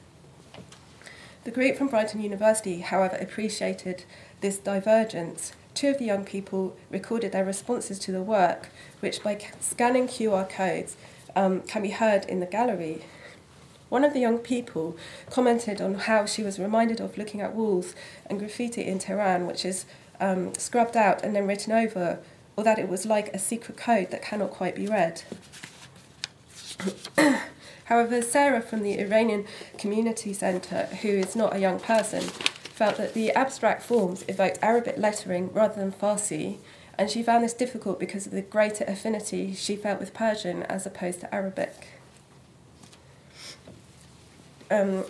The 1.44 1.50
group 1.50 1.76
from 1.76 1.88
Brighton 1.88 2.22
University, 2.22 2.82
however, 2.82 3.16
appreciated 3.16 4.04
this 4.42 4.60
divergence. 4.60 5.54
Two 5.74 5.90
of 5.90 5.98
the 5.98 6.06
young 6.06 6.26
people 6.26 6.76
recorded 6.90 7.32
their 7.32 7.46
responses 7.46 8.00
to 8.00 8.12
the 8.12 8.22
work, 8.22 8.70
which 9.00 9.24
by 9.24 9.40
scanning 9.60 10.08
QR 10.08 10.50
codes 10.50 10.98
um, 11.36 11.62
can 11.62 11.82
be 11.82 11.92
heard 11.92 12.26
in 12.26 12.40
the 12.40 12.46
gallery. 12.46 13.04
One 13.90 14.04
of 14.04 14.14
the 14.14 14.20
young 14.20 14.38
people 14.40 14.98
commented 15.30 15.82
on 15.82 15.96
how 15.96 16.26
she 16.26 16.44
was 16.44 16.60
reminded 16.60 17.00
of 17.00 17.18
looking 17.18 17.42
at 17.42 17.56
walls 17.56 17.96
and 18.28 18.40
graffiti 18.40 18.86
in 18.86 19.00
Tehran, 19.00 19.48
which 19.48 19.66
is 19.66 19.86
um, 20.20 20.54
scrubbed 20.56 20.96
out 20.96 21.24
and 21.24 21.36
then 21.36 21.48
written 21.48 21.74
over, 21.74 22.20
or 22.56 22.64
that 22.64 22.78
it 22.78 22.90
was 22.90 23.06
like 23.06 23.34
a 23.34 23.40
secret 23.40 23.78
code 23.78 24.12
that 24.12 24.22
cannot 24.22 24.52
quite 24.52 24.76
be 24.76 24.86
read. 24.86 25.24
However, 27.86 28.22
Sarah 28.22 28.62
from 28.62 28.84
the 28.84 29.00
Iranian 29.00 29.46
Community 29.80 30.34
Centre, 30.34 30.86
who 31.02 31.10
is 31.10 31.36
not 31.36 31.56
a 31.56 31.60
young 31.60 31.80
person, 31.80 32.24
felt 32.80 32.96
that 32.96 33.14
the 33.14 33.30
abstract 33.34 33.82
forms 33.82 34.24
evoked 34.30 34.58
Arabic 34.62 34.98
lettering 34.98 35.52
rather 35.52 35.76
than 35.76 35.92
Farsi, 35.92 36.60
and 36.98 37.10
she 37.10 37.22
found 37.22 37.44
this 37.44 37.54
difficult 37.54 38.00
because 38.00 38.26
of 38.26 38.32
the 38.32 38.42
greater 38.42 38.86
affinity 38.86 39.54
she 39.54 39.76
felt 39.76 40.00
with 40.00 40.14
Persian 40.14 40.64
as 40.64 40.86
opposed 40.86 41.20
to 41.20 41.36
Arabic. 41.36 41.76
Um, 44.72 45.04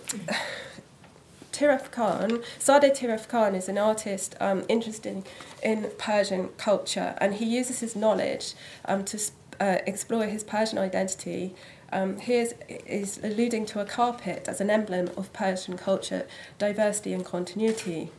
Tirafkan, 1.52 2.42
Sadeh 2.58 2.90
Tiraf 2.90 3.28
Khan 3.28 3.54
is 3.54 3.68
an 3.68 3.78
artist 3.78 4.34
um, 4.40 4.64
interested 4.68 5.22
in 5.62 5.92
Persian 5.96 6.48
culture, 6.56 7.14
and 7.18 7.34
he 7.34 7.44
uses 7.44 7.78
his 7.78 7.94
knowledge 7.94 8.54
um, 8.86 9.04
to 9.04 9.16
uh, 9.60 9.78
explore 9.86 10.24
his 10.24 10.42
Persian 10.42 10.78
identity. 10.78 11.54
Um, 11.92 12.18
he 12.18 12.34
is, 12.34 12.54
is 12.68 13.18
alluding 13.22 13.66
to 13.66 13.80
a 13.80 13.84
carpet 13.84 14.46
as 14.48 14.60
an 14.60 14.70
emblem 14.70 15.10
of 15.16 15.32
Persian 15.32 15.76
culture, 15.76 16.26
diversity, 16.58 17.12
and 17.12 17.24
continuity. 17.24 18.10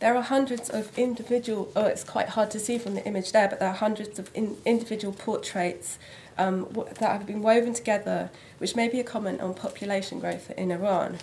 There 0.00 0.16
are 0.16 0.22
hundreds 0.22 0.68
of 0.68 0.98
individual, 0.98 1.70
oh, 1.76 1.84
it's 1.84 2.02
quite 2.02 2.30
hard 2.30 2.50
to 2.52 2.58
see 2.58 2.78
from 2.78 2.94
the 2.94 3.04
image 3.04 3.32
there, 3.32 3.48
but 3.48 3.60
there 3.60 3.68
are 3.68 3.74
hundreds 3.74 4.18
of 4.18 4.30
in, 4.34 4.56
individual 4.64 5.12
portraits 5.12 5.98
um, 6.38 6.66
that 6.98 7.12
have 7.12 7.26
been 7.26 7.42
woven 7.42 7.74
together, 7.74 8.30
which 8.58 8.74
may 8.74 8.88
be 8.88 8.98
a 8.98 9.04
comment 9.04 9.40
on 9.40 9.54
population 9.54 10.18
growth 10.18 10.50
in 10.52 10.72
Iran. 10.72 11.18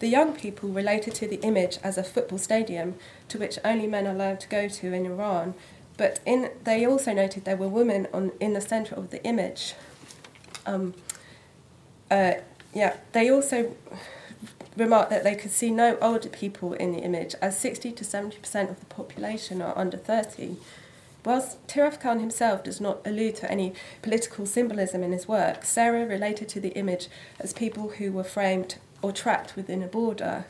The 0.00 0.08
young 0.08 0.34
people 0.34 0.70
related 0.70 1.14
to 1.16 1.28
the 1.28 1.40
image 1.42 1.78
as 1.82 1.98
a 1.98 2.02
football 2.02 2.38
stadium 2.38 2.94
to 3.28 3.38
which 3.38 3.58
only 3.64 3.86
men 3.86 4.06
are 4.06 4.14
allowed 4.14 4.40
to 4.40 4.48
go 4.48 4.66
to 4.66 4.92
in 4.92 5.04
Iran, 5.06 5.54
but 5.96 6.18
in, 6.24 6.50
they 6.64 6.86
also 6.86 7.12
noted 7.12 7.44
there 7.44 7.56
were 7.56 7.68
women 7.68 8.08
on, 8.12 8.32
in 8.40 8.54
the 8.54 8.60
centre 8.62 8.94
of 8.94 9.10
the 9.10 9.22
image. 9.24 9.74
Um, 10.66 10.94
uh, 12.10 12.34
yeah, 12.72 12.96
they 13.12 13.30
also 13.30 13.76
remarked 14.76 15.10
that 15.10 15.24
they 15.24 15.34
could 15.34 15.50
see 15.50 15.70
no 15.70 15.98
older 16.00 16.28
people 16.28 16.72
in 16.74 16.92
the 16.92 17.00
image, 17.00 17.34
as 17.40 17.58
60 17.58 17.92
to 17.92 18.04
70% 18.04 18.70
of 18.70 18.80
the 18.80 18.86
population 18.86 19.60
are 19.60 19.76
under 19.76 19.96
30. 19.96 20.56
Whilst 21.24 21.66
Tirafkan 21.66 22.20
himself 22.20 22.64
does 22.64 22.80
not 22.80 23.06
allude 23.06 23.36
to 23.36 23.50
any 23.50 23.74
political 24.00 24.46
symbolism 24.46 25.02
in 25.02 25.12
his 25.12 25.28
work, 25.28 25.64
Sarah 25.64 26.06
related 26.06 26.48
to 26.50 26.60
the 26.60 26.70
image 26.70 27.08
as 27.38 27.52
people 27.52 27.90
who 27.90 28.10
were 28.10 28.24
framed 28.24 28.76
or 29.02 29.12
trapped 29.12 29.54
within 29.54 29.82
a 29.82 29.86
border. 29.86 30.46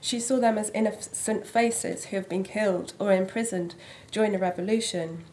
She 0.00 0.20
saw 0.20 0.38
them 0.38 0.58
as 0.58 0.70
innocent 0.70 1.46
faces 1.46 2.06
who 2.06 2.16
have 2.16 2.28
been 2.28 2.44
killed 2.44 2.94
or 2.98 3.12
imprisoned 3.12 3.74
during 4.10 4.32
the 4.32 4.38
revolution. 4.38 5.24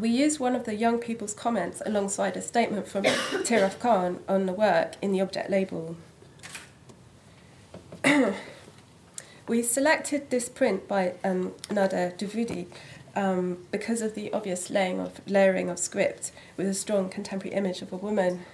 We 0.00 0.08
used 0.08 0.40
one 0.40 0.56
of 0.56 0.64
the 0.64 0.74
young 0.74 0.98
people's 0.98 1.34
comments 1.34 1.80
alongside 1.86 2.36
a 2.36 2.42
statement 2.42 2.88
from 2.88 3.04
Tirafkan 3.44 4.18
on 4.28 4.46
the 4.46 4.52
work 4.52 4.96
in 5.00 5.12
the 5.12 5.20
object 5.20 5.50
label. 5.50 5.96
we 9.48 9.62
selected 9.62 10.30
this 10.30 10.48
print 10.48 10.88
by 10.88 11.14
um, 11.22 11.52
Nada 11.70 12.12
Davoudi 12.16 12.66
um, 13.16 13.58
because 13.70 14.02
of 14.02 14.14
the 14.14 14.32
obvious 14.32 14.70
laying 14.70 15.00
of, 15.00 15.20
layering 15.28 15.70
of 15.70 15.78
script 15.78 16.32
with 16.56 16.68
a 16.68 16.74
strong 16.74 17.08
contemporary 17.08 17.56
image 17.56 17.82
of 17.82 17.92
a 17.92 17.96
woman. 17.96 18.44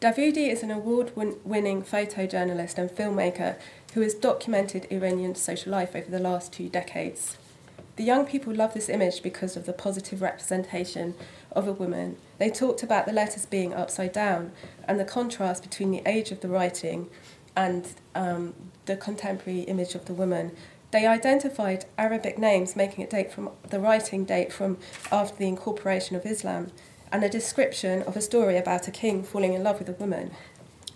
Davoudi 0.00 0.50
is 0.50 0.62
an 0.62 0.70
award 0.70 1.12
winning 1.14 1.82
photojournalist 1.82 2.78
and 2.78 2.88
filmmaker 2.88 3.56
who 3.92 4.00
has 4.00 4.14
documented 4.14 4.86
Iranian 4.90 5.34
social 5.34 5.72
life 5.72 5.94
over 5.94 6.10
the 6.10 6.18
last 6.18 6.52
two 6.54 6.70
decades. 6.70 7.36
The 8.00 8.06
young 8.06 8.24
people 8.24 8.54
love 8.54 8.72
this 8.72 8.88
image 8.88 9.22
because 9.22 9.58
of 9.58 9.66
the 9.66 9.74
positive 9.74 10.22
representation 10.22 11.14
of 11.52 11.68
a 11.68 11.72
woman. 11.74 12.16
They 12.38 12.48
talked 12.48 12.82
about 12.82 13.04
the 13.04 13.12
letters 13.12 13.44
being 13.44 13.74
upside 13.74 14.14
down 14.14 14.52
and 14.88 14.98
the 14.98 15.04
contrast 15.04 15.62
between 15.62 15.90
the 15.90 16.00
age 16.06 16.30
of 16.30 16.40
the 16.40 16.48
writing 16.48 17.10
and 17.54 17.86
um, 18.14 18.54
the 18.86 18.96
contemporary 18.96 19.60
image 19.64 19.94
of 19.94 20.06
the 20.06 20.14
woman. 20.14 20.52
They 20.92 21.06
identified 21.06 21.84
Arabic 21.98 22.38
names, 22.38 22.74
making 22.74 23.04
it 23.04 23.10
date 23.10 23.30
from 23.30 23.50
the 23.68 23.78
writing 23.78 24.24
date 24.24 24.50
from 24.50 24.78
after 25.12 25.36
the 25.36 25.48
incorporation 25.48 26.16
of 26.16 26.24
Islam, 26.24 26.72
and 27.12 27.22
a 27.22 27.28
description 27.28 28.00
of 28.04 28.16
a 28.16 28.22
story 28.22 28.56
about 28.56 28.88
a 28.88 28.90
king 28.90 29.22
falling 29.22 29.52
in 29.52 29.62
love 29.62 29.78
with 29.78 29.90
a 29.90 30.00
woman. 30.00 30.30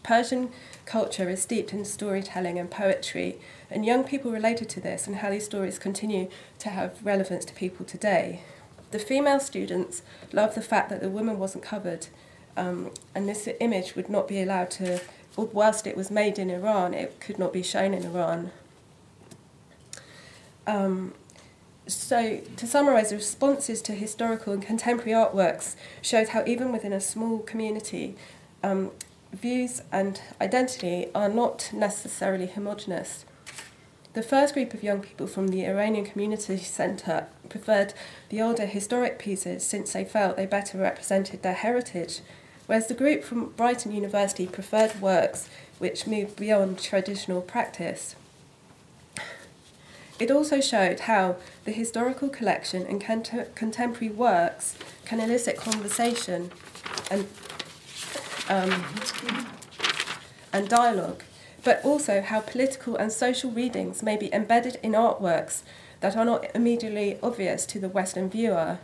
Persian 0.04 0.50
culture 0.84 1.28
is 1.28 1.42
steeped 1.42 1.72
in 1.72 1.84
storytelling 1.84 2.58
and 2.58 2.70
poetry, 2.70 3.38
and 3.70 3.84
young 3.84 4.04
people 4.04 4.30
related 4.30 4.68
to 4.68 4.80
this 4.80 5.08
and 5.08 5.16
how 5.16 5.30
these 5.30 5.46
stories 5.46 5.78
continue 5.78 6.28
to 6.60 6.68
have 6.68 7.04
relevance 7.04 7.44
to 7.46 7.54
people 7.54 7.84
today. 7.84 8.42
The 8.92 8.98
female 9.00 9.40
students 9.40 10.02
love 10.32 10.54
the 10.54 10.62
fact 10.62 10.90
that 10.90 11.00
the 11.00 11.10
woman 11.10 11.38
wasn't 11.40 11.64
covered, 11.64 12.06
um, 12.56 12.92
and 13.14 13.28
this 13.28 13.48
image 13.58 13.96
would 13.96 14.08
not 14.08 14.28
be 14.28 14.40
allowed 14.40 14.70
to, 14.72 15.00
whilst 15.36 15.86
it 15.86 15.96
was 15.96 16.10
made 16.10 16.38
in 16.38 16.50
Iran, 16.50 16.94
it 16.94 17.18
could 17.18 17.38
not 17.38 17.52
be 17.52 17.62
shown 17.62 17.92
in 17.94 18.04
Iran. 18.04 18.52
Um, 20.66 21.14
so, 21.86 22.40
to 22.56 22.66
summarise, 22.66 23.10
the 23.10 23.16
responses 23.16 23.82
to 23.82 23.92
historical 23.92 24.52
and 24.52 24.62
contemporary 24.62 25.12
artworks 25.12 25.76
shows 26.00 26.28
how, 26.30 26.42
even 26.46 26.72
within 26.72 26.92
a 26.92 27.00
small 27.00 27.40
community, 27.40 28.16
um, 28.62 28.90
views 29.34 29.82
and 29.92 30.20
identity 30.40 31.08
are 31.14 31.28
not 31.28 31.70
necessarily 31.72 32.46
homogenous. 32.46 33.24
The 34.14 34.22
first 34.22 34.54
group 34.54 34.74
of 34.74 34.84
young 34.84 35.00
people 35.00 35.26
from 35.26 35.48
the 35.48 35.66
Iranian 35.66 36.04
Community 36.04 36.56
Centre 36.58 37.26
preferred 37.48 37.94
the 38.28 38.40
older 38.40 38.66
historic 38.66 39.18
pieces 39.18 39.66
since 39.66 39.92
they 39.92 40.04
felt 40.04 40.36
they 40.36 40.46
better 40.46 40.78
represented 40.78 41.42
their 41.42 41.54
heritage, 41.54 42.20
whereas 42.66 42.86
the 42.86 42.94
group 42.94 43.24
from 43.24 43.50
Brighton 43.50 43.90
University 43.90 44.46
preferred 44.46 45.00
works 45.00 45.48
which 45.78 46.06
moved 46.06 46.36
beyond 46.36 46.78
traditional 46.78 47.40
practice. 47.40 48.14
It 50.20 50.30
also 50.30 50.60
showed 50.60 51.00
how 51.00 51.36
the 51.64 51.72
historical 51.72 52.28
collection 52.28 52.86
and 52.86 53.04
cont- 53.04 53.54
contemporary 53.56 54.14
works 54.14 54.76
can 55.04 55.18
elicit 55.18 55.56
conversation 55.56 56.52
and, 57.10 57.26
um, 58.48 58.84
and 60.52 60.68
dialogue, 60.68 61.22
but 61.62 61.84
also 61.84 62.20
how 62.20 62.40
political 62.40 62.96
and 62.96 63.12
social 63.12 63.50
readings 63.50 64.02
may 64.02 64.16
be 64.16 64.32
embedded 64.32 64.78
in 64.82 64.92
artworks 64.92 65.62
that 66.00 66.16
are 66.16 66.24
not 66.24 66.46
immediately 66.54 67.18
obvious 67.22 67.64
to 67.66 67.78
the 67.78 67.88
Western 67.88 68.28
viewer. 68.28 68.78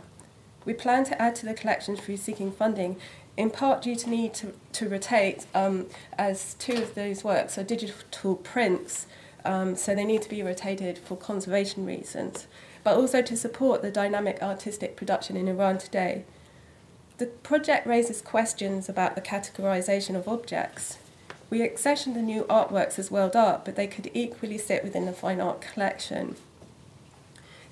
We 0.65 0.73
plan 0.73 1.03
to 1.05 1.21
add 1.21 1.35
to 1.37 1.45
the 1.45 1.53
collection 1.53 1.95
through 1.95 2.17
seeking 2.17 2.51
funding, 2.51 2.97
in 3.37 3.49
part 3.49 3.81
due 3.81 3.95
to 3.95 4.09
need 4.09 4.33
to, 4.35 4.53
to 4.73 4.89
rotate, 4.89 5.45
um, 5.55 5.87
as 6.17 6.55
two 6.55 6.73
of 6.73 6.95
those 6.95 7.23
works 7.23 7.57
are 7.57 7.63
digital 7.63 8.35
prints 8.35 9.07
um, 9.43 9.75
so 9.75 9.95
they 9.95 10.05
need 10.05 10.21
to 10.21 10.29
be 10.29 10.43
rotated 10.43 10.97
for 10.97 11.17
conservation 11.17 11.85
reasons, 11.85 12.47
but 12.83 12.95
also 12.95 13.21
to 13.21 13.35
support 13.35 13.81
the 13.81 13.91
dynamic 13.91 14.41
artistic 14.41 14.95
production 14.95 15.35
in 15.35 15.47
Iran 15.47 15.77
today. 15.77 16.25
The 17.21 17.27
project 17.27 17.85
raises 17.85 18.19
questions 18.19 18.89
about 18.89 19.13
the 19.13 19.21
categorization 19.21 20.15
of 20.15 20.27
objects. 20.27 20.97
We 21.51 21.61
accession 21.61 22.15
the 22.15 22.21
new 22.23 22.45
artworks 22.45 22.97
as 22.97 23.11
world 23.11 23.35
art, 23.35 23.63
but 23.63 23.75
they 23.75 23.85
could 23.85 24.09
equally 24.15 24.57
sit 24.57 24.83
within 24.83 25.05
the 25.05 25.13
fine 25.13 25.39
art 25.39 25.61
collection. 25.61 26.35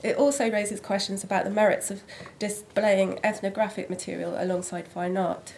It 0.03 0.17
also 0.17 0.51
raises 0.51 0.79
questions 0.79 1.23
about 1.23 1.45
the 1.45 1.49
merits 1.49 1.89
of 1.89 2.03
displaying 2.37 3.17
ethnographic 3.23 3.89
material 3.89 4.35
alongside 4.37 4.87
fine 4.87 5.17
art. 5.17 5.55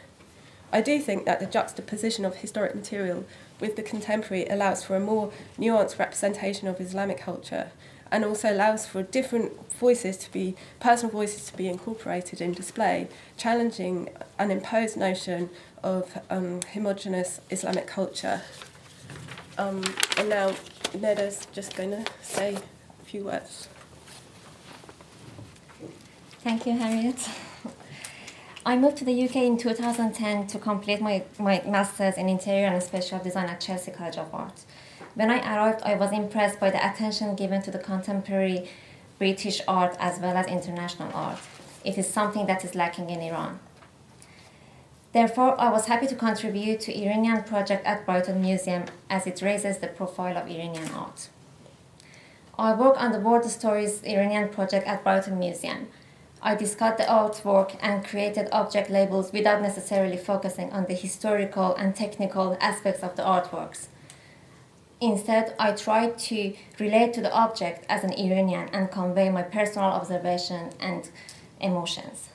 I 0.72 0.80
do 0.80 1.02
think 1.02 1.26
that 1.26 1.42
the 1.42 1.46
juxtaposition 1.46 2.24
of 2.24 2.38
historic 2.38 2.74
material 2.74 3.26
with 3.60 3.76
the 3.76 3.84
contemporary 3.84 4.46
allows 4.46 4.86
for 4.86 4.96
a 4.96 5.02
more 5.02 5.34
nuanced 5.60 6.00
representation 6.00 6.70
of 6.70 6.80
Islamic 6.80 7.18
culture 7.18 7.72
and 8.12 8.26
also 8.26 8.52
allows 8.52 8.86
for 8.86 9.02
different 9.04 9.72
voices 9.74 10.18
to 10.18 10.32
be, 10.32 10.56
personal 10.80 11.12
voices 11.12 11.46
to 11.46 11.58
be 11.58 11.68
incorporated 11.68 12.42
in 12.42 12.54
display, 12.54 13.08
challenging 13.38 14.10
an 14.38 14.52
imposed 14.52 14.98
notion 14.98 15.50
of 15.82 16.20
um, 16.30 16.60
homogenous 16.74 17.40
Islamic 17.50 17.88
culture. 17.88 18.42
Um, 19.58 19.84
and 20.18 20.30
now 20.30 20.54
Neda's 20.94 21.48
just 21.54 21.76
going 21.76 21.92
to 21.92 22.06
say 22.22 22.56
a 22.56 23.06
few 23.06 23.24
words. 23.26 23.70
Thank 26.44 26.66
you, 26.66 26.78
Harriet. 26.78 27.30
I 28.66 28.78
moved 28.78 28.98
to 28.98 29.06
the 29.06 29.24
UK 29.24 29.38
in 29.38 29.58
2010 29.58 30.48
to 30.48 30.60
complete 30.60 31.02
my, 31.02 31.24
my 31.40 31.64
master's 31.66 32.16
in 32.16 32.30
interior 32.30 32.68
and 32.68 32.82
spatial 32.82 33.20
design 33.20 33.48
at 33.48 33.60
Chelsea 33.60 33.92
College 33.92 34.18
of 34.18 34.34
Art. 34.34 34.64
When 35.16 35.30
I 35.30 35.40
arrived, 35.40 35.82
I 35.84 35.96
was 35.96 36.12
impressed 36.12 36.60
by 36.60 36.70
the 36.70 36.86
attention 36.86 37.36
given 37.36 37.62
to 37.64 37.72
the 37.72 37.80
contemporary 37.80 38.70
British 39.20 39.62
art 39.68 39.96
as 40.00 40.20
well 40.20 40.38
as 40.38 40.48
international 40.48 41.12
art. 41.14 41.40
It 41.84 41.98
is 41.98 42.08
something 42.08 42.46
that 42.48 42.64
is 42.64 42.76
lacking 42.76 43.10
in 43.10 43.22
Iran. 43.22 43.60
Therefore, 45.14 45.60
I 45.60 45.70
was 45.70 45.88
happy 45.88 46.08
to 46.08 46.16
contribute 46.16 46.80
to 46.82 46.98
Iranian 46.98 47.44
project 47.44 47.86
at 47.86 48.06
Brighton 48.06 48.42
Museum 48.42 48.86
as 49.10 49.28
it 49.28 49.42
raises 49.42 49.80
the 49.80 49.88
profile 49.88 50.38
of 50.38 50.50
Iranian 50.50 50.90
art. 50.94 51.30
I 52.58 52.74
work 52.74 53.02
on 53.02 53.12
the 53.12 53.20
World 53.20 53.46
Stories 53.46 54.04
Iranian 54.04 54.50
project 54.50 54.88
at 54.88 55.04
Brighton 55.04 55.38
Museum 55.38 55.88
I 56.44 56.56
discussed 56.56 56.98
the 56.98 57.04
artwork 57.04 57.78
and 57.82 58.04
created 58.04 58.50
object 58.52 58.90
labels 58.90 59.32
without 59.32 59.62
necessarily 59.62 60.18
focusing 60.18 60.72
on 60.72 60.86
the 60.86 60.96
historical 60.96 61.76
and 61.76 61.96
technical 61.96 62.58
aspects 62.60 63.04
of 63.04 63.16
the 63.16 63.22
artworks. 63.22 63.88
Instead, 65.02 65.56
I 65.57 65.72
tried 65.72 66.19
to 66.30 66.53
relate 66.80 67.14
to 67.14 67.22
the 67.22 67.34
object 67.34 67.86
as 67.90 68.03
an 68.03 68.14
Iranian 68.14 68.69
and 68.72 68.91
convey 68.91 69.32
my 69.32 69.41
personal 69.41 69.90
observation 69.90 70.69
and 70.80 71.10
emotions. 71.60 72.30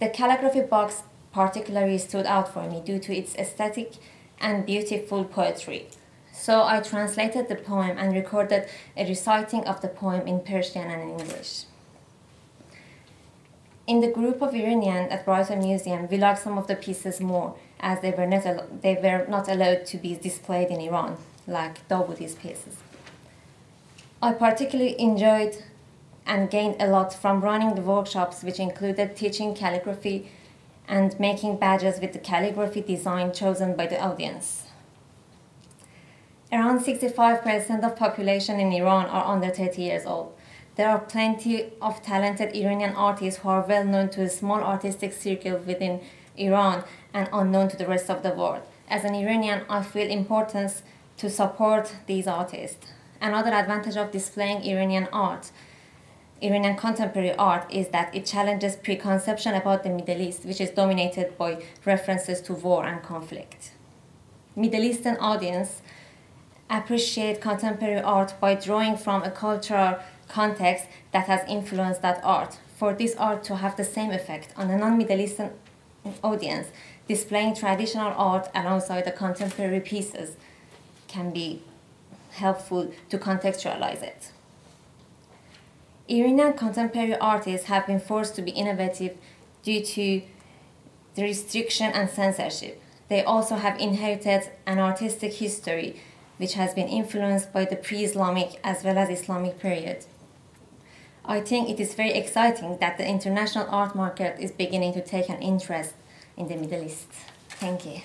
The 0.00 0.08
calligraphy 0.08 0.62
box 0.62 1.04
particularly 1.32 1.98
stood 1.98 2.26
out 2.26 2.52
for 2.52 2.68
me 2.68 2.82
due 2.84 2.98
to 2.98 3.16
its 3.16 3.36
aesthetic 3.36 3.92
and 4.40 4.66
beautiful 4.66 5.24
poetry. 5.24 5.86
So 6.32 6.64
I 6.64 6.80
translated 6.80 7.48
the 7.48 7.54
poem 7.54 7.98
and 7.98 8.12
recorded 8.12 8.68
a 8.96 9.06
reciting 9.06 9.64
of 9.64 9.80
the 9.80 9.88
poem 9.88 10.26
in 10.26 10.40
Persian 10.40 10.90
and 10.90 11.20
English. 11.20 11.66
In 13.86 14.00
the 14.00 14.10
group 14.10 14.42
of 14.42 14.54
Iranians 14.54 15.12
at 15.12 15.24
Brighton 15.24 15.60
Museum, 15.60 16.08
we 16.08 16.16
liked 16.16 16.40
some 16.40 16.58
of 16.58 16.66
the 16.66 16.74
pieces 16.74 17.20
more 17.20 17.54
as 17.82 18.00
they 18.00 18.12
were 18.12 18.26
not, 18.26 18.46
al- 18.46 18.66
they 18.80 18.94
were 18.94 19.26
not 19.28 19.48
allowed 19.48 19.84
to 19.86 19.98
be 19.98 20.14
displayed 20.14 20.68
in 20.68 20.80
Iran, 20.80 21.16
like 21.46 21.86
Dawudi's 21.88 22.36
pieces. 22.36 22.76
I 24.22 24.32
particularly 24.32 24.98
enjoyed 25.00 25.64
and 26.24 26.48
gained 26.48 26.76
a 26.80 26.86
lot 26.86 27.12
from 27.12 27.40
running 27.40 27.74
the 27.74 27.82
workshops, 27.82 28.44
which 28.44 28.60
included 28.60 29.16
teaching 29.16 29.54
calligraphy 29.54 30.30
and 30.86 31.18
making 31.18 31.56
badges 31.56 32.00
with 32.00 32.12
the 32.12 32.18
calligraphy 32.20 32.82
design 32.82 33.32
chosen 33.32 33.74
by 33.74 33.86
the 33.86 34.00
audience. 34.00 34.66
Around 36.52 36.80
65% 36.80 37.82
of 37.82 37.96
population 37.96 38.60
in 38.60 38.72
Iran 38.72 39.06
are 39.06 39.34
under 39.34 39.48
30 39.48 39.82
years 39.82 40.06
old. 40.06 40.34
There 40.76 40.88
are 40.88 40.98
plenty 40.98 41.72
of 41.80 42.02
talented 42.02 42.54
Iranian 42.54 42.94
artists 42.94 43.40
who 43.40 43.48
are 43.48 43.66
well 43.66 43.84
known 43.84 44.08
to 44.10 44.22
a 44.22 44.28
small 44.28 44.60
artistic 44.60 45.12
circle 45.12 45.58
within 45.58 46.00
Iran 46.36 46.84
and 47.12 47.28
unknown 47.32 47.68
to 47.68 47.76
the 47.76 47.86
rest 47.86 48.10
of 48.10 48.22
the 48.22 48.30
world. 48.30 48.62
As 48.88 49.04
an 49.04 49.14
Iranian, 49.14 49.62
I 49.68 49.82
feel 49.82 50.10
importance 50.10 50.82
to 51.18 51.30
support 51.30 51.94
these 52.06 52.26
artists. 52.26 52.86
Another 53.20 53.52
advantage 53.52 53.96
of 53.96 54.10
displaying 54.10 54.64
Iranian 54.64 55.08
art, 55.12 55.52
Iranian 56.40 56.76
contemporary 56.76 57.34
art, 57.36 57.70
is 57.72 57.88
that 57.88 58.14
it 58.14 58.26
challenges 58.26 58.74
preconception 58.74 59.54
about 59.54 59.84
the 59.84 59.90
Middle 59.90 60.20
East, 60.20 60.44
which 60.44 60.60
is 60.60 60.70
dominated 60.70 61.38
by 61.38 61.62
references 61.84 62.40
to 62.42 62.54
war 62.54 62.84
and 62.84 63.02
conflict. 63.02 63.70
Middle 64.56 64.82
Eastern 64.82 65.16
audience 65.18 65.82
appreciate 66.68 67.40
contemporary 67.40 68.00
art 68.00 68.34
by 68.40 68.54
drawing 68.54 68.96
from 68.96 69.22
a 69.22 69.30
cultural 69.30 69.98
context 70.28 70.86
that 71.12 71.26
has 71.26 71.48
influenced 71.48 72.02
that 72.02 72.20
art. 72.24 72.58
For 72.76 72.92
this 72.92 73.14
art 73.16 73.44
to 73.44 73.56
have 73.56 73.76
the 73.76 73.84
same 73.84 74.10
effect 74.10 74.52
on 74.56 74.70
a 74.70 74.76
non 74.76 74.98
Middle 74.98 75.20
Eastern 75.20 75.52
audience, 76.22 76.68
displaying 77.08 77.54
traditional 77.54 78.12
art 78.16 78.48
alongside 78.54 79.04
the 79.04 79.12
contemporary 79.12 79.80
pieces 79.80 80.36
can 81.08 81.30
be 81.32 81.62
helpful 82.32 82.92
to 83.08 83.18
contextualize 83.18 84.02
it. 84.02 84.30
Iranian 86.08 86.52
contemporary 86.54 87.16
artists 87.16 87.66
have 87.66 87.86
been 87.86 88.00
forced 88.00 88.34
to 88.34 88.42
be 88.42 88.50
innovative 88.50 89.16
due 89.62 89.82
to 89.84 90.22
the 91.14 91.22
restriction 91.22 91.92
and 91.92 92.08
censorship. 92.08 92.82
They 93.08 93.22
also 93.22 93.56
have 93.56 93.78
inherited 93.78 94.50
an 94.66 94.78
artistic 94.78 95.34
history 95.34 96.00
which 96.38 96.54
has 96.54 96.74
been 96.74 96.88
influenced 96.88 97.52
by 97.52 97.64
the 97.64 97.76
pre 97.76 98.04
Islamic 98.04 98.58
as 98.64 98.82
well 98.82 98.98
as 98.98 99.10
Islamic 99.10 99.58
period. 99.60 100.06
I 101.24 101.40
think 101.40 101.70
it 101.70 101.78
is 101.78 101.94
very 101.94 102.12
exciting 102.12 102.78
that 102.78 102.98
the 102.98 103.06
international 103.06 103.66
art 103.70 103.94
market 103.94 104.40
is 104.40 104.50
beginning 104.50 104.92
to 104.94 105.00
take 105.00 105.28
an 105.28 105.40
interest 105.40 105.94
in 106.36 106.48
the 106.48 106.56
Middle 106.56 106.82
East. 106.82 107.06
Thank 107.48 107.86
you. 107.86 108.00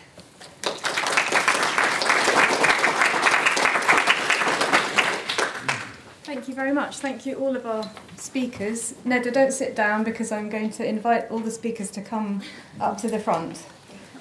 Thank 6.24 6.48
you 6.48 6.54
very 6.54 6.74
much. 6.74 6.98
Thank 6.98 7.26
you, 7.26 7.36
all 7.36 7.56
of 7.56 7.66
our 7.66 7.90
speakers. 8.18 8.94
Neda, 9.06 9.34
don't 9.34 9.54
sit 9.54 9.76
down 9.76 10.04
because 10.04 10.32
I'm 10.32 10.50
going 10.50 10.70
to 10.72 10.86
invite 10.86 11.32
all 11.32 11.40
the 11.40 11.52
speakers 11.52 11.90
to 11.92 12.02
come 12.02 12.44
up 12.80 13.00
to 13.00 13.08
the 13.08 13.18
front. 13.18 13.64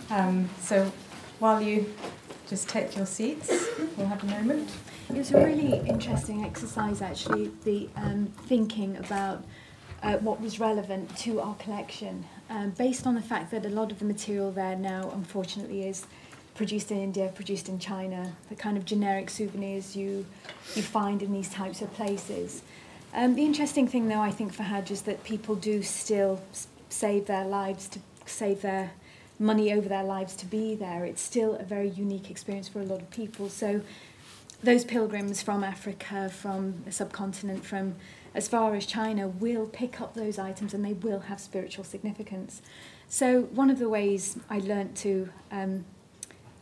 Um, 0.08 0.48
so 0.60 0.90
while 1.38 1.60
you 1.60 1.92
just 2.48 2.68
take 2.68 2.96
your 2.96 3.06
seats, 3.06 3.50
we'll 3.96 4.06
have 4.06 4.22
a 4.22 4.26
moment. 4.26 4.70
It 5.08 5.18
was 5.18 5.30
a 5.30 5.38
really 5.38 5.78
interesting 5.88 6.44
exercise, 6.44 7.00
actually, 7.00 7.52
the 7.62 7.88
um, 7.94 8.26
thinking 8.46 8.96
about 8.96 9.44
uh, 10.02 10.16
what 10.18 10.40
was 10.40 10.58
relevant 10.58 11.16
to 11.18 11.40
our 11.40 11.54
collection, 11.54 12.24
um, 12.50 12.70
based 12.70 13.06
on 13.06 13.14
the 13.14 13.22
fact 13.22 13.52
that 13.52 13.64
a 13.64 13.68
lot 13.68 13.92
of 13.92 14.00
the 14.00 14.04
material 14.04 14.50
there 14.50 14.74
now, 14.74 15.10
unfortunately, 15.14 15.86
is 15.86 16.06
produced 16.56 16.90
in 16.90 16.98
India, 16.98 17.30
produced 17.32 17.68
in 17.68 17.78
China, 17.78 18.32
the 18.48 18.56
kind 18.56 18.76
of 18.76 18.84
generic 18.84 19.30
souvenirs 19.30 19.94
you, 19.94 20.26
you 20.74 20.82
find 20.82 21.22
in 21.22 21.32
these 21.32 21.50
types 21.50 21.80
of 21.82 21.92
places. 21.94 22.62
Um, 23.14 23.36
the 23.36 23.44
interesting 23.44 23.86
thing, 23.86 24.08
though, 24.08 24.20
I 24.20 24.32
think 24.32 24.52
for 24.52 24.64
Hajj 24.64 24.90
is 24.90 25.02
that 25.02 25.22
people 25.22 25.54
do 25.54 25.84
still 25.84 26.40
save 26.88 27.26
their 27.26 27.44
lives 27.44 27.86
to 27.90 28.00
save 28.26 28.62
their 28.62 28.90
money 29.38 29.72
over 29.72 29.88
their 29.88 30.02
lives 30.02 30.34
to 30.34 30.46
be 30.46 30.74
there. 30.74 31.04
It's 31.04 31.22
still 31.22 31.54
a 31.54 31.62
very 31.62 31.88
unique 31.88 32.28
experience 32.28 32.68
for 32.68 32.80
a 32.80 32.84
lot 32.84 33.00
of 33.00 33.10
people. 33.10 33.48
So 33.48 33.82
those 34.62 34.84
pilgrims 34.84 35.42
from 35.42 35.62
Africa, 35.62 36.28
from 36.28 36.82
the 36.84 36.92
subcontinent, 36.92 37.64
from 37.64 37.94
as 38.34 38.48
far 38.48 38.74
as 38.74 38.84
China 38.84 39.28
will 39.28 39.66
pick 39.66 40.00
up 40.00 40.14
those 40.14 40.38
items 40.38 40.74
and 40.74 40.84
they 40.84 40.92
will 40.92 41.20
have 41.20 41.40
spiritual 41.40 41.84
significance. 41.84 42.60
So 43.08 43.42
one 43.42 43.70
of 43.70 43.78
the 43.78 43.88
ways 43.88 44.36
I 44.50 44.58
learnt 44.58 44.96
to 44.98 45.30
um, 45.50 45.84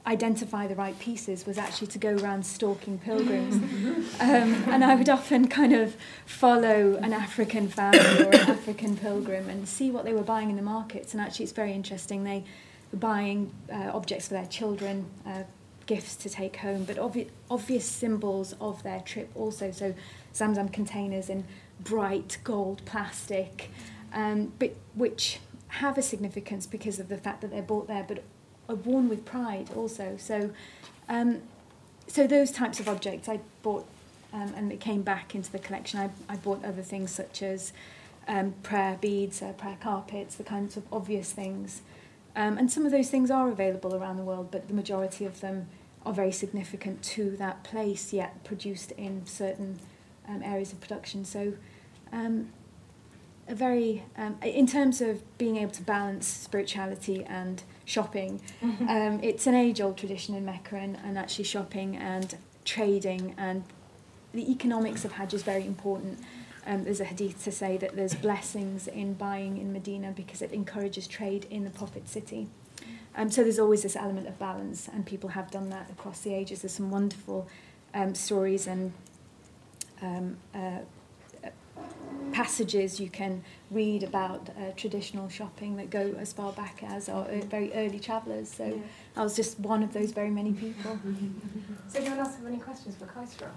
identify 0.06 0.66
the 0.66 0.74
right 0.74 0.98
pieces 0.98 1.46
was 1.46 1.56
actually 1.56 1.86
to 1.88 1.98
go 1.98 2.16
around 2.16 2.44
stalking 2.44 2.98
pilgrims. 2.98 3.54
um, 4.20 4.52
and 4.68 4.84
I 4.84 4.94
would 4.94 5.08
often 5.08 5.48
kind 5.48 5.72
of 5.72 5.96
follow 6.26 6.96
an 6.96 7.12
African 7.12 7.68
family 7.68 8.22
or 8.22 8.28
an 8.28 8.50
African 8.50 8.96
pilgrim 8.96 9.48
and 9.48 9.66
see 9.66 9.90
what 9.90 10.04
they 10.04 10.12
were 10.12 10.22
buying 10.22 10.50
in 10.50 10.56
the 10.56 10.62
markets. 10.62 11.14
And 11.14 11.20
actually, 11.20 11.44
it's 11.44 11.52
very 11.52 11.72
interesting. 11.72 12.24
They 12.24 12.44
were 12.92 12.98
buying 12.98 13.52
uh, 13.72 13.90
objects 13.94 14.28
for 14.28 14.34
their 14.34 14.46
children, 14.46 15.06
uh, 15.26 15.44
gifts 15.86 16.16
to 16.16 16.30
take 16.30 16.56
home, 16.56 16.84
but 16.84 16.96
obvi- 16.96 17.28
obvious 17.50 17.84
symbols 17.84 18.54
of 18.60 18.82
their 18.82 19.00
trip 19.00 19.30
also. 19.34 19.70
So, 19.70 19.94
Zamzam 20.34 20.72
containers 20.72 21.28
in 21.28 21.44
bright 21.80 22.38
gold 22.44 22.82
plastic, 22.84 23.70
um, 24.12 24.52
but 24.58 24.74
which 24.94 25.38
have 25.68 25.98
a 25.98 26.02
significance 26.02 26.66
because 26.66 27.00
of 27.00 27.08
the 27.08 27.16
fact 27.16 27.40
that 27.40 27.50
they're 27.50 27.62
bought 27.62 27.88
there, 27.88 28.04
but 28.06 28.22
are 28.68 28.76
worn 28.76 29.08
with 29.08 29.24
pride 29.24 29.70
also. 29.74 30.16
So, 30.18 30.50
um, 31.08 31.42
so 32.06 32.26
those 32.26 32.50
types 32.50 32.80
of 32.80 32.88
objects 32.88 33.28
I 33.28 33.40
bought, 33.62 33.86
um, 34.32 34.52
and 34.56 34.72
it 34.72 34.80
came 34.80 35.02
back 35.02 35.34
into 35.34 35.50
the 35.50 35.58
collection. 35.58 36.00
I, 36.00 36.10
I 36.28 36.36
bought 36.36 36.64
other 36.64 36.82
things 36.82 37.10
such 37.10 37.42
as 37.42 37.72
um, 38.28 38.54
prayer 38.62 38.98
beads, 39.00 39.42
uh, 39.42 39.52
prayer 39.52 39.76
carpets, 39.80 40.36
the 40.36 40.44
kinds 40.44 40.76
of 40.76 40.84
obvious 40.92 41.32
things. 41.32 41.82
Um, 42.36 42.58
and 42.58 42.70
some 42.70 42.84
of 42.84 42.92
those 42.92 43.10
things 43.10 43.30
are 43.30 43.48
available 43.48 43.94
around 43.94 44.16
the 44.16 44.24
world, 44.24 44.48
but 44.50 44.68
the 44.68 44.74
majority 44.74 45.24
of 45.24 45.40
them 45.40 45.68
are 46.04 46.12
very 46.12 46.32
significant 46.32 47.02
to 47.02 47.36
that 47.36 47.62
place, 47.64 48.12
yet 48.12 48.42
produced 48.44 48.92
in 48.92 49.24
certain 49.26 49.78
um, 50.28 50.42
areas 50.42 50.72
of 50.72 50.80
production. 50.80 51.24
So, 51.24 51.54
um, 52.12 52.50
a 53.46 53.54
very, 53.54 54.04
um, 54.16 54.36
in 54.42 54.66
terms 54.66 55.00
of 55.00 55.22
being 55.36 55.56
able 55.58 55.72
to 55.72 55.82
balance 55.82 56.26
spirituality 56.26 57.24
and 57.24 57.62
shopping, 57.84 58.40
um, 58.88 59.20
it's 59.22 59.46
an 59.46 59.54
age 59.54 59.80
old 59.80 59.98
tradition 59.98 60.34
in 60.34 60.44
Mecca, 60.44 60.76
and, 60.76 60.96
and 61.04 61.18
actually 61.18 61.44
shopping 61.44 61.96
and 61.96 62.36
trading 62.64 63.34
and 63.36 63.62
the 64.32 64.50
economics 64.50 65.04
of 65.04 65.12
Hajj 65.12 65.34
is 65.34 65.42
very 65.42 65.66
important. 65.66 66.18
Um, 66.66 66.84
there's 66.84 67.00
a 67.00 67.04
hadith 67.04 67.44
to 67.44 67.52
say 67.52 67.76
that 67.76 67.94
there's 67.94 68.14
blessings 68.14 68.88
in 68.88 69.14
buying 69.14 69.58
in 69.58 69.72
Medina 69.72 70.12
because 70.12 70.40
it 70.40 70.52
encourages 70.52 71.06
trade 71.06 71.46
in 71.50 71.64
the 71.64 71.70
Prophet 71.70 72.08
city. 72.08 72.48
Um, 73.16 73.30
so 73.30 73.42
there's 73.42 73.58
always 73.58 73.82
this 73.82 73.96
element 73.96 74.26
of 74.26 74.38
balance, 74.38 74.88
and 74.88 75.06
people 75.06 75.30
have 75.30 75.50
done 75.50 75.70
that 75.70 75.90
across 75.90 76.20
the 76.20 76.34
ages. 76.34 76.62
There's 76.62 76.72
some 76.72 76.90
wonderful 76.90 77.46
um, 77.92 78.14
stories 78.14 78.66
and 78.66 78.92
um, 80.02 80.36
uh, 80.54 80.78
uh, 81.44 81.50
passages 82.32 82.98
you 82.98 83.08
can 83.08 83.44
read 83.70 84.02
about 84.02 84.50
uh, 84.50 84.72
traditional 84.76 85.28
shopping 85.28 85.76
that 85.76 85.90
go 85.90 86.14
as 86.18 86.32
far 86.32 86.52
back 86.52 86.82
as 86.82 87.08
our 87.08 87.24
uh, 87.26 87.40
very 87.42 87.72
early 87.74 88.00
travellers. 88.00 88.50
So 88.50 88.82
I 89.16 89.22
was 89.22 89.36
just 89.36 89.60
one 89.60 89.82
of 89.82 89.92
those 89.92 90.10
very 90.10 90.30
many 90.30 90.52
people. 90.52 90.98
Does 91.84 91.96
anyone 91.96 92.18
else 92.18 92.36
have 92.36 92.46
any 92.46 92.58
questions 92.58 92.96
for 92.96 93.06
Qaisra? 93.06 93.50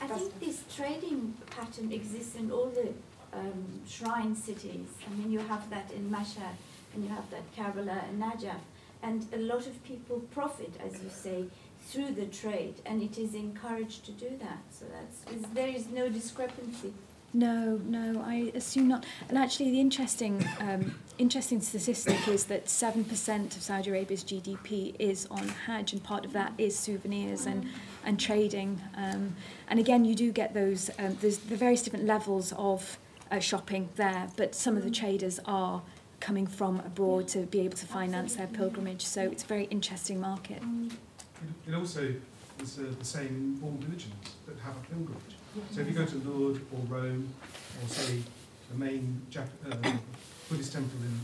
I 0.00 0.06
think 0.08 0.40
this 0.40 0.62
trading 0.74 1.34
pattern 1.50 1.90
exists 1.90 2.36
in 2.36 2.50
all 2.50 2.66
the 2.66 2.92
um, 3.32 3.80
shrine 3.88 4.34
cities. 4.34 4.88
I 5.06 5.14
mean, 5.16 5.30
you 5.30 5.38
have 5.40 5.68
that 5.70 5.90
in 5.92 6.10
Mashhad, 6.10 6.56
and 6.94 7.04
you 7.04 7.10
have 7.10 7.28
that 7.30 7.44
Karbala 7.56 8.02
and 8.08 8.22
Najaf, 8.22 8.60
and 9.02 9.26
a 9.32 9.38
lot 9.38 9.66
of 9.66 9.82
people 9.84 10.20
profit, 10.32 10.72
as 10.84 11.02
you 11.02 11.10
say, 11.10 11.44
through 11.86 12.12
the 12.12 12.26
trade, 12.26 12.74
and 12.84 13.02
it 13.02 13.18
is 13.18 13.34
encouraged 13.34 14.04
to 14.06 14.12
do 14.12 14.30
that. 14.40 14.58
So 14.70 14.86
that's 14.92 15.36
is, 15.36 15.48
there 15.54 15.68
is 15.68 15.88
no 15.88 16.08
discrepancy 16.08 16.92
No, 17.32 17.80
no, 17.84 18.22
I 18.24 18.50
assume 18.54 18.88
not. 18.88 19.04
And 19.28 19.36
actually, 19.38 19.70
the 19.70 19.80
interesting, 19.80 20.44
um, 20.58 20.94
interesting 21.18 21.60
statistic 21.60 22.26
is 22.28 22.44
that 22.46 22.68
seven 22.68 23.04
percent 23.04 23.56
of 23.56 23.62
Saudi 23.62 23.90
Arabia's 23.90 24.24
GDP 24.24 24.96
is 24.98 25.26
on 25.30 25.46
Hajj, 25.48 25.92
and 25.92 26.02
part 26.02 26.24
of 26.24 26.32
that 26.32 26.52
is 26.58 26.76
souvenirs 26.78 27.46
and 27.46 27.66
and 28.06 28.18
trading. 28.18 28.80
Um, 28.96 29.36
and 29.68 29.78
again, 29.78 30.04
you 30.04 30.14
do 30.14 30.32
get 30.32 30.54
those. 30.54 30.90
Um, 30.98 31.18
there's 31.20 31.38
the 31.38 31.56
various 31.56 31.82
different 31.82 32.06
levels 32.06 32.54
of 32.56 32.98
uh, 33.30 33.40
shopping 33.40 33.90
there, 33.96 34.28
but 34.36 34.54
some 34.54 34.76
of 34.76 34.84
the 34.84 34.90
traders 34.90 35.40
are 35.44 35.82
coming 36.20 36.46
from 36.46 36.80
abroad 36.80 37.28
to 37.28 37.40
be 37.40 37.60
able 37.60 37.76
to 37.76 37.86
finance 37.86 38.36
their 38.36 38.46
pilgrimage. 38.46 39.04
So 39.04 39.22
it's 39.22 39.42
a 39.42 39.46
very 39.46 39.64
interesting 39.64 40.20
market. 40.20 40.62
It, 40.62 41.70
it 41.70 41.74
also 41.74 42.14
is 42.62 42.78
uh, 42.78 42.84
the 42.98 43.04
same 43.04 43.26
in 43.26 43.60
warm 43.60 43.78
religions 43.80 44.14
that 44.46 44.58
have 44.60 44.76
a 44.76 44.80
pilgrimage. 44.86 45.34
So 45.72 45.80
if 45.80 45.88
you 45.88 45.94
go 45.94 46.06
to 46.06 46.16
Lourdes 46.16 46.60
or 46.72 46.80
Rome, 46.88 47.28
or 47.82 47.88
say 47.88 48.22
the 48.70 48.78
main 48.78 49.22
Jap- 49.30 49.48
uh, 49.70 49.92
Buddhist 50.48 50.72
temple 50.72 50.98
in 51.02 51.20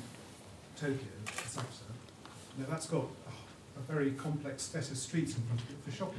Tokyo, 0.77 1.13
Asakusa, 1.27 1.93
you 2.57 2.65
know, 2.65 2.71
that's 2.71 2.87
got 2.87 3.05
a, 3.05 3.79
a 3.79 3.83
very 3.83 4.13
complex 4.13 4.63
set 4.63 4.91
of 4.91 4.97
streets 4.97 5.37
in 5.37 5.43
front 5.43 5.61
of 5.61 5.71
it 5.71 5.77
for 5.85 5.91
shopping. 5.91 6.19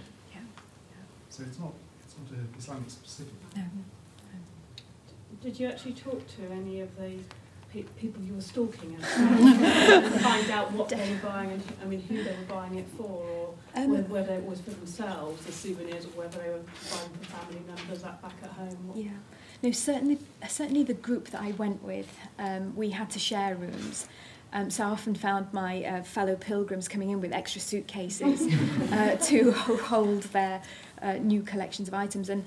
Yeah. 1.34 1.38
So 1.38 1.44
it's 1.50 1.60
not 1.60 1.74
it's 2.04 2.16
not 2.18 2.40
Islamic 2.58 2.90
specific. 2.90 3.34
No. 3.56 3.64
Did 5.42 5.60
you 5.60 5.68
actually 5.68 5.94
talk 5.94 6.26
to 6.38 6.52
any 6.52 6.80
of 6.82 6.96
the 6.96 7.18
pe- 7.72 7.82
people 8.00 8.22
you 8.24 8.34
were 8.34 8.42
stalking 8.42 8.96
and 8.96 9.04
find 10.22 10.50
out 10.52 10.72
what 10.72 10.90
they 10.90 10.96
were 11.12 11.20
buying 11.28 11.52
and 11.52 11.64
I 11.82 11.86
mean 11.86 12.02
who 12.02 12.24
they 12.24 12.32
were 12.32 12.46
buying 12.48 12.76
it 12.76 12.88
for, 12.98 13.04
or 13.04 13.54
Um, 13.76 13.90
whether, 13.90 14.04
whether 14.04 14.34
it 14.36 14.46
was 14.46 14.62
for 14.62 14.72
themselves 14.72 15.46
as 15.48 15.56
souvenirs, 15.56 16.06
or 16.06 16.10
whether 16.10 16.38
they 16.40 16.50
were 16.50 16.60
buying 16.60 17.10
for 17.20 17.26
family 17.26 17.62
members 17.68 18.04
at, 18.04 18.22
back 18.22 18.36
at 18.44 18.52
home? 18.52 18.88
What- 18.88 18.98
Yeah. 18.98 19.10
No, 19.62 19.72
certainly, 19.72 20.20
certainly 20.48 20.84
the 20.84 20.94
group 20.94 21.30
that 21.32 21.42
I 21.42 21.52
went 21.52 21.84
with, 21.84 22.08
um, 22.38 22.76
we 22.76 22.92
had 22.92 23.10
to 23.12 23.20
share 23.20 23.56
rooms. 23.56 24.08
Um, 24.52 24.70
so 24.70 24.84
I 24.84 24.90
often 24.90 25.16
found 25.16 25.52
my 25.52 25.84
uh, 25.84 26.04
fellow 26.04 26.36
pilgrims 26.36 26.88
coming 26.88 27.10
in 27.10 27.20
with 27.22 27.34
extra 27.34 27.60
suitcases 27.60 28.42
uh, 28.92 29.16
to 29.16 29.52
hold 29.52 30.24
their 30.24 30.62
uh, 31.04 31.14
new 31.14 31.44
collections 31.44 31.88
of 31.88 31.94
items. 31.94 32.30
And 32.30 32.46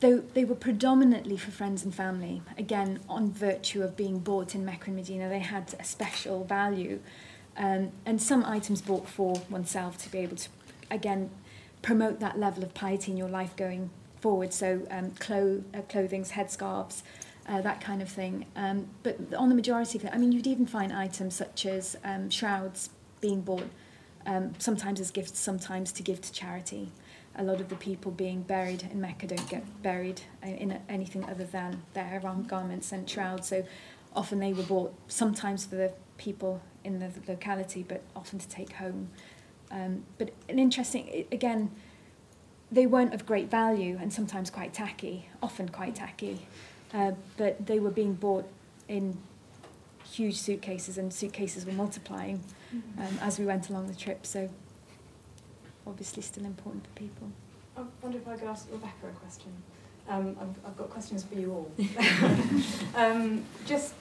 though 0.00 0.18
they 0.18 0.44
were 0.44 0.54
predominantly 0.54 1.36
for 1.36 1.50
friends 1.50 1.84
and 1.84 1.94
family, 1.94 2.42
again, 2.56 3.00
on 3.08 3.30
virtue 3.30 3.82
of 3.82 3.96
being 3.96 4.20
bought 4.20 4.54
in 4.54 4.64
Mecca 4.64 4.86
and 4.86 4.96
Medina, 4.96 5.28
they 5.28 5.40
had 5.40 5.74
a 5.78 5.84
special 5.84 6.44
value. 6.44 7.00
Um, 7.56 7.92
and 8.06 8.22
some 8.22 8.44
items 8.44 8.80
bought 8.80 9.08
for 9.08 9.42
oneself 9.50 9.98
to 10.04 10.10
be 10.10 10.18
able 10.18 10.36
to, 10.36 10.48
again, 10.90 11.30
promote 11.82 12.20
that 12.20 12.38
level 12.38 12.62
of 12.62 12.72
piety 12.74 13.10
in 13.10 13.16
your 13.16 13.28
life 13.28 13.56
going 13.56 13.90
forward. 14.20 14.52
So 14.52 14.86
um, 14.90 15.10
clo- 15.12 15.64
uh, 15.74 15.82
clothings, 15.82 16.32
headscarves, 16.32 17.02
uh, 17.48 17.60
that 17.62 17.80
kind 17.80 18.00
of 18.00 18.08
thing. 18.08 18.46
Um, 18.54 18.88
but 19.02 19.18
on 19.36 19.48
the 19.48 19.54
majority 19.54 19.98
of 19.98 20.04
it, 20.04 20.12
I 20.14 20.18
mean, 20.18 20.32
you'd 20.32 20.46
even 20.46 20.66
find 20.66 20.92
items 20.92 21.34
such 21.34 21.66
as 21.66 21.96
um, 22.04 22.30
shrouds 22.30 22.90
being 23.20 23.40
bought, 23.40 23.68
um, 24.26 24.54
sometimes 24.58 25.00
as 25.00 25.10
gifts, 25.10 25.38
sometimes 25.38 25.90
to 25.92 26.02
give 26.02 26.20
to 26.20 26.32
charity. 26.32 26.92
A 27.40 27.42
lot 27.42 27.58
of 27.58 27.70
the 27.70 27.76
people 27.76 28.12
being 28.12 28.42
buried 28.42 28.82
in 28.92 29.00
Mecca 29.00 29.26
don't 29.26 29.48
get 29.48 29.82
buried 29.82 30.20
in 30.42 30.78
anything 30.90 31.24
other 31.24 31.44
than 31.44 31.82
their 31.94 32.04
ihram 32.04 32.42
garments 32.42 32.92
and 32.92 33.08
shrouds. 33.08 33.48
So 33.48 33.64
often 34.14 34.40
they 34.40 34.52
were 34.52 34.62
bought 34.62 34.94
sometimes 35.08 35.64
for 35.64 35.76
the 35.76 35.90
people 36.18 36.60
in 36.84 36.98
the 36.98 37.10
locality, 37.26 37.82
but 37.82 38.02
often 38.14 38.38
to 38.40 38.48
take 38.48 38.72
home. 38.74 39.08
Um, 39.70 40.04
but 40.18 40.34
an 40.50 40.58
interesting, 40.58 41.26
again, 41.32 41.70
they 42.70 42.86
weren't 42.86 43.14
of 43.14 43.24
great 43.24 43.50
value 43.50 43.98
and 43.98 44.12
sometimes 44.12 44.50
quite 44.50 44.74
tacky, 44.74 45.30
often 45.42 45.70
quite 45.70 45.94
tacky, 45.94 46.46
uh, 46.92 47.12
but 47.38 47.66
they 47.66 47.80
were 47.80 47.90
being 47.90 48.14
bought 48.14 48.46
in 48.86 49.16
huge 50.04 50.36
suitcases 50.36 50.98
and 50.98 51.10
suitcases 51.10 51.64
were 51.64 51.72
multiplying 51.72 52.42
um, 52.98 53.18
as 53.22 53.38
we 53.38 53.46
went 53.46 53.70
along 53.70 53.86
the 53.86 53.94
trip. 53.94 54.26
So 54.26 54.50
obviously 55.86 56.22
still 56.22 56.44
important 56.44 56.86
for 56.86 56.92
people. 56.92 57.30
I 57.76 57.82
wonder 58.02 58.18
if 58.18 58.28
I 58.28 58.36
could 58.36 58.48
ask 58.48 58.66
Rebecca 58.70 59.08
a 59.08 59.12
question. 59.12 59.52
Um, 60.08 60.36
I've, 60.40 60.70
I've 60.70 60.76
got 60.76 60.90
questions 60.90 61.22
for 61.24 61.34
you 61.34 61.52
all. 61.52 61.70
um, 62.96 63.44
just 63.66 63.94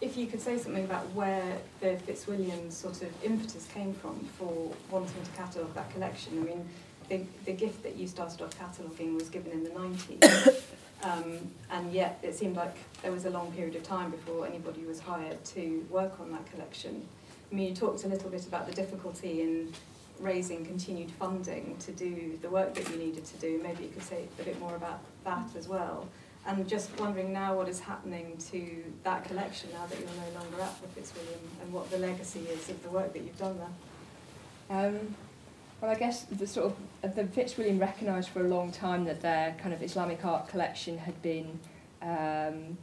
if 0.00 0.16
you 0.16 0.26
could 0.26 0.40
say 0.40 0.58
something 0.58 0.84
about 0.84 1.10
where 1.12 1.58
the 1.80 1.96
Fitzwilliam 2.06 2.70
sort 2.70 3.02
of 3.02 3.24
impetus 3.24 3.66
came 3.72 3.94
from 3.94 4.18
for 4.38 4.70
wanting 4.90 5.22
to 5.24 5.30
catalogue 5.36 5.74
that 5.74 5.90
collection. 5.92 6.38
I 6.38 6.44
mean, 6.44 6.68
the, 7.08 7.22
the 7.44 7.52
gift 7.52 7.82
that 7.82 7.96
you 7.96 8.06
started 8.06 8.42
off 8.42 8.58
cataloguing 8.58 9.14
was 9.14 9.28
given 9.28 9.52
in 9.52 9.64
the 9.64 9.70
90s, 9.70 10.62
um, 11.02 11.50
and 11.70 11.92
yet 11.92 12.18
it 12.22 12.34
seemed 12.34 12.56
like 12.56 12.74
there 13.02 13.12
was 13.12 13.24
a 13.24 13.30
long 13.30 13.52
period 13.52 13.76
of 13.76 13.82
time 13.82 14.10
before 14.10 14.46
anybody 14.46 14.82
was 14.84 15.00
hired 15.00 15.42
to 15.44 15.86
work 15.90 16.20
on 16.20 16.30
that 16.32 16.44
collection. 16.50 17.06
I 17.50 17.54
mean, 17.54 17.68
you 17.68 17.74
talked 17.74 18.04
a 18.04 18.08
little 18.08 18.28
bit 18.28 18.46
about 18.46 18.66
the 18.66 18.74
difficulty 18.74 19.40
in 19.40 19.72
raising 20.20 20.64
continued 20.64 21.10
funding 21.12 21.76
to 21.78 21.92
do 21.92 22.38
the 22.42 22.48
work 22.48 22.74
that 22.74 22.88
you 22.90 22.96
needed 22.96 23.24
to 23.24 23.36
do. 23.36 23.60
Maybe 23.62 23.84
you 23.84 23.90
could 23.90 24.02
say 24.02 24.26
a 24.38 24.42
bit 24.42 24.58
more 24.60 24.76
about 24.76 25.00
that 25.24 25.54
as 25.56 25.68
well. 25.68 26.08
And 26.46 26.68
just 26.68 26.96
wondering 27.00 27.32
now 27.32 27.56
what 27.56 27.68
is 27.68 27.80
happening 27.80 28.36
to 28.50 28.84
that 29.02 29.24
collection 29.24 29.70
now 29.72 29.86
that 29.86 29.98
you're 29.98 30.08
no 30.08 30.40
longer 30.40 30.62
at 30.62 30.80
the 30.80 30.88
Fitzwilliam 30.88 31.40
and 31.60 31.72
what 31.72 31.90
the 31.90 31.98
legacy 31.98 32.40
is 32.40 32.68
of 32.68 32.82
the 32.82 32.88
work 32.90 33.12
that 33.12 33.22
you've 33.22 33.38
done 33.38 33.58
there. 33.58 34.88
Um, 34.88 35.14
well, 35.80 35.90
I 35.90 35.94
guess 35.96 36.22
the 36.22 36.46
sort 36.46 36.74
of 37.02 37.14
the 37.14 37.26
Fitzwilliam 37.26 37.78
recognised 37.78 38.28
for 38.28 38.40
a 38.40 38.48
long 38.48 38.70
time 38.70 39.04
that 39.04 39.20
their 39.20 39.56
kind 39.60 39.74
of 39.74 39.82
Islamic 39.82 40.24
art 40.24 40.48
collection 40.48 40.98
had 40.98 41.20
been 41.20 41.58
um, 42.00 42.78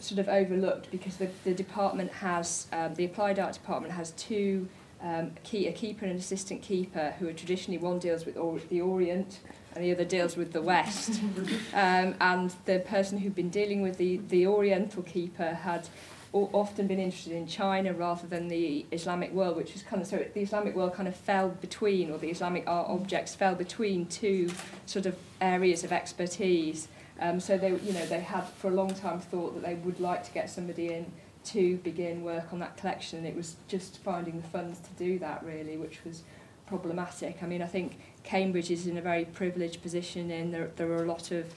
sort 0.00 0.18
of 0.18 0.28
overlooked 0.28 0.90
because 0.90 1.16
the, 1.16 1.28
the 1.44 1.54
department 1.54 2.10
has 2.10 2.66
um, 2.72 2.94
the 2.94 3.04
applied 3.04 3.38
art 3.38 3.52
department 3.54 3.92
has 3.94 4.10
two 4.12 4.68
um, 5.04 5.32
key, 5.42 5.68
a 5.68 5.72
keeper 5.72 6.06
and 6.06 6.12
an 6.12 6.18
assistant 6.18 6.62
keeper 6.62 7.14
who 7.18 7.28
are 7.28 7.32
traditionally 7.32 7.78
one 7.78 7.98
deals 7.98 8.24
with 8.24 8.38
or, 8.38 8.58
the 8.70 8.80
Orient 8.80 9.40
and 9.74 9.84
the 9.84 9.92
other 9.92 10.04
deals 10.04 10.36
with 10.36 10.52
the 10.52 10.62
West. 10.62 11.20
um, 11.74 12.14
and 12.20 12.54
the 12.64 12.78
person 12.80 13.18
who'd 13.18 13.34
been 13.34 13.50
dealing 13.50 13.82
with 13.82 13.98
the, 13.98 14.16
the 14.28 14.46
Oriental 14.46 15.02
keeper 15.02 15.52
had 15.52 15.88
often 16.32 16.88
been 16.88 16.98
interested 16.98 17.32
in 17.32 17.46
China 17.46 17.92
rather 17.92 18.26
than 18.26 18.48
the 18.48 18.86
Islamic 18.90 19.32
world, 19.32 19.56
which 19.56 19.72
was 19.72 19.82
kind 19.82 20.02
of 20.02 20.08
so 20.08 20.24
the 20.34 20.40
Islamic 20.40 20.74
world 20.74 20.94
kind 20.94 21.06
of 21.06 21.14
fell 21.14 21.50
between, 21.50 22.10
or 22.10 22.18
the 22.18 22.30
Islamic 22.30 22.64
art 22.66 22.88
objects 22.88 23.34
fell 23.34 23.54
between 23.54 24.06
two 24.06 24.50
sort 24.86 25.06
of 25.06 25.16
areas 25.40 25.84
of 25.84 25.92
expertise. 25.92 26.88
Um, 27.20 27.38
so 27.38 27.56
they, 27.56 27.68
you 27.68 27.92
know, 27.92 28.04
they 28.06 28.20
had 28.20 28.44
for 28.44 28.68
a 28.68 28.74
long 28.74 28.92
time 28.94 29.20
thought 29.20 29.54
that 29.54 29.62
they 29.62 29.74
would 29.74 30.00
like 30.00 30.24
to 30.24 30.32
get 30.32 30.50
somebody 30.50 30.92
in 30.92 31.12
to 31.44 31.76
begin 31.78 32.22
work 32.22 32.52
on 32.52 32.58
that 32.60 32.76
collection. 32.76 33.18
And 33.18 33.26
it 33.26 33.36
was 33.36 33.56
just 33.68 33.98
finding 33.98 34.40
the 34.40 34.48
funds 34.48 34.80
to 34.80 34.90
do 34.98 35.18
that 35.18 35.44
really, 35.44 35.76
which 35.76 36.04
was 36.04 36.22
problematic. 36.66 37.42
I 37.42 37.46
mean, 37.46 37.62
I 37.62 37.66
think 37.66 37.98
Cambridge 38.22 38.70
is 38.70 38.86
in 38.86 38.96
a 38.96 39.02
very 39.02 39.24
privileged 39.24 39.82
position 39.82 40.30
in 40.30 40.50
there, 40.50 40.70
there 40.76 40.90
are 40.92 41.02
a 41.02 41.06
lot 41.06 41.30
of 41.30 41.54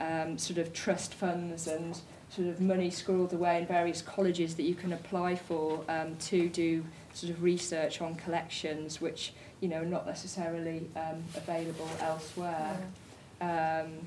um, 0.00 0.38
sort 0.38 0.58
of 0.58 0.72
trust 0.72 1.14
funds 1.14 1.66
and 1.66 2.00
sort 2.30 2.48
of 2.48 2.60
money 2.60 2.90
squirreled 2.90 3.32
away 3.32 3.58
in 3.58 3.66
various 3.66 4.02
colleges 4.02 4.54
that 4.56 4.64
you 4.64 4.74
can 4.74 4.92
apply 4.92 5.34
for 5.34 5.84
um, 5.88 6.16
to 6.16 6.48
do 6.48 6.84
sort 7.14 7.32
of 7.32 7.42
research 7.42 8.00
on 8.00 8.14
collections 8.14 9.00
which 9.00 9.32
you 9.60 9.68
know 9.68 9.82
not 9.82 10.06
necessarily 10.06 10.86
um, 10.96 11.22
available 11.34 11.88
elsewhere. 12.00 12.76
Um, 13.40 13.98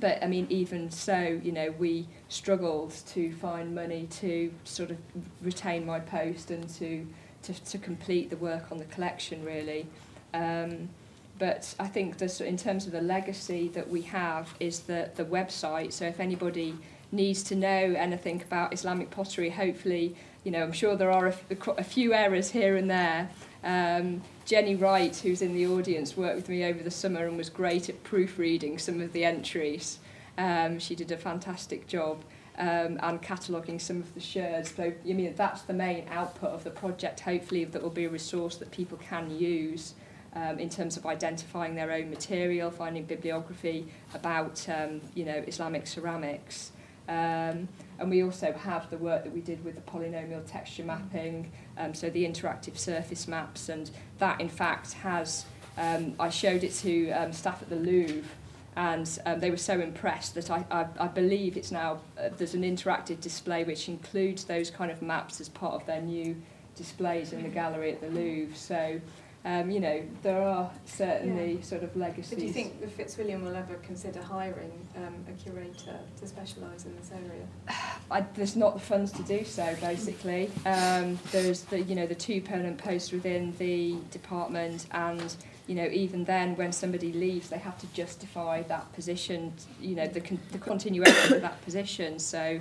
but 0.00 0.22
I 0.22 0.26
mean, 0.26 0.46
even 0.50 0.90
so, 0.90 1.40
you 1.42 1.52
know, 1.52 1.74
we 1.78 2.06
struggled 2.28 2.94
to 3.08 3.32
find 3.34 3.74
money 3.74 4.06
to 4.20 4.52
sort 4.64 4.90
of 4.90 4.98
retain 5.42 5.84
my 5.86 6.00
post 6.00 6.50
and 6.50 6.68
to 6.76 7.06
to, 7.42 7.52
to 7.64 7.78
complete 7.78 8.30
the 8.30 8.36
work 8.36 8.70
on 8.70 8.78
the 8.78 8.84
collection, 8.86 9.44
really. 9.44 9.86
Um, 10.32 10.88
but 11.38 11.74
I 11.78 11.88
think 11.88 12.18
this, 12.18 12.40
in 12.40 12.56
terms 12.56 12.86
of 12.86 12.92
the 12.92 13.00
legacy 13.00 13.68
that 13.70 13.88
we 13.88 14.02
have 14.02 14.54
is 14.60 14.80
the, 14.80 15.10
the 15.16 15.24
website. 15.24 15.92
So 15.92 16.04
if 16.04 16.20
anybody 16.20 16.76
needs 17.10 17.42
to 17.44 17.56
know 17.56 17.94
anything 17.96 18.42
about 18.42 18.72
Islamic 18.72 19.10
pottery, 19.10 19.50
hopefully, 19.50 20.14
you 20.44 20.52
know, 20.52 20.62
I'm 20.62 20.72
sure 20.72 20.94
there 20.94 21.10
are 21.10 21.28
a, 21.28 21.34
a 21.78 21.84
few 21.84 22.14
errors 22.14 22.50
here 22.50 22.76
and 22.76 22.88
there. 22.88 23.28
Um, 23.64 24.22
Jenny 24.52 24.74
Wright, 24.74 25.16
who's 25.16 25.40
in 25.40 25.54
the 25.54 25.66
audience, 25.66 26.14
worked 26.14 26.36
with 26.36 26.50
me 26.50 26.62
over 26.64 26.82
the 26.82 26.90
summer 26.90 27.26
and 27.26 27.38
was 27.38 27.48
great 27.48 27.88
at 27.88 28.04
proofreading 28.04 28.76
some 28.76 29.00
of 29.00 29.14
the 29.14 29.24
entries. 29.24 29.98
Um, 30.36 30.78
she 30.78 30.94
did 30.94 31.10
a 31.10 31.16
fantastic 31.16 31.86
job 31.86 32.22
um, 32.58 33.00
and 33.02 33.22
cataloguing 33.22 33.80
some 33.80 34.00
of 34.00 34.12
the 34.12 34.20
sherds. 34.20 34.74
So, 34.76 34.92
I 35.08 35.12
mean, 35.14 35.32
that's 35.36 35.62
the 35.62 35.72
main 35.72 36.06
output 36.10 36.50
of 36.50 36.64
the 36.64 36.70
project. 36.70 37.20
Hopefully, 37.20 37.64
that 37.64 37.82
will 37.82 37.88
be 37.88 38.04
a 38.04 38.10
resource 38.10 38.56
that 38.56 38.70
people 38.70 38.98
can 38.98 39.30
use 39.30 39.94
um, 40.34 40.58
in 40.58 40.68
terms 40.68 40.98
of 40.98 41.06
identifying 41.06 41.74
their 41.74 41.90
own 41.90 42.10
material, 42.10 42.70
finding 42.70 43.04
bibliography 43.04 43.88
about, 44.12 44.68
um, 44.68 45.00
you 45.14 45.24
know, 45.24 45.42
Islamic 45.46 45.86
ceramics. 45.86 46.72
Um, 47.08 47.68
and 47.98 48.10
we 48.10 48.22
also 48.22 48.52
have 48.52 48.90
the 48.90 48.98
work 48.98 49.24
that 49.24 49.32
we 49.32 49.40
did 49.40 49.64
with 49.64 49.76
the 49.76 49.80
polynomial 49.80 50.44
texture 50.46 50.84
mapping, 50.84 51.50
um, 51.78 51.94
so 51.94 52.10
the 52.10 52.24
interactive 52.24 52.76
surface 52.76 53.26
maps, 53.28 53.68
and 53.68 53.90
that 54.18 54.40
in 54.40 54.48
fact 54.48 54.92
has, 54.92 55.46
um, 55.78 56.14
I 56.18 56.28
showed 56.28 56.64
it 56.64 56.72
to 56.74 57.10
um, 57.12 57.32
staff 57.32 57.62
at 57.62 57.68
the 57.68 57.76
Louvre 57.76 58.24
and 58.74 59.18
um, 59.26 59.40
they 59.40 59.50
were 59.50 59.56
so 59.58 59.80
impressed 59.80 60.34
that 60.34 60.50
I, 60.50 60.64
I, 60.70 60.86
I 60.98 61.08
believe 61.08 61.56
it's 61.56 61.70
now 61.70 62.00
uh, 62.18 62.30
there's 62.36 62.54
an 62.54 62.62
interactive 62.62 63.20
display 63.20 63.64
which 63.64 63.88
includes 63.88 64.44
those 64.44 64.70
kind 64.70 64.90
of 64.90 65.02
maps 65.02 65.40
as 65.40 65.48
part 65.48 65.74
of 65.74 65.84
their 65.86 66.00
new 66.00 66.40
displays 66.74 67.34
in 67.34 67.42
the 67.42 67.50
gallery 67.50 67.92
at 67.92 68.00
the 68.00 68.08
Louvre. 68.08 68.56
So, 68.56 69.00
um, 69.44 69.70
you 69.70 69.80
know, 69.80 70.02
there 70.22 70.40
are 70.40 70.70
certainly 70.84 71.54
Yeah. 71.54 71.62
sort 71.62 71.82
of 71.82 71.96
legacies. 71.96 72.30
So 72.30 72.36
do 72.36 72.44
you 72.46 72.52
think 72.52 72.80
the 72.80 72.86
Fitzwilliam 72.86 73.44
will 73.44 73.56
ever 73.56 73.74
consider 73.76 74.22
hiring 74.22 74.70
um, 74.96 75.14
a 75.28 75.32
curator 75.42 75.98
to 76.20 76.26
specialise 76.28 76.84
in 76.84 76.94
this 76.96 77.10
area? 77.10 77.46
I, 78.10 78.20
there's 78.34 78.54
not 78.56 78.74
the 78.74 78.80
funds 78.80 79.10
to 79.12 79.22
do 79.24 79.44
so. 79.44 79.74
Basically, 79.80 80.48
um, 80.64 81.18
there's 81.32 81.62
the 81.62 81.80
you 81.80 81.94
know 81.96 82.06
the 82.06 82.14
two 82.14 82.40
permanent 82.40 82.78
posts 82.78 83.10
within 83.10 83.54
the 83.58 83.96
department, 84.12 84.86
and 84.92 85.34
you 85.66 85.74
know 85.74 85.86
even 85.86 86.22
then 86.24 86.54
when 86.56 86.70
somebody 86.72 87.12
leaves, 87.12 87.48
they 87.48 87.58
have 87.58 87.78
to 87.78 87.86
justify 87.88 88.62
that 88.64 88.92
position. 88.92 89.52
You 89.80 89.96
know 89.96 90.06
the 90.06 90.20
con- 90.20 90.40
the 90.52 90.58
continuation 90.58 91.34
of 91.34 91.42
that 91.42 91.60
position. 91.64 92.18
So, 92.20 92.60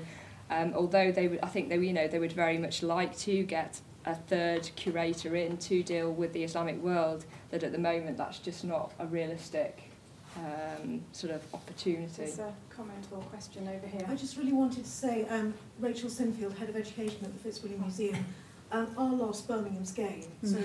um, 0.49 0.73
although 0.73 1.11
they 1.11 1.27
would, 1.27 1.39
I 1.43 1.47
think 1.47 1.69
they 1.69 1.77
you 1.77 1.93
know 1.93 2.07
they 2.07 2.19
would 2.19 2.33
very 2.33 2.57
much 2.57 2.81
like 2.81 3.15
to 3.19 3.43
get 3.43 3.81
a 4.05 4.15
third 4.15 4.69
curator 4.75 5.35
in 5.35 5.57
to 5.57 5.83
deal 5.83 6.11
with 6.11 6.33
the 6.33 6.43
Islamic 6.43 6.81
world. 6.81 7.25
That 7.51 7.63
at 7.63 7.71
the 7.71 7.77
moment 7.77 8.17
that's 8.17 8.39
just 8.39 8.63
not 8.63 8.93
a 8.99 9.05
realistic 9.05 9.91
um, 10.37 11.01
sort 11.11 11.33
of 11.33 11.41
opportunity. 11.53 12.11
There's 12.17 12.39
a 12.39 12.53
comment 12.69 13.05
or 13.11 13.19
question 13.23 13.67
over 13.67 13.87
here. 13.87 14.05
I 14.07 14.15
just 14.15 14.37
really 14.37 14.53
wanted 14.53 14.83
to 14.83 14.89
say, 14.89 15.25
um, 15.29 15.53
Rachel 15.79 16.09
Sinfield, 16.09 16.57
Head 16.57 16.69
of 16.69 16.75
Education 16.75 17.19
at 17.23 17.33
the 17.33 17.39
Fitzwilliam 17.39 17.81
Museum, 17.81 18.25
um, 18.71 18.87
our 18.97 19.13
last 19.13 19.47
Birmingham's 19.47 19.91
game, 19.91 20.23
so 20.43 20.57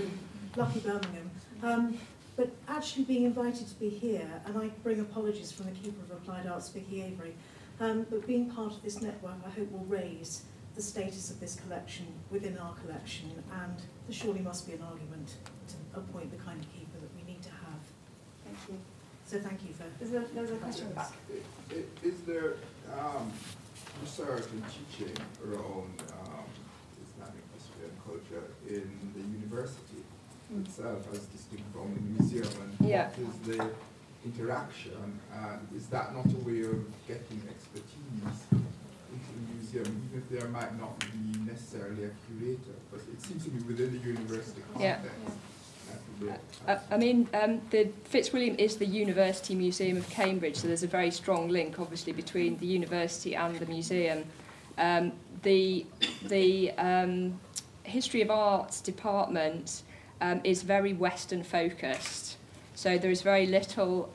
lucky 0.56 0.80
Birmingham. 0.80 1.30
Um, 1.62 1.98
but 2.36 2.50
actually 2.68 3.04
being 3.04 3.24
invited 3.24 3.66
to 3.66 3.74
be 3.76 3.88
here, 3.88 4.28
and 4.44 4.58
I 4.58 4.68
bring 4.82 5.00
apologies 5.00 5.50
from 5.50 5.66
the 5.66 5.72
Keeper 5.72 6.02
of 6.04 6.18
Applied 6.18 6.46
Arts, 6.46 6.68
Vicky 6.68 7.02
Avery, 7.02 7.34
um, 7.80 8.06
but 8.08 8.26
being 8.26 8.50
part 8.50 8.72
of 8.72 8.82
this 8.82 9.00
network 9.00 9.34
I 9.46 9.50
hope 9.50 9.70
will 9.72 9.86
raise 9.86 10.42
the 10.76 10.82
status 10.82 11.30
of 11.30 11.40
this 11.40 11.56
collection 11.56 12.06
within 12.30 12.58
our 12.58 12.74
collection, 12.74 13.30
and 13.64 13.76
there 14.06 14.14
surely 14.14 14.40
must 14.40 14.66
be 14.66 14.74
an 14.74 14.82
argument 14.82 15.34
to 15.68 15.98
appoint 15.98 16.30
the 16.30 16.36
kind 16.44 16.60
of 16.62 16.70
keeper 16.74 16.98
that 17.00 17.10
we 17.16 17.22
need 17.32 17.42
to 17.42 17.48
have. 17.50 17.80
Thank 18.44 18.58
you. 18.68 18.78
So 19.26 19.38
thank 19.40 19.62
you 19.66 19.72
for... 19.72 19.84
There's 19.98 20.12
a, 20.12 20.34
there's 20.34 20.50
a 20.50 20.56
question 20.56 20.92
back. 20.92 21.10
I- 21.32 21.74
i- 21.76 22.06
Is 22.06 22.20
there 22.26 22.54
um, 22.92 23.32
research 24.02 24.44
and 24.52 24.62
teaching 24.68 25.16
around 25.48 25.90
um, 26.12 26.44
Islamic 27.02 27.42
history 27.56 27.88
and 27.88 27.96
culture 28.04 28.44
in 28.68 28.86
the 29.16 29.24
university 29.40 30.04
itself 30.60 31.08
as 31.12 31.24
distinct 31.26 31.64
from 31.72 31.94
the 31.94 32.22
museum? 32.22 32.48
And 32.78 32.88
Yeah. 32.88 33.08
what 33.08 33.18
is 33.32 33.56
the 33.56 33.70
interaction? 34.26 35.20
And 35.34 35.66
is 35.74 35.86
that 35.86 36.14
not 36.14 36.26
a 36.26 36.38
way 36.46 36.60
of 36.60 36.84
getting 37.08 37.40
expertise 37.48 38.12
into 38.12 38.62
the 38.62 38.75
museum, 39.76 40.10
even 40.10 40.22
if 40.22 40.40
there 40.40 40.48
might 40.48 40.78
not 40.78 40.98
be 41.00 41.38
necessarily 41.44 42.04
a 42.04 42.10
curator? 42.28 42.76
But 42.90 43.00
it 43.12 43.20
seems 43.22 43.44
to 43.44 43.50
be 43.50 43.62
within 43.64 43.92
the 43.92 43.98
university 43.98 44.62
Yeah. 44.78 44.96
context. 44.96 45.38
that 45.88 46.00
would 46.20 46.32
be- 46.66 46.72
Uh, 46.72 46.78
I 46.90 46.96
mean, 46.96 47.28
um, 47.32 47.60
the 47.70 47.90
Fitzwilliam 48.04 48.56
is 48.58 48.76
the 48.76 48.86
University 48.86 49.54
Museum 49.54 49.96
of 49.96 50.08
Cambridge, 50.10 50.56
so 50.56 50.66
there's 50.66 50.82
a 50.82 50.88
very 50.88 51.10
strong 51.10 51.48
link, 51.48 51.78
obviously, 51.78 52.12
between 52.12 52.58
the 52.58 52.66
university 52.66 53.36
and 53.36 53.56
the 53.58 53.66
museum. 53.66 54.24
Um, 54.78 55.12
the 55.42 55.86
the 56.26 56.72
um, 56.72 57.40
History 57.84 58.20
of 58.20 58.30
Arts 58.30 58.80
department 58.80 59.82
um, 60.20 60.40
is 60.42 60.62
very 60.62 60.92
Western 60.92 61.42
focused, 61.44 62.36
so 62.74 62.98
there 62.98 63.10
is 63.10 63.22
very 63.22 63.46
little. 63.46 64.10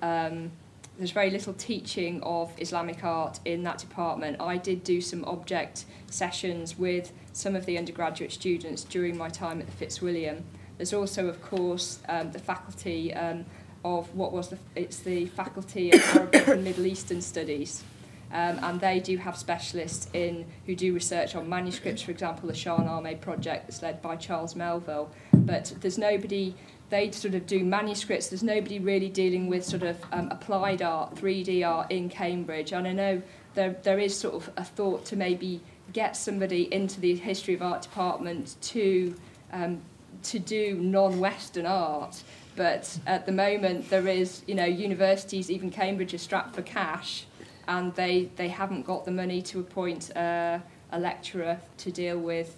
There's 0.97 1.11
very 1.11 1.31
little 1.31 1.53
teaching 1.53 2.21
of 2.21 2.53
Islamic 2.59 3.03
art 3.03 3.39
in 3.45 3.63
that 3.63 3.79
department. 3.79 4.39
I 4.39 4.57
did 4.57 4.83
do 4.83 5.01
some 5.01 5.25
object 5.25 5.85
sessions 6.07 6.77
with 6.77 7.11
some 7.33 7.55
of 7.55 7.65
the 7.65 7.77
undergraduate 7.77 8.31
students 8.31 8.83
during 8.83 9.17
my 9.17 9.29
time 9.29 9.61
at 9.61 9.65
the 9.65 9.71
Fitzwilliam. 9.71 10.43
There's 10.77 10.93
also, 10.93 11.27
of 11.27 11.41
course, 11.41 11.99
um, 12.09 12.31
the 12.31 12.39
faculty 12.39 13.13
um, 13.13 13.45
of 13.83 14.13
what 14.15 14.31
was 14.31 14.49
the 14.49 14.57
it's 14.75 14.99
the 14.99 15.25
faculty 15.27 15.91
of 15.91 16.15
Arabic 16.15 16.47
and 16.47 16.63
Middle 16.63 16.85
Eastern 16.85 17.21
Studies, 17.21 17.83
um, 18.31 18.59
and 18.61 18.79
they 18.79 18.99
do 18.99 19.17
have 19.17 19.37
specialists 19.37 20.09
in 20.13 20.45
who 20.65 20.75
do 20.75 20.93
research 20.93 21.35
on 21.35 21.49
manuscripts. 21.49 22.01
For 22.01 22.11
example, 22.11 22.47
the 22.47 22.53
Shahnameh 22.53 23.21
project 23.21 23.67
that's 23.67 23.81
led 23.81 24.01
by 24.01 24.15
Charles 24.15 24.55
Melville. 24.55 25.09
But 25.33 25.73
there's 25.81 25.97
nobody. 25.97 26.55
They 26.91 27.09
sort 27.11 27.33
of 27.33 27.47
do 27.47 27.63
manuscripts. 27.63 28.27
There's 28.27 28.43
nobody 28.43 28.77
really 28.77 29.09
dealing 29.09 29.47
with 29.47 29.65
sort 29.65 29.81
of 29.81 29.97
um, 30.11 30.27
applied 30.29 30.83
art, 30.83 31.15
3D 31.15 31.67
art 31.67 31.89
in 31.89 32.09
Cambridge. 32.09 32.73
And 32.73 32.85
I 32.87 32.91
know 32.91 33.21
there 33.55 33.77
there 33.81 33.97
is 33.97 34.15
sort 34.17 34.35
of 34.35 34.51
a 34.57 34.63
thought 34.63 35.05
to 35.05 35.15
maybe 35.15 35.61
get 35.93 36.15
somebody 36.15 36.71
into 36.71 37.01
the 37.01 37.15
history 37.15 37.53
of 37.53 37.61
art 37.61 37.81
department 37.81 38.57
to 38.61 39.15
um, 39.51 39.81
to 40.23 40.37
do 40.37 40.75
non-Western 40.75 41.65
art. 41.65 42.23
But 42.55 42.99
at 43.07 43.25
the 43.25 43.31
moment, 43.31 43.89
there 43.89 44.07
is, 44.07 44.43
you 44.47 44.55
know, 44.55 44.65
universities, 44.65 45.49
even 45.49 45.69
Cambridge, 45.69 46.13
are 46.13 46.19
strapped 46.19 46.55
for 46.55 46.61
cash, 46.61 47.25
and 47.67 47.95
they, 47.95 48.29
they 48.35 48.49
haven't 48.49 48.85
got 48.85 49.05
the 49.05 49.11
money 49.11 49.41
to 49.43 49.59
appoint 49.59 50.15
uh, 50.15 50.59
a 50.91 50.99
lecturer 50.99 51.59
to 51.77 51.91
deal 51.91 52.19
with, 52.19 52.57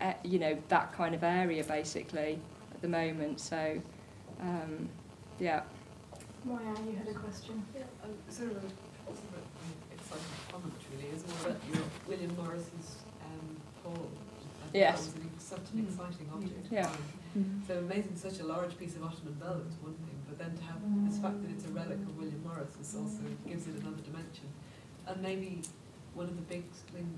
uh, 0.00 0.14
you 0.22 0.38
know, 0.38 0.56
that 0.68 0.92
kind 0.92 1.14
of 1.14 1.22
area, 1.22 1.62
basically, 1.62 2.38
the 2.84 2.90
moment. 2.90 3.40
So, 3.40 3.80
um, 4.40 4.88
yeah. 5.40 5.62
Maya, 6.44 6.60
you 6.86 6.96
had 7.00 7.08
a 7.08 7.14
question. 7.16 7.64
Um, 8.04 8.10
sort 8.28 8.50
of 8.52 8.58
a, 8.58 8.60
sort 8.60 10.20
of 10.20 10.20
an 10.20 10.52
comment, 10.52 10.74
really, 10.92 11.08
isn't 11.16 11.30
it? 11.30 11.42
That 11.48 11.56
you 11.72 11.80
William 12.06 12.36
Morris's 12.36 13.00
um, 13.24 13.56
poem. 13.82 14.08
Yes. 14.74 15.08
poems, 15.08 15.16
and 15.16 15.40
such 15.40 15.66
an 15.72 15.80
Mm. 15.80 15.88
exciting 15.88 16.28
object. 16.34 16.66
Yeah. 16.70 16.86
find. 16.86 17.04
Mhm. 17.38 17.66
So 17.66 17.78
amazing, 17.78 18.16
such 18.16 18.38
a 18.40 18.44
large 18.44 18.76
piece 18.78 18.94
of 18.96 19.02
Ottoman 19.02 19.34
velvet 19.40 19.66
is 19.66 19.78
one 19.80 19.94
thing, 20.04 20.18
but 20.28 20.36
then 20.38 20.52
to 20.54 20.62
have 20.64 20.78
this 21.08 21.18
fact 21.18 21.40
that 21.42 21.50
it's 21.50 21.64
a 21.64 21.72
relic 21.72 21.98
of 22.04 22.12
William 22.18 22.42
Morris 22.44 22.76
is 22.80 22.94
also 22.94 23.24
gives 23.48 23.66
it 23.66 23.74
another 23.80 24.02
dimension. 24.04 24.46
And 25.06 25.22
maybe 25.22 25.62
one 26.14 26.26
of 26.26 26.36
the 26.36 26.42
big 26.42 26.68
thing 26.92 27.08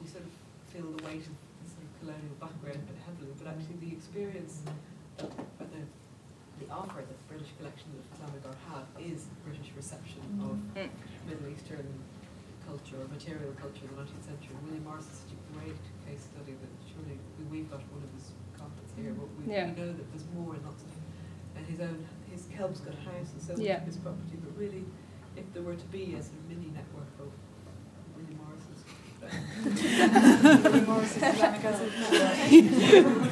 we 0.00 0.08
sort 0.08 0.24
of 0.24 0.32
feel 0.72 0.88
the 0.96 1.02
weight 1.04 1.22
of 1.28 1.36
the 1.62 1.66
sort 1.70 1.84
of 1.86 1.90
colonial 2.00 2.34
background 2.40 2.80
a 2.82 2.86
bit 2.90 2.98
heavily, 3.06 3.32
but 3.38 3.46
actually 3.52 3.76
the 3.84 3.92
experience 3.94 4.62
that, 4.64 4.74
or 5.22 5.30
the 5.58 5.82
the 6.62 6.70
offer 6.70 7.02
that 7.02 7.10
the 7.10 7.26
British 7.28 7.50
collection 7.58 7.90
of 7.98 8.02
Islamic 8.14 8.42
art 8.46 8.58
have 8.70 8.86
is 9.02 9.26
British 9.44 9.70
reception 9.76 10.22
of 10.38 10.54
Mm. 10.78 10.88
Middle 11.26 11.48
Eastern 11.50 11.86
culture 12.66 12.96
or 13.02 13.08
material 13.10 13.50
culture 13.58 13.84
in 13.84 13.90
the 13.90 13.98
19th 14.02 14.24
century. 14.24 14.54
William 14.62 14.84
Morris 14.86 15.04
is 15.10 15.18
such 15.26 15.34
a 15.34 15.40
great 15.52 15.76
case 16.06 16.30
study 16.30 16.54
that 16.54 16.72
surely 16.88 17.18
we- 17.38 17.44
we've 17.58 17.70
got 17.70 17.82
one 17.92 18.02
of 18.06 18.10
his 18.14 18.32
copies 18.56 18.90
here, 18.96 19.12
but 19.12 19.26
we, 19.36 19.50
Yeah. 19.52 19.66
we 19.68 19.76
know 19.82 19.92
that 19.92 20.06
there's 20.14 20.24
more 20.32 20.54
and 20.54 20.64
lots 20.64 20.82
of, 20.86 20.90
and 21.58 21.66
his 21.66 21.80
own, 21.80 22.06
his 22.30 22.46
Kelmscott 22.46 22.96
house 23.04 23.34
and 23.34 23.42
so 23.42 23.52
much 23.52 23.62
Yeah. 23.62 23.82
of 23.82 23.86
his 23.90 23.98
property, 23.98 24.38
but 24.40 24.56
really, 24.56 24.86
if 25.36 25.44
there 25.52 25.62
were 25.62 25.76
to 25.76 25.88
be 25.90 26.14
a 26.14 26.22
sort 26.22 26.38
of 26.38 26.48
mini 26.48 26.70
network 26.70 27.10
of 27.18 27.28
William 28.16 28.38
Morris's. 28.38 28.80
William 28.86 28.86
Morris's 28.86 28.86
Islamic 28.86 28.94
Art 28.94 28.94
Network. 28.94 29.04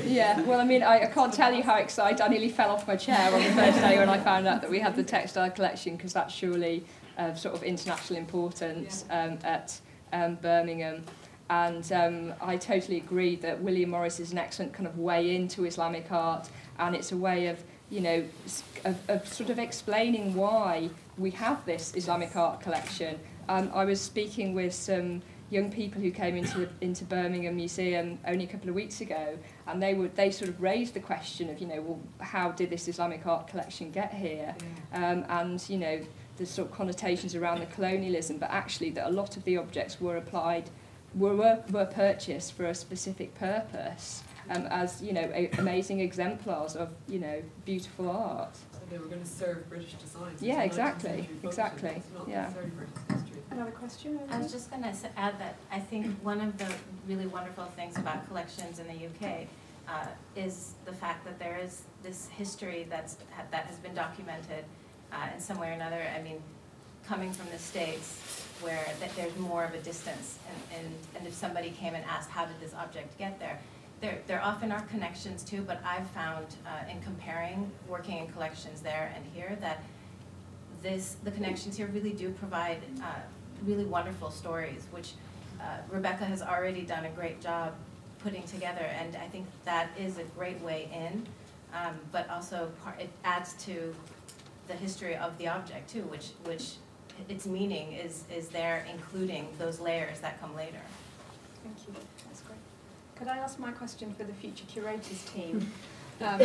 yeah, 0.06 0.40
well, 0.42 0.60
I 0.60 0.64
mean, 0.64 0.82
I, 0.82 1.02
I 1.02 1.06
can't 1.06 1.32
tell 1.32 1.52
you 1.52 1.62
how 1.62 1.76
excited 1.76 2.20
I 2.20 2.28
nearly 2.28 2.48
fell 2.48 2.70
off 2.70 2.86
my 2.86 2.96
chair 2.96 3.32
on 3.32 3.42
the 3.42 3.50
first 3.50 3.80
day 3.80 3.98
when 3.98 4.08
I 4.08 4.18
found 4.18 4.46
out 4.46 4.62
that 4.62 4.70
we 4.70 4.80
had 4.80 4.96
the 4.96 5.02
textile 5.02 5.50
collection 5.50 5.96
because 5.96 6.12
that's 6.12 6.34
surely 6.34 6.84
of 7.18 7.38
sort 7.38 7.54
of 7.54 7.62
international 7.62 8.18
importance 8.18 9.04
um, 9.10 9.38
at 9.44 9.78
um, 10.12 10.36
Birmingham. 10.36 11.04
And 11.50 11.90
um, 11.92 12.34
I 12.40 12.56
totally 12.56 12.96
agree 12.96 13.36
that 13.36 13.60
William 13.60 13.90
Morris 13.90 14.20
is 14.20 14.32
an 14.32 14.38
excellent 14.38 14.72
kind 14.72 14.86
of 14.86 14.98
way 14.98 15.34
into 15.34 15.66
Islamic 15.66 16.10
art, 16.10 16.48
and 16.78 16.94
it's 16.94 17.12
a 17.12 17.16
way 17.16 17.48
of, 17.48 17.62
you 17.90 18.00
know, 18.00 18.24
of, 18.84 18.96
of 19.08 19.28
sort 19.28 19.50
of 19.50 19.58
explaining 19.58 20.34
why 20.34 20.88
we 21.18 21.30
have 21.32 21.64
this 21.66 21.94
Islamic 21.94 22.34
art 22.36 22.60
collection. 22.60 23.18
Um, 23.48 23.70
I 23.74 23.84
was 23.84 24.00
speaking 24.00 24.54
with 24.54 24.72
some 24.72 25.20
young 25.52 25.70
people 25.70 26.00
who 26.00 26.10
came 26.10 26.36
into 26.36 26.60
the, 26.60 26.68
into 26.80 27.04
Birmingham 27.04 27.56
Museum 27.56 28.18
only 28.26 28.44
a 28.44 28.48
couple 28.48 28.70
of 28.70 28.74
weeks 28.74 29.02
ago, 29.02 29.38
and 29.66 29.82
they 29.82 29.92
would 29.92 30.16
they 30.16 30.30
sort 30.30 30.48
of 30.48 30.60
raised 30.60 30.94
the 30.94 31.00
question 31.00 31.50
of 31.50 31.58
you 31.58 31.66
know 31.66 31.80
well 31.82 32.00
how 32.20 32.50
did 32.50 32.70
this 32.70 32.88
Islamic 32.88 33.26
art 33.26 33.46
collection 33.46 33.90
get 33.90 34.14
here, 34.14 34.54
um, 34.94 35.24
and 35.28 35.62
you 35.68 35.76
know 35.76 36.00
the 36.38 36.46
sort 36.46 36.68
of 36.68 36.74
connotations 36.74 37.34
around 37.34 37.60
the 37.60 37.66
colonialism, 37.66 38.38
but 38.38 38.50
actually 38.50 38.90
that 38.90 39.06
a 39.06 39.10
lot 39.10 39.36
of 39.36 39.44
the 39.44 39.58
objects 39.58 40.00
were 40.00 40.16
applied 40.16 40.70
were 41.14 41.36
were, 41.36 41.62
were 41.70 41.86
purchased 41.86 42.54
for 42.54 42.64
a 42.64 42.74
specific 42.74 43.34
purpose. 43.34 44.22
Um, 44.50 44.66
as 44.70 45.00
you 45.00 45.12
know, 45.12 45.30
a, 45.32 45.50
amazing 45.58 46.00
exemplars 46.00 46.74
of 46.74 46.88
you 47.08 47.18
know 47.18 47.42
beautiful 47.66 48.10
art. 48.10 48.56
So 48.72 48.80
they 48.90 48.98
were 48.98 49.06
going 49.06 49.20
to 49.20 49.26
serve 49.26 49.68
British 49.68 49.92
design. 49.94 50.34
Yeah, 50.40 50.62
it's 50.62 50.78
a 50.78 50.80
19th 50.80 50.86
exactly, 50.86 51.28
exactly, 51.44 52.02
yeah. 52.26 52.50
Another 53.52 53.70
question? 53.70 54.18
I 54.30 54.38
was 54.38 54.50
just 54.50 54.70
going 54.70 54.82
to 54.82 54.88
add 55.16 55.38
that 55.38 55.56
I 55.70 55.78
think 55.78 56.06
one 56.22 56.40
of 56.40 56.56
the 56.56 56.66
really 57.06 57.26
wonderful 57.26 57.64
things 57.76 57.98
about 57.98 58.26
collections 58.26 58.78
in 58.78 58.86
the 58.86 58.94
UK 58.94 59.46
uh, 59.86 60.06
is 60.34 60.72
the 60.86 60.92
fact 60.92 61.26
that 61.26 61.38
there 61.38 61.60
is 61.62 61.82
this 62.02 62.28
history 62.28 62.86
that's 62.88 63.18
that 63.50 63.66
has 63.66 63.76
been 63.76 63.94
documented 63.94 64.64
uh, 65.12 65.28
in 65.34 65.40
some 65.40 65.58
way 65.58 65.68
or 65.68 65.72
another. 65.72 66.02
I 66.16 66.22
mean, 66.22 66.40
coming 67.06 67.30
from 67.30 67.50
the 67.50 67.58
States 67.58 68.46
where 68.62 68.86
th- 69.00 69.12
there's 69.16 69.36
more 69.36 69.64
of 69.64 69.74
a 69.74 69.80
distance. 69.80 70.38
And, 70.48 70.78
and, 70.80 70.94
and 71.16 71.26
if 71.26 71.34
somebody 71.34 71.70
came 71.70 71.94
and 71.94 72.04
asked, 72.06 72.30
how 72.30 72.46
did 72.46 72.58
this 72.58 72.72
object 72.74 73.18
get 73.18 73.38
there? 73.38 73.58
There, 74.00 74.18
there 74.26 74.42
often 74.42 74.72
are 74.72 74.80
connections 74.82 75.42
too, 75.42 75.62
but 75.62 75.80
I've 75.84 76.08
found 76.10 76.46
uh, 76.66 76.90
in 76.90 77.02
comparing 77.02 77.70
working 77.86 78.18
in 78.18 78.28
collections 78.28 78.80
there 78.80 79.12
and 79.14 79.24
here 79.34 79.58
that 79.60 79.82
this, 80.82 81.16
the 81.22 81.30
connections 81.30 81.76
here 81.76 81.88
really 81.88 82.12
do 82.12 82.30
provide 82.30 82.78
uh, 83.02 83.06
really 83.64 83.84
wonderful 83.84 84.30
stories, 84.30 84.86
which 84.90 85.12
uh, 85.60 85.78
Rebecca 85.90 86.24
has 86.24 86.42
already 86.42 86.82
done 86.82 87.04
a 87.04 87.10
great 87.10 87.40
job 87.40 87.74
putting 88.18 88.42
together, 88.44 88.84
and 89.00 89.16
I 89.16 89.26
think 89.28 89.46
that 89.64 89.90
is 89.98 90.18
a 90.18 90.24
great 90.36 90.60
way 90.60 90.88
in, 90.92 91.26
um, 91.74 91.98
but 92.10 92.28
also 92.30 92.70
part, 92.84 93.00
it 93.00 93.10
adds 93.24 93.54
to 93.64 93.94
the 94.68 94.74
history 94.74 95.16
of 95.16 95.36
the 95.38 95.48
object 95.48 95.90
too, 95.90 96.02
which, 96.02 96.30
which 96.44 96.74
its 97.28 97.46
meaning 97.46 97.92
is, 97.92 98.24
is 98.34 98.48
there, 98.48 98.86
including 98.92 99.48
those 99.58 99.80
layers 99.80 100.20
that 100.20 100.40
come 100.40 100.54
later. 100.54 100.80
Thank 101.64 101.76
you. 101.86 101.94
That's 102.26 102.42
great. 102.42 102.58
Could 103.16 103.28
I 103.28 103.38
ask 103.38 103.58
my 103.58 103.72
question 103.72 104.14
for 104.14 104.24
the 104.24 104.32
future 104.32 104.64
curators 104.68 105.24
team? 105.24 105.70
Um, 106.20 106.40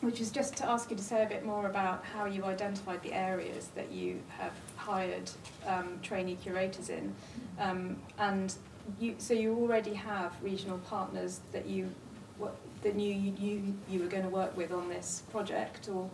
which 0.00 0.20
is 0.20 0.30
just 0.30 0.56
to 0.56 0.66
ask 0.66 0.90
you 0.90 0.96
to 0.96 1.02
say 1.02 1.22
a 1.22 1.26
bit 1.26 1.44
more 1.44 1.66
about 1.66 2.04
how 2.04 2.26
you 2.26 2.44
identified 2.44 3.02
the 3.02 3.12
areas 3.12 3.68
that 3.74 3.90
you 3.90 4.20
have 4.28 4.52
hired 4.86 5.30
um, 5.66 5.98
trainee 6.02 6.36
curators 6.36 6.88
in. 6.88 7.14
Um, 7.58 7.96
and 8.18 8.54
you, 9.00 9.16
so 9.18 9.34
you 9.34 9.54
already 9.58 9.94
have 9.94 10.32
regional 10.42 10.78
partners 10.78 11.40
that 11.52 11.66
you 11.66 11.92
what, 12.38 12.56
that 12.82 12.94
knew 12.94 13.12
you, 13.12 13.32
you, 13.38 13.74
you 13.88 14.00
were 14.00 14.06
going 14.06 14.22
to 14.22 14.28
work 14.28 14.56
with 14.56 14.70
on 14.70 14.88
this 14.88 15.22
project 15.32 15.88
or 15.88 16.08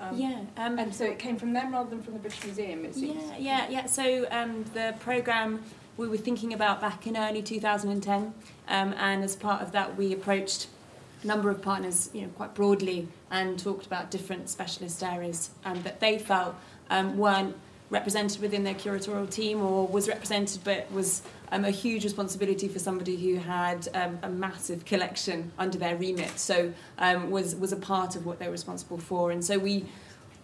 um, 0.00 0.16
Yeah, 0.18 0.40
um, 0.56 0.78
and 0.78 0.94
so 0.94 1.04
it 1.04 1.18
came 1.18 1.36
from 1.36 1.52
them 1.52 1.72
rather 1.72 1.90
than 1.90 2.02
from 2.02 2.14
the 2.14 2.20
British 2.20 2.44
Museum, 2.44 2.84
it 2.84 2.94
seems. 2.94 3.22
Yeah, 3.22 3.36
yeah, 3.38 3.68
yeah. 3.68 3.86
So 3.86 4.26
um, 4.30 4.64
the 4.72 4.94
program 5.00 5.62
we 5.96 6.08
were 6.08 6.16
thinking 6.16 6.54
about 6.54 6.80
back 6.80 7.06
in 7.06 7.16
early 7.16 7.42
2010, 7.42 8.32
um, 8.68 8.94
and 8.98 9.22
as 9.22 9.36
part 9.36 9.60
of 9.60 9.72
that, 9.72 9.96
we 9.96 10.12
approached 10.12 10.68
a 11.22 11.26
number 11.26 11.50
of 11.50 11.60
partners, 11.60 12.08
you 12.14 12.22
know, 12.22 12.28
quite 12.28 12.54
broadly, 12.54 13.08
and 13.30 13.58
talked 13.58 13.84
about 13.84 14.10
different 14.10 14.48
specialist 14.48 15.02
areas 15.02 15.50
um, 15.66 15.82
that 15.82 16.00
they 16.00 16.18
felt 16.18 16.54
um, 16.88 17.18
weren't 17.18 17.54
represented 17.90 18.40
within 18.40 18.64
their 18.64 18.74
curatorial 18.74 19.28
team, 19.28 19.60
or 19.60 19.86
was 19.86 20.08
represented 20.08 20.60
but 20.64 20.90
was 20.92 21.22
um, 21.52 21.64
a 21.64 21.70
huge 21.70 22.04
responsibility 22.04 22.68
for 22.68 22.78
somebody 22.78 23.16
who 23.16 23.38
had 23.38 23.88
um, 23.94 24.18
a 24.22 24.28
massive 24.28 24.84
collection 24.84 25.50
under 25.58 25.78
their 25.78 25.96
remit. 25.96 26.38
So 26.38 26.72
um, 26.98 27.30
was 27.30 27.54
was 27.56 27.72
a 27.72 27.76
part 27.76 28.16
of 28.16 28.24
what 28.26 28.38
they 28.38 28.46
were 28.46 28.52
responsible 28.52 28.98
for, 28.98 29.30
and 29.30 29.44
so 29.44 29.58
we 29.58 29.86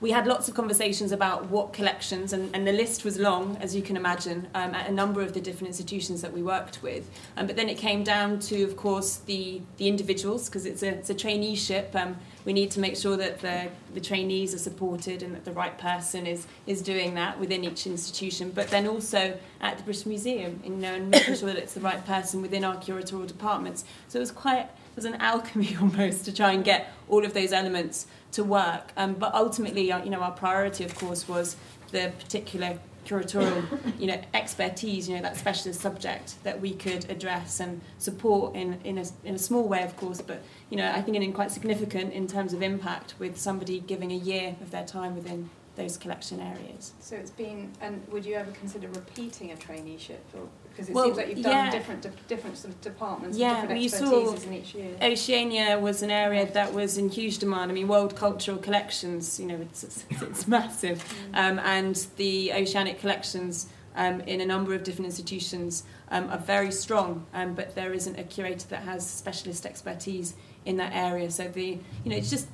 we 0.01 0.11
had 0.11 0.27
lots 0.27 0.47
of 0.47 0.55
conversations 0.55 1.11
about 1.11 1.47
what 1.47 1.73
collections, 1.73 2.33
and, 2.35 2.55
and 2.55 2.67
the 2.67 2.73
list 2.73 3.03
was 3.03 3.19
long, 3.19 3.57
as 3.63 3.75
you 3.75 3.81
can 3.81 3.97
imagine, 3.97 4.47
um, 4.55 4.75
at 4.75 4.89
a 4.89 4.93
number 4.93 5.23
of 5.23 5.33
the 5.33 5.41
different 5.41 5.69
institutions 5.69 6.21
that 6.21 6.33
we 6.33 6.43
worked 6.43 6.83
with. 6.83 7.09
Um, 7.37 7.47
but 7.47 7.57
then 7.57 7.71
it 7.71 7.79
came 7.79 8.05
down 8.05 8.39
to, 8.41 8.63
of 8.63 8.77
course, 8.77 9.17
the, 9.17 9.63
the 9.79 9.89
individuals, 9.89 10.49
because 10.49 10.67
it's 10.67 10.83
a, 10.83 10.89
it's 10.89 11.09
a 11.09 11.15
traineeship. 11.15 11.95
Um, 11.95 12.17
we 12.45 12.53
need 12.53 12.71
to 12.73 12.81
make 12.81 12.97
sure 12.97 13.17
that 13.17 13.41
the, 13.41 13.71
the 13.95 14.01
trainees 14.01 14.55
are 14.55 14.59
supported 14.59 15.23
and 15.23 15.35
that 15.35 15.45
the 15.47 15.53
right 15.53 15.77
person 15.79 16.27
is, 16.27 16.47
is 16.67 16.83
doing 16.83 17.15
that 17.15 17.41
within 17.41 17.65
each 17.65 17.87
institution. 17.87 18.51
But 18.51 18.69
then 18.69 18.87
also 18.87 19.37
at 19.63 19.79
the 19.79 19.83
British 19.83 20.05
Museum, 20.05 20.61
you 20.63 20.71
know, 20.71 20.95
and 20.95 21.11
making 21.11 21.37
sure 21.37 21.49
that 21.49 21.57
it's 21.57 21.73
the 21.73 21.81
right 21.81 22.05
person 22.05 22.43
within 22.43 22.65
our 22.65 22.77
curatorial 22.77 23.27
departments. 23.27 23.85
So 24.09 24.19
it 24.19 24.21
was 24.21 24.31
quite, 24.31 24.61
it 24.61 24.86
was 24.97 25.05
an 25.05 25.15
alchemy 25.17 25.77
almost 25.81 26.25
to 26.25 26.35
try 26.35 26.53
and 26.53 26.65
get 26.65 26.93
all 27.09 27.25
of 27.25 27.35
those 27.35 27.53
elements 27.53 28.07
to 28.33 28.43
work. 28.43 28.93
Um, 28.97 29.15
but 29.15 29.35
ultimately, 29.35 29.93
uh, 29.93 30.03
you 30.03 30.11
know, 30.11 30.21
our 30.21 30.33
priority, 30.33 30.85
of 30.85 30.95
course, 30.97 31.29
was 31.29 31.57
the 31.93 32.13
particular 32.19 32.79
curatorial, 33.07 33.65
you 34.01 34.07
know, 34.07 34.21
expertise, 34.35 35.09
you 35.09 35.17
know, 35.17 35.23
that 35.23 35.37
specialist 35.37 35.81
subject 35.81 36.43
that 36.43 36.61
we 36.61 36.75
could 36.75 37.09
address 37.11 37.61
and 37.61 37.81
support 37.99 38.57
in, 38.57 38.81
in, 38.83 38.99
a, 38.99 39.05
in 39.25 39.37
a 39.37 39.39
small 39.39 39.69
way, 39.69 39.83
of 39.83 39.97
course, 39.97 40.21
but, 40.21 40.43
you 40.71 40.77
know, 40.77 40.91
I 40.91 41.03
think 41.03 41.17
in 41.17 41.33
quite 41.33 41.53
significant 41.53 42.13
in 42.13 42.27
terms 42.27 42.53
of 42.53 42.63
impact 42.63 43.15
with 43.19 43.39
somebody 43.39 43.81
giving 43.81 44.11
a 44.11 44.17
year 44.17 44.57
of 44.61 44.71
their 44.71 44.85
time 44.85 45.15
within 45.15 45.51
those 45.77 45.97
collection 45.97 46.41
areas. 46.41 46.93
So 47.01 47.17
it's 47.17 47.31
been, 47.31 47.71
and 47.81 48.03
would 48.09 48.25
you 48.25 48.35
ever 48.35 48.51
consider 48.53 48.89
repeating 48.89 49.53
a 49.53 49.57
traineeship? 49.57 50.19
Or, 50.35 50.49
because 50.77 50.91
it 50.91 50.95
Well, 50.95 51.05
seems 51.07 51.17
like 51.17 51.29
you've 51.29 51.43
done 51.43 51.53
yeah. 51.53 51.71
different, 51.71 52.03
de- 52.03 52.13
different 52.29 52.59
sort 52.59 52.75
of 52.75 52.81
departments, 52.83 53.39
Yeah, 53.39 53.61
and 53.61 53.69
different 53.81 54.13
expertises 54.13 54.47
in 54.47 54.53
each 54.53 54.75
year. 54.75 54.95
Oceania 55.01 55.79
was 55.79 56.03
an 56.03 56.11
area 56.11 56.45
that 56.53 56.75
was 56.75 56.99
in 56.99 57.09
huge 57.09 57.39
demand. 57.39 57.71
I 57.71 57.75
mean, 57.75 57.89
World 57.89 58.15
Cultural 58.15 58.59
Collections, 58.59 59.41
you 59.41 59.47
know, 59.47 59.57
it's, 59.57 59.83
it's, 59.85 60.05
it's 60.21 60.47
massive. 60.47 61.03
Um, 61.33 61.59
and 61.61 61.97
the 62.17 62.53
oceanic 62.53 63.01
collections 63.01 63.69
um, 63.95 64.21
in 64.23 64.43
a 64.43 64.47
number 64.47 64.75
of 64.75 64.85
different 64.85 65.07
institutions 65.07 65.85
um, 66.11 66.29
are 66.29 66.39
very 66.39 66.71
strong, 66.71 67.25
um, 67.33 67.55
but 67.55 67.75
there 67.75 67.95
isn't 67.95 68.19
a 68.19 68.25
curator 68.25 68.69
that 68.69 68.83
has 68.83 69.09
specialist 69.09 69.65
expertise 69.65 70.35
in 70.67 70.77
that 70.77 70.93
area. 70.95 71.31
So 71.31 71.49
the, 71.49 71.79
you 72.05 72.11
know, 72.11 72.17
it's 72.17 72.29
just, 72.29 72.49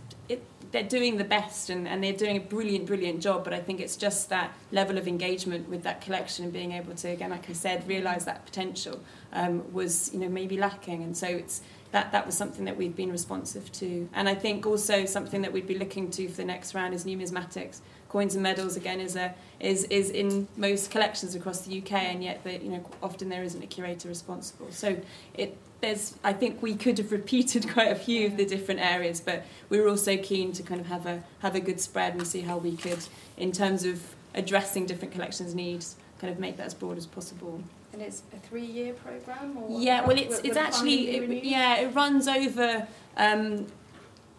they're 0.72 0.82
doing 0.82 1.18
the 1.18 1.24
best 1.24 1.68
and, 1.70 1.86
and 1.86 2.02
they're 2.02 2.12
doing 2.14 2.36
a 2.38 2.40
brilliant, 2.40 2.86
brilliant 2.86 3.20
job, 3.20 3.44
but 3.44 3.52
I 3.52 3.60
think 3.60 3.78
it's 3.78 3.96
just 3.96 4.30
that 4.30 4.56
level 4.72 4.96
of 4.96 5.06
engagement 5.06 5.68
with 5.68 5.82
that 5.82 6.00
collection 6.00 6.44
and 6.44 6.52
being 6.52 6.72
able 6.72 6.94
to, 6.94 7.08
again, 7.08 7.30
like 7.30 7.48
I 7.48 7.52
said, 7.52 7.86
realise 7.86 8.24
that 8.24 8.44
potential 8.46 9.00
um, 9.34 9.70
was, 9.72 10.10
you 10.14 10.18
know, 10.18 10.30
maybe 10.30 10.56
lacking. 10.56 11.02
And 11.02 11.14
so 11.16 11.26
it's, 11.26 11.60
that, 11.92 12.10
that 12.12 12.24
was 12.24 12.36
something 12.36 12.64
that 12.64 12.76
we've 12.76 12.96
been 12.96 13.12
responsive 13.12 13.70
to. 13.72 14.08
And 14.14 14.30
I 14.30 14.34
think 14.34 14.66
also 14.66 15.04
something 15.04 15.42
that 15.42 15.52
we'd 15.52 15.66
be 15.66 15.78
looking 15.78 16.10
to 16.12 16.26
for 16.28 16.36
the 16.36 16.44
next 16.44 16.74
round 16.74 16.94
is 16.94 17.04
numismatics. 17.04 17.80
Coins 18.08 18.34
and 18.34 18.42
medals 18.42 18.76
again 18.76 19.00
is 19.00 19.16
a 19.16 19.34
is 19.58 19.84
is 19.84 20.10
in 20.10 20.46
most 20.58 20.90
collections 20.90 21.34
across 21.34 21.62
the 21.62 21.78
UK, 21.78 21.92
and 21.92 22.22
yet 22.22 22.42
you 22.44 22.68
know 22.68 22.84
often 23.02 23.30
there 23.30 23.42
isn't 23.42 23.64
a 23.64 23.66
curator 23.66 24.06
responsible. 24.06 24.70
So 24.70 24.98
it 25.32 25.56
there's 25.82 26.16
I 26.24 26.32
think 26.32 26.62
we 26.62 26.74
could 26.74 26.96
have 26.96 27.12
repeated 27.12 27.68
quite 27.74 27.92
a 27.92 27.94
few 27.94 28.26
of 28.26 28.38
the 28.38 28.46
different 28.46 28.80
areas, 28.80 29.20
but 29.20 29.44
we 29.68 29.78
were 29.78 29.88
also 29.88 30.16
keen 30.16 30.52
to 30.52 30.62
kind 30.62 30.80
of 30.80 30.86
have 30.86 31.04
a 31.04 31.22
have 31.40 31.54
a 31.54 31.60
good 31.60 31.80
spread 31.80 32.14
and 32.14 32.26
see 32.26 32.40
how 32.40 32.56
we 32.56 32.76
could, 32.76 33.04
in 33.36 33.52
terms 33.52 33.84
of 33.84 34.14
addressing 34.34 34.86
different 34.86 35.12
collections 35.12 35.54
needs, 35.54 35.96
kind 36.18 36.32
of 36.32 36.38
make 36.38 36.56
that 36.56 36.66
as 36.66 36.72
broad 36.74 36.96
as 36.96 37.04
possible. 37.04 37.62
And 37.92 38.00
it's 38.00 38.22
a 38.34 38.38
three-year 38.38 38.94
program, 38.94 39.58
or 39.58 39.78
Yeah, 39.78 40.06
well, 40.06 40.16
it's 40.16 40.38
it's 40.38 40.56
actually 40.56 41.10
it, 41.10 41.44
yeah, 41.44 41.80
it 41.80 41.94
runs 41.94 42.26
over 42.26 42.86
um, 43.18 43.66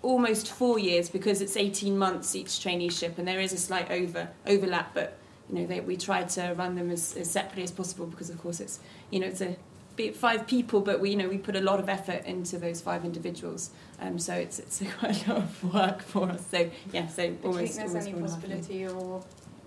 almost 0.02 0.52
four 0.52 0.80
years 0.80 1.10
because 1.10 1.42
it's 1.42 1.56
eighteen 1.56 1.98
months 1.98 2.36
each 2.36 2.48
traineeship, 2.48 3.20
and 3.20 3.28
there 3.28 3.42
is 3.42 3.54
a 3.54 3.58
slight 3.58 3.92
over 3.92 4.30
overlap, 4.48 4.96
but 4.96 5.20
you 5.50 5.60
know 5.60 5.68
they, 5.68 5.82
we 5.82 5.98
try 5.98 6.24
to 6.24 6.56
run 6.58 6.76
them 6.76 6.90
as, 6.90 7.16
as 7.18 7.30
separately 7.30 7.64
as 7.64 7.72
possible 7.72 8.06
because 8.06 8.30
of 8.30 8.42
course 8.42 8.62
it's 8.62 8.80
you 9.12 9.20
know 9.20 9.28
it's 9.28 9.42
a 9.42 9.58
be 9.96 10.06
it 10.08 10.16
five 10.16 10.48
people, 10.48 10.82
but 10.82 11.00
we 11.00 11.12
you 11.12 11.16
know 11.16 11.28
we 11.30 11.38
put 11.38 11.56
a 11.56 11.62
lot 11.62 11.80
of 11.80 11.90
effort 11.90 12.26
into 12.26 12.58
those 12.58 12.82
five 12.82 13.06
individuals, 13.06 13.72
um, 14.00 14.18
so 14.20 14.34
it's 14.34 14.60
it's 14.60 14.82
quite 15.00 15.28
a 15.28 15.34
lot 15.34 15.44
of 15.44 15.74
work 15.74 16.02
for 16.02 16.30
us. 16.30 16.46
So 16.50 16.70
yeah, 16.92 17.08
so 17.08 17.28
Do 17.28 17.34
you 17.34 17.40
almost 17.44 17.76
think 17.76 17.92
there's 17.92 18.08
any 18.08 18.14
four 18.14 18.22
and 18.22 18.30
a 18.30 18.32
half 18.32 18.44
years. 18.44 18.68
possibility 18.68 18.88
or 18.88 19.24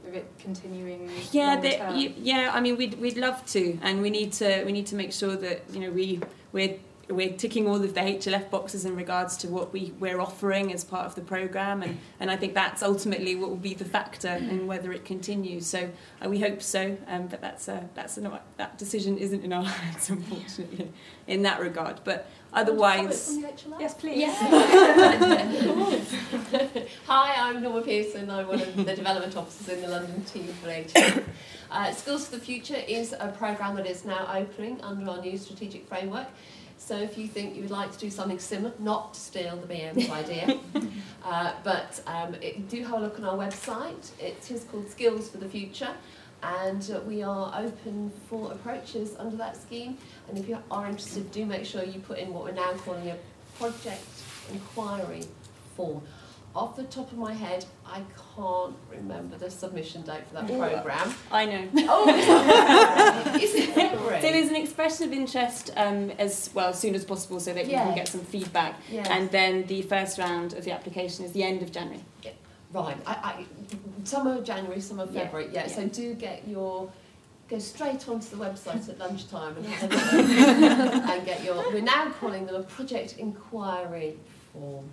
of 0.07 0.15
it 0.15 0.27
continuing 0.39 1.11
Yeah, 1.33 1.61
the, 1.61 1.99
you, 1.99 2.15
yeah. 2.17 2.51
I 2.53 2.61
mean, 2.61 2.77
we'd 2.77 3.01
we'd 3.01 3.17
love 3.17 3.45
to, 3.47 3.79
and 3.83 4.03
we 4.03 4.11
need 4.11 4.33
to 4.35 4.65
we 4.65 4.73
need 4.73 4.87
to 4.87 4.95
make 4.97 5.13
sure 5.13 5.37
that 5.37 5.63
you 5.73 5.81
know 5.81 5.91
we 5.91 6.21
we're 6.53 6.77
we're 7.09 7.33
ticking 7.33 7.69
all 7.69 7.77
of 7.77 7.95
the 7.95 8.01
HLF 8.01 8.51
boxes 8.51 8.85
in 8.85 8.97
regards 8.97 9.37
to 9.39 9.49
what 9.49 9.73
we 9.73 9.93
we're 10.01 10.21
offering 10.21 10.73
as 10.73 10.83
part 10.83 11.07
of 11.07 11.15
the 11.15 11.21
program, 11.21 11.83
and 11.83 11.99
and 12.19 12.31
I 12.31 12.37
think 12.37 12.55
that's 12.55 12.83
ultimately 12.83 13.37
what 13.37 13.49
will 13.49 13.57
be 13.57 13.75
the 13.75 13.85
factor 13.85 14.29
in 14.29 14.67
whether 14.67 14.93
it 14.93 15.05
continues. 15.05 15.67
So 15.67 15.91
uh, 16.25 16.29
we 16.29 16.41
hope 16.41 16.63
so, 16.63 16.97
um, 17.07 17.29
but 17.29 17.41
that's 17.41 17.69
a, 17.69 17.89
that's 17.95 18.19
a, 18.19 18.41
that 18.57 18.79
decision 18.79 19.19
isn't 19.19 19.45
in 19.45 19.53
our 19.53 19.65
hands, 19.65 20.11
unfortunately, 20.17 20.91
in 21.29 21.43
that 21.43 21.61
regard. 21.61 22.01
But 22.03 22.29
otherwise, 22.53 23.39
Yes, 23.79 23.95
please. 23.95 24.27
Hi, 27.07 27.49
I'm 27.49 27.63
Norma 27.63 27.83
Pearson. 27.83 28.31
I'm 28.31 28.49
one 28.49 28.61
of 28.61 28.77
the 28.77 28.97
development 28.97 29.37
officers 29.37 29.69
in 29.69 29.83
the 29.83 29.89
London 29.89 30.25
team 30.25 30.47
for 30.47 30.71
HM. 30.71 31.25
Uh, 31.71 31.93
Skills 31.93 32.27
for 32.29 32.37
the 32.37 32.43
Future 32.43 32.81
is 32.89 33.13
a 33.13 33.35
programme 33.39 33.77
that 33.77 33.87
is 33.87 34.05
now 34.05 34.27
opening 34.33 34.81
under 34.83 35.11
our 35.11 35.21
new 35.21 35.37
strategic 35.37 35.87
framework. 35.89 36.27
So 36.87 36.97
if 36.97 37.19
you 37.19 37.27
think 37.27 37.57
you 37.57 37.63
would 37.63 37.73
like 37.73 37.91
to 37.91 37.99
do 37.99 38.11
something 38.11 38.39
similar, 38.39 38.73
not 38.79 39.15
to 39.15 39.19
steal 39.19 39.57
the 39.57 39.67
BM's 39.67 40.09
idea, 40.09 40.57
uh, 41.25 41.53
but 41.65 42.01
um, 42.07 42.37
it, 42.37 42.69
do 42.69 42.85
have 42.85 42.93
a 42.93 43.01
look 43.01 43.19
on 43.19 43.25
our 43.25 43.37
website. 43.37 44.13
It 44.21 44.49
is 44.53 44.63
called 44.71 44.89
Skills 44.89 45.29
for 45.29 45.39
the 45.39 45.49
Future, 45.49 45.93
and 46.45 46.89
uh, 46.95 47.01
we 47.01 47.25
are 47.25 47.53
open 47.59 48.13
for 48.31 48.53
approaches 48.53 49.17
under 49.19 49.37
that 49.37 49.57
scheme. 49.57 49.99
And 50.29 50.39
if 50.39 50.49
you 50.49 50.59
are 50.71 50.87
interested, 50.87 51.29
do 51.33 51.45
make 51.45 51.65
sure 51.65 51.83
you 51.83 51.99
put 51.99 52.19
in 52.19 52.33
what 52.33 52.45
we're 52.45 52.53
now 52.53 52.73
calling 52.75 53.09
a 53.11 53.17
project 53.59 54.07
inquiry 54.53 55.25
form. 55.75 56.03
Off 56.57 56.75
the 56.75 56.85
top 56.85 57.13
of 57.13 57.19
my 57.19 57.35
head, 57.35 57.67
I 57.85 58.01
can't 58.35 58.75
remember 58.91 59.37
the 59.37 59.51
submission 59.51 60.01
date 60.03 60.27
for 60.27 60.35
that 60.35 60.47
programme. 60.47 61.15
I 61.31 61.45
know. 61.45 61.69
Oh, 61.89 62.09
is 63.43 63.55
it 63.55 63.71
February? 63.75 64.23
So 64.23 64.31
there's 64.31 64.49
an 64.49 64.57
expression 64.57 65.07
of 65.07 65.13
interest 65.13 65.71
um, 65.77 66.11
as 66.13 66.49
well 66.55 66.71
as 66.71 66.79
soon 66.79 66.95
as 66.95 67.05
possible 67.05 67.41
so 67.41 67.53
that 67.53 67.67
you 67.67 67.73
Yeah. 67.73 67.85
can 67.85 67.95
get 67.95 68.09
some 68.09 68.23
feedback. 68.23 68.81
And 68.91 69.31
then 69.31 69.67
the 69.67 69.83
first 69.83 70.17
round 70.19 70.55
of 70.55 70.65
the 70.65 70.73
application 70.73 71.27
is 71.27 71.33
the 71.33 71.43
end 71.43 71.61
of 71.63 71.71
January. 71.73 72.03
Right. 72.73 72.97
I, 73.07 73.13
I, 73.13 73.45
some 74.05 74.27
of 74.27 74.43
January, 74.43 74.81
some 74.81 74.99
of 74.99 75.13
Yeah, 75.13 75.25
February. 75.25 75.51
Yeah, 75.53 75.67
so 75.67 75.87
do 75.87 76.15
get 76.15 76.49
your 76.49 76.91
go 77.49 77.59
straight 77.59 78.09
onto 78.09 78.35
the 78.35 78.43
website 78.43 78.89
at 78.89 78.99
lunchtime 78.99 79.57
and 79.59 79.67
have 79.67 79.93
a 79.93 79.95
look 79.95 81.05
and 81.11 81.25
get 81.27 81.45
your. 81.45 81.71
We're 81.71 81.83
now 81.83 82.11
calling 82.19 82.47
them 82.47 82.57
a 82.57 82.63
project 82.63 83.17
inquiry 83.19 84.17
form. 84.53 84.89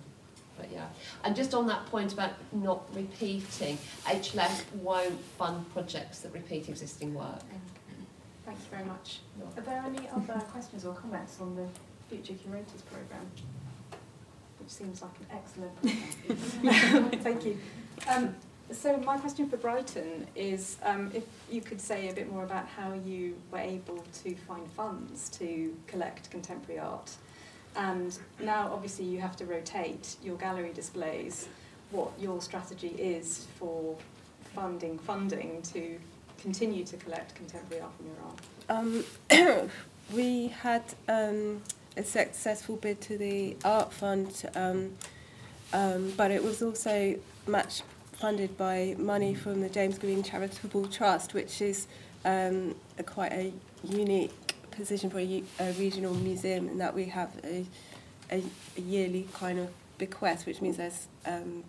But 0.64 0.72
yeah, 0.72 0.86
and 1.24 1.36
just 1.36 1.52
on 1.52 1.66
that 1.66 1.84
point 1.86 2.14
about 2.14 2.32
not 2.52 2.82
repeating, 2.94 3.76
HLF 4.06 4.64
won't 4.76 5.20
fund 5.36 5.70
projects 5.74 6.20
that 6.20 6.32
repeat 6.32 6.70
existing 6.70 7.12
work. 7.12 7.42
Thank 8.46 8.58
you 8.58 8.64
very 8.70 8.84
much. 8.84 9.20
Are 9.56 9.62
there 9.62 9.82
any 9.84 10.08
other 10.08 10.40
questions 10.50 10.86
or 10.86 10.94
comments 10.94 11.38
on 11.40 11.54
the 11.54 11.66
Future 12.08 12.32
Curators 12.32 12.82
programme? 12.82 13.26
Which 14.58 14.70
seems 14.70 15.02
like 15.02 15.12
an 15.20 15.26
excellent 15.32 16.62
programme. 16.62 17.20
Thank 17.20 17.44
you. 17.44 17.58
Um, 18.08 18.34
so 18.70 18.96
my 18.98 19.18
question 19.18 19.48
for 19.50 19.58
Brighton 19.58 20.26
is 20.34 20.78
um, 20.82 21.10
if 21.14 21.24
you 21.50 21.60
could 21.60 21.80
say 21.80 22.08
a 22.08 22.14
bit 22.14 22.32
more 22.32 22.44
about 22.44 22.66
how 22.66 22.94
you 23.04 23.36
were 23.50 23.58
able 23.58 24.02
to 24.22 24.34
find 24.34 24.66
funds 24.72 25.28
to 25.30 25.76
collect 25.86 26.30
contemporary 26.30 26.80
art. 26.80 27.10
And 27.76 28.16
now 28.40 28.70
obviously 28.72 29.04
you 29.04 29.20
have 29.20 29.36
to 29.36 29.46
rotate 29.46 30.16
your 30.22 30.36
gallery 30.36 30.72
displays, 30.72 31.48
what 31.90 32.12
your 32.18 32.40
strategy 32.40 32.94
is 32.98 33.46
for 33.58 33.96
funding 34.54 34.98
funding 34.98 35.60
to 35.62 35.98
continue 36.40 36.84
to 36.84 36.96
collect 36.98 37.34
contemporary 37.34 37.82
art 37.82 37.92
from 37.96 38.06
Iran. 38.70 39.04
Um, 39.30 39.70
we 40.14 40.48
had 40.48 40.82
um, 41.08 41.62
a 41.96 42.04
successful 42.04 42.76
bid 42.76 43.00
to 43.02 43.18
the 43.18 43.56
Art 43.64 43.92
Fund, 43.92 44.44
um, 44.54 44.92
um, 45.72 46.12
but 46.16 46.30
it 46.30 46.42
was 46.42 46.62
also 46.62 47.16
match 47.46 47.82
funded 48.12 48.56
by 48.56 48.94
money 48.98 49.34
from 49.34 49.60
the 49.60 49.68
James 49.68 49.98
Green 49.98 50.22
Charitable 50.22 50.86
Trust, 50.86 51.34
which 51.34 51.60
is 51.60 51.86
um, 52.24 52.74
a 52.98 53.02
quite 53.02 53.32
a 53.32 53.52
unique 53.82 54.32
position 54.76 55.10
for 55.10 55.18
a 55.18 55.72
regional 55.78 56.14
museum 56.14 56.68
in 56.68 56.78
that 56.78 56.94
we 56.94 57.06
have 57.06 57.30
a, 57.44 57.64
a, 58.30 58.42
a 58.76 58.80
yearly 58.80 59.28
kind 59.34 59.58
of 59.58 59.68
bequest, 59.98 60.46
which 60.46 60.60
means 60.60 60.76
there's 60.76 61.06
um, 61.26 61.64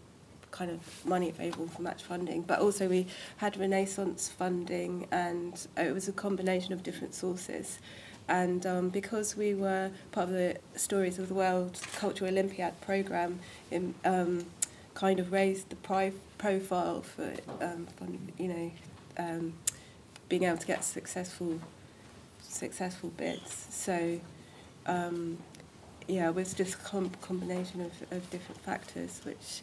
kind 0.52 0.72
of 0.72 1.06
money 1.06 1.30
available 1.30 1.68
for 1.68 1.82
match 1.82 2.04
funding. 2.04 2.42
But 2.42 2.60
also 2.60 2.88
we 2.88 3.08
had 3.38 3.58
Renaissance 3.58 4.30
funding, 4.30 5.08
and 5.12 5.68
it 5.78 5.94
was 5.94 6.08
a 6.08 6.14
combination 6.14 6.74
of 6.74 6.84
different 6.84 7.14
sources. 7.14 7.80
And 8.28 8.66
um, 8.66 8.90
because 8.90 9.38
we 9.38 9.54
were 9.54 9.92
part 10.12 10.30
of 10.30 10.34
the 10.34 10.58
Stories 10.76 11.20
of 11.20 11.28
the 11.28 11.36
World 11.36 11.80
Cultural 11.96 12.32
Olympiad 12.32 12.80
program, 12.82 13.40
in, 13.70 13.94
um, 14.04 14.46
kind 14.96 15.20
of 15.20 15.32
raised 15.32 15.70
the 15.70 15.76
pri- 15.76 16.14
profile 16.38 17.02
for, 17.02 17.34
um, 17.62 17.86
fund- 17.98 18.32
you 18.40 18.48
know, 18.48 18.72
um, 19.18 19.54
being 20.28 20.44
able 20.44 20.58
to 20.58 20.66
get 20.66 20.84
successful 20.84 21.60
successful 22.56 23.10
bids. 23.18 23.68
So, 23.70 24.20
um, 24.86 25.38
yeah, 26.08 26.30
it 26.30 26.36
was 26.36 26.54
just 26.54 26.76
a 26.76 26.78
com- 26.78 27.12
combination 27.22 27.82
of, 27.82 27.92
of 28.12 28.30
different 28.30 28.62
factors, 28.62 29.22
which. 29.24 29.62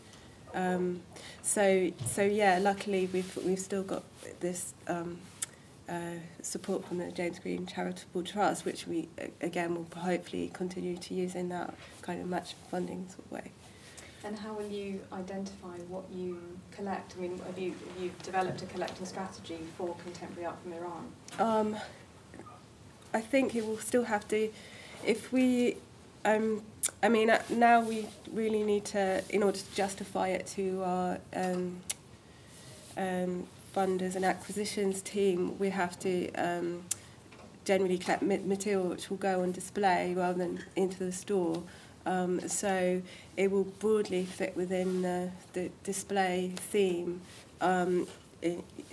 Um, 0.55 1.01
so 1.41 1.91
so 2.05 2.23
yeah, 2.23 2.59
luckily 2.61 3.09
we've 3.11 3.39
we've 3.43 3.59
still 3.59 3.83
got 3.83 4.05
this 4.41 4.75
um, 4.87 5.19
uh, 5.89 6.19
support 6.43 6.87
from 6.87 6.99
the 6.99 7.11
James 7.11 7.39
Green 7.39 7.65
Charitable 7.65 8.23
Trust, 8.23 8.67
which 8.67 8.87
we 8.87 9.09
again 9.41 9.75
will 9.75 9.87
hopefully 9.97 10.51
continue 10.53 10.99
to 10.99 11.15
use 11.15 11.35
in 11.37 11.49
that 11.49 11.73
kind 12.03 12.21
of 12.21 12.29
match 12.29 12.55
funding 12.71 13.09
sort 13.09 13.25
of 13.25 13.33
way. 13.33 13.53
And 14.25 14.39
how 14.39 14.53
will 14.53 14.69
you 14.69 15.01
identify 15.13 15.77
what 15.89 16.05
you 16.13 16.41
collect? 16.71 17.15
I 17.19 17.23
mean, 17.23 17.41
have 17.45 17.59
you, 17.59 17.71
have 17.71 18.03
you 18.03 18.13
developed 18.23 18.63
a 18.63 18.67
collecting 18.67 19.05
strategy 19.05 19.59
for 19.77 19.97
contemporary 20.05 20.47
art 20.47 20.57
from 20.63 20.73
Iran? 20.75 21.13
Um, 21.41 21.77
I 23.15 23.21
think 23.21 23.55
it 23.55 23.67
will 23.67 23.79
still 23.79 24.05
have 24.05 24.27
to, 24.29 24.51
if 25.05 25.33
we, 25.33 25.77
um, 26.25 26.63
I 27.03 27.09
mean, 27.09 27.31
uh, 27.31 27.43
now 27.51 27.81
we 27.81 28.07
really 28.33 28.63
need 28.63 28.85
to, 28.87 29.23
in 29.31 29.43
order 29.43 29.59
to 29.59 29.75
justify 29.75 30.29
it 30.29 30.47
to 30.49 30.83
our 30.83 31.19
um, 31.35 31.81
um, 32.97 33.47
funders 33.75 34.17
and 34.17 34.25
acquisitions 34.25 35.03
team, 35.03 35.59
we 35.59 35.71
have 35.71 35.99
to 36.01 36.33
um, 36.35 36.85
generally 37.65 37.99
collect 37.99 38.23
material 38.23 38.85
which 38.85 39.11
will 39.11 39.17
go 39.19 39.43
on 39.43 39.53
display 39.53 40.15
rather 40.15 40.39
than 40.39 40.65
into 40.77 40.99
the 41.05 41.13
store. 41.13 41.63
Um, 42.05 42.49
so 42.49 43.01
it 43.37 43.51
will 43.51 43.65
broadly 43.65 44.25
fit 44.25 44.57
within 44.57 45.03
the, 45.03 45.31
the 45.53 45.71
display 45.85 46.53
theme, 46.57 47.21
um, 47.61 48.09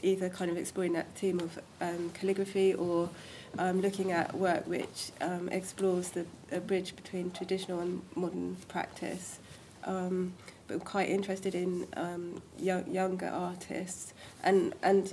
either 0.04 0.30
kind 0.30 0.52
of 0.52 0.58
exploring 0.58 0.94
that 0.94 1.08
theme 1.16 1.40
of 1.40 1.60
um, 1.82 2.12
calligraphy 2.14 2.76
or 2.76 3.10
um, 3.58 3.82
looking 3.82 4.12
at 4.12 4.36
work 4.36 4.68
which 4.68 5.12
um, 5.22 5.50
explores 5.50 6.10
the 6.10 6.26
a 6.52 6.60
bridge 6.60 6.96
between 6.96 7.32
traditional 7.32 7.80
and 7.80 8.02
modern 8.16 8.58
practice. 8.68 9.40
Um, 9.84 10.34
but 10.68 10.76
I'm 10.76 10.80
quite 10.82 11.10
interested 11.10 11.56
in 11.56 11.88
um, 11.96 12.42
young, 12.58 12.90
younger 12.92 13.28
artists 13.28 14.14
and 14.44 14.74
and 14.84 15.12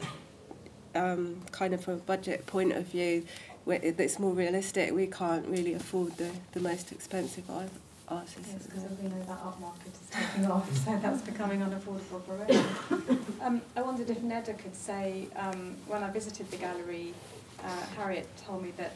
um, 0.95 1.43
kind 1.53 1.75
of 1.75 1.85
from 1.85 1.95
a 1.95 1.99
budget 1.99 2.47
point 2.47 2.73
of 2.73 2.87
view, 2.87 3.25
where 3.65 3.79
it's 3.83 4.19
more 4.19 4.33
realistic. 4.33 4.93
We 4.93 5.07
can't 5.07 5.47
really 5.47 5.75
afford 5.75 6.17
the, 6.17 6.31
the 6.53 6.61
most 6.61 6.91
expensive 6.93 7.49
art, 7.51 7.69
artists. 8.09 8.39
Yes, 8.51 8.67
because 8.67 8.85
we 8.99 9.09
know 9.09 9.23
that 9.25 9.39
art 9.45 9.61
market 9.61 9.93
is 9.93 10.09
taking 10.11 10.51
off, 10.51 10.75
so 10.85 10.99
that's 11.03 11.23
becoming 11.23 11.61
unaffordable 11.61 12.23
for 12.25 12.39
everyone. 12.41 13.27
um, 13.43 13.63
I 13.77 13.83
wondered 13.83 14.09
if 14.11 14.19
Neda 14.19 14.57
could 14.59 14.75
say, 14.75 15.29
um, 15.37 15.77
when 15.87 16.03
I 16.03 16.11
visited 16.11 16.51
the 16.51 16.57
gallery, 16.57 17.15
uh, 17.65 17.69
Harriet 17.97 18.29
told 18.47 18.63
me 18.63 18.73
that 18.77 18.95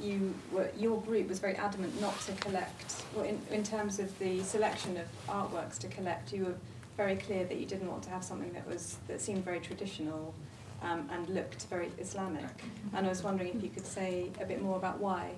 you 0.00 0.34
were, 0.50 0.70
your 0.78 1.00
group 1.02 1.28
was 1.28 1.38
very 1.38 1.54
adamant 1.56 2.00
not 2.00 2.18
to 2.22 2.32
collect, 2.32 3.02
well, 3.14 3.24
in, 3.24 3.40
in 3.50 3.62
terms 3.62 3.98
of 3.98 4.18
the 4.18 4.42
selection 4.42 4.96
of 4.96 5.06
artworks 5.28 5.78
to 5.78 5.88
collect, 5.88 6.32
you 6.32 6.46
were 6.46 6.54
very 6.96 7.16
clear 7.16 7.44
that 7.44 7.58
you 7.58 7.66
didn't 7.66 7.90
want 7.90 8.02
to 8.02 8.10
have 8.10 8.24
something 8.24 8.52
that 8.52 8.66
was 8.66 8.96
that 9.08 9.20
seemed 9.20 9.44
very 9.44 9.60
traditional 9.60 10.34
um, 10.82 11.08
and 11.12 11.28
looked 11.28 11.66
very 11.66 11.90
Islamic. 11.98 12.44
And 12.94 13.06
I 13.06 13.08
was 13.08 13.22
wondering 13.22 13.54
if 13.56 13.62
you 13.62 13.70
could 13.70 13.86
say 13.86 14.30
a 14.40 14.44
bit 14.44 14.62
more 14.62 14.76
about 14.76 14.98
why. 14.98 15.30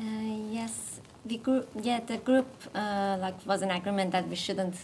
Uh, 0.00 0.04
yes, 0.50 1.00
the 1.26 1.36
group. 1.36 1.68
Yeah, 1.82 2.00
the 2.00 2.16
group 2.16 2.46
uh, 2.74 3.16
like 3.20 3.44
was 3.46 3.62
an 3.62 3.70
agreement 3.70 4.12
that 4.12 4.28
we 4.28 4.36
shouldn't. 4.36 4.76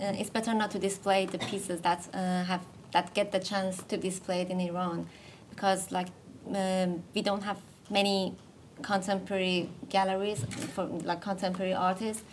Uh, 0.00 0.12
it's 0.20 0.30
better 0.30 0.52
not 0.52 0.70
to 0.72 0.78
display 0.78 1.26
the 1.26 1.38
pieces 1.38 1.80
that 1.80 2.06
uh, 2.12 2.44
have 2.44 2.64
that 2.92 3.14
get 3.14 3.32
the 3.32 3.38
chance 3.38 3.82
to 3.84 3.96
display 3.96 4.42
it 4.42 4.50
in 4.50 4.60
Iran, 4.60 5.08
because 5.52 5.92
like 5.92 6.08
um, 6.54 7.02
we 7.14 7.22
don't 7.22 7.42
have 7.42 7.58
many 7.90 8.34
contemporary 8.82 9.68
galleries 9.88 10.44
for 10.74 10.84
like 10.84 11.20
contemporary 11.20 11.74
artists, 11.74 12.24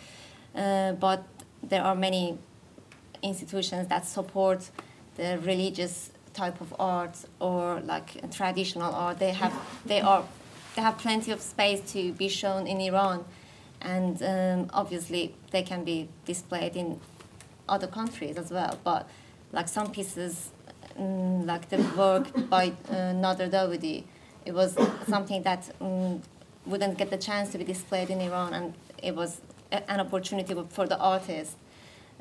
uh, 0.54 0.92
but 0.92 1.22
there 1.62 1.82
are 1.82 1.94
many 1.94 2.38
institutions 3.22 3.86
that 3.88 4.06
support 4.06 4.70
the 5.16 5.38
religious 5.44 6.10
type 6.32 6.60
of 6.60 6.74
art 6.78 7.16
or 7.40 7.80
like 7.80 8.08
traditional 8.32 8.92
art. 8.94 9.18
They 9.18 9.32
have 9.32 9.54
they 9.84 10.00
are 10.00 10.24
they 10.74 10.82
have 10.82 10.98
plenty 10.98 11.30
of 11.32 11.40
space 11.40 11.80
to 11.92 12.12
be 12.12 12.28
shown 12.28 12.66
in 12.66 12.80
Iran, 12.80 13.24
and 13.80 14.22
um, 14.22 14.70
obviously 14.72 15.34
they 15.50 15.62
can 15.62 15.84
be 15.84 16.08
displayed 16.24 16.74
in 16.76 17.00
other 17.68 17.86
countries 17.86 18.36
as 18.36 18.50
well. 18.50 18.78
But 18.82 19.08
like 19.52 19.68
some 19.68 19.90
pieces, 19.90 20.50
mm, 21.00 21.46
like 21.46 21.68
the 21.68 21.78
work 21.96 22.26
by 22.48 22.72
uh, 22.90 22.94
Nader 23.24 23.48
Davoodi, 23.50 24.04
it 24.44 24.52
was 24.52 24.76
something 25.08 25.42
that 25.42 25.70
um, 25.80 26.20
wouldn't 26.66 26.98
get 26.98 27.10
the 27.10 27.16
chance 27.18 27.50
to 27.52 27.58
be 27.58 27.64
displayed 27.64 28.10
in 28.10 28.20
Iran, 28.20 28.54
and 28.54 28.74
it 29.02 29.14
was 29.14 29.40
a- 29.72 29.90
an 29.90 30.00
opportunity 30.00 30.54
for 30.68 30.86
the 30.86 30.98
artist 30.98 31.56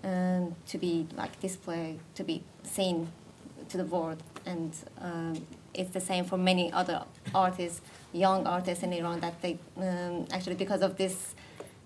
um, 0.04 0.56
to 0.68 0.78
be 0.78 1.08
like 1.16 1.40
displayed, 1.42 2.00
to 2.16 2.24
be 2.24 2.44
seen 2.64 3.12
to 3.70 3.78
the 3.78 3.86
world, 3.86 4.24
and 4.46 4.74
um, 5.02 5.46
it's 5.74 5.92
the 5.92 6.02
same 6.02 6.26
for 6.26 6.38
many 6.38 6.72
other 6.72 7.04
artists, 7.36 7.82
young 8.14 8.48
artists 8.48 8.84
in 8.84 8.94
Iran. 8.94 9.20
That 9.20 9.42
they 9.42 9.60
um, 9.78 10.26
actually 10.32 10.56
because 10.56 10.82
of 10.82 10.98
this 10.98 11.36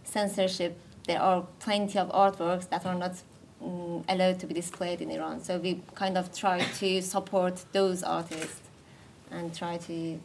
censorship, 0.03 0.77
there 1.07 1.21
are 1.21 1.45
plenty 1.59 1.97
of 1.99 2.09
artworks 2.09 2.69
that 2.69 2.85
are 2.85 2.95
not 2.95 3.15
um, 3.63 4.03
allowed 4.09 4.39
to 4.39 4.47
be 4.47 4.53
displayed 4.53 5.01
in 5.01 5.11
Iran. 5.11 5.43
So 5.43 5.57
we 5.57 5.81
kind 5.95 6.17
of 6.17 6.35
try 6.35 6.59
to 6.59 7.01
support 7.01 7.63
those 7.71 8.03
artists 8.03 8.61
and 9.31 9.55
try 9.55 9.77
to 9.77 10.19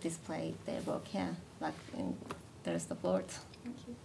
display 0.00 0.54
their 0.66 0.80
work 0.82 1.06
here, 1.06 1.36
like 1.60 1.74
in 1.96 2.16
the 2.64 2.72
rest 2.72 2.90
of 2.90 3.00
the 3.00 3.08
world. 3.08 3.32
Thank 3.62 3.76
you. 3.86 3.96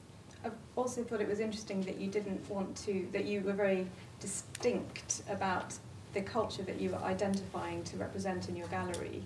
I 0.44 0.50
also 0.76 1.04
thought 1.04 1.22
it 1.22 1.28
was 1.28 1.40
interesting 1.40 1.82
that 1.82 2.00
you 2.00 2.08
didn't 2.08 2.48
want 2.50 2.76
to, 2.86 3.08
that 3.12 3.26
you 3.26 3.42
were 3.42 3.54
very 3.54 3.88
distinct 4.20 5.24
about 5.30 5.74
the 6.14 6.22
culture 6.22 6.64
that 6.64 6.80
you 6.80 6.92
were 6.92 7.02
identifying 7.04 7.84
to 7.84 7.98
represent 7.98 8.48
in 8.48 8.56
your 8.56 8.68
gallery. 8.68 9.24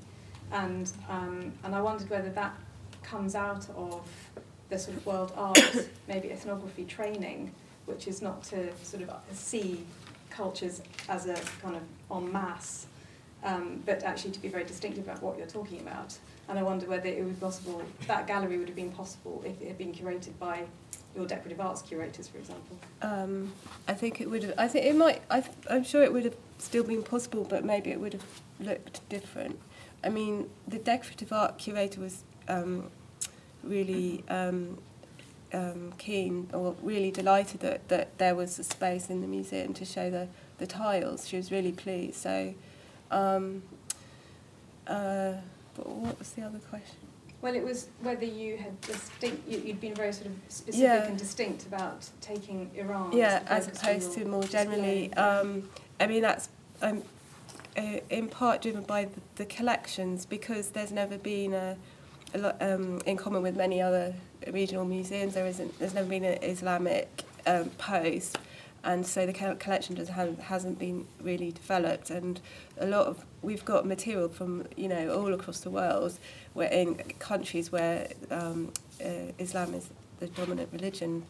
And, 0.51 0.91
um, 1.09 1.53
and 1.63 1.75
I 1.75 1.81
wondered 1.81 2.09
whether 2.09 2.29
that 2.31 2.55
comes 3.03 3.35
out 3.35 3.67
of 3.75 4.07
the 4.69 4.79
sort 4.79 4.97
of 4.97 5.05
world 5.05 5.33
art, 5.35 5.59
maybe 6.07 6.31
ethnography 6.31 6.85
training, 6.85 7.53
which 7.89 8.07
is 8.07 8.21
not 8.21 8.43
to 8.43 8.73
sort 8.83 9.03
of 9.03 9.09
see 9.33 9.85
cultures 10.29 10.81
as 11.09 11.25
a 11.25 11.35
kind 11.61 11.75
of 11.75 11.83
en 12.15 12.31
masse, 12.31 12.87
um, 13.43 13.81
but 13.85 14.03
actually 14.03 14.31
to 14.31 14.39
be 14.39 14.47
very 14.47 14.63
distinctive 14.63 15.03
about 15.03 15.21
what 15.21 15.37
you're 15.37 15.47
talking 15.47 15.79
about. 15.81 16.17
And 16.47 16.57
I 16.57 16.63
wonder 16.63 16.85
whether 16.87 17.07
it 17.07 17.23
would 17.23 17.35
be 17.35 17.39
possible, 17.39 17.81
that 18.07 18.27
gallery 18.27 18.57
would 18.57 18.67
have 18.67 18.75
been 18.75 18.91
possible 18.91 19.43
if 19.45 19.61
it 19.61 19.67
had 19.67 19.77
been 19.77 19.93
curated 19.93 20.37
by 20.39 20.65
your 21.15 21.25
decorative 21.25 21.59
arts 21.59 21.81
curators, 21.81 22.27
for 22.27 22.37
example. 22.37 22.77
Um, 23.01 23.51
I 23.87 23.93
think 23.93 24.21
it 24.21 24.29
would 24.29 24.43
have. 24.43 24.53
I 24.57 24.67
think 24.67 24.85
it 24.85 24.95
might. 24.95 25.21
I, 25.29 25.43
I'm 25.69 25.83
sure 25.83 26.03
it 26.03 26.13
would 26.13 26.25
have 26.25 26.37
still 26.59 26.83
been 26.83 27.03
possible, 27.03 27.43
but 27.43 27.65
maybe 27.65 27.89
it 27.91 27.99
would 27.99 28.13
have 28.13 28.41
looked 28.59 29.07
different. 29.09 29.59
I 30.03 30.09
mean, 30.09 30.49
the 30.67 30.77
decorative 30.77 31.33
art 31.33 31.57
curator 31.57 31.99
was 31.99 32.23
um, 32.47 32.89
really 33.63 34.23
um, 34.29 34.77
um, 35.53 35.93
keen 35.97 36.49
or 36.53 36.75
really 36.81 37.11
delighted 37.11 37.61
that, 37.61 37.87
that 37.89 38.17
there 38.17 38.35
was 38.35 38.59
a 38.59 38.63
space 38.63 39.09
in 39.09 39.21
the 39.21 39.27
museum 39.27 39.73
to 39.73 39.85
show 39.85 40.09
the, 40.09 40.27
the 40.57 40.67
tiles. 40.67 41.27
She 41.27 41.37
was 41.37 41.51
really 41.51 41.71
pleased. 41.71 42.15
So, 42.15 42.53
um, 43.11 43.63
uh, 44.87 45.33
but 45.75 45.87
what 45.87 46.19
was 46.19 46.31
the 46.31 46.43
other 46.43 46.59
question? 46.59 46.97
Well, 47.41 47.55
it 47.55 47.63
was 47.63 47.87
whether 48.01 48.25
you 48.25 48.57
had 48.57 48.79
distinct, 48.81 49.47
you, 49.47 49.59
you'd 49.59 49.79
been 49.79 49.95
very 49.95 50.11
sort 50.11 50.27
of 50.27 50.33
specific 50.49 50.81
Yeah. 50.81 51.05
and 51.05 51.17
distinct 51.17 51.65
about 51.65 52.09
taking 52.19 52.69
Iran. 52.75 53.13
Yeah, 53.13 53.39
the 53.39 53.51
as 53.53 53.67
opposed 53.67 54.11
to 54.13 54.25
more 54.25 54.43
generally. 54.43 55.13
Um, 55.13 55.69
I 56.01 56.07
mean, 56.07 56.21
that's 56.21 56.49
um, 56.81 57.01
uh, 57.77 57.99
in 58.09 58.27
part 58.27 58.61
driven 58.61 58.83
by 58.83 59.05
the, 59.05 59.21
the 59.35 59.45
collections 59.45 60.25
because 60.25 60.71
there's 60.71 60.91
never 60.91 61.17
been 61.17 61.53
a, 61.53 61.77
a 62.33 62.37
lot, 62.37 62.57
um, 62.61 63.01
in 63.05 63.15
common 63.15 63.41
with 63.41 63.55
many 63.55 63.81
other 63.81 64.15
regional 64.51 64.85
museums. 64.85 65.33
There 65.33 65.45
isn't. 65.45 65.77
There's 65.79 65.93
never 65.93 66.07
been 66.07 66.23
an 66.23 66.43
Islamic 66.43 67.23
um, 67.45 67.69
post, 67.71 68.37
and 68.83 69.05
so 69.05 69.25
the 69.25 69.33
collection 69.33 69.95
just 69.95 70.11
hasn't, 70.11 70.79
been 70.79 71.07
really 71.21 71.51
developed. 71.51 72.09
And 72.09 72.39
a 72.77 72.87
lot 72.87 73.07
of 73.07 73.25
we've 73.41 73.65
got 73.65 73.85
material 73.85 74.29
from 74.29 74.67
you 74.75 74.87
know 74.87 75.13
all 75.13 75.33
across 75.33 75.59
the 75.61 75.69
world, 75.69 76.17
where 76.53 76.69
in 76.69 76.95
countries 77.19 77.71
where 77.71 78.09
um, 78.31 78.71
uh, 79.03 79.31
Islam 79.37 79.73
is 79.73 79.89
the 80.19 80.27
dominant 80.27 80.69
religion. 80.71 81.25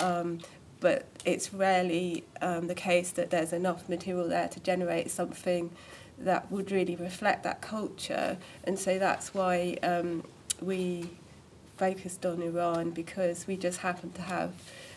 Um, 0.00 0.40
but 0.80 1.06
it's 1.24 1.52
rarely 1.52 2.22
um, 2.40 2.68
the 2.68 2.74
case 2.74 3.10
that 3.12 3.30
there's 3.30 3.52
enough 3.52 3.88
material 3.88 4.28
there 4.28 4.46
to 4.46 4.60
generate 4.60 5.10
something 5.10 5.70
that 6.18 6.50
would 6.50 6.70
really 6.70 6.96
reflect 6.96 7.42
that 7.44 7.60
culture. 7.60 8.38
And 8.64 8.78
so 8.78 8.98
that's 8.98 9.34
why 9.34 9.76
um, 9.82 10.24
we 10.60 11.10
focused 11.78 12.26
on 12.26 12.42
Iran 12.42 12.90
because 12.90 13.46
we 13.46 13.56
just 13.56 13.78
happened 13.80 14.14
to 14.16 14.22
have 14.22 14.52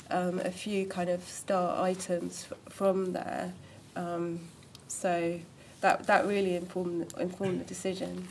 um, 0.09 0.39
a 0.39 0.51
few 0.51 0.85
kind 0.87 1.09
of 1.09 1.23
star 1.23 1.81
items 1.81 2.47
f- 2.51 2.57
from 2.73 3.13
there. 3.13 3.53
Um, 3.95 4.39
so 4.87 5.39
that 5.81 6.05
that 6.07 6.25
really 6.27 6.55
informed 6.55 7.13
informed 7.19 7.61
the 7.61 7.65
decision. 7.65 8.27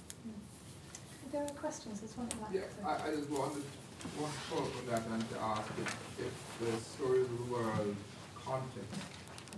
Are 1.27 1.33
there 1.33 1.45
are 1.45 1.49
questions. 1.65 2.01
There's 2.01 2.17
one 2.17 2.27
at 2.27 2.53
the 2.53 2.59
Yeah. 2.59 2.65
I, 2.87 3.09
I 3.09 3.15
just 3.17 3.31
wanted 3.31 3.63
one 4.19 4.31
follow 4.49 4.63
up 4.63 4.77
on 4.79 4.87
that 4.91 5.03
and 5.13 5.31
to 5.31 5.39
ask 5.41 5.69
if, 5.85 5.91
if 6.27 6.35
the 6.61 6.73
stories 6.95 7.27
of 7.27 7.39
the 7.47 7.53
world 7.53 7.97
content 8.45 8.93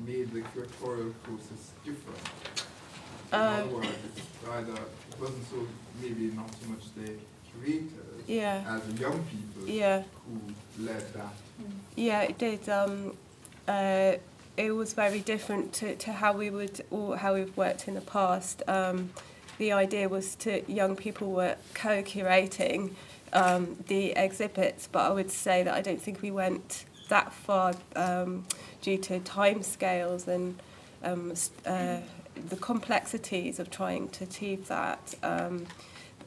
made 0.07 0.31
the 0.33 0.41
curatorial 0.51 1.13
process 1.23 1.71
different. 1.85 2.19
In 3.33 3.39
other 3.39 3.63
Um, 3.63 3.73
words, 3.73 3.89
it's 4.17 4.49
either 4.51 4.73
it 4.75 5.21
wasn't 5.21 5.47
so 5.51 5.67
maybe 6.01 6.25
not 6.41 6.51
so 6.61 6.69
much 6.69 6.85
the 6.97 7.15
curators 7.49 8.12
Yeah. 8.27 8.63
as 8.69 9.01
young 9.01 9.25
people 9.25 9.69
Yeah. 9.69 10.03
who 10.27 10.85
led 10.85 11.13
that. 11.15 11.35
Yeah, 11.97 12.23
it 12.23 12.39
did. 12.39 12.69
Um, 12.69 13.17
uh, 13.69 14.15
it 14.57 14.73
was 14.73 14.93
very 14.93 15.21
different 15.21 15.73
to, 15.75 15.95
to 15.97 16.13
how 16.13 16.33
we 16.33 16.51
would 16.51 16.85
or 16.91 17.17
how 17.17 17.35
we've 17.35 17.57
worked 17.57 17.89
in 17.89 17.95
the 17.95 18.01
past. 18.01 18.63
Um, 18.69 19.11
the 19.59 19.73
idea 19.73 20.09
was 20.09 20.35
to 20.37 20.63
young 20.71 20.97
people 20.97 21.31
were 21.33 21.57
co-curating 21.75 22.93
um, 23.33 23.77
the 23.89 24.11
exhibits, 24.13 24.89
but 24.91 25.11
I 25.11 25.11
would 25.11 25.31
say 25.31 25.63
that 25.63 25.73
I 25.75 25.81
don't 25.81 26.01
think 26.01 26.21
we 26.23 26.31
went 26.31 26.85
that 27.09 27.33
far 27.33 27.75
um, 27.97 28.45
due 28.81 28.99
to 28.99 29.21
time 29.21 29.63
scales 29.63 30.27
and 30.29 30.59
um, 31.03 31.33
uh, 31.67 31.99
the 32.49 32.57
complexities 32.57 33.59
of 33.59 33.71
trying 33.71 34.09
to 34.11 34.25
achieve 34.25 34.69
that. 34.69 35.15
Um, 35.23 35.67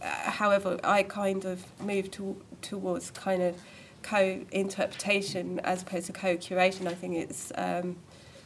however, 0.05 0.79
I 0.83 1.03
kind 1.03 1.45
of 1.45 1.63
moved 1.81 2.13
to, 2.13 2.41
towards 2.61 3.11
kind 3.11 3.41
of 3.41 3.55
co-interpretation 4.03 5.59
as 5.61 5.81
opposed 5.81 6.07
to 6.07 6.13
co-curation. 6.13 6.87
I 6.87 6.93
think 6.93 7.15
it's 7.15 7.51
um, 7.55 7.97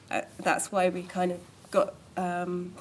uh, 0.10 0.22
that's 0.38 0.72
why 0.72 0.90
we 0.90 1.04
kind 1.04 1.32
of 1.32 1.40
got 1.72 1.94
um, 2.18 2.74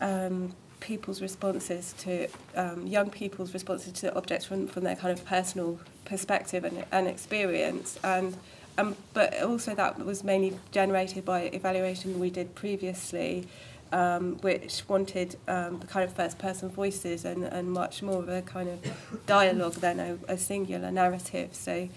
um, 0.00 0.54
people's 0.80 1.22
responses 1.22 1.94
to 1.98 2.28
um, 2.56 2.86
young 2.86 3.08
people's 3.08 3.52
responses 3.54 3.92
to 3.92 4.14
objects 4.16 4.44
from, 4.44 4.66
from 4.66 4.84
their 4.84 4.96
kind 4.96 5.16
of 5.16 5.24
personal 5.24 5.78
perspective 6.04 6.64
and, 6.64 6.84
and 6.90 7.06
experience 7.06 7.98
and 8.02 8.36
um, 8.78 8.96
but 9.12 9.40
also 9.42 9.74
that 9.74 10.04
was 10.04 10.24
mainly 10.24 10.58
generated 10.72 11.24
by 11.24 11.42
evaluation 11.42 12.18
we 12.18 12.30
did 12.30 12.54
previously 12.54 13.46
um, 13.92 14.36
which 14.38 14.82
wanted 14.88 15.36
um, 15.48 15.78
the 15.78 15.86
kind 15.86 16.04
of 16.04 16.12
first 16.14 16.38
person 16.38 16.68
voices 16.68 17.24
and, 17.24 17.44
and 17.44 17.70
much 17.70 18.02
more 18.02 18.18
of 18.22 18.28
a 18.28 18.42
kind 18.42 18.68
of 18.68 19.22
dialogue 19.26 19.74
than 19.74 20.00
a, 20.00 20.18
a 20.28 20.36
singular 20.38 20.90
narrative 20.90 21.54
so 21.54 21.88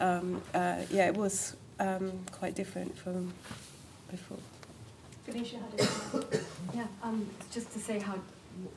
um, 0.00 0.40
uh, 0.54 0.76
yeah 0.90 1.06
it 1.06 1.16
was 1.16 1.56
um, 1.78 2.12
quite 2.32 2.54
different 2.54 2.96
from 2.96 3.32
before 4.10 4.38
Ganesha 5.26 5.56
had 5.58 5.80
it. 5.80 6.42
Yeah, 6.74 6.86
um, 7.02 7.28
just 7.52 7.72
to 7.72 7.78
say 7.78 8.00
how 8.00 8.14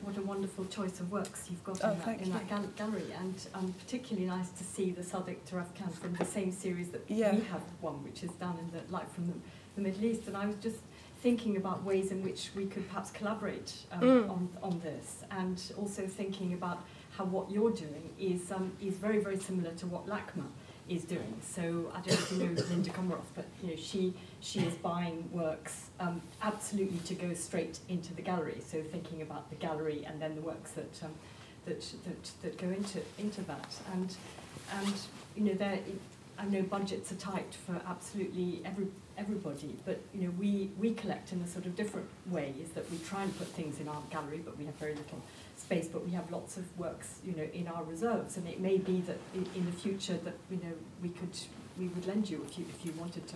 what 0.03 0.15
a 0.17 0.21
wonderful 0.21 0.65
choice 0.65 0.99
of 0.99 1.11
works 1.11 1.47
you've 1.49 1.63
got 1.63 1.79
Oh, 1.83 1.91
in 1.91 1.99
that, 2.05 2.21
in 2.21 2.31
that 2.31 2.47
gal- 2.47 2.69
gallery, 2.77 3.11
and 3.19 3.33
um, 3.55 3.73
particularly 3.79 4.27
nice 4.27 4.49
to 4.49 4.63
see 4.63 4.91
the 4.91 5.01
Sadegh 5.01 5.37
Tirafkan 5.49 5.91
from 5.93 6.13
the 6.13 6.25
same 6.25 6.51
series 6.51 6.89
that 6.89 7.01
Yeah. 7.07 7.33
we 7.33 7.41
have 7.45 7.61
one, 7.81 8.03
which 8.03 8.23
is 8.23 8.31
done 8.33 8.57
in 8.59 8.69
the 8.71 8.89
Light 8.93 9.09
from 9.09 9.27
the, 9.27 9.33
the 9.75 9.81
Middle 9.81 10.05
East. 10.05 10.27
And 10.27 10.37
I 10.37 10.45
was 10.45 10.55
just 10.61 10.77
thinking 11.23 11.55
about 11.55 11.83
ways 11.83 12.11
in 12.11 12.21
which 12.21 12.49
we 12.55 12.65
could 12.65 12.85
perhaps 12.89 13.09
collaborate 13.11 13.71
um, 13.93 14.01
Mm. 14.01 14.29
on, 14.29 14.49
on 14.61 14.79
this, 14.81 15.23
and 15.31 15.57
also 15.77 16.05
thinking 16.05 16.53
about 16.53 16.79
how 17.17 17.23
what 17.23 17.45
you're 17.49 17.71
doing 17.85 18.05
is 18.19 18.51
um, 18.51 18.71
is 18.81 18.95
very 18.95 19.19
very 19.27 19.37
similar 19.37 19.71
to 19.81 19.85
what 19.93 20.03
LACMA 20.05 20.47
is 20.89 21.03
doing. 21.05 21.33
So 21.55 21.61
I 21.95 22.01
don't 22.01 22.07
know 22.07 22.25
if 22.25 22.31
you 22.31 22.37
know 22.39 22.61
Linda 22.71 22.89
Komaroff, 22.97 23.29
but 23.35 23.45
you 23.61 23.69
know 23.69 23.75
she 23.89 24.13
she 24.41 24.59
is 24.69 24.75
buying 24.89 25.17
works 25.31 25.75
um, 25.99 26.21
absolutely 26.41 26.99
to 27.09 27.13
go 27.25 27.33
straight 27.33 27.79
into 27.87 28.13
the 28.13 28.21
gallery. 28.21 28.59
So 28.71 28.75
thinking 28.95 29.21
about 29.21 29.49
the 29.49 29.55
gallery 29.67 29.99
and 30.07 30.21
then 30.21 30.35
the 30.35 30.41
works 30.41 30.71
that 30.71 30.93
um, 31.05 31.13
that, 31.65 31.81
that 32.05 32.23
that 32.41 32.53
go 32.57 32.67
into 32.79 32.99
into 33.17 33.41
that 33.51 33.71
and 33.93 34.09
and 34.79 34.93
you 35.37 35.43
know 35.45 35.53
there 35.53 35.79
I 36.37 36.45
know 36.53 36.63
budgets 36.63 37.11
are 37.13 37.21
tight 37.31 37.53
for 37.65 37.79
absolutely 37.87 38.61
every 38.65 38.87
everybody, 39.17 39.75
but 39.85 39.99
you 40.13 40.21
know 40.27 40.33
we 40.39 40.71
we 40.79 40.93
collect 40.93 41.31
in 41.33 41.41
a 41.41 41.47
sort 41.47 41.65
of 41.65 41.75
different 41.75 42.07
way. 42.27 42.53
Is 42.61 42.69
that 42.71 42.89
we 42.91 42.97
try 42.99 43.23
and 43.23 43.37
put 43.37 43.47
things 43.47 43.79
in 43.79 43.87
our 43.87 44.01
gallery, 44.09 44.41
but 44.43 44.57
we 44.57 44.65
have 44.65 44.75
very 44.75 44.95
little 44.95 45.21
space. 45.57 45.87
But 45.87 46.05
we 46.05 46.11
have 46.11 46.29
lots 46.31 46.57
of 46.57 46.65
works, 46.77 47.19
you 47.25 47.33
know, 47.35 47.47
in 47.53 47.67
our 47.67 47.83
reserves, 47.83 48.37
and 48.37 48.47
it 48.47 48.59
may 48.59 48.77
be 48.77 49.01
that 49.01 49.17
in, 49.33 49.47
in 49.55 49.65
the 49.65 49.71
future 49.71 50.17
that 50.17 50.35
you 50.49 50.57
know 50.57 50.73
we 51.01 51.09
could 51.09 51.37
we 51.77 51.87
would 51.87 52.05
lend 52.07 52.29
you 52.29 52.43
if 52.47 52.57
you 52.57 52.65
if 52.69 52.85
you 52.85 52.91
wanted 52.99 53.27
to 53.27 53.35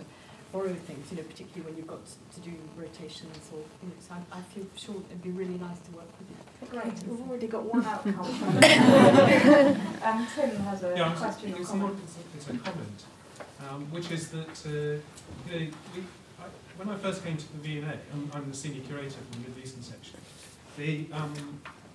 borrow 0.50 0.72
things, 0.72 1.10
you 1.10 1.16
know, 1.18 1.22
particularly 1.24 1.62
when 1.68 1.76
you've 1.76 1.86
got 1.86 2.00
to 2.34 2.40
do 2.40 2.50
rotations 2.76 3.36
or 3.52 3.58
you 3.82 3.88
know. 3.88 3.94
So 4.00 4.14
I, 4.14 4.38
I 4.38 4.40
feel 4.42 4.64
sure 4.76 4.96
it'd 5.10 5.22
be 5.22 5.30
really 5.30 5.58
nice 5.58 5.78
to 5.80 5.90
work 5.92 6.08
with 6.18 6.28
you. 6.30 6.36
Great, 6.70 7.06
we've 7.06 7.20
already 7.28 7.46
got 7.48 7.64
one 7.64 7.84
outcome. 7.84 8.14
um, 10.02 10.26
Tim 10.34 10.56
has 10.64 10.82
a 10.82 10.94
Yeah, 10.96 11.12
it's- 11.12 11.18
question 11.20 11.52
or 11.54 11.64
comment. 11.64 11.82
not- 11.94 12.02
it's, 12.02 12.16
a, 12.16 12.52
it's 12.52 12.60
a 12.60 12.70
comment, 12.70 13.04
um, 13.68 13.90
which 13.90 14.10
is 14.10 14.28
that 14.30 14.62
uh, 14.66 14.70
you 14.70 15.00
know, 15.50 15.66
we, 15.94 16.02
I, 16.38 16.44
when 16.76 16.88
I 16.88 16.96
first 16.96 17.24
came 17.24 17.36
to 17.36 17.52
the 17.52 17.58
V&A, 17.58 17.84
I'm, 18.12 18.30
I'm 18.34 18.50
the 18.50 18.56
senior 18.56 18.82
curator 18.82 19.10
for 19.10 19.38
the 19.38 19.48
Middle 19.48 19.62
Eastern 19.62 19.82
section. 19.82 20.18
The, 20.76 21.06
um, 21.12 21.34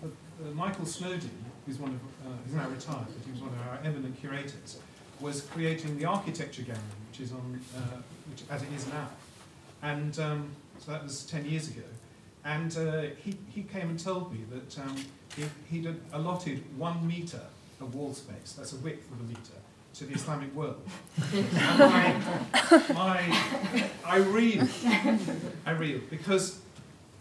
the, 0.01 0.09
the 0.43 0.51
Michael 0.53 0.85
Snodin, 0.85 1.29
who's 1.65 1.79
one 1.79 1.91
of, 1.91 2.27
uh, 2.27 2.35
he's 2.45 2.53
now 2.53 2.67
retired, 2.67 3.07
but 3.07 3.25
he 3.25 3.31
was 3.31 3.41
one 3.41 3.51
of 3.53 3.67
our 3.67 3.79
eminent 3.83 4.19
curators, 4.19 4.79
was 5.19 5.41
creating 5.41 5.97
the 5.97 6.05
architecture 6.05 6.63
gallery, 6.63 6.81
which 7.09 7.21
is 7.21 7.31
on, 7.31 7.61
uh, 7.77 7.79
which 8.29 8.43
as 8.49 8.61
it 8.61 8.73
is 8.75 8.87
now, 8.87 9.07
and 9.81 10.19
um, 10.19 10.49
so 10.79 10.91
that 10.91 11.03
was 11.03 11.23
ten 11.23 11.45
years 11.45 11.69
ago. 11.69 11.83
And 12.45 12.77
uh, 12.77 13.03
he, 13.23 13.37
he 13.47 13.63
came 13.63 13.89
and 13.89 13.97
told 13.97 14.33
me 14.33 14.39
that 14.51 14.79
um, 14.79 14.97
he, 15.37 15.43
he'd 15.69 15.95
allotted 16.11 16.61
one 16.77 17.07
metre 17.07 17.39
of 17.79 17.95
wall 17.95 18.13
space, 18.13 18.53
that's 18.57 18.73
a 18.73 18.77
width 18.77 19.09
of 19.11 19.21
a 19.21 19.23
metre, 19.23 19.61
to 19.93 20.05
the 20.05 20.13
Islamic 20.13 20.53
world. 20.55 20.81
I 24.05 24.17
reeled, 24.17 24.69
I 25.65 25.71
reeled, 25.71 26.09
because 26.09 26.59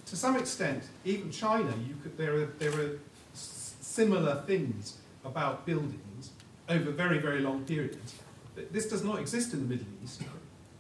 to 0.07 0.17
some 0.17 0.37
extent, 0.37 0.85
even 1.05 1.31
China, 1.31 1.73
could, 2.03 2.17
there, 2.17 2.35
are, 2.35 2.47
there 2.59 2.73
are 2.81 2.99
similar 3.35 4.43
things 4.47 4.99
about 5.25 5.67
buildings 5.67 6.31
over 6.69 6.91
very, 6.91 7.19
very 7.19 7.41
long 7.41 7.65
periods. 7.65 8.15
But 8.55 8.73
This 8.73 8.89
does 8.89 9.05
not 9.05 9.19
exist 9.21 9.53
in 9.53 9.61
the 9.61 9.67
Middle 9.67 9.87
East. 10.03 10.23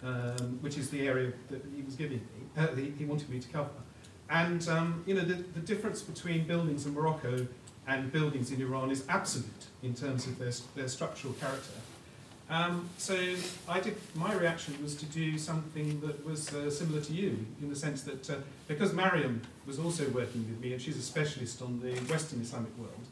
um, 0.04 0.58
which 0.60 0.76
is 0.78 0.90
the 0.90 1.06
area 1.06 1.32
that 1.50 1.62
he 1.76 1.82
was 1.82 1.94
giving 1.94 2.18
me, 2.18 2.46
uh, 2.56 2.66
he, 2.74 2.92
he 2.98 3.04
wanted 3.04 3.28
me 3.30 3.38
to 3.38 3.48
cover. 3.48 3.70
And 4.28 4.66
um, 4.68 5.04
you 5.06 5.14
know, 5.14 5.20
the, 5.20 5.34
the 5.34 5.60
difference 5.60 6.02
between 6.02 6.46
buildings 6.46 6.86
in 6.86 6.94
Morocco 6.94 7.46
and 7.86 8.12
buildings 8.12 8.50
in 8.52 8.60
Iran 8.60 8.90
is 8.90 9.04
absolute 9.08 9.66
in 9.82 9.94
terms 9.94 10.26
of 10.26 10.38
their, 10.38 10.52
their 10.74 10.88
structural 10.88 11.32
character. 11.34 11.80
Um, 12.50 12.88
so 12.98 13.16
I 13.68 13.80
did. 13.80 13.96
My 14.14 14.34
reaction 14.34 14.74
was 14.82 14.94
to 14.96 15.06
do 15.06 15.38
something 15.38 16.00
that 16.00 16.24
was 16.24 16.52
uh, 16.52 16.70
similar 16.70 17.00
to 17.00 17.12
you, 17.12 17.46
in 17.62 17.70
the 17.70 17.76
sense 17.76 18.02
that 18.02 18.28
uh, 18.28 18.34
because 18.68 18.92
Mariam 18.92 19.40
was 19.66 19.78
also 19.78 20.06
working 20.10 20.46
with 20.46 20.60
me, 20.60 20.72
and 20.72 20.82
she's 20.82 20.98
a 20.98 21.02
specialist 21.02 21.62
on 21.62 21.80
the 21.80 21.94
Western 22.12 22.42
Islamic 22.42 22.76
world, 22.76 23.06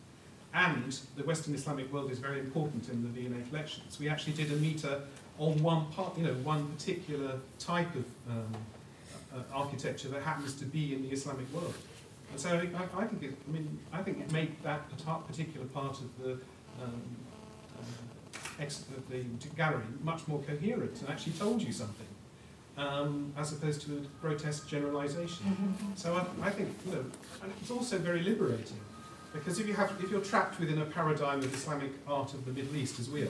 and 0.53 0.99
the 1.17 1.23
Western 1.23 1.55
Islamic 1.55 1.91
world 1.91 2.11
is 2.11 2.19
very 2.19 2.39
important 2.39 2.89
in 2.91 3.03
the 3.03 3.09
V&A 3.09 3.49
collections. 3.49 3.99
We 3.99 4.11
actually 4.11 4.35
did 4.35 4.53
a 4.53 4.57
meter 4.57 5.01
on 5.39 5.63
one 5.63 5.87
part, 5.87 6.19
you 6.19 6.25
know, 6.25 6.35
one 6.35 6.67
particular 6.69 7.41
type 7.59 7.95
of 7.95 8.05
um, 8.29 8.55
uh, 9.35 9.39
architecture 9.55 10.09
that 10.09 10.23
happens 10.23 10.55
to 10.57 10.65
be 10.67 10.93
in 10.95 11.03
the 11.03 11.11
Islamic 11.13 11.51
world. 11.55 11.75
So 12.37 12.49
I, 12.51 13.01
I 13.03 13.05
think 13.07 13.23
it. 13.23 13.35
I 13.49 13.51
mean, 13.51 13.79
I 13.93 14.03
think 14.03 14.21
it 14.21 14.33
made 14.33 14.63
that 14.63 14.83
particular 15.27 15.67
part 15.67 15.99
of 16.01 16.23
the 16.23 16.33
um, 16.83 17.03
ex- 18.59 18.85
the 19.11 19.25
gallery 19.57 19.83
much 20.03 20.27
more 20.29 20.41
coherent 20.43 21.01
and 21.01 21.09
actually 21.11 21.33
told 21.33 21.61
you 21.63 21.73
something, 21.73 22.07
um, 22.79 23.33
as 23.37 23.53
opposed 23.53 23.83
to 23.83 23.97
a 23.99 24.01
grotesque 24.23 24.67
generalisation. 24.69 25.47
So 25.97 26.15
I, 26.17 26.47
I 26.47 26.51
think 26.51 26.69
you 26.87 26.93
know, 26.93 27.05
and 27.43 27.53
it's 27.61 27.71
also 27.71 27.99
very 27.99 28.23
liberating 28.23 28.79
because 29.33 29.59
if 29.59 29.67
you 29.67 29.75
have 29.75 29.93
if 30.03 30.11
you're 30.11 30.21
trapped 30.21 30.59
within 30.61 30.81
a 30.81 30.85
paradigm 30.87 31.39
of 31.41 31.53
Islamic 31.55 31.93
art 32.07 32.33
of 32.35 32.45
the 32.47 32.53
Middle 32.53 32.77
East 32.77 32.99
as 33.01 33.11
we 33.11 33.23
are, 33.25 33.29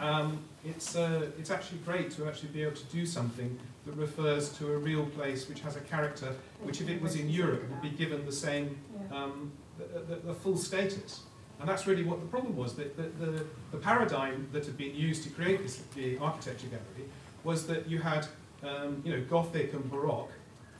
um, 0.00 0.38
it's 0.64 0.96
uh, 0.96 1.30
it's 1.38 1.50
actually 1.50 1.78
great 1.84 2.10
to 2.12 2.26
actually 2.26 2.50
be 2.50 2.62
able 2.62 2.76
to 2.76 2.84
do 2.86 3.06
something 3.06 3.58
that 3.86 3.96
refers 3.96 4.50
to 4.58 4.72
a 4.72 4.76
real 4.76 5.06
place 5.06 5.48
which 5.48 5.60
has 5.60 5.76
a 5.76 5.80
character 5.80 6.34
which, 6.62 6.80
if 6.80 6.88
it 6.88 7.00
was 7.00 7.14
in 7.14 7.30
Europe, 7.30 7.62
would 7.70 7.82
be 7.82 7.90
given 7.90 8.26
the 8.26 8.32
same 8.32 8.76
um, 9.12 9.52
the, 9.78 10.00
the, 10.00 10.16
the 10.16 10.34
full 10.34 10.56
status. 10.56 11.22
And 11.60 11.68
that's 11.68 11.86
really 11.86 12.04
what 12.04 12.20
the 12.20 12.26
problem 12.26 12.56
was. 12.56 12.74
That 12.74 12.96
the, 12.96 13.24
the, 13.24 13.46
the, 13.70 13.78
paradigm 13.78 14.48
that 14.52 14.66
had 14.66 14.76
been 14.76 14.94
used 14.94 15.22
to 15.22 15.30
create 15.30 15.62
this, 15.62 15.80
the 15.94 16.18
architecture 16.18 16.66
gallery 16.66 17.08
was 17.44 17.66
that 17.68 17.88
you 17.88 17.98
had 18.00 18.26
um, 18.62 19.02
you 19.04 19.16
know, 19.16 19.22
Gothic 19.22 19.72
and 19.72 19.90
Baroque, 19.90 20.32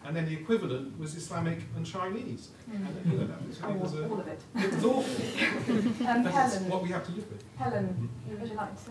and 0.04 0.14
then 0.14 0.26
the 0.26 0.34
equivalent 0.34 0.98
was 0.98 1.14
Islamic 1.14 1.60
and 1.76 1.86
Chinese. 1.86 2.48
Mm. 2.70 2.74
And 2.74 3.12
you 3.12 3.18
know, 3.18 3.26
that 3.26 3.46
was, 3.46 3.58
it 3.58 3.76
was 3.76 3.94
a, 3.94 4.08
all 4.08 4.20
of 4.20 4.28
it. 4.28 4.40
It 4.56 4.74
was 4.74 4.84
awful. 4.84 6.06
Um, 6.06 6.24
Helen. 6.24 6.68
what 6.68 6.82
we 6.82 6.88
have 6.90 7.04
to 7.06 7.12
live 7.12 7.28
with. 7.30 7.44
Helen, 7.56 8.08
would 8.28 8.48
you 8.48 8.54
like 8.54 8.84
to? 8.84 8.90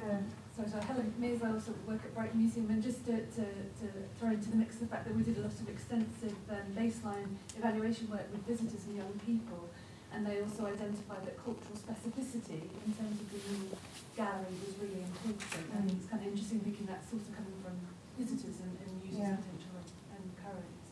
Sorry, 0.56 0.70
so 0.72 0.80
Helen 0.80 1.14
Mears, 1.20 1.44
I 1.44 1.52
also 1.52 1.74
work 1.86 2.00
at 2.06 2.16
Brighton 2.16 2.40
Museum, 2.40 2.70
and 2.72 2.82
just 2.82 3.04
to, 3.08 3.12
to, 3.12 3.44
to 3.44 3.86
throw 4.20 4.32
into 4.32 4.50
the 4.50 4.56
mix 4.56 4.78
the 4.78 4.88
fact 4.88 5.04
that 5.06 5.14
we 5.16 5.22
did 5.24 5.36
a 5.38 5.42
lot 5.44 5.52
of 5.52 5.68
extensive 5.68 6.32
um, 6.50 6.72
baseline 6.72 7.36
evaluation 7.60 8.08
work 8.10 8.24
with 8.32 8.40
visitors 8.48 8.88
and 8.88 8.96
young 8.96 9.12
people, 9.28 9.68
and 10.16 10.24
they 10.26 10.40
also 10.40 10.64
identified 10.66 11.28
that 11.28 11.36
cultural 11.44 11.76
specificity 11.76 12.72
in 12.72 12.92
terms 12.96 13.20
of 13.20 13.28
the 13.36 13.40
new 13.52 13.68
gallery 14.16 14.56
was 14.64 14.80
really 14.80 15.04
important. 15.04 15.68
And 15.76 15.92
it's 15.92 16.08
kind 16.08 16.24
of 16.24 16.32
interesting 16.32 16.64
thinking 16.64 16.88
that's 16.88 17.12
also 17.12 17.36
coming 17.36 17.60
from 17.60 17.76
visitors 18.16 18.56
and, 18.64 18.72
and 18.80 18.92
users 19.04 19.20
Yeah. 19.28 19.36
potential 19.36 19.76
and 20.16 20.24
currents. 20.40 20.88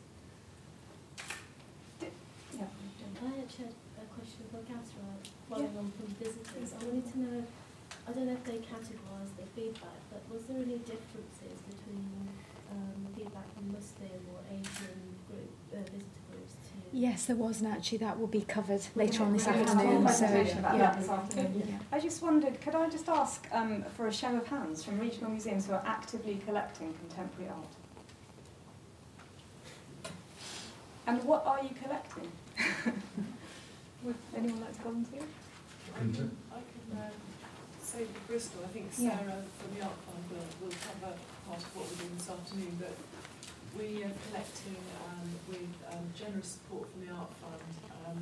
Yeah. 2.51 2.67
I 2.67 3.47
actually 3.47 3.71
had 3.71 4.03
a 4.03 4.11
question 4.11 4.43
for 4.51 4.59
Catherine, 4.67 5.23
following 5.47 5.71
on 5.79 5.87
from 5.95 6.11
visitors. 6.19 6.75
I 6.75 6.83
wanted 6.83 7.07
to 7.15 7.19
know, 7.23 7.37
I 8.03 8.11
don't 8.11 8.27
know 8.27 8.35
if 8.35 8.43
they 8.43 8.59
categorised 8.59 9.39
their 9.39 9.42
feedback, 9.55 9.97
but 10.11 10.21
was 10.31 10.43
there 10.43 10.57
any 10.57 10.77
differences 10.79 11.57
between 11.69 12.29
um, 12.71 13.07
feedback 13.15 13.45
from 13.53 13.71
Muslim 13.71 14.19
or 14.33 14.41
Asian 14.49 15.15
group, 15.29 15.51
uh, 15.73 15.77
visitor 15.77 16.23
groups 16.31 16.53
to 16.53 16.97
Yes, 16.97 17.25
there 17.25 17.35
was, 17.35 17.61
and 17.61 17.71
actually 17.71 17.99
that 17.99 18.19
will 18.19 18.27
be 18.27 18.41
covered 18.41 18.81
later 18.95 19.23
on 19.23 19.33
this 19.33 19.45
We're 19.45 19.53
gonna 19.53 19.65
have 19.67 19.79
a 19.79 19.87
whole 19.87 20.07
afternoon. 20.07 20.47
So, 20.47 20.53
yeah. 20.53 20.77
that 20.77 20.99
this 20.99 21.09
afternoon. 21.09 21.63
Yeah. 21.67 21.77
I 21.91 21.99
just 21.99 22.21
wondered, 22.21 22.61
could 22.61 22.75
I 22.75 22.89
just 22.89 23.09
ask 23.09 23.47
um, 23.51 23.83
for 23.95 24.07
a 24.07 24.13
show 24.13 24.35
of 24.35 24.47
hands 24.47 24.83
from 24.83 24.99
regional 24.99 25.31
museums 25.31 25.67
who 25.67 25.73
are 25.73 25.83
actively 25.85 26.39
collecting 26.45 26.93
contemporary 26.93 27.49
art? 27.49 27.73
And 31.05 31.23
what 31.23 31.45
are 31.45 31.61
you 31.61 31.71
collecting? 31.81 32.31
Would 34.03 34.15
anyone 34.35 34.61
like 34.61 34.75
to 34.75 34.81
volunteer? 34.81 35.21
I 35.95 35.99
can, 35.99 36.37
I 36.51 36.55
can 36.55 36.97
uh, 36.97 37.09
say 37.93 38.05
for 38.09 38.25
Bristol, 38.25 38.61
I 38.65 38.71
think 38.73 38.89
Yeah. 38.97 39.17
Sarah 39.17 39.43
from 39.61 39.69
the 39.77 39.81
Art 39.85 39.99
Fund 40.09 40.25
will, 40.33 40.49
will 40.65 40.73
cover 40.81 41.13
part 41.45 41.61
of 41.61 41.69
what 41.77 41.85
we're 41.85 42.01
doing 42.01 42.17
this 42.17 42.29
afternoon, 42.29 42.73
but 42.81 42.95
we 43.77 44.01
are 44.01 44.15
collecting 44.29 44.81
um, 45.05 45.29
with 45.45 45.69
um, 45.93 46.09
generous 46.17 46.57
support 46.57 46.89
from 46.89 47.05
the 47.05 47.13
Art 47.13 47.29
Fund 47.37 47.69
um, 48.01 48.19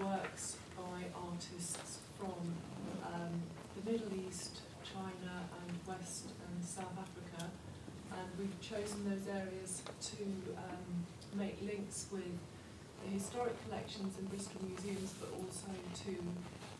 works 0.00 0.56
by 0.76 1.12
artists 1.12 2.00
from 2.16 2.56
um, 3.04 3.34
the 3.76 3.82
Middle 3.84 4.16
East, 4.16 4.64
China 4.80 5.44
and 5.60 5.70
West 5.84 6.32
and 6.48 6.64
South 6.64 6.96
Africa 6.96 7.52
and 8.12 8.28
we've 8.38 8.60
chosen 8.60 9.08
those 9.08 9.26
areas 9.28 9.82
to 10.00 10.22
um, 10.56 11.06
make 11.34 11.56
links 11.62 12.06
with 12.12 12.28
the 13.04 13.10
historic 13.10 13.56
collections 13.64 14.18
in 14.18 14.26
Bristol 14.26 14.60
museums, 14.68 15.14
but 15.18 15.30
also 15.32 15.72
to 16.04 16.12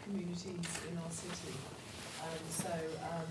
communities 0.04 0.68
in 0.90 0.98
our 0.98 1.10
city. 1.10 1.56
Um, 2.22 2.38
so 2.50 2.72
um, 3.02 3.26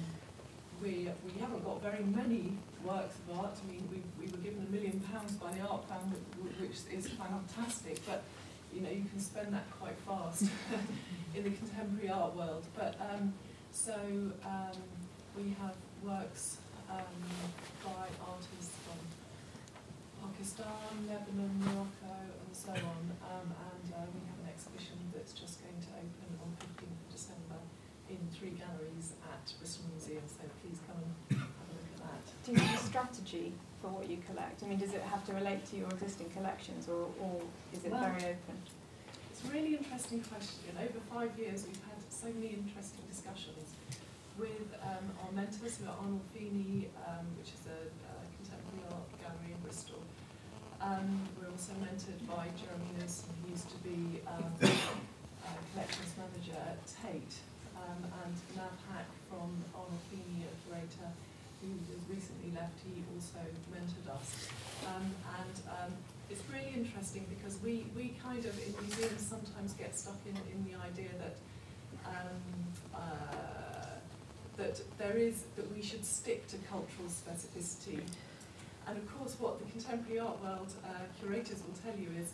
we, 0.82 1.08
we 1.24 1.40
haven't 1.40 1.64
got 1.64 1.82
very 1.82 2.04
many 2.04 2.58
works 2.84 3.16
of 3.30 3.40
art. 3.40 3.56
I 3.56 3.72
mean, 3.72 3.88
we, 3.90 4.02
we 4.20 4.32
were 4.32 4.38
given 4.40 4.66
a 4.68 4.72
million 4.72 5.00
pounds 5.00 5.34
by 5.34 5.52
the 5.54 5.62
Art 5.62 5.88
Fund, 5.88 6.14
which 6.60 6.78
is 6.92 7.08
fantastic, 7.08 8.06
but 8.06 8.24
you 8.74 8.82
know, 8.82 8.90
you 8.90 9.04
can 9.04 9.20
spend 9.20 9.54
that 9.54 9.70
quite 9.80 9.98
fast 10.08 10.44
in 11.36 11.44
the 11.44 11.52
contemporary 11.52 12.10
art 12.10 12.36
world. 12.36 12.66
But 12.76 13.00
um, 13.00 13.34
so 13.72 13.96
um, 14.46 14.78
we 15.36 15.56
have 15.62 15.76
works 16.04 16.58
um, 16.90 17.20
by 17.84 18.08
artists 18.28 18.76
from 18.84 19.00
Pakistan, 20.20 21.08
Lebanon, 21.08 21.52
Morocco, 21.60 22.16
and 22.20 22.54
so 22.56 22.72
on. 22.72 23.04
Um, 23.24 23.48
and 23.48 23.86
uh, 23.94 24.04
we 24.12 24.22
have 24.28 24.40
an 24.44 24.50
exhibition 24.52 24.98
that's 25.14 25.34
just 25.34 25.64
going 25.64 25.80
to 25.80 25.92
open 25.96 26.30
on 26.44 26.52
15th 26.60 27.00
of 27.00 27.10
December 27.12 27.60
in 28.10 28.20
three 28.36 28.56
galleries 28.60 29.16
at 29.24 29.46
So 30.28 30.44
please 30.62 30.80
come 30.88 30.98
and 31.02 31.40
have 31.40 31.48
a 31.48 31.74
look 31.74 31.90
at 31.96 32.02
that. 32.06 32.24
Do 32.46 32.52
you 32.54 32.60
have 32.60 32.80
a 32.80 32.84
strategy 32.84 33.54
for 33.82 33.90
what 33.90 34.10
you 34.10 34.18
collect? 34.28 34.64
I 34.64 34.68
mean, 34.68 34.80
does 34.80 34.94
it 34.94 35.02
have 35.02 35.26
to 35.28 35.34
relate 35.34 35.66
to 35.72 35.78
your 35.78 35.90
existing 35.90 36.30
collections 36.32 36.88
or, 36.88 37.10
or 37.20 37.42
is 37.74 37.84
it 37.86 37.92
Well, 37.92 38.02
very 38.02 38.38
open? 38.38 38.56
It's 39.32 39.42
a 39.46 39.50
really 39.54 39.76
interesting 39.76 40.22
question. 40.22 40.78
Over 40.78 41.00
five 41.10 41.34
years, 41.38 41.66
we've 41.66 41.82
had 41.90 41.98
so 42.10 42.28
many 42.30 42.54
interesting 42.54 43.02
discussions 43.10 43.74
with 44.38 44.70
um, 44.86 45.06
our 45.26 45.32
mentors, 45.34 45.78
who 45.78 45.86
are 45.90 45.98
Arnold 45.98 46.22
Feeney, 46.34 46.90
um, 47.06 47.26
which 47.38 47.50
is 47.54 47.66
a, 47.68 47.80
a 47.90 48.14
contemporary 48.38 48.86
art 48.94 49.10
gallery 49.22 49.54
in 49.54 49.60
Bristol. 49.66 50.02
Um, 50.82 51.26
we're 51.38 51.50
also 51.50 51.74
mentored 51.78 52.22
by 52.26 52.50
Jeremy 52.58 52.90
Nilsson, 52.98 53.30
who 53.42 53.52
used 53.54 53.70
to 53.70 53.78
be 53.86 54.22
um, 54.26 54.46
uh, 54.62 55.58
collections 55.74 56.14
manager 56.18 56.58
at 56.58 56.82
Tate, 56.90 57.38
um, 57.84 58.02
and 58.24 58.36
Nav 58.56 58.76
Haq 58.90 59.08
from 59.30 59.50
Arnolfini 59.74 60.46
at 60.46 60.56
Curator, 60.66 61.10
who 61.62 61.70
has 61.90 62.02
recently 62.10 62.52
left, 62.54 62.78
he 62.86 63.04
also 63.14 63.42
mentored 63.74 64.08
us. 64.14 64.48
Um, 64.88 65.06
and 65.42 65.56
um, 65.70 65.92
it's 66.30 66.42
really 66.52 66.74
interesting 66.74 67.26
because 67.30 67.62
we, 67.62 67.86
we 67.96 68.16
kind 68.22 68.46
of, 68.46 68.54
in 68.66 68.74
museums, 68.86 69.22
sometimes 69.22 69.74
get 69.74 69.98
stuck 69.98 70.18
in, 70.26 70.36
in 70.54 70.60
the 70.66 70.78
idea 70.80 71.12
that 71.20 71.36
um, 72.06 72.40
uh, 72.96 73.82
that 74.58 74.82
there 74.98 75.18
is, 75.18 75.44
that 75.56 75.70
we 75.76 75.82
should 75.82 76.06
stick 76.06 76.48
to 76.48 76.58
cultural 76.70 77.08
specificity. 77.10 78.00
And 78.88 78.98
of 78.98 79.18
course, 79.18 79.36
what 79.40 79.60
the 79.60 79.66
contemporary 79.72 80.20
art 80.20 80.42
world 80.44 80.74
uh, 80.84 80.90
curators 81.20 81.62
will 81.66 81.78
tell 81.84 82.00
you 82.00 82.10
is, 82.20 82.34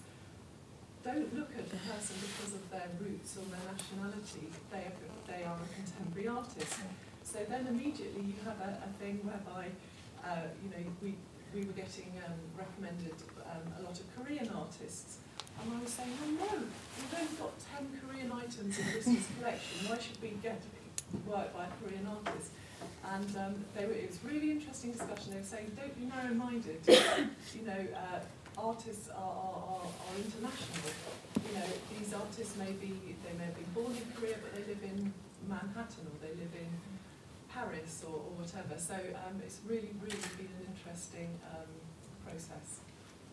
don't 1.07 1.31
look 1.31 1.51
at 1.55 1.71
the 1.71 1.79
person 1.87 2.19
because 2.19 2.51
of 2.59 2.63
their 2.67 2.91
roots 2.99 3.39
or 3.39 3.47
their 3.47 3.63
nationality. 3.71 4.51
They 4.67 4.91
are, 4.91 4.95
they 5.23 5.41
are 5.47 5.55
a 5.55 5.69
contemporary 5.71 6.27
artist. 6.27 6.83
So 7.23 7.39
then 7.47 7.63
immediately 7.67 8.27
you 8.27 8.35
have 8.43 8.59
a, 8.59 8.83
a 8.83 8.91
thing 8.99 9.23
whereby, 9.23 9.71
uh, 10.19 10.51
you 10.59 10.67
know, 10.67 10.83
we, 10.99 11.15
we 11.55 11.63
were 11.63 11.77
getting 11.79 12.11
um, 12.27 12.35
recommended 12.59 13.15
um, 13.47 13.63
a 13.79 13.81
lot 13.87 13.95
of 13.95 14.03
Korean 14.19 14.51
artists. 14.51 15.23
And 15.63 15.71
I 15.71 15.79
was 15.79 15.95
saying, 15.95 16.11
oh 16.11 16.31
no, 16.43 16.53
we've 16.59 17.15
only 17.15 17.35
got 17.39 17.55
10 17.79 17.87
Korean 18.03 18.31
items 18.31 18.75
in 18.75 18.85
this 18.91 19.07
collection. 19.39 19.87
Why 19.87 19.97
should 20.03 20.19
we 20.21 20.35
get 20.43 20.59
work 21.25 21.55
by 21.55 21.71
a 21.71 21.73
Korean 21.79 22.03
artist? 22.03 22.51
And 23.07 23.31
um, 23.37 23.55
they 23.75 23.85
were, 23.85 23.95
it 23.95 24.11
was 24.11 24.19
really 24.27 24.51
interesting 24.51 24.91
discussion. 24.91 25.31
They 25.31 25.39
were 25.39 25.47
saying, 25.47 25.71
don't 25.79 25.95
be 25.95 26.05
narrow-minded. 26.11 26.83
you 27.55 27.63
know, 27.65 27.81
uh, 27.95 28.19
artists 28.57 29.09
are, 29.09 29.15
are, 29.15 29.61
are, 29.77 29.87
are 29.87 30.15
international. 30.17 30.91
You 31.47 31.53
know, 31.59 31.69
these 31.97 32.13
artists 32.13 32.57
may 32.57 32.71
be, 32.73 32.93
they 33.23 33.33
may 33.37 33.45
have 33.45 33.55
been 33.55 33.71
born 33.73 33.93
in 33.95 34.05
Korea, 34.17 34.35
but 34.41 34.53
they 34.53 34.65
live 34.67 34.83
in 34.83 35.13
Manhattan 35.47 36.07
or 36.09 36.17
they 36.21 36.33
live 36.33 36.53
in 36.57 36.69
Paris 37.53 38.03
or, 38.05 38.15
or 38.15 38.33
whatever. 38.41 38.75
So 38.77 38.95
um, 38.95 39.39
it's 39.45 39.59
really, 39.65 39.93
really 40.01 40.27
been 40.37 40.49
an 40.59 40.73
interesting 40.73 41.29
um, 41.53 41.69
process. 42.25 42.81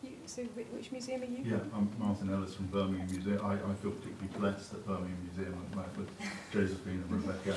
You, 0.03 0.11
so 0.27 0.43
which 0.43 0.93
museum 0.93 1.23
are 1.23 1.25
you 1.25 1.39
Yeah, 1.43 1.59
from? 1.73 1.89
I'm 1.99 2.07
Martin 2.07 2.31
Ellis 2.31 2.55
from 2.55 2.67
Birmingham 2.67 3.09
Museum. 3.11 3.41
I, 3.43 3.55
I 3.55 3.75
feel 3.81 3.93
particularly 3.93 4.39
blessed 4.39 4.73
that 4.73 4.87
Birmingham 4.87 5.17
Museum 5.33 5.55
at 5.57 5.71
the 5.71 5.77
moment 5.77 5.97
with 5.97 6.11
Josefine 6.53 7.03
and 7.09 7.11
Rebecca 7.11 7.57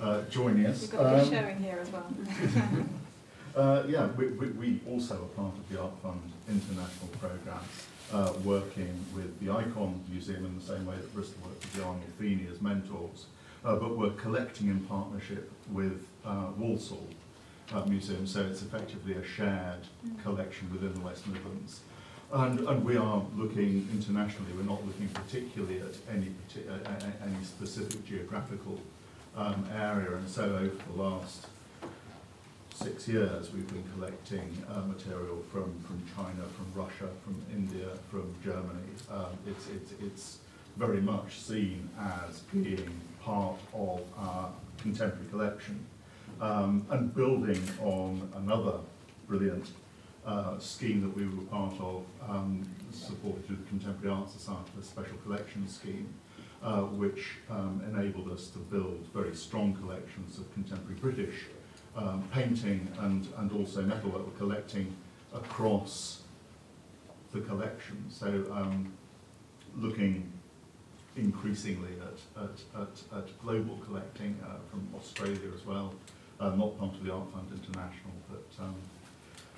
uh, 0.00 0.20
joining 0.28 0.66
us. 0.66 0.82
We've 0.82 0.90
got 0.92 1.14
a 1.14 1.24
big 1.24 1.24
Um, 1.24 1.30
showing 1.42 1.62
here 1.62 1.78
as 1.80 1.90
well. 1.90 2.06
Uh, 3.56 3.82
yeah, 3.88 4.06
we, 4.16 4.28
we, 4.28 4.48
we 4.50 4.80
also 4.88 5.14
are 5.14 5.42
part 5.42 5.54
of 5.54 5.68
the 5.68 5.80
Art 5.80 5.92
Fund 6.02 6.20
International 6.48 7.08
Programme, 7.20 7.64
uh, 8.12 8.32
working 8.44 9.04
with 9.14 9.38
the 9.40 9.46
Ikon 9.46 9.98
Museum 10.10 10.44
in 10.44 10.58
the 10.58 10.64
same 10.64 10.86
way 10.86 10.94
that 10.96 11.12
Bristol 11.14 11.42
worked 11.44 11.60
with 11.62 11.74
the 11.74 11.82
Arnolfini 11.82 12.50
as 12.52 12.60
mentors, 12.60 13.26
uh, 13.64 13.74
but 13.76 13.96
we're 13.96 14.10
collecting 14.10 14.68
in 14.68 14.80
partnership 14.80 15.50
with 15.72 16.06
uh, 16.24 16.46
Walsall 16.56 17.08
uh, 17.72 17.84
Museum, 17.86 18.26
so 18.26 18.42
it's 18.42 18.62
effectively 18.62 19.14
a 19.14 19.24
shared 19.24 19.86
collection 20.22 20.70
within 20.70 20.94
the 20.94 21.00
West 21.00 21.26
Midlands. 21.26 21.80
And, 22.30 22.60
and 22.60 22.84
we 22.84 22.96
are 22.96 23.24
looking 23.36 23.88
internationally, 23.90 24.52
we're 24.52 24.62
not 24.62 24.86
looking 24.86 25.08
particularly 25.08 25.80
at 25.80 25.94
any, 26.14 26.32
uh, 26.68 26.94
any 27.24 27.44
specific 27.44 28.04
geographical 28.06 28.78
um, 29.34 29.66
area, 29.74 30.14
and 30.14 30.28
so 30.28 30.44
over 30.44 30.76
the 30.92 31.02
last 31.02 31.46
six 32.78 33.08
years, 33.08 33.52
we've 33.52 33.66
been 33.68 33.82
collecting 33.94 34.56
uh, 34.70 34.80
material 34.82 35.42
from, 35.50 35.74
from 35.80 36.00
China, 36.14 36.44
from 36.56 36.80
Russia, 36.80 37.08
from 37.24 37.42
India, 37.52 37.88
from 38.08 38.32
Germany. 38.44 38.88
Um, 39.10 39.36
it's, 39.48 39.66
it's, 39.68 39.92
it's 40.00 40.38
very 40.76 41.00
much 41.00 41.40
seen 41.40 41.90
as 41.98 42.38
being 42.52 42.88
part 43.20 43.58
of 43.74 44.02
our 44.16 44.50
contemporary 44.80 45.26
collection. 45.28 45.84
Um, 46.40 46.86
and 46.90 47.12
building 47.12 47.60
on 47.82 48.30
another 48.36 48.78
brilliant 49.26 49.72
uh, 50.24 50.56
scheme 50.60 51.00
that 51.00 51.16
we 51.16 51.26
were 51.26 51.44
part 51.46 51.74
of, 51.80 52.04
um, 52.28 52.64
supported 52.92 53.44
through 53.48 53.56
the 53.56 53.68
Contemporary 53.68 54.14
Art 54.14 54.30
Society, 54.30 54.70
a 54.80 54.84
special 54.84 55.16
collections 55.24 55.74
scheme, 55.74 56.08
uh, 56.62 56.82
which 56.82 57.38
um, 57.50 57.82
enabled 57.92 58.30
us 58.30 58.48
to 58.50 58.58
build 58.58 59.04
very 59.12 59.34
strong 59.34 59.74
collections 59.74 60.38
of 60.38 60.52
contemporary 60.54 61.00
British 61.00 61.46
um, 61.96 62.22
painting 62.32 62.88
and, 63.00 63.26
and 63.38 63.52
also 63.52 63.82
metalwork. 63.82 64.26
We're 64.26 64.38
collecting 64.38 64.94
across 65.34 66.22
the 67.32 67.40
collection. 67.40 68.04
So 68.08 68.26
um, 68.52 68.92
looking 69.76 70.32
increasingly 71.16 71.94
at, 72.00 72.42
at, 72.42 72.82
at, 72.82 73.18
at 73.18 73.42
global 73.42 73.76
collecting 73.84 74.38
uh, 74.44 74.56
from 74.70 74.88
Australia 74.96 75.50
as 75.54 75.66
well, 75.66 75.94
uh, 76.40 76.50
not 76.50 76.78
part 76.78 76.94
of 76.94 77.04
the 77.04 77.12
Art 77.12 77.30
Fund 77.32 77.48
International, 77.52 78.12
but 78.30 78.64
um, 78.64 78.74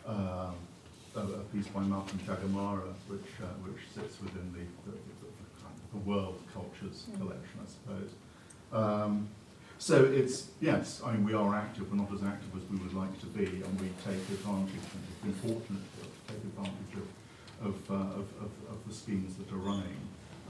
uh, 0.06 1.20
a, 1.20 1.20
piece 1.52 1.66
by 1.68 1.80
Malcolm 1.80 2.18
Chagamara, 2.26 2.92
which, 3.08 3.20
uh, 3.42 3.46
which 3.64 3.82
sits 3.94 4.20
within 4.20 4.52
the, 4.52 4.90
the, 4.90 4.96
the, 4.96 5.26
the, 5.26 5.98
the 5.98 5.98
world 5.98 6.40
cultures 6.52 7.06
Mm. 7.10 7.18
collection, 7.18 7.60
I 7.62 7.68
suppose. 7.68 8.10
Um, 8.72 9.28
so 9.80 10.04
it's, 10.04 10.48
yes, 10.60 11.00
I 11.04 11.12
mean, 11.12 11.24
we 11.24 11.32
are 11.32 11.54
active, 11.56 11.90
we're 11.90 11.96
not 11.96 12.12
as 12.12 12.22
active 12.22 12.54
as 12.54 12.68
we 12.70 12.76
would 12.76 12.92
like 12.92 13.18
to 13.20 13.26
be, 13.26 13.46
and 13.46 13.80
we 13.80 13.88
take 14.04 14.20
advantage, 14.28 14.84
and 14.92 15.02
we've 15.08 15.22
been 15.24 15.50
fortunate 15.50 15.82
to 15.96 16.32
take 16.34 16.42
advantage 16.44 16.94
of, 17.00 17.66
of, 17.66 17.90
uh, 17.90 18.20
of, 18.20 18.26
of, 18.44 18.50
of 18.68 18.78
the 18.86 18.92
schemes 18.92 19.36
that 19.36 19.50
are 19.50 19.56
running. 19.56 19.96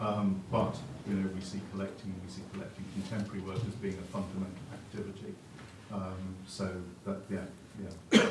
Um, 0.00 0.42
but, 0.50 0.76
you 1.08 1.14
know, 1.14 1.28
we 1.32 1.40
see 1.40 1.60
collecting, 1.70 2.10
and 2.10 2.20
we 2.24 2.30
see 2.30 2.42
collecting 2.52 2.84
contemporary 2.92 3.42
work 3.42 3.60
as 3.68 3.74
being 3.74 3.98
a 3.98 4.06
fundamental 4.10 4.66
activity. 4.74 5.32
Um, 5.92 6.34
so 6.48 6.68
that, 7.04 7.18
yeah, 7.30 7.46
yeah. 8.12 8.30